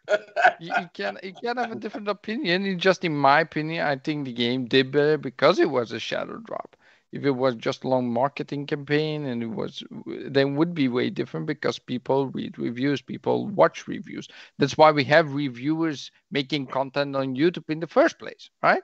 you, 0.61 0.73
you 0.81 0.89
can 0.93 1.19
you 1.23 1.33
can 1.35 1.57
have 1.57 1.71
a 1.71 1.77
different 1.77 2.09
opinion. 2.09 2.67
It's 2.67 2.83
just 2.83 3.05
in 3.05 3.17
my 3.17 3.41
opinion, 3.41 3.87
I 3.87 3.97
think 3.97 4.25
the 4.25 4.33
game 4.33 4.67
did 4.67 4.91
better 4.91 5.17
because 5.17 5.59
it 5.59 5.71
was 5.71 5.93
a 5.93 6.01
shadow 6.01 6.39
drop. 6.39 6.77
If 7.13 7.25
it 7.25 7.31
was 7.33 7.55
just 7.57 7.85
a 7.85 7.89
long 7.89 8.13
marketing 8.13 8.67
campaign 8.67 9.25
and 9.25 9.43
it 9.43 9.47
was, 9.49 9.83
then 10.07 10.57
would 10.57 10.75
be 10.75 10.89
way 10.89 11.11
different 11.11 11.47
because 11.47 11.79
people 11.79 12.29
read 12.29 12.59
reviews, 12.59 13.01
people 13.03 13.47
watch 13.47 13.87
reviews. 13.87 14.29
That's 14.59 14.77
why 14.77 14.91
we 14.93 15.05
have 15.05 15.35
reviewers 15.35 16.11
making 16.31 16.67
content 16.67 17.17
on 17.17 17.35
YouTube 17.37 17.71
in 17.71 17.81
the 17.81 17.87
first 17.87 18.19
place, 18.19 18.51
right? 18.63 18.83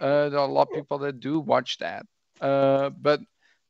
Uh, 0.00 0.28
there 0.28 0.38
are 0.40 0.48
a 0.48 0.52
lot 0.52 0.68
of 0.68 0.72
people 0.72 0.98
that 0.98 1.20
do 1.20 1.38
watch 1.40 1.78
that, 1.78 2.06
uh, 2.40 2.90
but 2.90 3.20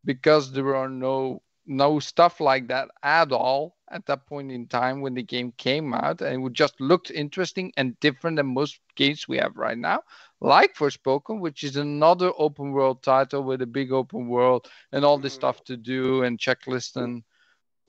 because 0.05 0.53
there 0.53 0.75
are 0.75 0.89
no 0.89 1.43
no 1.67 1.99
stuff 2.01 2.41
like 2.41 2.69
that 2.69 2.89
at 3.03 3.33
all 3.33 3.77
at 3.91 4.05
that 4.07 4.27
point 4.27 4.51
in 4.51 4.67
time 4.67 5.01
when 5.01 5.15
the 5.15 5.23
game 5.23 5.53
came 5.57 5.95
out 5.95 6.21
and 6.21 6.35
it 6.35 6.39
would 6.39 6.55
just 6.55 6.81
looked 6.81 7.11
interesting 7.11 7.73
and 7.77 7.99
different 8.01 8.37
than 8.37 8.47
most 8.47 8.81
games 8.97 9.29
we 9.29 9.37
have 9.37 9.57
right 9.57 9.79
now 9.79 10.01
like 10.43 10.75
Forspoken, 10.77 11.41
which 11.41 11.65
is 11.65 11.77
another 11.77 12.33
open 12.39 12.73
world 12.73 13.03
title 13.03 13.43
with 13.45 13.63
a 13.63 13.67
big 13.67 13.93
open 13.93 14.29
world 14.29 14.69
and 14.93 15.05
all 15.05 15.19
this 15.19 15.35
stuff 15.35 15.65
to 15.65 15.77
do 15.77 16.23
and 16.23 16.39
checklist 16.39 16.97
and 16.97 17.25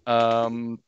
um 0.07 0.79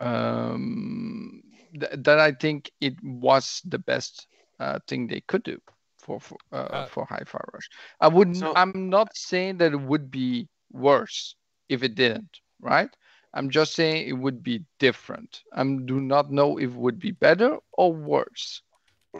um 0.00 1.42
th- 1.78 1.92
that 1.94 2.18
I 2.20 2.32
think 2.32 2.70
it 2.80 3.02
was 3.02 3.62
the 3.64 3.78
best 3.78 4.28
uh, 4.60 4.80
thing 4.88 5.06
they 5.08 5.20
could 5.20 5.44
do 5.44 5.60
for 5.98 6.20
for, 6.20 6.38
uh, 6.52 6.68
Uh, 6.70 6.86
for 6.86 7.06
Hi-Fi 7.06 7.40
Rush. 7.52 7.68
I 8.00 8.08
wouldn't. 8.08 8.38
So- 8.38 8.52
I'm 8.56 8.88
not 8.90 9.16
saying 9.16 9.58
that 9.58 9.72
it 9.72 9.80
would 9.80 10.10
be 10.10 10.48
worse 10.70 11.36
if 11.68 11.82
it 11.82 11.94
didn't. 11.94 12.40
Right. 12.60 12.90
I'm 13.34 13.50
just 13.50 13.74
saying 13.74 14.08
it 14.08 14.12
would 14.18 14.42
be 14.42 14.64
different. 14.78 15.42
I 15.52 15.62
do 15.64 16.00
not 16.00 16.30
know 16.30 16.58
if 16.58 16.70
it 16.70 16.76
would 16.78 16.98
be 16.98 17.12
better 17.12 17.58
or 17.72 17.92
worse. 17.92 18.62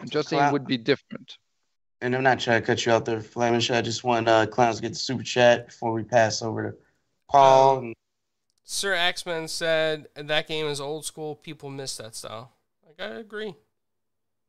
I'm 0.01 0.09
just 0.09 0.29
saying 0.29 0.45
it 0.45 0.51
would 0.51 0.67
be 0.67 0.77
different. 0.77 1.37
And 2.03 2.13
I'm 2.13 2.21
not 2.21 2.37
trying 2.37 2.59
to 2.59 2.67
cut 2.67 2.85
you 2.85 2.91
out 2.91 3.05
there, 3.05 3.21
Flemish. 3.21 3.71
I 3.71 3.81
just 3.81 4.03
want 4.03 4.27
uh, 4.27 4.45
clowns 4.45 4.75
to 4.75 4.81
get 4.81 4.89
the 4.89 4.95
super 4.95 5.23
chat 5.23 5.67
before 5.67 5.93
we 5.93 6.03
pass 6.03 6.41
over 6.41 6.71
to 6.71 6.77
Paul. 7.29 7.77
And 7.77 7.95
Sir 8.65 8.93
X 8.93 9.25
Men 9.25 9.47
said 9.47 10.07
that 10.15 10.49
game 10.49 10.65
is 10.65 10.81
old 10.81 11.05
school. 11.05 11.35
People 11.35 11.69
miss 11.69 11.95
that 11.95 12.13
style. 12.13 12.51
Like 12.85 12.99
I 12.99 13.15
agree. 13.19 13.55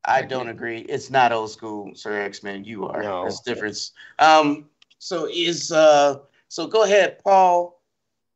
I 0.03 0.23
don't 0.23 0.49
agree. 0.49 0.79
It's 0.79 1.09
not 1.09 1.31
old 1.31 1.49
school, 1.49 1.91
Sir 1.95 2.19
X 2.19 2.43
Men. 2.43 2.65
You 2.65 2.87
are. 2.87 3.01
No. 3.01 3.21
There's 3.21 3.39
a 3.39 3.43
difference. 3.45 3.93
Um. 4.19 4.65
So 4.99 5.29
is 5.31 5.71
uh. 5.71 6.19
So 6.49 6.67
go 6.67 6.83
ahead, 6.83 7.23
Paul. 7.23 7.79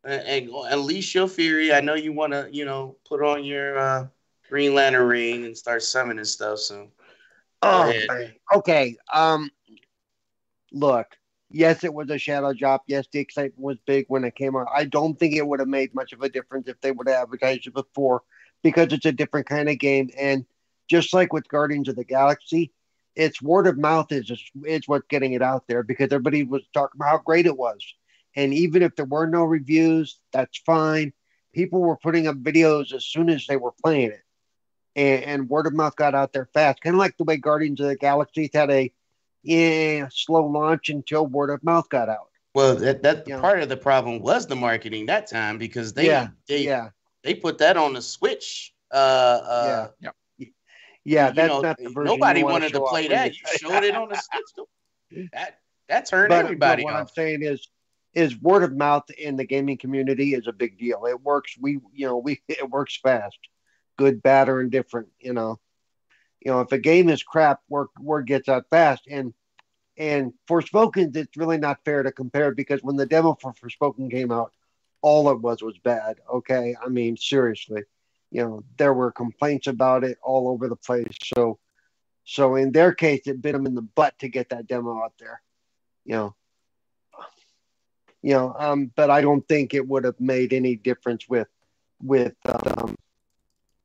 and, 0.04 0.22
and 0.22 0.50
unleash 0.72 1.14
your 1.16 1.28
fury. 1.28 1.74
I 1.74 1.82
know 1.82 1.96
you 1.96 2.14
want 2.14 2.34
to, 2.34 2.48
you 2.52 2.66
know, 2.66 2.96
put 3.06 3.22
on 3.22 3.44
your 3.44 3.78
uh, 3.78 4.08
Green 4.50 4.74
Lantern 4.74 5.08
ring 5.08 5.46
and 5.46 5.58
start 5.58 5.84
summoning 5.84 6.26
stuff. 6.26 6.60
So 6.60 6.88
Oh, 7.62 7.94
okay. 8.56 8.96
Um, 9.14 9.50
look. 10.72 11.08
Yes, 11.52 11.84
it 11.84 11.94
was 11.94 12.10
a 12.12 12.20
shadow 12.20 12.54
job. 12.54 12.82
Yes, 12.86 13.08
the 13.12 13.20
excitement 13.20 13.60
was 13.60 13.78
big 13.88 14.06
when 14.08 14.24
it 14.24 14.36
came 14.36 14.56
out. 14.56 14.68
I 14.74 14.86
don't 14.86 15.18
think 15.18 15.36
it 15.36 15.48
would 15.48 15.60
have 15.60 15.68
made 15.68 15.96
much 15.96 16.14
of 16.14 16.22
a 16.22 16.30
difference 16.30 16.68
if 16.68 16.80
they 16.82 16.92
would 16.92 17.08
have 17.08 17.24
advertised 17.24 17.66
it 17.66 17.74
before, 17.74 18.22
because 18.62 18.94
it's 18.94 19.08
a 19.08 19.12
different 19.12 19.48
kind 19.48 19.68
of 19.68 19.80
game. 19.80 20.12
And 20.16 20.46
just 20.88 21.12
like 21.12 21.34
with 21.34 21.48
Guardians 21.48 21.90
of 21.90 21.96
the 21.96 22.04
Galaxy, 22.04 22.72
it's 23.16 23.42
word 23.42 23.66
of 23.66 23.80
mouth 23.80 24.12
is 24.12 24.32
is 24.64 24.88
what's 24.88 25.08
getting 25.10 25.34
it 25.34 25.42
out 25.42 25.68
there 25.68 25.82
because 25.82 26.06
everybody 26.12 26.44
was 26.44 26.62
talking 26.72 27.00
about 27.00 27.10
how 27.10 27.18
great 27.18 27.48
it 27.48 27.58
was. 27.58 27.80
And 28.36 28.54
even 28.54 28.84
if 28.84 28.96
there 28.96 29.06
were 29.06 29.26
no 29.26 29.44
reviews, 29.44 30.20
that's 30.32 30.60
fine. 30.60 31.14
People 31.54 31.82
were 31.82 31.98
putting 31.98 32.28
up 32.28 32.36
videos 32.38 32.94
as 32.94 33.06
soon 33.06 33.28
as 33.28 33.48
they 33.48 33.58
were 33.58 33.74
playing 33.84 34.12
it 34.12 34.22
and, 35.00 35.24
and 35.24 35.50
word 35.50 35.68
of 35.68 35.74
mouth 35.74 35.96
got 35.96 36.14
out 36.14 36.34
there 36.34 36.50
fast, 36.54 36.82
kind 36.82 36.96
of 36.96 37.00
like 37.00 37.16
the 37.18 37.24
way 37.24 37.38
Guardians 37.38 37.80
of 37.80 37.88
the 37.88 37.96
Galaxy 37.96 38.50
had 38.54 38.70
a 38.70 38.92
yeah, 39.44 40.08
slow 40.12 40.46
launch 40.46 40.90
until 40.90 41.26
word 41.26 41.50
of 41.50 41.64
mouth 41.64 41.88
got 41.90 42.10
out. 42.10 42.30
well, 42.54 42.76
that 42.76 43.02
that 43.04 43.28
Yeah. 43.28 43.40
part 43.40 43.62
of 43.62 43.70
the 43.70 43.78
problem 43.78 44.20
was 44.20 44.48
the 44.48 44.56
marketing 44.56 45.06
that 45.06 45.28
time 45.28 45.58
because 45.58 45.94
they 45.94 46.08
Yeah, 46.08 46.28
they 46.48 46.64
yeah, 46.66 46.90
they 47.24 47.34
put 47.36 47.58
that 47.60 47.78
on 47.78 47.94
the 47.94 48.02
Switch. 48.02 48.74
Uh, 48.92 48.96
uh, 48.96 49.88
yeah, 51.06 51.30
you 51.30 51.34
that's 51.34 51.48
know, 51.48 51.62
not 51.62 51.78
the 51.78 51.86
version. 51.90 52.04
nobody 52.06 52.40
you 52.42 52.46
wanted 52.46 52.74
to 52.74 52.82
play 52.82 53.08
that. 53.08 53.34
you- 53.34 53.40
You 53.52 53.58
showed 53.58 53.84
it 53.84 53.96
on 53.96 54.10
the 54.10 54.18
Switch. 54.18 54.68
That 55.34 55.60
that 55.88 56.06
turned 56.06 56.30
but, 56.30 56.46
everybody 56.46 56.84
but 56.84 56.92
what 56.92 56.96
I'm 57.00 57.08
saying 57.08 57.42
is, 57.42 57.68
is 58.14 58.40
word 58.40 58.64
of 58.64 58.76
mouth 58.76 59.10
in 59.12 59.38
the 59.38 59.44
gaming 59.46 59.78
community 59.78 60.36
is 60.36 60.46
a 60.46 60.52
big 60.52 60.78
deal. 60.78 61.06
It 61.08 61.20
works. 61.22 61.56
We, 61.60 61.80
you 61.94 62.06
know, 62.06 62.18
we 62.18 62.42
it 62.48 62.70
works 62.70 63.00
fast, 63.02 63.40
good, 64.00 64.24
bad, 64.24 64.48
or 64.48 64.62
indifferent. 64.62 65.10
You 65.20 65.34
know, 65.34 65.60
you 66.40 66.52
know, 66.52 66.62
if 66.62 66.72
a 66.72 66.78
game 66.78 67.10
is 67.10 67.22
crap, 67.22 67.60
word 67.68 67.88
word 68.00 68.26
gets 68.26 68.48
out 68.48 68.66
fast. 68.72 69.04
And 69.10 69.34
and 69.98 70.34
Forspoken, 70.50 71.14
it's 71.16 71.36
really 71.36 71.58
not 71.58 71.84
fair 71.84 72.02
to 72.02 72.12
compare 72.14 72.56
because 72.56 72.82
when 72.82 72.96
the 72.96 73.06
demo 73.06 73.38
for 73.40 73.54
Forspoken 73.54 74.10
came 74.10 74.32
out, 74.32 74.54
all 75.02 75.30
it 75.32 75.42
was 75.42 75.62
was 75.62 75.78
bad. 75.78 76.20
Okay, 76.34 76.76
I 76.82 76.88
mean 76.88 77.18
seriously, 77.18 77.84
you 78.32 78.42
know, 78.42 78.64
there 78.78 78.94
were 78.94 79.12
complaints 79.12 79.68
about 79.68 80.06
it 80.06 80.18
all 80.24 80.48
over 80.48 80.70
the 80.70 80.78
place. 80.78 81.14
So, 81.36 81.60
so 82.24 82.56
in 82.56 82.72
their 82.72 82.94
case, 82.94 83.24
it 83.26 83.42
bit 83.42 83.52
them 83.52 83.66
in 83.66 83.76
the 83.76 83.82
butt 83.82 84.18
to 84.20 84.30
get 84.30 84.50
that 84.50 84.66
demo 84.66 85.04
out 85.04 85.14
there. 85.20 85.42
You 86.06 86.16
know, 86.16 86.36
you 88.22 88.32
know, 88.32 88.56
um, 88.58 88.92
but 88.96 89.10
I 89.10 89.20
don't 89.20 89.46
think 89.46 89.74
it 89.74 89.86
would 89.86 90.06
have 90.06 90.22
made 90.22 90.54
any 90.54 90.78
difference 90.78 91.28
with 91.28 91.50
with 92.02 92.36
um, 92.46 92.96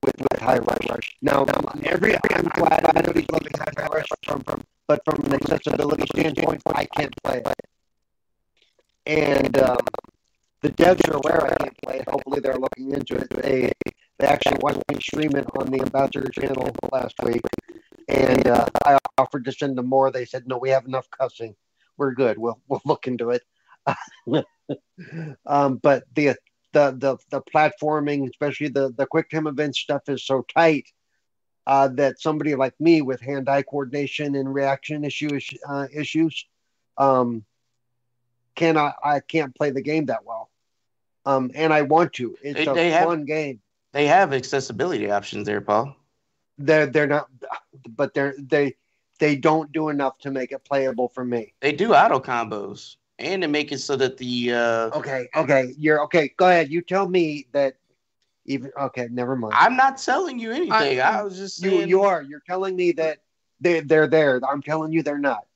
with 0.05 0.15
with 0.19 0.41
high 0.41 0.59
rush. 0.59 1.17
Now, 1.23 1.43
on 1.43 1.83
every 1.85 2.15
I'm 2.31 2.49
glad 2.49 2.85
I 2.85 2.93
know 2.93 3.09
everybody's 3.09 3.31
loving 3.31 3.53
high 3.57 3.87
rush 3.87 4.07
from 4.25 4.43
from, 4.43 4.63
but 4.87 5.05
from 5.05 5.25
an 5.25 5.35
accessibility 5.35 6.05
standpoint, 6.15 6.63
I 6.67 6.85
can't 6.97 7.15
play 7.23 7.43
it. 7.45 7.61
And 9.07 9.59
um, 9.59 9.79
the 10.63 10.71
devs 10.71 11.09
are 11.09 11.17
aware 11.17 11.47
I 11.47 11.55
can't 11.57 11.79
play 11.83 11.99
it. 11.99 12.09
Hopefully, 12.09 12.41
they're 12.41 12.59
looking 12.59 12.93
into 12.93 13.17
it. 13.17 13.31
They 13.31 13.73
they 14.19 14.27
actually 14.27 14.59
watched 14.61 14.83
me 14.91 15.01
stream 15.01 15.35
it 15.37 15.47
on 15.59 15.67
the 15.67 15.81
Ambassador 15.81 16.29
channel 16.31 16.71
last 16.93 17.15
week, 17.23 17.43
and 18.09 18.47
uh, 18.47 18.67
I 18.85 18.99
offered 19.19 19.45
to 19.47 19.53
send 19.53 19.77
them 19.77 19.87
more. 19.87 20.11
They 20.11 20.25
said, 20.25 20.47
"No, 20.47 20.59
we 20.59 20.71
have 20.71 20.87
enough 20.87 21.09
cussing. 21.11 21.55
We're 21.97 22.15
good. 22.15 22.39
We'll 22.39 22.61
we'll 22.69 22.83
look 22.85 23.07
into 23.07 23.31
it." 23.31 23.43
um, 25.47 25.77
but 25.77 26.05
the 26.15 26.37
the 26.75 26.87
the 27.05 27.17
the 27.31 27.41
platforming, 27.43 28.29
especially 28.29 28.69
the 28.69 28.93
the 28.97 29.07
quick 29.07 29.31
time 29.31 29.47
event 29.47 29.75
stuff, 29.77 30.03
is 30.09 30.25
so 30.27 30.45
tight 30.55 30.87
uh, 31.67 31.89
that 32.01 32.21
somebody 32.21 32.55
like 32.55 32.75
me 32.79 33.01
with 33.01 33.21
hand-eye 33.21 33.63
coordination 33.63 34.35
and 34.35 34.53
reaction 34.55 35.05
issues 35.05 35.49
uh, 35.69 35.87
issues 35.93 36.47
um, 36.99 37.45
cannot 38.55 38.97
I 39.03 39.21
can't 39.21 39.55
play 39.55 39.71
the 39.71 39.83
game 39.83 40.07
that 40.07 40.25
well. 40.25 40.51
Um, 41.27 41.51
and 41.55 41.73
I 41.73 41.83
want 41.83 42.13
to. 42.15 42.37
It's 42.43 42.59
They- 42.65 42.67
a 42.71 42.75
they 42.75 42.91
have- 42.91 43.09
fun 43.09 43.25
game. 43.25 43.61
They 43.93 44.07
have 44.09 44.33
accessibility 44.35 45.09
options 45.11 45.47
there, 45.47 45.61
Paul. 45.61 45.95
They're 46.59 46.87
they're 46.87 47.07
not, 47.07 47.29
but 47.89 48.13
they're 48.15 48.35
they 48.39 48.75
they 49.21 49.37
don't 49.37 49.71
do 49.73 49.89
enough 49.89 50.19
to 50.25 50.31
make 50.31 50.51
it 50.53 50.65
playable 50.65 51.09
for 51.09 51.25
me. 51.25 51.55
They 51.61 51.73
do 51.73 51.95
auto 51.95 52.19
combos 52.21 52.97
and 53.25 53.43
to 53.43 53.49
make 53.49 53.73
it 53.73 53.79
so 53.79 53.97
that 53.97 54.17
the 54.19 54.53
uh, 54.53 54.91
Okay, 54.99 55.29
okay, 55.35 55.75
you're 55.79 56.03
okay. 56.05 56.33
Go 56.37 56.49
ahead. 56.49 56.71
You 56.71 56.83
tell 56.83 57.09
me 57.09 57.47
that. 57.53 57.77
Even 58.47 58.71
okay, 58.79 59.09
never 59.11 59.35
mind. 59.37 59.55
I'm 59.57 59.75
not 59.75 59.97
telling 59.97 60.39
you 60.39 60.53
anything. 60.53 61.01
I, 61.01 61.19
I- 61.21 61.23
was 61.23 61.39
just 61.39 61.63
you 61.63 61.81
you 61.81 62.03
are. 62.03 62.23
You're 62.23 62.43
telling 62.47 62.77
me 62.77 62.93
that 62.93 63.19
they 63.61 63.81
they're 63.81 64.07
there. 64.07 64.41
I'm 64.47 64.61
telling 64.61 64.93
you 64.93 65.03
they're 65.03 65.19
not. 65.19 65.47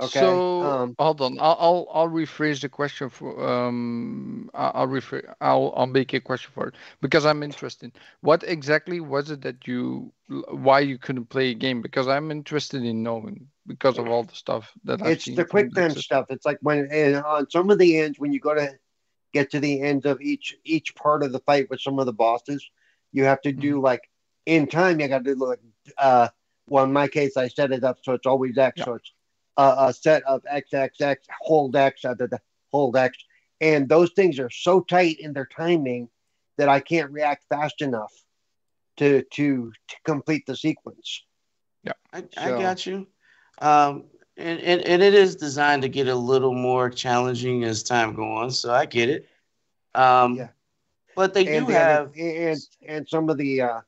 Okay. 0.00 0.20
So 0.20 0.64
um, 0.64 0.94
hold 0.98 1.20
on, 1.20 1.38
I'll, 1.38 1.56
I'll 1.60 1.88
I'll 1.92 2.08
rephrase 2.08 2.60
the 2.60 2.68
question 2.68 3.10
for 3.10 3.42
um 3.46 4.50
I'll 4.54 4.88
rephrase 4.88 5.30
I'll 5.40 5.72
I'll 5.76 5.86
make 5.86 6.14
a 6.14 6.20
question 6.20 6.50
for 6.54 6.68
it 6.68 6.74
because 7.00 7.26
I'm 7.26 7.42
interested. 7.42 7.92
What 8.22 8.42
exactly 8.44 9.00
was 9.00 9.30
it 9.30 9.42
that 9.42 9.66
you 9.66 10.12
why 10.48 10.80
you 10.80 10.98
couldn't 10.98 11.26
play 11.26 11.50
a 11.50 11.54
game? 11.54 11.82
Because 11.82 12.08
I'm 12.08 12.30
interested 12.30 12.82
in 12.82 13.02
knowing 13.02 13.48
because 13.66 13.98
of 13.98 14.08
all 14.08 14.24
the 14.24 14.34
stuff 14.34 14.72
that 14.84 15.02
I've 15.02 15.12
it's 15.12 15.24
the 15.26 15.44
quick 15.44 15.74
time 15.74 15.90
stuff. 15.90 16.26
It's 16.30 16.46
like 16.46 16.58
when 16.62 16.88
and 16.90 17.16
on 17.16 17.50
some 17.50 17.70
of 17.70 17.78
the 17.78 17.98
ends 17.98 18.18
when 18.18 18.32
you 18.32 18.40
go 18.40 18.54
to 18.54 18.72
get 19.32 19.50
to 19.50 19.60
the 19.60 19.82
ends 19.82 20.06
of 20.06 20.20
each 20.20 20.56
each 20.64 20.94
part 20.94 21.22
of 21.22 21.32
the 21.32 21.40
fight 21.40 21.68
with 21.68 21.80
some 21.80 21.98
of 21.98 22.06
the 22.06 22.12
bosses, 22.12 22.68
you 23.12 23.24
have 23.24 23.40
to 23.42 23.52
do 23.52 23.80
like 23.80 24.08
in 24.46 24.66
time. 24.66 24.98
You 25.00 25.08
got 25.08 25.24
to 25.24 25.34
do 25.34 25.44
like 25.44 25.60
uh, 25.98 26.28
well 26.68 26.84
in 26.84 26.92
my 26.92 27.08
case 27.08 27.36
I 27.36 27.48
set 27.48 27.70
it 27.72 27.84
up 27.84 27.98
so 28.02 28.14
it's 28.14 28.26
always 28.26 28.56
X, 28.56 28.78
Yeah. 28.78 28.84
so 28.86 28.94
it's 28.94 29.12
uh, 29.56 29.86
a 29.88 29.92
set 29.92 30.22
of 30.24 30.42
X 30.48 30.72
X 30.72 31.00
X 31.00 31.26
hold 31.40 31.76
X 31.76 32.04
uh, 32.04 32.14
da, 32.14 32.26
da, 32.26 32.36
hold 32.72 32.96
X, 32.96 33.16
and 33.60 33.88
those 33.88 34.12
things 34.12 34.38
are 34.38 34.50
so 34.50 34.80
tight 34.80 35.18
in 35.20 35.32
their 35.32 35.46
timing 35.46 36.08
that 36.58 36.68
I 36.68 36.80
can't 36.80 37.10
react 37.10 37.44
fast 37.48 37.82
enough 37.82 38.12
to 38.98 39.22
to 39.34 39.72
to 39.88 39.96
complete 40.04 40.46
the 40.46 40.56
sequence. 40.56 41.22
Yeah, 41.82 41.92
I 42.12 42.24
So- 42.34 42.58
got 42.60 42.86
you. 42.86 43.06
Um, 43.62 44.04
and, 44.36 44.58
and, 44.60 44.80
and 44.82 45.02
it 45.02 45.12
is 45.12 45.36
designed 45.36 45.82
to 45.82 45.88
get 45.88 46.08
a 46.08 46.14
little 46.14 46.54
more 46.54 46.88
challenging 46.88 47.64
as 47.64 47.82
time 47.82 48.14
goes 48.14 48.24
on, 48.24 48.50
so 48.50 48.72
I 48.72 48.86
get 48.86 49.10
it. 49.10 49.28
Um, 49.94 50.36
Yeah. 50.36 50.48
But 51.16 51.34
they 51.34 51.46
and 51.56 51.66
do 51.66 51.72
the- 51.72 51.78
have 51.78 52.12
and 52.16 52.58
and 52.86 53.06
some 53.08 53.28
of 53.28 53.36
the 53.36 53.60
uh, 53.60 53.80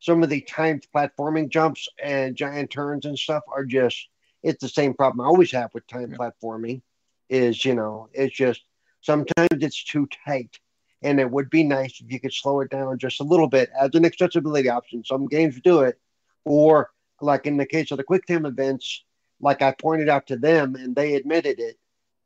some 0.00 0.22
of 0.22 0.28
the 0.28 0.42
timed 0.42 0.86
platforming 0.94 1.48
jumps 1.48 1.88
and 2.02 2.36
giant 2.36 2.70
turns 2.70 3.06
and 3.06 3.18
stuff 3.18 3.42
are 3.48 3.64
just 3.64 4.08
it's 4.46 4.62
the 4.62 4.68
same 4.68 4.94
problem 4.94 5.20
I 5.20 5.28
always 5.28 5.50
have 5.52 5.70
with 5.74 5.86
time 5.86 6.10
Yeah. 6.12 6.18
platforming 6.18 6.80
is 7.28 7.64
you 7.64 7.74
know 7.74 8.08
it's 8.12 8.34
just 8.36 8.62
sometimes 9.00 9.48
it's 9.50 9.82
too 9.84 10.08
tight 10.24 10.58
and 11.02 11.18
it 11.20 11.30
would 11.30 11.50
be 11.50 11.64
nice 11.64 12.00
if 12.00 12.10
you 12.12 12.20
could 12.20 12.32
slow 12.32 12.60
it 12.60 12.70
down 12.70 12.98
just 12.98 13.20
a 13.20 13.24
little 13.24 13.48
bit 13.48 13.68
as 13.78 13.90
an 13.94 14.04
accessibility 14.04 14.68
option 14.68 15.04
some 15.04 15.26
games 15.26 15.60
do 15.62 15.80
it 15.80 15.98
or 16.44 16.90
like 17.20 17.46
in 17.46 17.56
the 17.56 17.66
case 17.66 17.90
of 17.90 17.98
the 17.98 18.04
QuickTime 18.04 18.46
events 18.46 19.04
like 19.40 19.60
I 19.62 19.72
pointed 19.72 20.08
out 20.08 20.28
to 20.28 20.36
them 20.36 20.76
and 20.76 20.94
they 20.94 21.14
admitted 21.14 21.58
it 21.58 21.76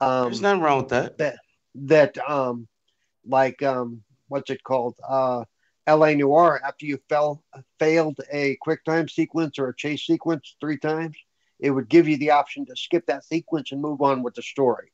um, 0.02 0.24
there's 0.24 0.42
nothing 0.42 0.62
wrong 0.62 0.78
with 0.82 0.88
that. 0.90 1.18
that 1.18 1.36
that 1.74 2.18
um 2.30 2.68
like 3.26 3.62
um 3.62 4.02
what's 4.28 4.50
it 4.50 4.62
called 4.62 4.96
uh 5.08 5.44
L.A. 5.86 6.14
Noire 6.14 6.60
after 6.64 6.84
you 6.86 6.98
fell 7.08 7.42
failed 7.78 8.18
a 8.30 8.58
QuickTime 8.64 9.10
sequence 9.10 9.58
or 9.58 9.70
a 9.70 9.76
chase 9.76 10.06
sequence 10.06 10.56
three 10.60 10.76
times 10.78 11.16
it 11.60 11.70
would 11.70 11.88
give 11.88 12.08
you 12.08 12.16
the 12.18 12.30
option 12.30 12.66
to 12.66 12.76
skip 12.76 13.06
that 13.06 13.24
sequence 13.24 13.72
and 13.72 13.80
move 13.80 14.00
on 14.02 14.22
with 14.22 14.34
the 14.34 14.42
story 14.42 14.92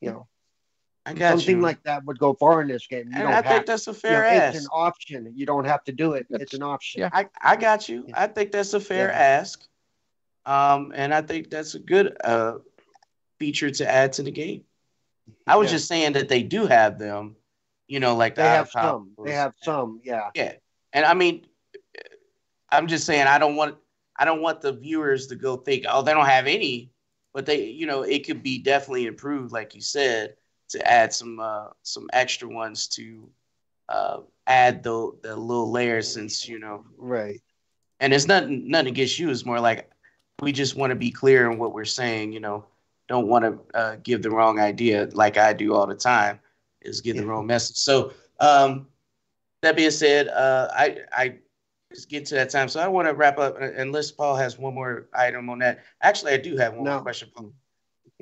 you 0.00 0.10
know 0.10 0.26
I 1.06 1.12
got 1.14 1.30
something 1.38 1.56
you. 1.56 1.60
like 1.62 1.82
that 1.84 2.04
would 2.04 2.18
go 2.18 2.34
far 2.34 2.60
in 2.62 2.68
this 2.68 2.86
game 2.86 3.10
you 3.10 3.22
and 3.22 3.24
don't 3.24 3.32
I 3.34 3.42
have 3.42 3.46
think 3.54 3.66
that's 3.66 3.86
a 3.88 3.94
you 4.06 4.14
know, 4.14 4.22
fair 4.22 4.24
it's 4.28 4.54
an 4.54 4.66
option 4.72 5.32
you 5.36 5.46
don't 5.46 5.64
have 5.66 5.84
to 5.84 5.92
do 5.92 6.12
it 6.14 6.26
it's 6.30 6.52
an 6.54 6.62
option 6.62 7.02
yeah. 7.02 7.10
I, 7.12 7.28
I 7.42 7.56
got 7.56 7.88
you. 7.88 8.04
Yeah. 8.08 8.14
I 8.16 8.26
think 8.26 8.52
that's 8.52 8.74
a 8.74 8.80
fair 8.80 9.10
Yeah. 9.10 9.18
ask. 9.18 9.66
Um, 10.46 10.92
and 10.94 11.14
I 11.14 11.22
think 11.22 11.50
that's 11.50 11.74
a 11.74 11.78
good 11.78 12.16
uh, 12.24 12.58
feature 13.38 13.70
to 13.70 13.90
add 13.90 14.12
to 14.14 14.22
the 14.22 14.30
game. 14.30 14.62
I 15.46 15.56
was 15.56 15.68
Yeah. 15.68 15.76
just 15.76 15.88
saying 15.88 16.12
that 16.14 16.28
they 16.28 16.42
do 16.42 16.66
have 16.66 16.98
them, 16.98 17.36
you 17.86 18.00
know, 18.00 18.16
like 18.16 18.34
the 18.36 18.42
they 18.42 18.48
have 18.48 18.70
some 18.70 19.14
they 19.24 19.32
have 19.32 19.54
some 19.62 20.00
yeah 20.04 20.30
Yeah, 20.34 20.52
and 20.92 21.04
I 21.04 21.14
mean, 21.14 21.46
I'm 22.70 22.86
just 22.86 23.06
saying 23.06 23.26
I 23.26 23.38
don't 23.38 23.56
want 23.56 23.76
I 24.16 24.24
don't 24.24 24.42
want 24.42 24.60
the 24.60 24.72
viewers 24.72 25.26
to 25.28 25.36
go 25.36 25.56
think 25.56 25.84
oh 25.88 26.02
they 26.02 26.12
don't 26.12 26.26
have 26.26 26.46
any, 26.46 26.90
but 27.32 27.46
they 27.46 27.66
you 27.66 27.86
know 27.86 28.02
it 28.02 28.26
could 28.26 28.42
be 28.42 28.58
definitely 28.58 29.06
improved 29.06 29.52
like 29.52 29.74
you 29.74 29.80
said 29.80 30.36
to 30.70 30.90
add 30.90 31.12
some 31.12 31.40
uh, 31.40 31.68
some 31.82 32.08
extra 32.12 32.48
ones 32.48 32.88
to 32.88 33.28
uh, 33.88 34.18
add 34.46 34.82
the 34.82 35.12
the 35.22 35.36
little 35.36 35.70
layers 35.70 36.12
since 36.12 36.48
you 36.48 36.58
know. 36.58 36.84
Right. 36.96 37.40
And 38.00 38.12
it's 38.12 38.26
nothing 38.26 38.68
nothing 38.68 38.88
against 38.88 39.18
you. 39.18 39.30
It's 39.30 39.46
more 39.46 39.60
like 39.60 39.90
we 40.40 40.52
just 40.52 40.76
want 40.76 40.90
to 40.90 40.96
be 40.96 41.10
clear 41.10 41.50
in 41.50 41.58
what 41.58 41.72
we're 41.72 41.84
saying 41.84 42.32
you 42.32 42.40
know. 42.40 42.66
Don't 43.06 43.28
want 43.28 43.44
to 43.44 43.78
uh, 43.78 43.96
give 44.02 44.22
the 44.22 44.30
wrong 44.30 44.58
idea 44.58 45.08
like 45.12 45.36
I 45.36 45.52
do 45.52 45.74
all 45.74 45.86
the 45.86 45.94
time. 45.94 46.40
Is 46.80 47.00
getting 47.00 47.22
the 47.22 47.26
wrong 47.26 47.46
message. 47.46 47.76
So 47.76 48.12
um, 48.40 48.88
that 49.62 49.76
being 49.76 49.90
said, 49.90 50.28
uh, 50.28 50.68
I 50.72 50.98
I 51.12 51.34
just 51.94 52.08
get 52.08 52.26
to 52.26 52.34
that 52.34 52.50
time. 52.50 52.68
So 52.68 52.80
I 52.80 52.88
want 52.88 53.08
to 53.08 53.14
wrap 53.14 53.38
up 53.38 53.60
unless 53.60 54.10
Paul 54.10 54.36
has 54.36 54.58
one 54.58 54.74
more 54.74 55.08
item 55.14 55.48
on 55.48 55.60
that. 55.60 55.84
Actually, 56.02 56.32
I 56.32 56.38
do 56.38 56.56
have 56.56 56.74
one 56.74 56.84
No. 56.84 56.94
more 56.94 57.02
question, 57.02 57.30
Paul. 57.34 57.52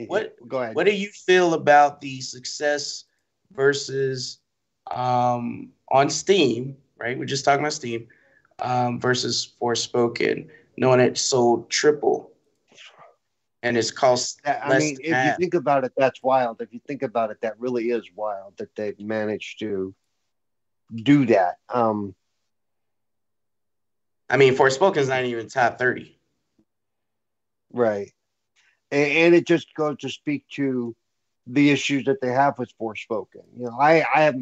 What- 0.07 0.36
Go 0.49 0.62
ahead. 0.62 0.74
What 0.74 0.86
do 0.86 0.93
you 0.93 1.09
feel 1.09 1.55
about 1.55 2.01
the 2.01 2.20
success 2.20 3.05
versus 3.53 4.39
um, 4.90 5.70
on 5.90 6.11
Steam? 6.11 6.77
Right, 6.97 7.19
we're 7.19 7.24
just 7.24 7.44
talking 7.44 7.61
about 7.61 7.73
Steam 7.73 8.07
um, 8.61 9.01
versus 9.01 9.55
Forspoken, 9.61 10.49
knowing 10.77 11.01
it 11.01 11.19
sold 11.19 11.69
triple, 11.69 12.31
and 13.65 13.77
it's 13.77 13.90
cost 13.90 14.40
I 14.44 14.78
mean, 14.78 14.99
if 15.01 15.24
you 15.24 15.32
think 15.36 15.55
about 15.55 15.85
it, 15.85 15.93
that's 15.97 16.23
wild. 16.23 16.61
If 16.61 16.73
you 16.73 16.81
think 16.86 17.03
about 17.03 17.31
it, 17.31 17.40
that 17.40 17.59
really 17.59 17.90
is 17.90 18.09
wild 18.15 18.57
that 18.59 18.74
they've 18.77 18.99
managed 19.01 19.59
to 19.61 19.93
do 20.94 21.27
that. 21.27 21.59
Um, 21.69 22.15
I 24.28 24.36
mean, 24.36 24.55
Forspoken's 24.55 25.09
not 25.09 25.24
even 25.24 25.49
top 25.49 25.78
thirty. 25.78 26.19
right. 27.73 28.12
And, 28.90 29.12
and 29.12 29.35
it 29.35 29.47
just 29.47 29.74
goes 29.74 29.99
to 29.99 30.09
speak 30.11 30.47
to 30.51 30.94
the 31.47 31.70
issues 31.70 32.05
that 32.05 32.20
they 32.20 32.32
have 32.32 32.59
with 32.59 32.73
Forspoken. 32.78 33.44
You 33.57 33.65
know, 33.65 33.78
I 33.78 34.05
I 34.15 34.23
have 34.23 34.36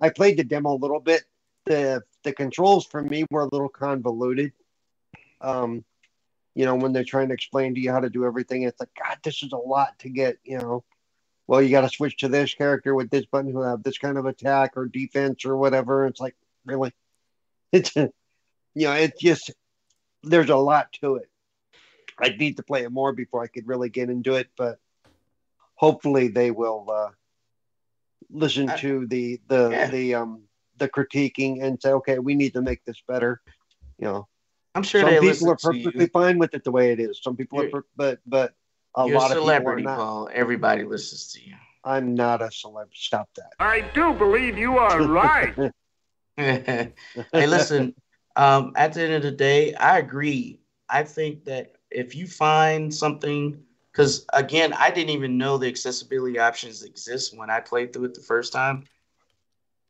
I 0.00 0.10
played 0.10 0.36
the 0.36 0.44
demo 0.44 0.74
a 0.74 0.76
little 0.78 1.00
bit. 1.00 1.24
The 1.66 2.02
the 2.22 2.32
controls 2.32 2.86
for 2.86 3.02
me 3.02 3.24
were 3.30 3.42
a 3.42 3.48
little 3.50 3.68
convoluted. 3.68 4.52
Um, 5.40 5.84
you 6.54 6.64
know, 6.64 6.74
when 6.74 6.92
they're 6.92 7.04
trying 7.04 7.28
to 7.28 7.34
explain 7.34 7.74
to 7.74 7.80
you 7.80 7.92
how 7.92 8.00
to 8.00 8.10
do 8.10 8.24
everything, 8.24 8.62
it's 8.62 8.80
like, 8.80 8.88
God, 8.98 9.18
this 9.22 9.42
is 9.42 9.52
a 9.52 9.58
lot 9.58 9.98
to 10.00 10.08
get, 10.08 10.38
you 10.42 10.58
know. 10.58 10.84
Well, 11.46 11.62
you 11.62 11.70
got 11.70 11.82
to 11.82 11.88
switch 11.88 12.16
to 12.18 12.28
this 12.28 12.54
character 12.54 12.94
with 12.94 13.10
this 13.10 13.26
button 13.26 13.52
who 13.52 13.60
have 13.60 13.82
this 13.82 13.98
kind 13.98 14.18
of 14.18 14.26
attack 14.26 14.72
or 14.76 14.86
defense 14.86 15.44
or 15.44 15.56
whatever. 15.56 16.06
It's 16.06 16.20
like, 16.20 16.34
really? 16.64 16.92
It's, 17.72 17.92
you 18.76 18.86
know, 18.86 18.92
it's 18.92 19.18
just, 19.20 19.50
there's 20.22 20.50
a 20.50 20.56
lot 20.56 20.92
to 21.00 21.16
it. 21.16 21.30
I'd 22.18 22.38
need 22.38 22.58
to 22.58 22.62
play 22.62 22.82
it 22.82 22.92
more 22.92 23.12
before 23.12 23.42
I 23.42 23.46
could 23.46 23.66
really 23.66 23.88
get 23.88 24.10
into 24.10 24.34
it, 24.34 24.48
but 24.56 24.78
hopefully 25.74 26.28
they 26.28 26.50
will 26.50 26.86
uh, 26.90 27.10
listen 28.30 28.68
I- 28.68 28.76
to 28.76 29.06
the, 29.06 29.40
the, 29.48 29.70
Yeah. 29.70 29.90
the, 29.90 30.14
um, 30.14 30.42
the 30.76 30.88
critiquing 30.90 31.62
and 31.64 31.80
say, 31.80 31.90
okay, 31.92 32.18
we 32.18 32.34
need 32.34 32.52
to 32.52 32.60
make 32.60 32.84
this 32.84 33.00
better. 33.08 33.40
You 33.98 34.04
know, 34.08 34.28
I'm 34.74 34.82
sure 34.82 35.00
some 35.00 35.08
they 35.10 35.20
people 35.20 35.50
are 35.50 35.56
perfectly 35.56 36.06
fine 36.08 36.38
with 36.38 36.52
it 36.52 36.64
the 36.64 36.70
way 36.70 36.92
it 36.92 37.00
is. 37.00 37.18
Some 37.22 37.34
people 37.34 37.60
are, 37.60 37.62
You're- 37.62 37.72
per- 37.80 37.86
but 37.96 38.20
but 38.26 38.52
a 38.94 39.06
lot 39.06 39.30
of 39.30 39.38
people 39.38 39.68
are 39.70 39.80
not. 39.80 39.96
Paul. 39.96 40.28
Everybody 40.34 40.84
listens 40.84 41.32
to 41.32 41.40
you. 41.42 41.54
I'm 41.82 42.14
not 42.14 42.42
a 42.42 42.48
celeb. 42.48 42.88
Stop 42.92 43.30
that. 43.36 43.52
I 43.58 43.80
do 43.94 44.12
believe 44.12 44.58
you 44.58 44.76
are 44.76 45.02
right. 45.02 45.54
hey, 46.36 46.92
listen. 47.32 47.94
Um, 48.36 48.72
at 48.76 48.94
the 48.94 49.02
end 49.02 49.14
of 49.14 49.22
the 49.22 49.32
day, 49.32 49.74
I 49.74 49.98
agree. 49.98 50.60
I 50.88 51.02
think 51.04 51.44
that 51.46 51.74
if 51.90 52.14
you 52.14 52.26
find 52.26 52.94
something, 52.94 53.62
because 53.92 54.26
again, 54.32 54.72
I 54.74 54.90
didn't 54.90 55.10
even 55.10 55.38
know 55.38 55.58
the 55.58 55.68
accessibility 55.68 56.38
options 56.38 56.82
exist 56.84 57.36
when 57.36 57.50
I 57.50 57.60
played 57.60 57.92
through 57.92 58.06
it 58.06 58.14
the 58.14 58.22
first 58.22 58.52
time. 58.52 58.84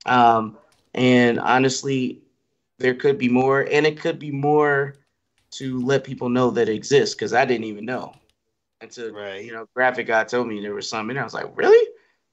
Um, 0.07 0.57
and 0.95 1.39
honestly, 1.41 2.23
there 2.79 2.95
could 2.95 3.19
be 3.19 3.29
more, 3.29 3.63
and 3.71 3.87
it 3.87 4.01
could 4.01 4.19
be 4.19 4.31
more 4.31 4.97
to 5.53 5.81
let 5.85 6.05
people 6.05 6.29
know 6.29 6.51
that 6.51 6.69
it 6.69 6.75
exists 6.75 7.15
because 7.15 7.33
I 7.33 7.45
didn't 7.45 7.65
even 7.65 7.85
know 7.87 8.15
until 8.81 9.13
Right. 9.13 9.45
you 9.45 9.53
know, 9.53 9.67
graphic 9.75 10.07
guy 10.07 10.25
told 10.25 10.49
me 10.49 10.61
there 10.61 10.75
was 10.75 10.89
something. 10.89 11.11
And 11.11 11.21
I 11.21 11.25
was 11.25 11.35
like, 11.35 11.57
really? 11.57 11.89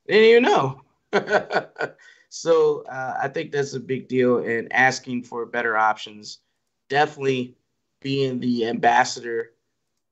Didn't 0.07 0.23
even 0.23 0.44
know. 0.44 0.81
so 2.34 2.84
uh, 2.89 3.18
I 3.22 3.27
think 3.27 3.51
that's 3.51 3.73
a 3.73 3.80
big 3.80 4.07
deal. 4.07 4.39
And 4.39 4.72
asking 4.73 5.23
for 5.23 5.45
better 5.45 5.77
options, 5.77 6.39
definitely 6.89 7.55
being 8.01 8.39
the 8.39 8.68
ambassador 8.68 9.51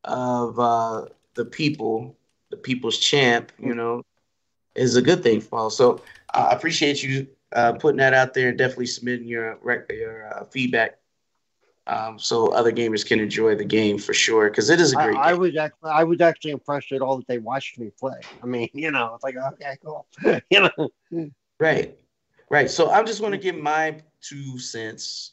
of 0.04 0.60
uh, 0.60 1.06
the 1.36 1.46
people, 1.46 2.16
the 2.52 2.58
people's 2.58 2.98
champ, 3.00 3.52
you 3.60 3.74
know, 3.74 4.04
is 4.76 4.96
a 4.96 5.02
good 5.02 5.24
thing, 5.24 5.42
Paul. 5.42 5.70
So 5.70 6.02
uh, 6.34 6.50
I 6.52 6.56
appreciate 6.56 7.04
you 7.04 7.28
uh, 7.54 7.74
putting 7.74 7.98
that 7.98 8.14
out 8.14 8.34
there 8.34 8.50
and 8.50 8.58
definitely 8.58 8.88
submitting 8.88 9.28
your 9.28 9.60
your 9.90 10.28
uh, 10.34 10.46
feedback. 10.46 11.00
Um, 11.88 12.20
so 12.20 12.54
other 12.54 12.72
gamers 12.72 13.06
can 13.06 13.20
enjoy 13.20 13.56
the 13.56 13.66
game 13.66 13.98
for 13.98 14.14
sure 14.14 14.50
because 14.50 14.70
it 14.70 14.80
is 14.80 14.94
a 14.94 14.96
great 14.96 15.16
I 15.18 15.32
game. 15.32 15.40
was 15.40 15.58
actually 15.58 15.90
I 15.92 16.04
was 16.04 16.22
actually 16.22 16.52
impressed 16.52 16.92
at 16.92 17.02
all 17.02 17.18
that 17.18 17.28
they 17.28 17.40
watched 17.40 17.80
me 17.80 17.92
play. 18.00 18.22
I 18.42 18.46
mean, 18.46 18.70
you 18.74 18.92
know, 18.92 19.14
it's 19.16 19.24
like 19.24 19.36
okay, 19.36 19.78
cool. 19.84 20.08
you 20.50 20.70
know, 20.78 21.32
Right, 21.60 21.98
right. 22.52 22.70
So 22.70 22.92
I'm 22.92 23.06
just 23.06 23.22
going 23.22 23.32
to 23.32 23.38
give 23.38 23.56
my 23.56 24.02
two 24.22 24.60
cents, 24.60 25.32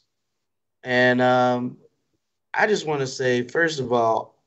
and 0.83 1.21
um, 1.21 1.77
I 2.53 2.65
just 2.65 2.87
want 2.87 3.01
to 3.01 3.07
say, 3.07 3.43
first 3.43 3.79
of 3.79 3.93
all, 3.93 4.41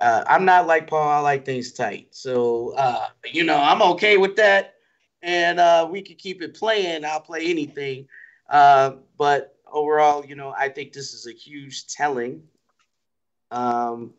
uh, 0.00 0.24
I'm 0.26 0.44
not 0.44 0.66
like 0.66 0.88
Paul. 0.88 1.08
I 1.08 1.20
like 1.20 1.44
things 1.44 1.72
tight, 1.72 2.08
so 2.10 2.74
uh, 2.76 3.06
you 3.30 3.44
know 3.44 3.56
I'm 3.56 3.80
okay 3.92 4.16
with 4.16 4.36
that, 4.36 4.74
and 5.22 5.60
uh, 5.60 5.88
we 5.90 6.02
can 6.02 6.16
keep 6.16 6.42
it 6.42 6.54
playing. 6.54 7.04
I'll 7.04 7.20
play 7.20 7.46
anything, 7.46 8.08
uh, 8.50 8.96
but 9.16 9.56
overall, 9.70 10.26
you 10.26 10.34
know, 10.34 10.54
I 10.56 10.68
think 10.68 10.92
this 10.92 11.14
is 11.14 11.26
a 11.26 11.32
huge 11.32 11.86
telling. 11.86 12.42
Um, 13.50 14.14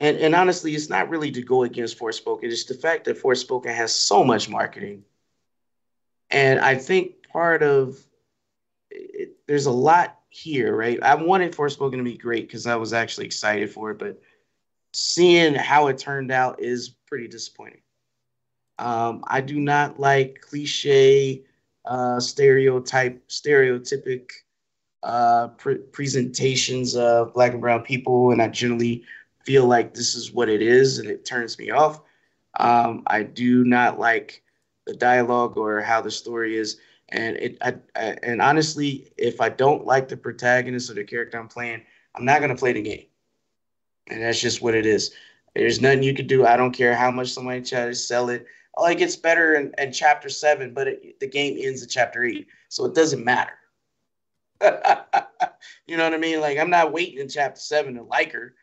and 0.00 0.18
and 0.18 0.34
honestly, 0.34 0.74
it's 0.74 0.90
not 0.90 1.08
really 1.08 1.30
to 1.32 1.42
go 1.42 1.62
against 1.64 1.98
Forspoken. 1.98 2.44
It's 2.44 2.64
the 2.64 2.74
fact 2.74 3.04
that 3.06 3.20
Forspoken 3.20 3.74
has 3.74 3.94
so 3.94 4.22
much 4.22 4.48
marketing. 4.48 5.04
And 6.30 6.60
I 6.60 6.74
think 6.74 7.28
part 7.32 7.62
of 7.62 7.98
it, 8.90 9.36
there's 9.46 9.66
a 9.66 9.70
lot 9.70 10.18
here, 10.28 10.74
right? 10.74 11.02
I 11.02 11.14
wanted 11.14 11.54
Forspoken 11.54 11.96
to 11.96 12.02
be 12.02 12.16
great 12.16 12.46
because 12.46 12.66
I 12.66 12.76
was 12.76 12.92
actually 12.92 13.26
excited 13.26 13.70
for 13.70 13.90
it, 13.90 13.98
but 13.98 14.20
seeing 14.92 15.54
how 15.54 15.88
it 15.88 15.98
turned 15.98 16.30
out 16.30 16.60
is 16.60 16.90
pretty 17.06 17.28
disappointing. 17.28 17.80
Um, 18.78 19.24
I 19.26 19.40
do 19.40 19.58
not 19.58 19.98
like 19.98 20.40
cliche, 20.40 21.44
uh, 21.84 22.20
stereotype, 22.20 23.26
stereotypic 23.28 24.30
uh, 25.02 25.48
pre- 25.48 25.78
presentations 25.78 26.96
of 26.96 27.32
black 27.32 27.52
and 27.52 27.60
brown 27.60 27.82
people, 27.82 28.32
and 28.32 28.42
I 28.42 28.48
generally 28.48 29.04
feel 29.44 29.66
like 29.66 29.94
this 29.94 30.14
is 30.14 30.32
what 30.32 30.48
it 30.48 30.60
is, 30.60 30.98
and 30.98 31.08
it 31.08 31.24
turns 31.24 31.58
me 31.58 31.70
off. 31.70 32.00
Um, 32.58 33.02
I 33.06 33.22
do 33.22 33.64
not 33.64 33.98
like 33.98 34.42
the 34.86 34.94
dialogue 34.94 35.56
or 35.56 35.80
how 35.80 36.00
the 36.00 36.10
story 36.10 36.56
is. 36.56 36.78
And 37.10 37.36
it, 37.36 37.58
I, 37.60 37.74
I, 37.94 38.16
and 38.22 38.40
honestly, 38.40 39.12
if 39.16 39.40
I 39.40 39.48
don't 39.48 39.84
like 39.84 40.08
the 40.08 40.16
protagonist 40.16 40.90
or 40.90 40.94
the 40.94 41.04
character 41.04 41.38
I'm 41.38 41.48
playing, 41.48 41.82
I'm 42.14 42.24
not 42.24 42.40
gonna 42.40 42.56
play 42.56 42.72
the 42.72 42.82
game. 42.82 43.06
And 44.08 44.22
that's 44.22 44.40
just 44.40 44.62
what 44.62 44.74
it 44.74 44.86
is. 44.86 45.12
There's 45.54 45.80
nothing 45.80 46.02
you 46.02 46.14
can 46.14 46.26
do. 46.26 46.46
I 46.46 46.56
don't 46.56 46.72
care 46.72 46.94
how 46.94 47.10
much 47.10 47.28
somebody 47.28 47.62
tries 47.62 47.98
to 47.98 48.06
sell 48.06 48.28
it. 48.28 48.46
Oh, 48.76 48.86
it 48.86 48.98
gets 48.98 49.16
better 49.16 49.54
in, 49.54 49.72
in 49.78 49.92
chapter 49.92 50.28
seven, 50.28 50.74
but 50.74 50.88
it, 50.88 51.20
the 51.20 51.26
game 51.26 51.56
ends 51.58 51.82
at 51.82 51.90
chapter 51.90 52.24
eight, 52.24 52.46
so 52.68 52.84
it 52.84 52.94
doesn't 52.94 53.24
matter. 53.24 53.52
you 55.86 55.96
know 55.96 56.04
what 56.04 56.14
I 56.14 56.18
mean? 56.18 56.40
Like 56.40 56.58
I'm 56.58 56.70
not 56.70 56.92
waiting 56.92 57.20
in 57.20 57.28
chapter 57.28 57.60
seven 57.60 57.94
to 57.94 58.02
like 58.02 58.32
her. 58.32 58.54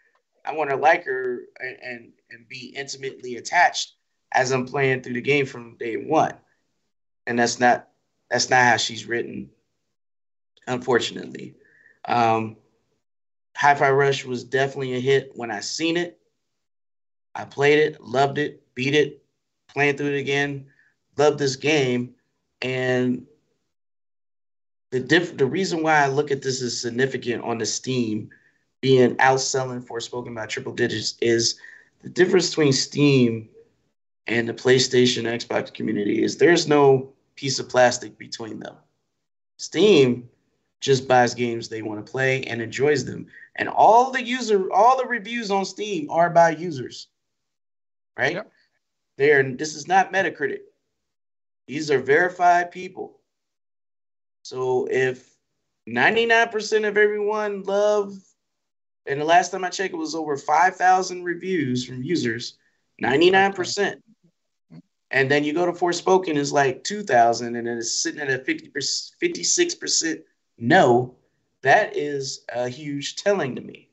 I 0.46 0.54
want 0.54 0.70
to 0.70 0.76
like 0.76 1.06
her 1.06 1.44
and, 1.60 1.78
and 1.82 2.12
and 2.30 2.48
be 2.48 2.74
intimately 2.76 3.38
attached 3.38 3.94
as 4.34 4.52
I'm 4.52 4.66
playing 4.66 5.02
through 5.02 5.14
the 5.14 5.22
game 5.22 5.46
from 5.46 5.78
day 5.78 5.96
one. 5.96 6.34
And 7.26 7.40
that's 7.40 7.60
not 7.60 7.88
that's 8.30 8.50
not 8.50 8.66
how 8.66 8.78
she's 8.78 9.06
written, 9.06 9.50
unfortunately. 10.68 11.56
Um, 12.06 12.58
Hi-Fi 13.56 13.92
Rush 13.92 14.26
was 14.26 14.44
definitely 14.44 14.96
a 14.96 15.00
hit 15.00 15.32
when 15.36 15.52
I 15.52 15.60
seen 15.60 15.98
it. 15.98 16.20
I 17.36 17.46
played 17.46 17.80
it, 17.80 18.02
loved 18.02 18.40
it, 18.40 18.64
beat 18.74 18.96
it, 18.96 19.24
playing 19.68 19.98
through 19.98 20.14
it 20.14 20.20
again, 20.20 20.68
loved 21.18 21.40
this 21.40 21.56
game, 21.56 22.16
and 22.62 23.26
the 24.92 25.00
diff- 25.00 25.38
the 25.38 25.46
reason 25.46 25.82
why 25.82 26.04
I 26.04 26.08
look 26.08 26.32
at 26.32 26.42
this 26.42 26.62
as 26.62 26.80
significant 26.80 27.44
on 27.44 27.58
the 27.58 27.66
Steam 27.66 28.30
being 28.82 29.16
outselling 29.16 29.86
Forspoken 29.86 30.36
by 30.36 30.46
triple 30.46 30.74
digits 30.74 31.16
is 31.22 31.60
the 32.02 32.10
difference 32.10 32.50
between 32.50 32.74
Steam 32.74 33.50
and 34.28 34.48
the 34.48 34.54
PlayStation 34.54 35.24
Xbox 35.24 35.74
community 35.74 36.24
is 36.24 36.38
there's 36.38 36.68
no 36.68 37.14
piece 37.36 37.60
of 37.60 37.70
plastic 37.70 38.18
between 38.18 38.60
them. 38.60 38.76
Steam 39.58 40.30
just 40.80 41.08
buys 41.08 41.34
games 41.34 41.70
they 41.70 41.82
want 41.82 42.06
to 42.06 42.12
play 42.12 42.44
and 42.44 42.62
enjoys 42.62 43.06
them. 43.06 43.28
And 43.56 43.70
all 43.70 44.12
the 44.12 44.24
user 44.24 44.72
all 44.72 44.98
the 44.98 45.08
reviews 45.08 45.52
on 45.52 45.66
Steam 45.66 46.10
are 46.10 46.30
by 46.30 46.52
users. 46.52 47.08
Right? 48.18 48.34
Yep. 48.34 48.52
They're 49.18 49.52
this 49.54 49.76
is 49.76 49.88
not 49.88 50.12
Metacritic. 50.12 50.62
These 51.68 51.92
are 51.92 52.00
verified 52.00 52.72
people. 52.72 53.20
So 54.44 54.88
if 54.92 55.34
99% 55.88 56.88
of 56.88 56.98
everyone 56.98 57.64
love 57.64 58.14
and 59.06 59.20
the 59.20 59.26
last 59.26 59.52
time 59.52 59.64
I 59.64 59.70
checked 59.70 59.94
it 59.94 59.98
was 59.98 60.16
over 60.16 60.38
5,000 60.38 61.24
reviews 61.24 61.86
from 61.86 62.04
users, 62.04 62.58
99%. 63.02 64.02
And 65.14 65.30
then 65.30 65.44
you 65.44 65.54
go 65.54 65.68
to 65.68 65.72
Forspoken 65.72 66.36
is 66.36 66.52
like 66.52 66.84
2000 66.84 67.56
and 67.56 67.68
it's 67.68 68.02
sitting 68.02 68.20
at 68.20 68.32
a 68.32 68.40
fifty 68.40 68.68
percent, 68.68 69.16
56% 69.22 70.24
no. 70.58 71.16
That 71.62 71.96
is 71.96 72.44
a 72.54 72.68
huge 72.68 73.16
telling 73.16 73.56
to 73.56 73.62
me. 73.62 73.90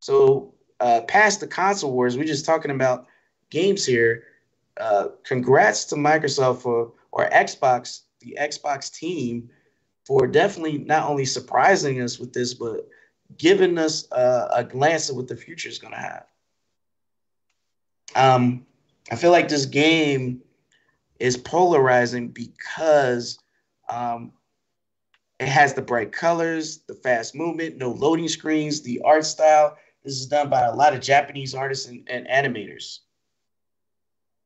So 0.00 0.54
uh, 0.80 1.00
past 1.08 1.40
the 1.40 1.46
console 1.46 1.92
wars, 1.92 2.16
we're 2.16 2.24
just 2.24 2.44
talking 2.44 2.70
about 2.70 3.06
games 3.50 3.84
here. 3.86 4.24
Uh, 4.76 5.08
congrats 5.24 5.86
to 5.86 5.96
Microsoft 5.96 6.60
for 6.60 6.92
or 7.10 7.28
Xbox, 7.30 8.02
the 8.20 8.36
Xbox 8.38 8.92
team, 8.92 9.50
for 10.06 10.26
definitely 10.26 10.78
not 10.78 11.08
only 11.08 11.24
surprising 11.24 12.00
us 12.00 12.18
with 12.18 12.32
this, 12.32 12.54
but 12.54 12.86
giving 13.38 13.78
us 13.78 14.06
a, 14.12 14.48
a 14.56 14.64
glance 14.64 15.08
at 15.08 15.16
what 15.16 15.26
the 15.26 15.36
future 15.36 15.68
is 15.68 15.78
going 15.78 15.94
to 15.94 15.98
have. 15.98 16.26
Um, 18.14 18.66
I 19.10 19.16
feel 19.16 19.30
like 19.30 19.48
this 19.48 19.66
game 19.66 20.42
is 21.18 21.36
polarizing 21.36 22.28
because 22.28 23.38
um, 23.88 24.32
it 25.38 25.48
has 25.48 25.74
the 25.74 25.82
bright 25.82 26.12
colors, 26.12 26.78
the 26.86 26.94
fast 26.94 27.34
movement, 27.34 27.76
no 27.76 27.90
loading 27.90 28.28
screens, 28.28 28.82
the 28.82 29.00
art 29.04 29.24
style. 29.24 29.76
This 30.04 30.14
is 30.14 30.26
done 30.26 30.50
by 30.50 30.62
a 30.62 30.74
lot 30.74 30.94
of 30.94 31.00
Japanese 31.00 31.54
artists 31.54 31.86
and, 31.86 32.08
and 32.08 32.26
animators. 32.26 33.00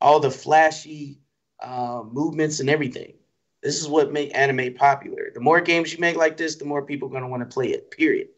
All 0.00 0.20
the 0.20 0.30
flashy 0.30 1.18
uh, 1.60 2.02
movements 2.10 2.60
and 2.60 2.68
everything. 2.68 3.14
This 3.62 3.80
is 3.80 3.88
what 3.88 4.12
make 4.12 4.36
anime 4.36 4.74
popular. 4.74 5.30
The 5.34 5.40
more 5.40 5.60
games 5.60 5.92
you 5.92 5.98
make 5.98 6.16
like 6.16 6.36
this, 6.36 6.56
the 6.56 6.64
more 6.64 6.82
people 6.82 7.08
are 7.08 7.10
going 7.10 7.22
to 7.22 7.28
want 7.28 7.48
to 7.48 7.52
play 7.52 7.68
it. 7.68 7.90
Period. 7.90 8.28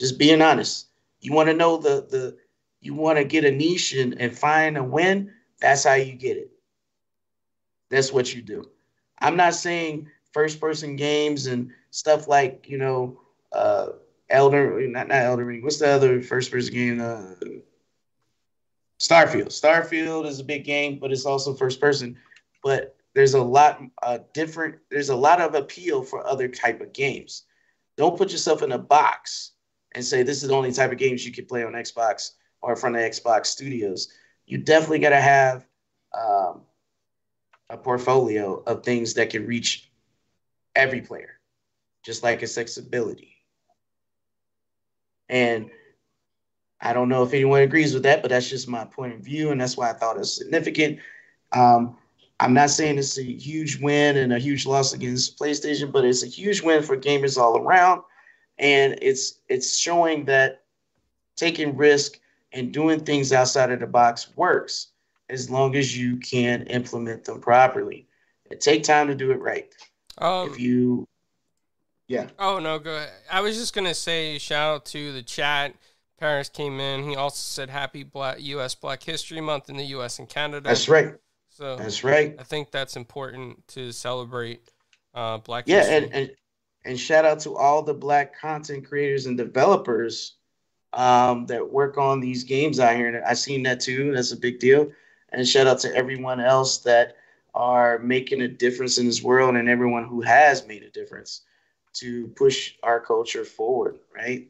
Just 0.00 0.18
being 0.18 0.42
honest. 0.42 0.88
You 1.20 1.32
want 1.32 1.48
to 1.48 1.54
know 1.54 1.76
the 1.76 2.06
the 2.10 2.36
you 2.80 2.94
want 2.94 3.18
to 3.18 3.24
get 3.24 3.44
a 3.44 3.50
niche 3.50 3.92
and, 3.92 4.20
and 4.20 4.36
find 4.36 4.76
a 4.76 4.82
win. 4.82 5.30
That's 5.62 5.84
how 5.84 5.94
you 5.94 6.12
get 6.14 6.36
it. 6.36 6.50
That's 7.88 8.12
what 8.12 8.34
you 8.34 8.42
do. 8.42 8.68
I'm 9.20 9.36
not 9.36 9.54
saying 9.54 10.10
first 10.32 10.60
person 10.60 10.96
games 10.96 11.46
and 11.46 11.70
stuff 11.90 12.26
like 12.26 12.66
you 12.68 12.78
know 12.78 13.20
uh 13.52 13.90
Elder 14.28 14.80
not 14.88 15.08
not 15.08 15.22
Elder 15.22 15.44
Ring. 15.44 15.62
What's 15.62 15.78
the 15.78 15.88
other 15.88 16.20
first 16.20 16.50
person 16.50 16.74
game? 16.74 17.00
Uh, 17.00 17.34
Starfield. 18.98 19.48
Starfield 19.48 20.26
is 20.26 20.40
a 20.40 20.44
big 20.44 20.64
game, 20.64 20.98
but 20.98 21.12
it's 21.12 21.26
also 21.26 21.54
first 21.54 21.80
person. 21.80 22.16
But 22.62 22.96
there's 23.14 23.34
a 23.34 23.42
lot 23.42 23.80
uh, 24.02 24.18
different. 24.32 24.76
There's 24.90 25.10
a 25.10 25.16
lot 25.16 25.40
of 25.40 25.54
appeal 25.54 26.02
for 26.02 26.26
other 26.26 26.48
type 26.48 26.80
of 26.80 26.92
games. 26.92 27.44
Don't 27.96 28.16
put 28.16 28.32
yourself 28.32 28.62
in 28.62 28.72
a 28.72 28.78
box 28.78 29.52
and 29.94 30.04
say 30.04 30.22
this 30.22 30.42
is 30.42 30.48
the 30.48 30.54
only 30.54 30.72
type 30.72 30.92
of 30.92 30.98
games 30.98 31.26
you 31.26 31.32
can 31.32 31.46
play 31.46 31.62
on 31.62 31.72
Xbox 31.72 32.32
or 32.62 32.72
in 32.72 32.78
front 32.78 32.96
of 32.96 33.02
Xbox 33.02 33.46
Studios. 33.46 34.08
You 34.46 34.58
definitely 34.58 34.98
got 34.98 35.10
to 35.10 35.20
have 35.20 35.66
um, 36.12 36.62
a 37.70 37.76
portfolio 37.76 38.62
of 38.66 38.82
things 38.82 39.14
that 39.14 39.30
can 39.30 39.46
reach 39.46 39.90
every 40.74 41.00
player, 41.00 41.38
just 42.04 42.22
like 42.22 42.42
accessibility. 42.42 43.36
And 45.28 45.70
I 46.80 46.92
don't 46.92 47.08
know 47.08 47.22
if 47.22 47.32
anyone 47.32 47.62
agrees 47.62 47.94
with 47.94 48.02
that, 48.02 48.22
but 48.22 48.30
that's 48.30 48.50
just 48.50 48.68
my 48.68 48.84
point 48.84 49.14
of 49.14 49.20
view, 49.20 49.50
and 49.50 49.60
that's 49.60 49.76
why 49.76 49.88
I 49.88 49.92
thought 49.92 50.16
it 50.16 50.20
was 50.20 50.36
significant. 50.36 50.98
Um, 51.52 51.96
I'm 52.40 52.54
not 52.54 52.70
saying 52.70 52.98
it's 52.98 53.18
a 53.18 53.22
huge 53.22 53.80
win 53.80 54.16
and 54.16 54.32
a 54.32 54.38
huge 54.38 54.66
loss 54.66 54.92
against 54.92 55.38
PlayStation, 55.38 55.92
but 55.92 56.04
it's 56.04 56.24
a 56.24 56.26
huge 56.26 56.60
win 56.60 56.82
for 56.82 56.96
gamers 56.96 57.38
all 57.38 57.56
around, 57.56 58.02
and 58.58 58.98
it's 59.00 59.38
it's 59.48 59.78
showing 59.78 60.24
that 60.24 60.64
taking 61.36 61.76
risk 61.76 62.18
and 62.52 62.72
doing 62.72 63.00
things 63.00 63.32
outside 63.32 63.70
of 63.70 63.80
the 63.80 63.86
box 63.86 64.28
works 64.36 64.88
as 65.28 65.48
long 65.50 65.74
as 65.76 65.96
you 65.96 66.16
can 66.18 66.62
implement 66.66 67.24
them 67.24 67.40
properly. 67.40 68.06
It 68.50 68.60
take 68.60 68.82
time 68.82 69.08
to 69.08 69.14
do 69.14 69.30
it 69.30 69.40
right. 69.40 69.72
Um, 70.18 70.50
if 70.50 70.60
you, 70.60 71.08
yeah. 72.08 72.28
Oh 72.38 72.58
no, 72.58 72.78
go 72.78 72.94
ahead. 72.96 73.10
I 73.30 73.40
was 73.40 73.56
just 73.56 73.74
gonna 73.74 73.94
say 73.94 74.38
shout 74.38 74.74
out 74.76 74.84
to 74.86 75.12
the 75.12 75.22
chat. 75.22 75.74
Paris 76.18 76.48
came 76.48 76.78
in. 76.78 77.02
He 77.08 77.16
also 77.16 77.36
said 77.36 77.68
Happy 77.70 78.04
Black 78.04 78.40
U.S. 78.40 78.74
Black 78.74 79.02
History 79.02 79.40
Month 79.40 79.70
in 79.70 79.76
the 79.76 79.86
U.S. 79.86 80.18
and 80.18 80.28
Canada. 80.28 80.68
That's 80.68 80.88
right. 80.88 81.14
So 81.50 81.76
That's 81.76 82.04
right. 82.04 82.36
I 82.38 82.44
think 82.44 82.70
that's 82.70 82.96
important 82.96 83.66
to 83.68 83.92
celebrate 83.92 84.62
uh, 85.14 85.38
Black 85.38 85.64
Yeah, 85.66 85.78
History. 85.78 85.96
and, 85.96 86.12
and 86.14 86.30
and 86.84 86.98
shout 87.00 87.24
out 87.24 87.40
to 87.40 87.56
all 87.56 87.82
the 87.82 87.94
black 87.94 88.38
content 88.38 88.86
creators 88.86 89.26
and 89.26 89.36
developers 89.36 90.36
um, 90.94 91.46
that 91.46 91.72
work 91.72 91.98
on 91.98 92.20
these 92.20 92.44
games 92.44 92.80
out 92.80 92.96
here. 92.96 93.08
And 93.08 93.24
I've 93.24 93.38
seen 93.38 93.62
that 93.64 93.80
too. 93.80 94.12
That's 94.12 94.32
a 94.32 94.36
big 94.36 94.58
deal. 94.58 94.90
And 95.32 95.46
shout 95.46 95.66
out 95.66 95.80
to 95.80 95.94
everyone 95.94 96.40
else 96.40 96.78
that 96.78 97.16
are 97.54 97.98
making 97.98 98.42
a 98.42 98.48
difference 98.48 98.98
in 98.98 99.06
this 99.06 99.22
world 99.22 99.56
and 99.56 99.68
everyone 99.68 100.04
who 100.04 100.20
has 100.22 100.66
made 100.66 100.82
a 100.82 100.90
difference 100.90 101.42
to 101.94 102.28
push 102.28 102.74
our 102.82 103.00
culture 103.00 103.44
forward, 103.44 103.98
right? 104.14 104.48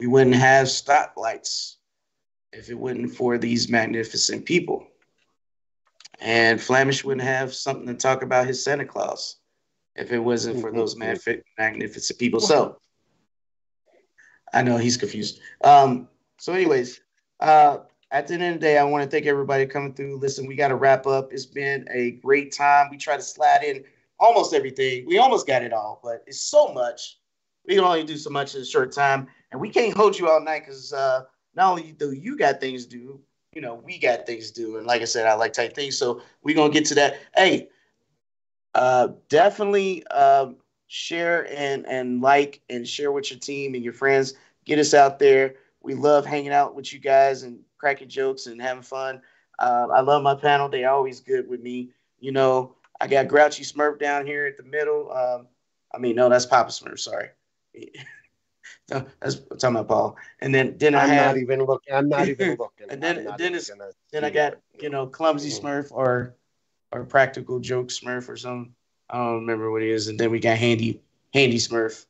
We 0.00 0.06
wouldn't 0.06 0.36
have 0.36 0.66
stoplights 0.66 1.76
if 2.52 2.68
it 2.68 2.74
wasn't 2.74 3.14
for 3.14 3.38
these 3.38 3.68
magnificent 3.68 4.44
people. 4.44 4.86
And 6.20 6.60
Flamish 6.60 7.04
wouldn't 7.04 7.26
have 7.26 7.54
something 7.54 7.86
to 7.86 7.94
talk 7.94 8.22
about 8.22 8.46
his 8.46 8.62
Santa 8.62 8.84
Claus 8.84 9.36
if 9.96 10.12
it 10.12 10.18
wasn't 10.18 10.60
for 10.60 10.72
those 10.72 10.96
magnificent 10.96 12.18
people. 12.18 12.40
So 12.40 12.78
I 14.52 14.62
know 14.62 14.76
he's 14.76 14.96
confused. 14.96 15.40
Um, 15.64 16.08
so, 16.38 16.52
anyways, 16.52 17.00
uh, 17.40 17.78
at 18.10 18.26
the 18.26 18.34
end 18.34 18.42
of 18.42 18.54
the 18.54 18.58
day, 18.58 18.78
I 18.78 18.84
want 18.84 19.04
to 19.04 19.10
thank 19.10 19.26
everybody 19.26 19.66
coming 19.66 19.94
through. 19.94 20.18
Listen, 20.18 20.46
we 20.46 20.54
got 20.54 20.68
to 20.68 20.76
wrap 20.76 21.06
up. 21.06 21.32
It's 21.32 21.46
been 21.46 21.86
a 21.90 22.12
great 22.12 22.52
time. 22.52 22.88
We 22.90 22.98
try 22.98 23.16
to 23.16 23.22
slide 23.22 23.64
in 23.64 23.84
almost 24.20 24.54
everything. 24.54 25.06
We 25.06 25.18
almost 25.18 25.46
got 25.46 25.62
it 25.62 25.72
all, 25.72 26.00
but 26.02 26.22
it's 26.26 26.40
so 26.40 26.72
much. 26.72 27.18
We 27.66 27.74
can 27.74 27.84
only 27.84 28.04
do 28.04 28.16
so 28.16 28.30
much 28.30 28.54
in 28.54 28.62
a 28.62 28.66
short 28.66 28.92
time, 28.92 29.28
and 29.50 29.60
we 29.60 29.70
can't 29.70 29.96
hold 29.96 30.18
you 30.18 30.28
all 30.28 30.40
night 30.40 30.66
because 30.66 30.92
uh, 30.92 31.22
not 31.54 31.70
only 31.70 31.92
do 31.92 32.12
you 32.12 32.36
got 32.36 32.60
things 32.60 32.86
to 32.86 32.90
do, 32.90 33.20
you 33.54 33.60
know, 33.60 33.74
we 33.74 33.98
got 33.98 34.26
things 34.26 34.50
to 34.50 34.60
do. 34.60 34.76
And 34.76 34.86
like 34.86 35.02
I 35.02 35.06
said, 35.06 35.26
I 35.26 35.34
like 35.34 35.52
tight 35.52 35.74
things, 35.74 35.96
so 35.96 36.22
we're 36.42 36.56
gonna 36.56 36.72
get 36.72 36.84
to 36.86 36.94
that. 36.96 37.20
Hey, 37.34 37.68
uh, 38.74 39.08
definitely 39.28 40.06
um, 40.08 40.56
share 40.92 41.50
and 41.50 41.86
and 41.86 42.20
like 42.20 42.60
and 42.68 42.86
share 42.86 43.10
with 43.12 43.30
your 43.30 43.40
team 43.40 43.74
and 43.74 43.82
your 43.82 43.94
friends. 43.94 44.34
Get 44.66 44.78
us 44.78 44.92
out 44.92 45.18
there. 45.18 45.54
We 45.80 45.94
love 45.94 46.26
hanging 46.26 46.52
out 46.52 46.74
with 46.74 46.92
you 46.92 46.98
guys 46.98 47.42
and 47.44 47.58
cracking 47.78 48.08
jokes 48.08 48.46
and 48.46 48.60
having 48.60 48.82
fun. 48.82 49.22
Uh, 49.58 49.86
I 49.92 50.00
love 50.00 50.22
my 50.22 50.34
panel. 50.34 50.68
They 50.68 50.84
always 50.84 51.20
good 51.20 51.48
with 51.48 51.60
me. 51.60 51.90
You 52.20 52.32
know, 52.32 52.74
I 53.00 53.06
got 53.06 53.26
Grouchy 53.26 53.64
Smurf 53.64 53.98
down 53.98 54.26
here 54.26 54.46
at 54.46 54.56
the 54.58 54.62
middle. 54.62 55.10
Um, 55.10 55.46
I 55.94 55.98
mean, 55.98 56.14
no, 56.14 56.28
that's 56.28 56.46
Papa 56.46 56.70
Smurf. 56.70 56.98
Sorry. 57.00 57.30
No, 58.90 59.04
that's 59.20 59.36
I'm 59.50 59.58
talking 59.58 59.76
about 59.76 59.88
Paul. 59.88 60.16
And 60.40 60.54
then 60.54 60.76
then 60.78 60.94
I 60.94 61.04
I'm 61.04 61.08
have 61.10 61.34
not 61.34 61.40
even 61.42 61.64
looking. 61.64 61.94
I'm 61.94 62.08
not 62.08 62.28
even 62.28 62.50
looking. 62.58 62.90
And 62.90 63.02
then- 63.02 63.24
then 63.38 63.52
then 64.12 64.24
I 64.24 64.30
got 64.30 64.58
you 64.80 64.90
know 64.90 65.06
clumsy. 65.06 65.50
Smurf 65.50 65.90
or 65.90 66.34
or 66.92 67.04
practical 67.04 67.58
joke 67.58 67.88
Smurf 67.88 68.28
or 68.28 68.36
something. 68.36 68.74
I 69.12 69.18
don't 69.18 69.34
remember 69.40 69.70
what 69.70 69.82
he 69.82 69.90
is. 69.90 70.08
And 70.08 70.18
then 70.18 70.30
we 70.30 70.40
got 70.40 70.56
handy 70.56 71.00
handy 71.34 71.58
Smurf 71.58 72.06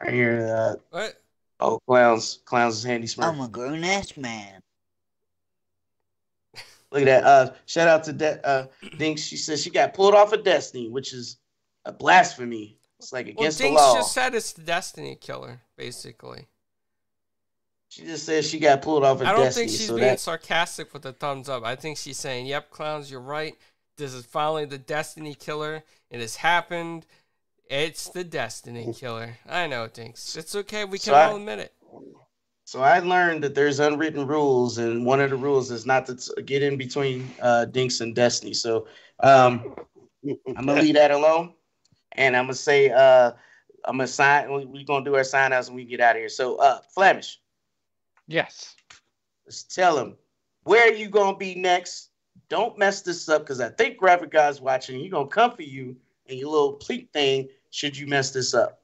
right 0.00 0.12
here. 0.12 0.46
Uh, 0.54 0.76
what? 0.90 1.14
oh 1.60 1.78
clowns 1.86 2.40
clowns 2.44 2.76
is 2.78 2.84
handy 2.84 3.06
Smurf. 3.06 3.24
I'm 3.32 3.40
a 3.40 3.48
grown 3.48 3.84
ass 3.84 4.16
man. 4.16 4.60
Look 6.90 7.02
at 7.02 7.06
that. 7.06 7.24
Uh, 7.24 7.52
shout 7.66 7.88
out 7.88 8.04
to 8.04 8.12
De- 8.12 8.46
uh, 8.46 8.66
Dinks. 8.98 9.22
She 9.22 9.36
says 9.36 9.62
she 9.62 9.70
got 9.70 9.94
pulled 9.94 10.14
off 10.14 10.32
of 10.32 10.42
Destiny, 10.44 10.88
which 10.88 11.12
is 11.12 11.38
a 11.84 11.92
blasphemy. 11.92 12.76
It's 12.98 13.12
like 13.12 13.26
Well, 13.26 13.34
against 13.44 13.58
the 13.58 13.64
Dinks 13.64 13.80
law. 13.80 13.94
just 13.94 14.12
said 14.12 14.34
it's 14.34 14.52
the 14.52 14.62
Destiny 14.62 15.14
Killer, 15.14 15.60
basically. 15.76 16.48
She 17.88 18.02
just 18.04 18.24
says 18.26 18.48
she 18.48 18.58
got 18.58 18.82
pulled 18.82 19.04
off 19.04 19.20
of 19.20 19.26
I 19.26 19.32
don't 19.32 19.40
Destiny. 19.42 19.66
think 19.68 19.78
she's 19.78 19.86
so 19.88 19.96
being 19.96 20.06
that 20.08 20.20
sarcastic 20.20 20.92
with 20.92 21.02
the 21.02 21.12
thumbs 21.12 21.48
up. 21.48 21.64
I 21.64 21.76
think 21.76 21.96
she's 21.96 22.18
saying, 22.18 22.46
"Yep, 22.46 22.70
clowns, 22.70 23.10
you're 23.10 23.20
right. 23.20 23.54
This 24.00 24.14
is 24.14 24.24
finally 24.24 24.64
the 24.64 24.78
Destiny 24.78 25.34
Killer. 25.34 25.84
It 26.10 26.20
has 26.20 26.36
happened. 26.36 27.04
It's 27.68 28.08
the 28.08 28.24
Destiny 28.24 28.92
Killer." 28.94 29.36
I 29.46 29.66
know, 29.66 29.86
Dinks. 29.88 30.36
It's 30.36 30.54
okay. 30.54 30.84
We 30.86 30.98
can 30.98 31.12
So 31.12 31.14
I- 31.14 31.26
all 31.26 31.36
admit 31.36 31.58
it. 31.58 31.74
So 32.64 32.80
I 32.82 33.00
learned 33.00 33.42
that 33.44 33.54
there's 33.54 33.78
unwritten 33.80 34.26
rules, 34.26 34.78
and 34.78 35.04
one 35.04 35.20
of 35.20 35.28
the 35.30 35.36
rules 35.36 35.70
is 35.70 35.84
not 35.86 36.06
to 36.06 36.14
t- 36.16 36.42
get 36.42 36.62
in 36.62 36.76
between 36.78 37.28
uh, 37.42 37.64
Dinks 37.66 38.00
and 38.00 38.14
Destiny. 38.14 38.54
So 38.54 38.86
um, 39.20 39.74
I'm 40.56 40.64
gonna 40.66 40.80
leave 40.80 40.94
that 40.94 41.10
alone, 41.10 41.52
and 42.12 42.36
I'm 42.36 42.44
gonna 42.44 42.54
say 42.54 42.88
uh, 42.90 43.32
I'm 43.84 43.96
gonna 43.96 44.06
sign. 44.06 44.50
We're 44.70 44.84
gonna 44.84 45.04
do 45.04 45.16
our 45.16 45.24
sign 45.24 45.52
outs 45.52 45.66
and 45.66 45.76
we 45.76 45.84
get 45.84 46.00
out 46.00 46.14
of 46.16 46.20
here. 46.20 46.28
So 46.30 46.56
uh, 46.56 46.78
Flamish, 46.96 47.36
Yes. 48.28 48.76
let's 49.46 49.64
tell 49.64 49.98
him 49.98 50.16
where 50.62 50.94
you 50.94 51.08
gonna 51.10 51.36
be 51.36 51.56
next. 51.56 52.09
Don't 52.50 52.76
mess 52.76 53.00
this 53.02 53.28
up 53.28 53.42
because 53.42 53.60
I 53.60 53.70
think 53.70 53.96
Graphic 53.96 54.30
Guy's 54.30 54.60
watching. 54.60 54.98
He 55.00 55.08
gonna 55.08 55.28
come 55.28 55.52
for 55.52 55.62
you 55.62 55.96
and 56.28 56.38
your 56.38 56.50
little 56.50 56.72
pleat 56.74 57.10
thing. 57.12 57.48
Should 57.70 57.96
you 57.96 58.06
mess 58.08 58.32
this 58.32 58.52
up? 58.52 58.82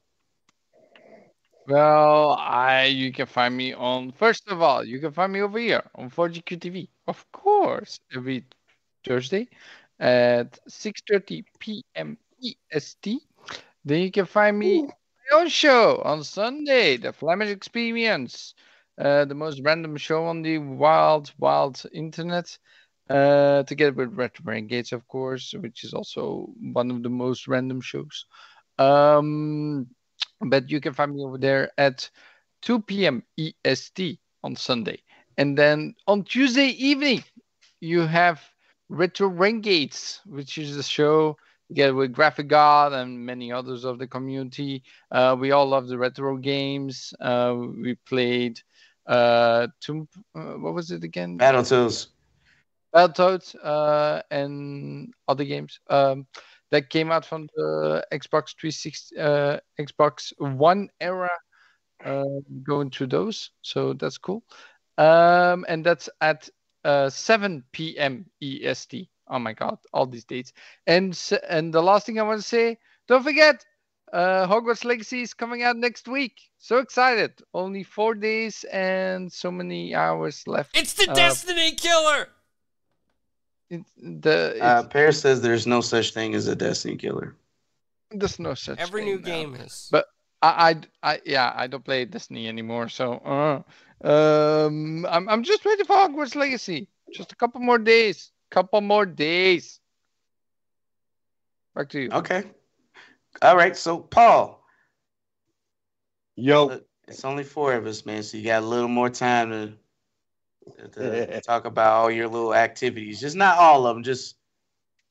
Well, 1.66 2.36
I 2.38 2.84
you 2.84 3.12
can 3.12 3.26
find 3.26 3.56
me 3.56 3.74
on 3.74 4.12
first 4.12 4.48
of 4.48 4.62
all, 4.62 4.84
you 4.84 5.00
can 5.00 5.12
find 5.12 5.32
me 5.32 5.42
over 5.42 5.58
here 5.58 5.82
on 5.96 6.10
4GQ 6.10 6.58
TV, 6.60 6.88
of 7.08 7.26
course, 7.32 7.98
every 8.14 8.44
Thursday. 9.04 9.48
at 9.98 10.58
6:30 10.68 11.44
p.m. 11.58 12.18
EST. 12.42 13.20
Then 13.84 14.00
you 14.02 14.10
can 14.10 14.26
find 14.26 14.58
me 14.58 14.80
on 14.80 14.86
my 14.86 15.40
own 15.40 15.48
show 15.48 16.02
on 16.04 16.22
Sunday, 16.22 16.98
the 16.98 17.12
Flemish 17.12 17.48
Experience, 17.48 18.54
uh, 18.98 19.24
the 19.24 19.34
most 19.34 19.60
random 19.64 19.96
show 19.96 20.24
on 20.26 20.42
the 20.42 20.58
wild, 20.58 21.32
wild 21.38 21.82
internet. 21.92 22.58
Uh, 23.08 23.62
together 23.64 23.92
with 23.92 24.14
Retro 24.14 24.44
Renegades, 24.44 24.92
of 24.92 25.06
course, 25.06 25.54
which 25.60 25.84
is 25.84 25.94
also 25.94 26.48
one 26.72 26.90
of 26.90 27.02
the 27.02 27.08
most 27.08 27.46
random 27.46 27.80
shows. 27.80 28.26
Um, 28.78 29.86
but 30.40 30.70
you 30.70 30.80
can 30.80 30.92
find 30.92 31.14
me 31.14 31.22
over 31.24 31.38
there 31.38 31.70
at 31.78 32.10
2 32.62 33.06
p.m. 33.06 33.22
EST 33.38 34.18
on 34.42 34.56
Sunday. 34.56 35.02
And 35.36 35.56
then 35.56 35.94
on 36.06 36.24
Tuesday 36.24 36.68
evening, 36.68 37.24
you 37.80 38.00
have 38.02 38.42
Retro 38.88 39.28
Renegades, 39.28 40.20
which 40.26 40.58
is 40.58 40.76
a 40.76 40.82
show 40.82 41.36
together 41.68 41.94
with 41.94 42.12
Graphic 42.12 42.48
God 42.48 42.92
and 42.92 43.24
many 43.24 43.52
others 43.52 43.84
of 43.84 43.98
the 43.98 44.06
community. 44.06 44.82
Uh, 45.10 45.36
we 45.38 45.50
all 45.52 45.66
love 45.66 45.88
the 45.88 45.98
retro 45.98 46.36
games. 46.36 47.12
Uh, 47.20 47.56
we 47.82 47.94
played 48.06 48.60
uh, 49.06 49.68
Tomb, 49.80 50.08
uh, 50.34 50.54
what 50.54 50.74
was 50.74 50.90
it 50.90 51.04
again? 51.04 51.38
Battletoads. 51.38 52.08
Battletoads 52.96 53.54
uh, 53.62 54.22
and 54.30 55.12
other 55.28 55.44
games 55.44 55.80
um, 55.90 56.26
that 56.70 56.88
came 56.90 57.12
out 57.12 57.24
from 57.26 57.46
the 57.54 58.04
Xbox 58.12 58.54
360, 58.58 59.18
uh, 59.18 59.58
Xbox 59.78 60.32
One 60.38 60.88
era. 61.00 61.30
Uh, 62.04 62.24
going 62.62 62.90
to 62.90 63.06
those, 63.06 63.50
so 63.62 63.94
that's 63.94 64.18
cool. 64.18 64.44
Um, 64.98 65.64
and 65.66 65.84
that's 65.84 66.10
at 66.20 66.46
uh, 66.84 67.08
7 67.08 67.64
p.m. 67.72 68.26
EST. 68.42 69.08
Oh 69.28 69.38
my 69.38 69.54
God, 69.54 69.78
all 69.94 70.06
these 70.06 70.24
dates. 70.26 70.52
And 70.86 71.18
and 71.48 71.72
the 71.72 71.82
last 71.82 72.04
thing 72.04 72.20
I 72.20 72.22
want 72.22 72.40
to 72.40 72.46
say, 72.46 72.76
don't 73.08 73.24
forget, 73.24 73.64
uh, 74.12 74.46
Hogwarts 74.46 74.84
Legacy 74.84 75.22
is 75.22 75.32
coming 75.32 75.62
out 75.62 75.76
next 75.76 76.06
week. 76.06 76.38
So 76.58 76.78
excited! 76.78 77.32
Only 77.54 77.82
four 77.82 78.14
days 78.14 78.64
and 78.70 79.32
so 79.32 79.50
many 79.50 79.94
hours 79.94 80.42
left. 80.46 80.76
It's 80.76 80.92
the 80.92 81.10
Uh, 81.10 81.14
Destiny 81.14 81.72
Killer. 81.72 82.28
It's 83.70 83.90
the 83.96 84.58
Uh, 84.62 84.82
Paris 84.84 85.20
says 85.20 85.40
there's 85.40 85.66
no 85.66 85.80
such 85.80 86.12
thing 86.14 86.34
as 86.34 86.46
a 86.46 86.54
Destiny 86.56 86.96
killer. 86.96 87.36
there's 88.10 88.38
no 88.38 88.54
such 88.54 88.78
Every 88.78 89.02
thing 89.02 89.10
new 89.10 89.18
now. 89.18 89.24
game 89.24 89.54
is. 89.56 89.88
But 89.90 90.06
I, 90.42 90.78
I, 91.02 91.12
I, 91.14 91.20
yeah, 91.24 91.52
I 91.56 91.66
don't 91.66 91.84
play 91.84 92.04
Destiny 92.04 92.46
anymore. 92.48 92.88
So, 92.88 93.14
uh, 93.14 94.06
um, 94.06 95.04
I'm, 95.06 95.28
I'm 95.28 95.42
just 95.42 95.64
waiting 95.64 95.84
for 95.86 95.96
Hogwarts 95.96 96.36
Legacy. 96.36 96.88
Just 97.12 97.32
a 97.32 97.36
couple 97.36 97.60
more 97.60 97.78
days. 97.78 98.30
Couple 98.50 98.80
more 98.80 99.06
days. 99.06 99.80
Back 101.74 101.88
to 101.90 102.00
you. 102.00 102.10
Okay. 102.10 102.44
All 103.42 103.56
right. 103.56 103.76
So, 103.76 103.98
Paul, 103.98 104.62
Yo, 106.36 106.80
it's 107.08 107.24
only 107.24 107.44
four 107.44 107.72
of 107.74 107.86
us, 107.86 108.04
man. 108.04 108.22
So 108.22 108.36
you 108.36 108.44
got 108.44 108.62
a 108.62 108.66
little 108.66 108.88
more 108.88 109.08
time 109.10 109.50
to, 109.50 109.72
to 110.92 111.40
talk 111.40 111.64
about 111.64 111.92
all 111.92 112.10
your 112.10 112.28
little 112.28 112.54
activities. 112.54 113.20
Just 113.20 113.36
not 113.36 113.58
all 113.58 113.86
of 113.86 113.96
them, 113.96 114.02
just 114.02 114.36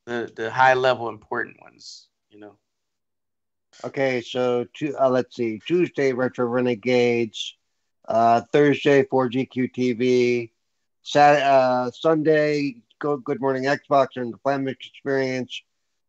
the 0.05 0.31
the 0.35 0.51
high 0.51 0.73
level 0.73 1.09
important 1.09 1.61
ones. 1.61 2.07
You 2.29 2.39
know. 2.39 2.57
Okay, 3.83 4.21
so 4.21 4.65
two, 4.73 4.95
uh, 4.99 5.09
let's 5.09 5.35
see. 5.35 5.59
Tuesday, 5.65 6.13
Retro 6.13 6.45
Renegades. 6.45 7.55
Uh, 8.07 8.41
Thursday, 8.51 9.03
4GQ 9.03 9.73
TV. 9.73 10.51
Sat, 11.01 11.41
uh, 11.41 11.91
Sunday, 11.91 12.75
Go 12.99 13.17
Good 13.17 13.41
Morning 13.41 13.63
Xbox 13.63 14.09
and 14.15 14.33
the 14.33 14.37
Flamish 14.37 14.87
Experience. 14.87 15.61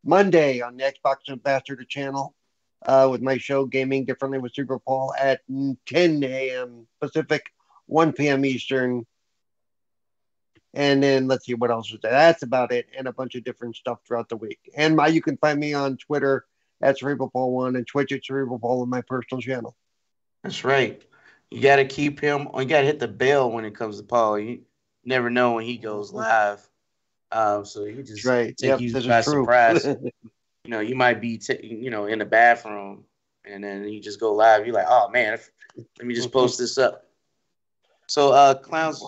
Monday 0.04 0.60
on 0.60 0.76
the 0.76 0.84
Xbox 0.84 1.16
Ambassador 1.28 1.84
channel 1.84 2.34
uh, 2.86 3.08
with 3.10 3.20
my 3.20 3.38
show 3.38 3.66
Gaming 3.66 4.04
Differently 4.04 4.38
with 4.38 4.54
Super 4.54 4.78
Paul 4.78 5.12
at 5.18 5.40
10 5.48 6.22
a.m. 6.22 6.86
Pacific, 7.00 7.52
1 7.86 8.12
p.m. 8.12 8.44
Eastern. 8.44 9.04
And 10.74 11.02
then 11.02 11.26
let's 11.26 11.46
see 11.46 11.54
what 11.54 11.70
else 11.70 11.90
is 11.92 11.98
there. 12.02 12.12
That's 12.12 12.42
about 12.42 12.70
it, 12.70 12.86
and 12.96 13.08
a 13.08 13.12
bunch 13.12 13.34
of 13.34 13.44
different 13.44 13.76
stuff 13.76 14.00
throughout 14.06 14.28
the 14.28 14.36
week. 14.36 14.58
And 14.76 14.96
my, 14.96 15.06
you 15.06 15.22
can 15.22 15.38
find 15.38 15.58
me 15.58 15.72
on 15.72 15.96
Twitter 15.96 16.44
at 16.82 16.98
Cerebral 16.98 17.30
Paul 17.30 17.52
One 17.52 17.76
and 17.76 17.86
Twitch 17.86 18.12
at 18.12 18.24
Cerebral 18.24 18.58
Paul 18.58 18.82
on 18.82 18.90
my 18.90 19.00
personal 19.02 19.40
channel. 19.40 19.74
That's 20.42 20.64
right. 20.64 21.02
You 21.50 21.62
got 21.62 21.76
to 21.76 21.86
keep 21.86 22.20
him. 22.20 22.48
Or 22.52 22.62
you 22.62 22.68
got 22.68 22.80
to 22.80 22.86
hit 22.86 22.98
the 22.98 23.08
bell 23.08 23.50
when 23.50 23.64
it 23.64 23.74
comes 23.74 23.98
to 23.98 24.02
Paul. 24.02 24.38
You 24.38 24.60
never 25.04 25.30
know 25.30 25.54
when 25.54 25.64
he 25.64 25.78
goes 25.78 26.12
live. 26.12 26.68
Um, 27.32 27.64
so 27.64 27.84
you 27.84 28.02
just 28.02 28.26
right. 28.26 28.56
take 28.56 28.68
Yep, 28.68 28.80
you 28.80 28.92
by 28.92 29.22
true. 29.22 29.42
surprise. 29.42 29.84
you 30.64 30.70
know, 30.70 30.80
you 30.80 30.94
might 30.94 31.20
be, 31.20 31.38
t- 31.38 31.64
you 31.64 31.90
know, 31.90 32.06
in 32.06 32.18
the 32.18 32.24
bathroom, 32.24 33.04
and 33.44 33.62
then 33.62 33.84
you 33.84 34.00
just 34.00 34.20
go 34.20 34.34
live. 34.34 34.66
You're 34.66 34.74
like, 34.74 34.86
oh 34.88 35.08
man, 35.08 35.38
let 35.98 36.06
me 36.06 36.14
just 36.14 36.32
post 36.32 36.58
this 36.58 36.78
up. 36.78 37.06
So, 38.08 38.32
uh, 38.32 38.54
clowns, 38.54 39.04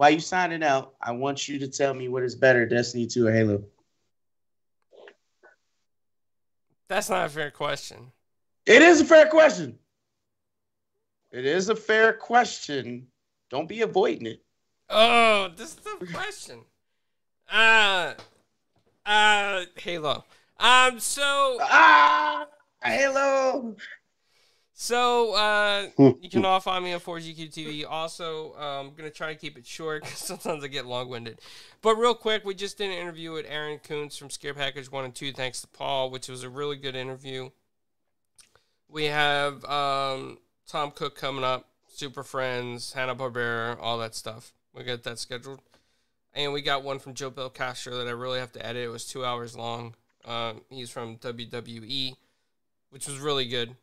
while 0.00 0.08
you 0.08 0.18
signing 0.18 0.62
out, 0.62 0.94
I 1.02 1.12
want 1.12 1.46
you 1.46 1.58
to 1.58 1.68
tell 1.68 1.92
me 1.92 2.08
what 2.08 2.22
is 2.22 2.34
better, 2.34 2.64
Destiny 2.64 3.06
2 3.06 3.26
or 3.26 3.32
Halo. 3.32 3.62
That's 6.88 7.10
not 7.10 7.26
a 7.26 7.28
fair 7.28 7.50
question. 7.50 8.10
It 8.64 8.80
is 8.80 9.02
a 9.02 9.04
fair 9.04 9.26
question. 9.26 9.78
It 11.30 11.44
is 11.44 11.68
a 11.68 11.76
fair 11.76 12.14
question. 12.14 13.08
Don't 13.50 13.68
be 13.68 13.82
avoiding 13.82 14.26
it. 14.26 14.42
Oh, 14.88 15.50
this 15.54 15.74
is 15.74 15.74
the 15.74 16.06
question. 16.14 16.60
Uh, 17.52 18.14
uh, 19.04 19.64
Halo. 19.76 20.24
Um, 20.58 20.98
so 20.98 21.58
Ah, 21.60 22.46
Halo. 22.82 23.76
So 24.82 25.34
uh, 25.34 25.88
you 25.98 26.30
can 26.30 26.46
all 26.46 26.58
find 26.58 26.82
me 26.82 26.94
on 26.94 27.00
4GQ 27.00 27.52
TV. 27.52 27.84
Also, 27.86 28.54
um, 28.54 28.86
I'm 28.86 28.94
gonna 28.94 29.10
try 29.10 29.30
to 29.30 29.38
keep 29.38 29.58
it 29.58 29.66
short 29.66 30.02
because 30.04 30.18
sometimes 30.18 30.64
I 30.64 30.68
get 30.68 30.86
long-winded. 30.86 31.38
But 31.82 31.96
real 31.96 32.14
quick, 32.14 32.46
we 32.46 32.54
just 32.54 32.78
did 32.78 32.86
an 32.86 32.96
interview 32.96 33.32
with 33.32 33.44
Aaron 33.46 33.78
Koontz 33.78 34.16
from 34.16 34.30
Scare 34.30 34.54
Package 34.54 34.90
One 34.90 35.04
and 35.04 35.14
Two, 35.14 35.34
thanks 35.34 35.60
to 35.60 35.66
Paul, 35.66 36.08
which 36.08 36.30
was 36.30 36.44
a 36.44 36.48
really 36.48 36.76
good 36.76 36.96
interview. 36.96 37.50
We 38.88 39.04
have 39.04 39.66
um, 39.66 40.38
Tom 40.66 40.92
Cook 40.92 41.14
coming 41.14 41.44
up, 41.44 41.68
Super 41.92 42.22
Friends, 42.22 42.94
Hanna 42.94 43.14
Barbera, 43.14 43.76
all 43.78 43.98
that 43.98 44.14
stuff. 44.14 44.54
We 44.74 44.84
got 44.84 45.02
that 45.02 45.18
scheduled, 45.18 45.60
and 46.32 46.54
we 46.54 46.62
got 46.62 46.82
one 46.82 47.00
from 47.00 47.12
Joe 47.12 47.28
Bill 47.28 47.50
Castro 47.50 47.98
that 47.98 48.08
I 48.08 48.12
really 48.12 48.38
have 48.38 48.52
to 48.52 48.64
edit. 48.64 48.82
It 48.82 48.88
was 48.88 49.04
two 49.04 49.26
hours 49.26 49.54
long. 49.54 49.94
Um, 50.24 50.62
he's 50.70 50.88
from 50.88 51.18
WWE, 51.18 52.16
which 52.88 53.06
was 53.06 53.18
really 53.18 53.46
good. 53.46 53.76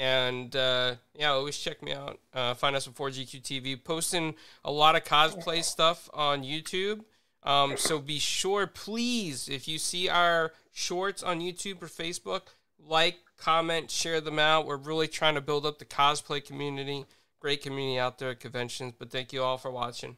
And 0.00 0.56
uh, 0.56 0.94
yeah, 1.14 1.32
always 1.32 1.58
check 1.58 1.82
me 1.82 1.92
out. 1.92 2.18
Uh, 2.32 2.54
find 2.54 2.74
us 2.74 2.88
on 2.88 2.94
4GQ 2.94 3.42
TV. 3.42 3.84
Posting 3.84 4.34
a 4.64 4.72
lot 4.72 4.96
of 4.96 5.04
cosplay 5.04 5.62
stuff 5.62 6.08
on 6.14 6.42
YouTube. 6.42 7.04
Um, 7.42 7.76
so 7.76 7.98
be 7.98 8.18
sure, 8.18 8.66
please, 8.66 9.46
if 9.46 9.68
you 9.68 9.76
see 9.76 10.08
our 10.08 10.52
shorts 10.72 11.22
on 11.22 11.40
YouTube 11.40 11.82
or 11.82 11.86
Facebook, 11.86 12.54
like, 12.82 13.18
comment, 13.36 13.90
share 13.90 14.22
them 14.22 14.38
out. 14.38 14.64
We're 14.64 14.78
really 14.78 15.06
trying 15.06 15.34
to 15.34 15.42
build 15.42 15.66
up 15.66 15.78
the 15.78 15.84
cosplay 15.84 16.42
community. 16.42 17.04
Great 17.38 17.62
community 17.62 17.98
out 17.98 18.18
there 18.18 18.30
at 18.30 18.40
conventions. 18.40 18.94
But 18.98 19.10
thank 19.10 19.34
you 19.34 19.42
all 19.42 19.58
for 19.58 19.70
watching. 19.70 20.16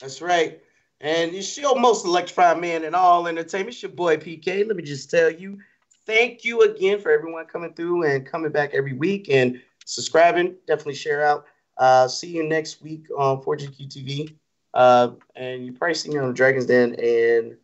That's 0.00 0.20
right. 0.20 0.60
And 1.00 1.32
it's 1.36 1.56
your 1.56 1.78
most 1.78 2.04
electrified 2.04 2.60
man 2.60 2.82
in 2.82 2.96
all 2.96 3.28
entertainment. 3.28 3.74
It's 3.74 3.82
your 3.82 3.92
boy 3.92 4.16
PK. 4.16 4.66
Let 4.66 4.76
me 4.76 4.82
just 4.82 5.08
tell 5.08 5.30
you, 5.30 5.60
thank 6.06 6.44
you 6.44 6.62
again 6.62 7.00
for 7.00 7.10
everyone 7.10 7.46
coming 7.46 7.74
through 7.74 8.04
and 8.04 8.24
coming 8.24 8.50
back 8.52 8.72
every 8.72 8.92
week 8.92 9.28
and 9.28 9.60
subscribing. 9.84 10.54
Definitely 10.66 10.94
share 10.94 11.24
out. 11.26 11.46
Uh, 11.76 12.08
see 12.08 12.28
you 12.28 12.42
next 12.48 12.82
week 12.82 13.06
on 13.16 13.42
4GQ 13.42 13.88
TV. 13.88 14.34
Uh, 14.72 15.12
and 15.34 15.64
you 15.66 15.72
probably 15.72 15.94
see 15.94 16.10
me 16.10 16.18
on 16.18 16.32
Dragon's 16.34 16.66
Den, 16.66 16.94
and 16.94 17.56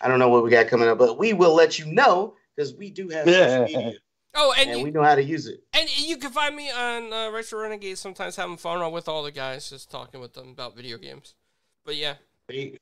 I 0.00 0.08
don't 0.08 0.18
know 0.18 0.28
what 0.28 0.42
we 0.42 0.50
got 0.50 0.68
coming 0.68 0.88
up, 0.88 0.98
but 0.98 1.18
we 1.18 1.32
will 1.32 1.54
let 1.54 1.78
you 1.78 1.86
know 1.86 2.34
because 2.54 2.74
we 2.74 2.90
do 2.90 3.08
have 3.08 3.26
social 3.26 3.64
media 3.64 3.94
Oh, 4.36 4.52
and, 4.58 4.70
and 4.70 4.78
you, 4.80 4.84
we 4.84 4.90
know 4.90 5.02
how 5.02 5.14
to 5.14 5.22
use 5.22 5.46
it. 5.46 5.62
and 5.72 5.88
you 5.96 6.16
can 6.16 6.32
find 6.32 6.56
me 6.56 6.68
on 6.70 7.12
uh, 7.12 7.30
Retro 7.30 7.62
Renegade 7.62 7.98
sometimes 7.98 8.34
having 8.34 8.56
fun 8.56 8.90
with 8.90 9.06
all 9.06 9.22
the 9.22 9.30
guys, 9.30 9.70
just 9.70 9.90
talking 9.90 10.20
with 10.20 10.32
them 10.32 10.48
about 10.48 10.74
video 10.74 10.98
games. 10.98 11.34
But 11.84 11.96
yeah. 11.96 12.14
There 12.48 12.56
you, 12.56 12.78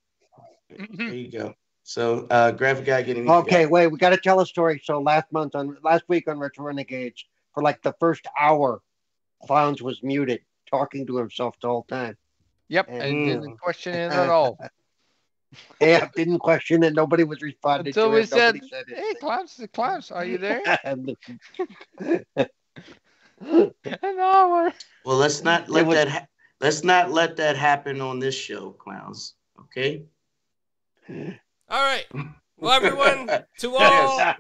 there 0.71 1.15
you 1.15 1.31
go. 1.31 1.55
So, 1.85 2.27
uh, 2.31 2.53
graphic 2.53 2.87
guy 2.87 3.03
getting 3.03 3.29
Okay, 3.29 3.67
wait, 3.67 3.89
we 3.89 3.99
got 3.99 4.11
to 4.11 4.17
tell 4.17 4.41
a 4.41 4.47
story. 4.47 4.81
So 4.85 5.01
last 5.01 5.31
month 5.33 5.55
on 5.55 5.77
last 5.83 6.05
week 6.09 6.29
on 6.29 6.39
Retro 6.39 6.65
Renegades, 6.65 7.25
for 7.55 7.63
like 7.63 7.83
the 7.83 7.95
first 7.99 8.27
hour, 8.39 8.81
Clowns 9.47 9.83
was 9.83 10.03
muted, 10.03 10.43
talking 10.71 11.07
to 11.07 11.17
himself 11.17 11.57
the 11.61 11.69
whole 11.69 11.85
time. 11.85 12.17
Yep, 12.69 12.89
I 12.89 12.93
Mm. 12.93 13.25
didn't 13.25 13.59
question 13.59 13.95
it 13.95 14.13
at 14.13 14.29
all. 14.29 14.59
Yeah, 15.81 16.09
didn't 16.17 16.39
question 16.39 16.83
it. 16.83 16.95
Nobody 16.95 17.25
was 17.25 17.43
responding 17.43 17.89
Until 17.89 18.09
to 18.09 18.15
we 18.15 18.21
it. 18.23 18.29
said, 18.29 18.55
Nobody 18.55 18.69
said 18.69 18.85
"Hey, 18.89 19.15
Klaus, 19.21 19.61
Klaus, 19.75 20.11
are 20.11 20.25
you 20.25 20.39
there?" 20.39 20.63
An 23.41 24.19
hour. 24.19 24.73
Well, 25.05 25.17
let's 25.17 25.43
not 25.43 25.69
let 25.69 25.87
was- 25.87 25.97
that 25.97 26.09
ha- 26.09 26.27
let's 26.61 26.85
not 26.85 27.11
let 27.11 27.37
that 27.37 27.57
happen 27.57 28.01
on 28.01 28.19
this 28.19 28.35
show, 28.35 28.71
clowns. 28.71 29.35
Okay. 29.61 30.05
All 31.69 31.81
right. 31.83 32.07
Well, 32.59 32.73
everyone, 32.73 33.27
to 33.59 33.77
all, 33.79 34.35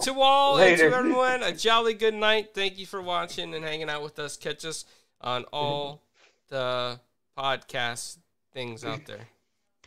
to 0.00 0.20
all, 0.20 0.58
and 0.58 0.78
to 0.78 0.84
everyone, 0.84 1.42
a 1.42 1.52
jolly 1.52 1.92
good 1.92 2.14
night. 2.14 2.54
Thank 2.54 2.78
you 2.78 2.86
for 2.86 3.02
watching 3.02 3.54
and 3.54 3.64
hanging 3.64 3.90
out 3.90 4.02
with 4.02 4.18
us. 4.18 4.36
Catch 4.36 4.64
us 4.64 4.84
on 5.20 5.44
all 5.52 6.02
the 6.48 6.98
podcast 7.36 8.18
things 8.54 8.84
out 8.84 9.04
there. 9.06 9.28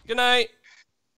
Good 0.07 0.17
night. 0.17 0.49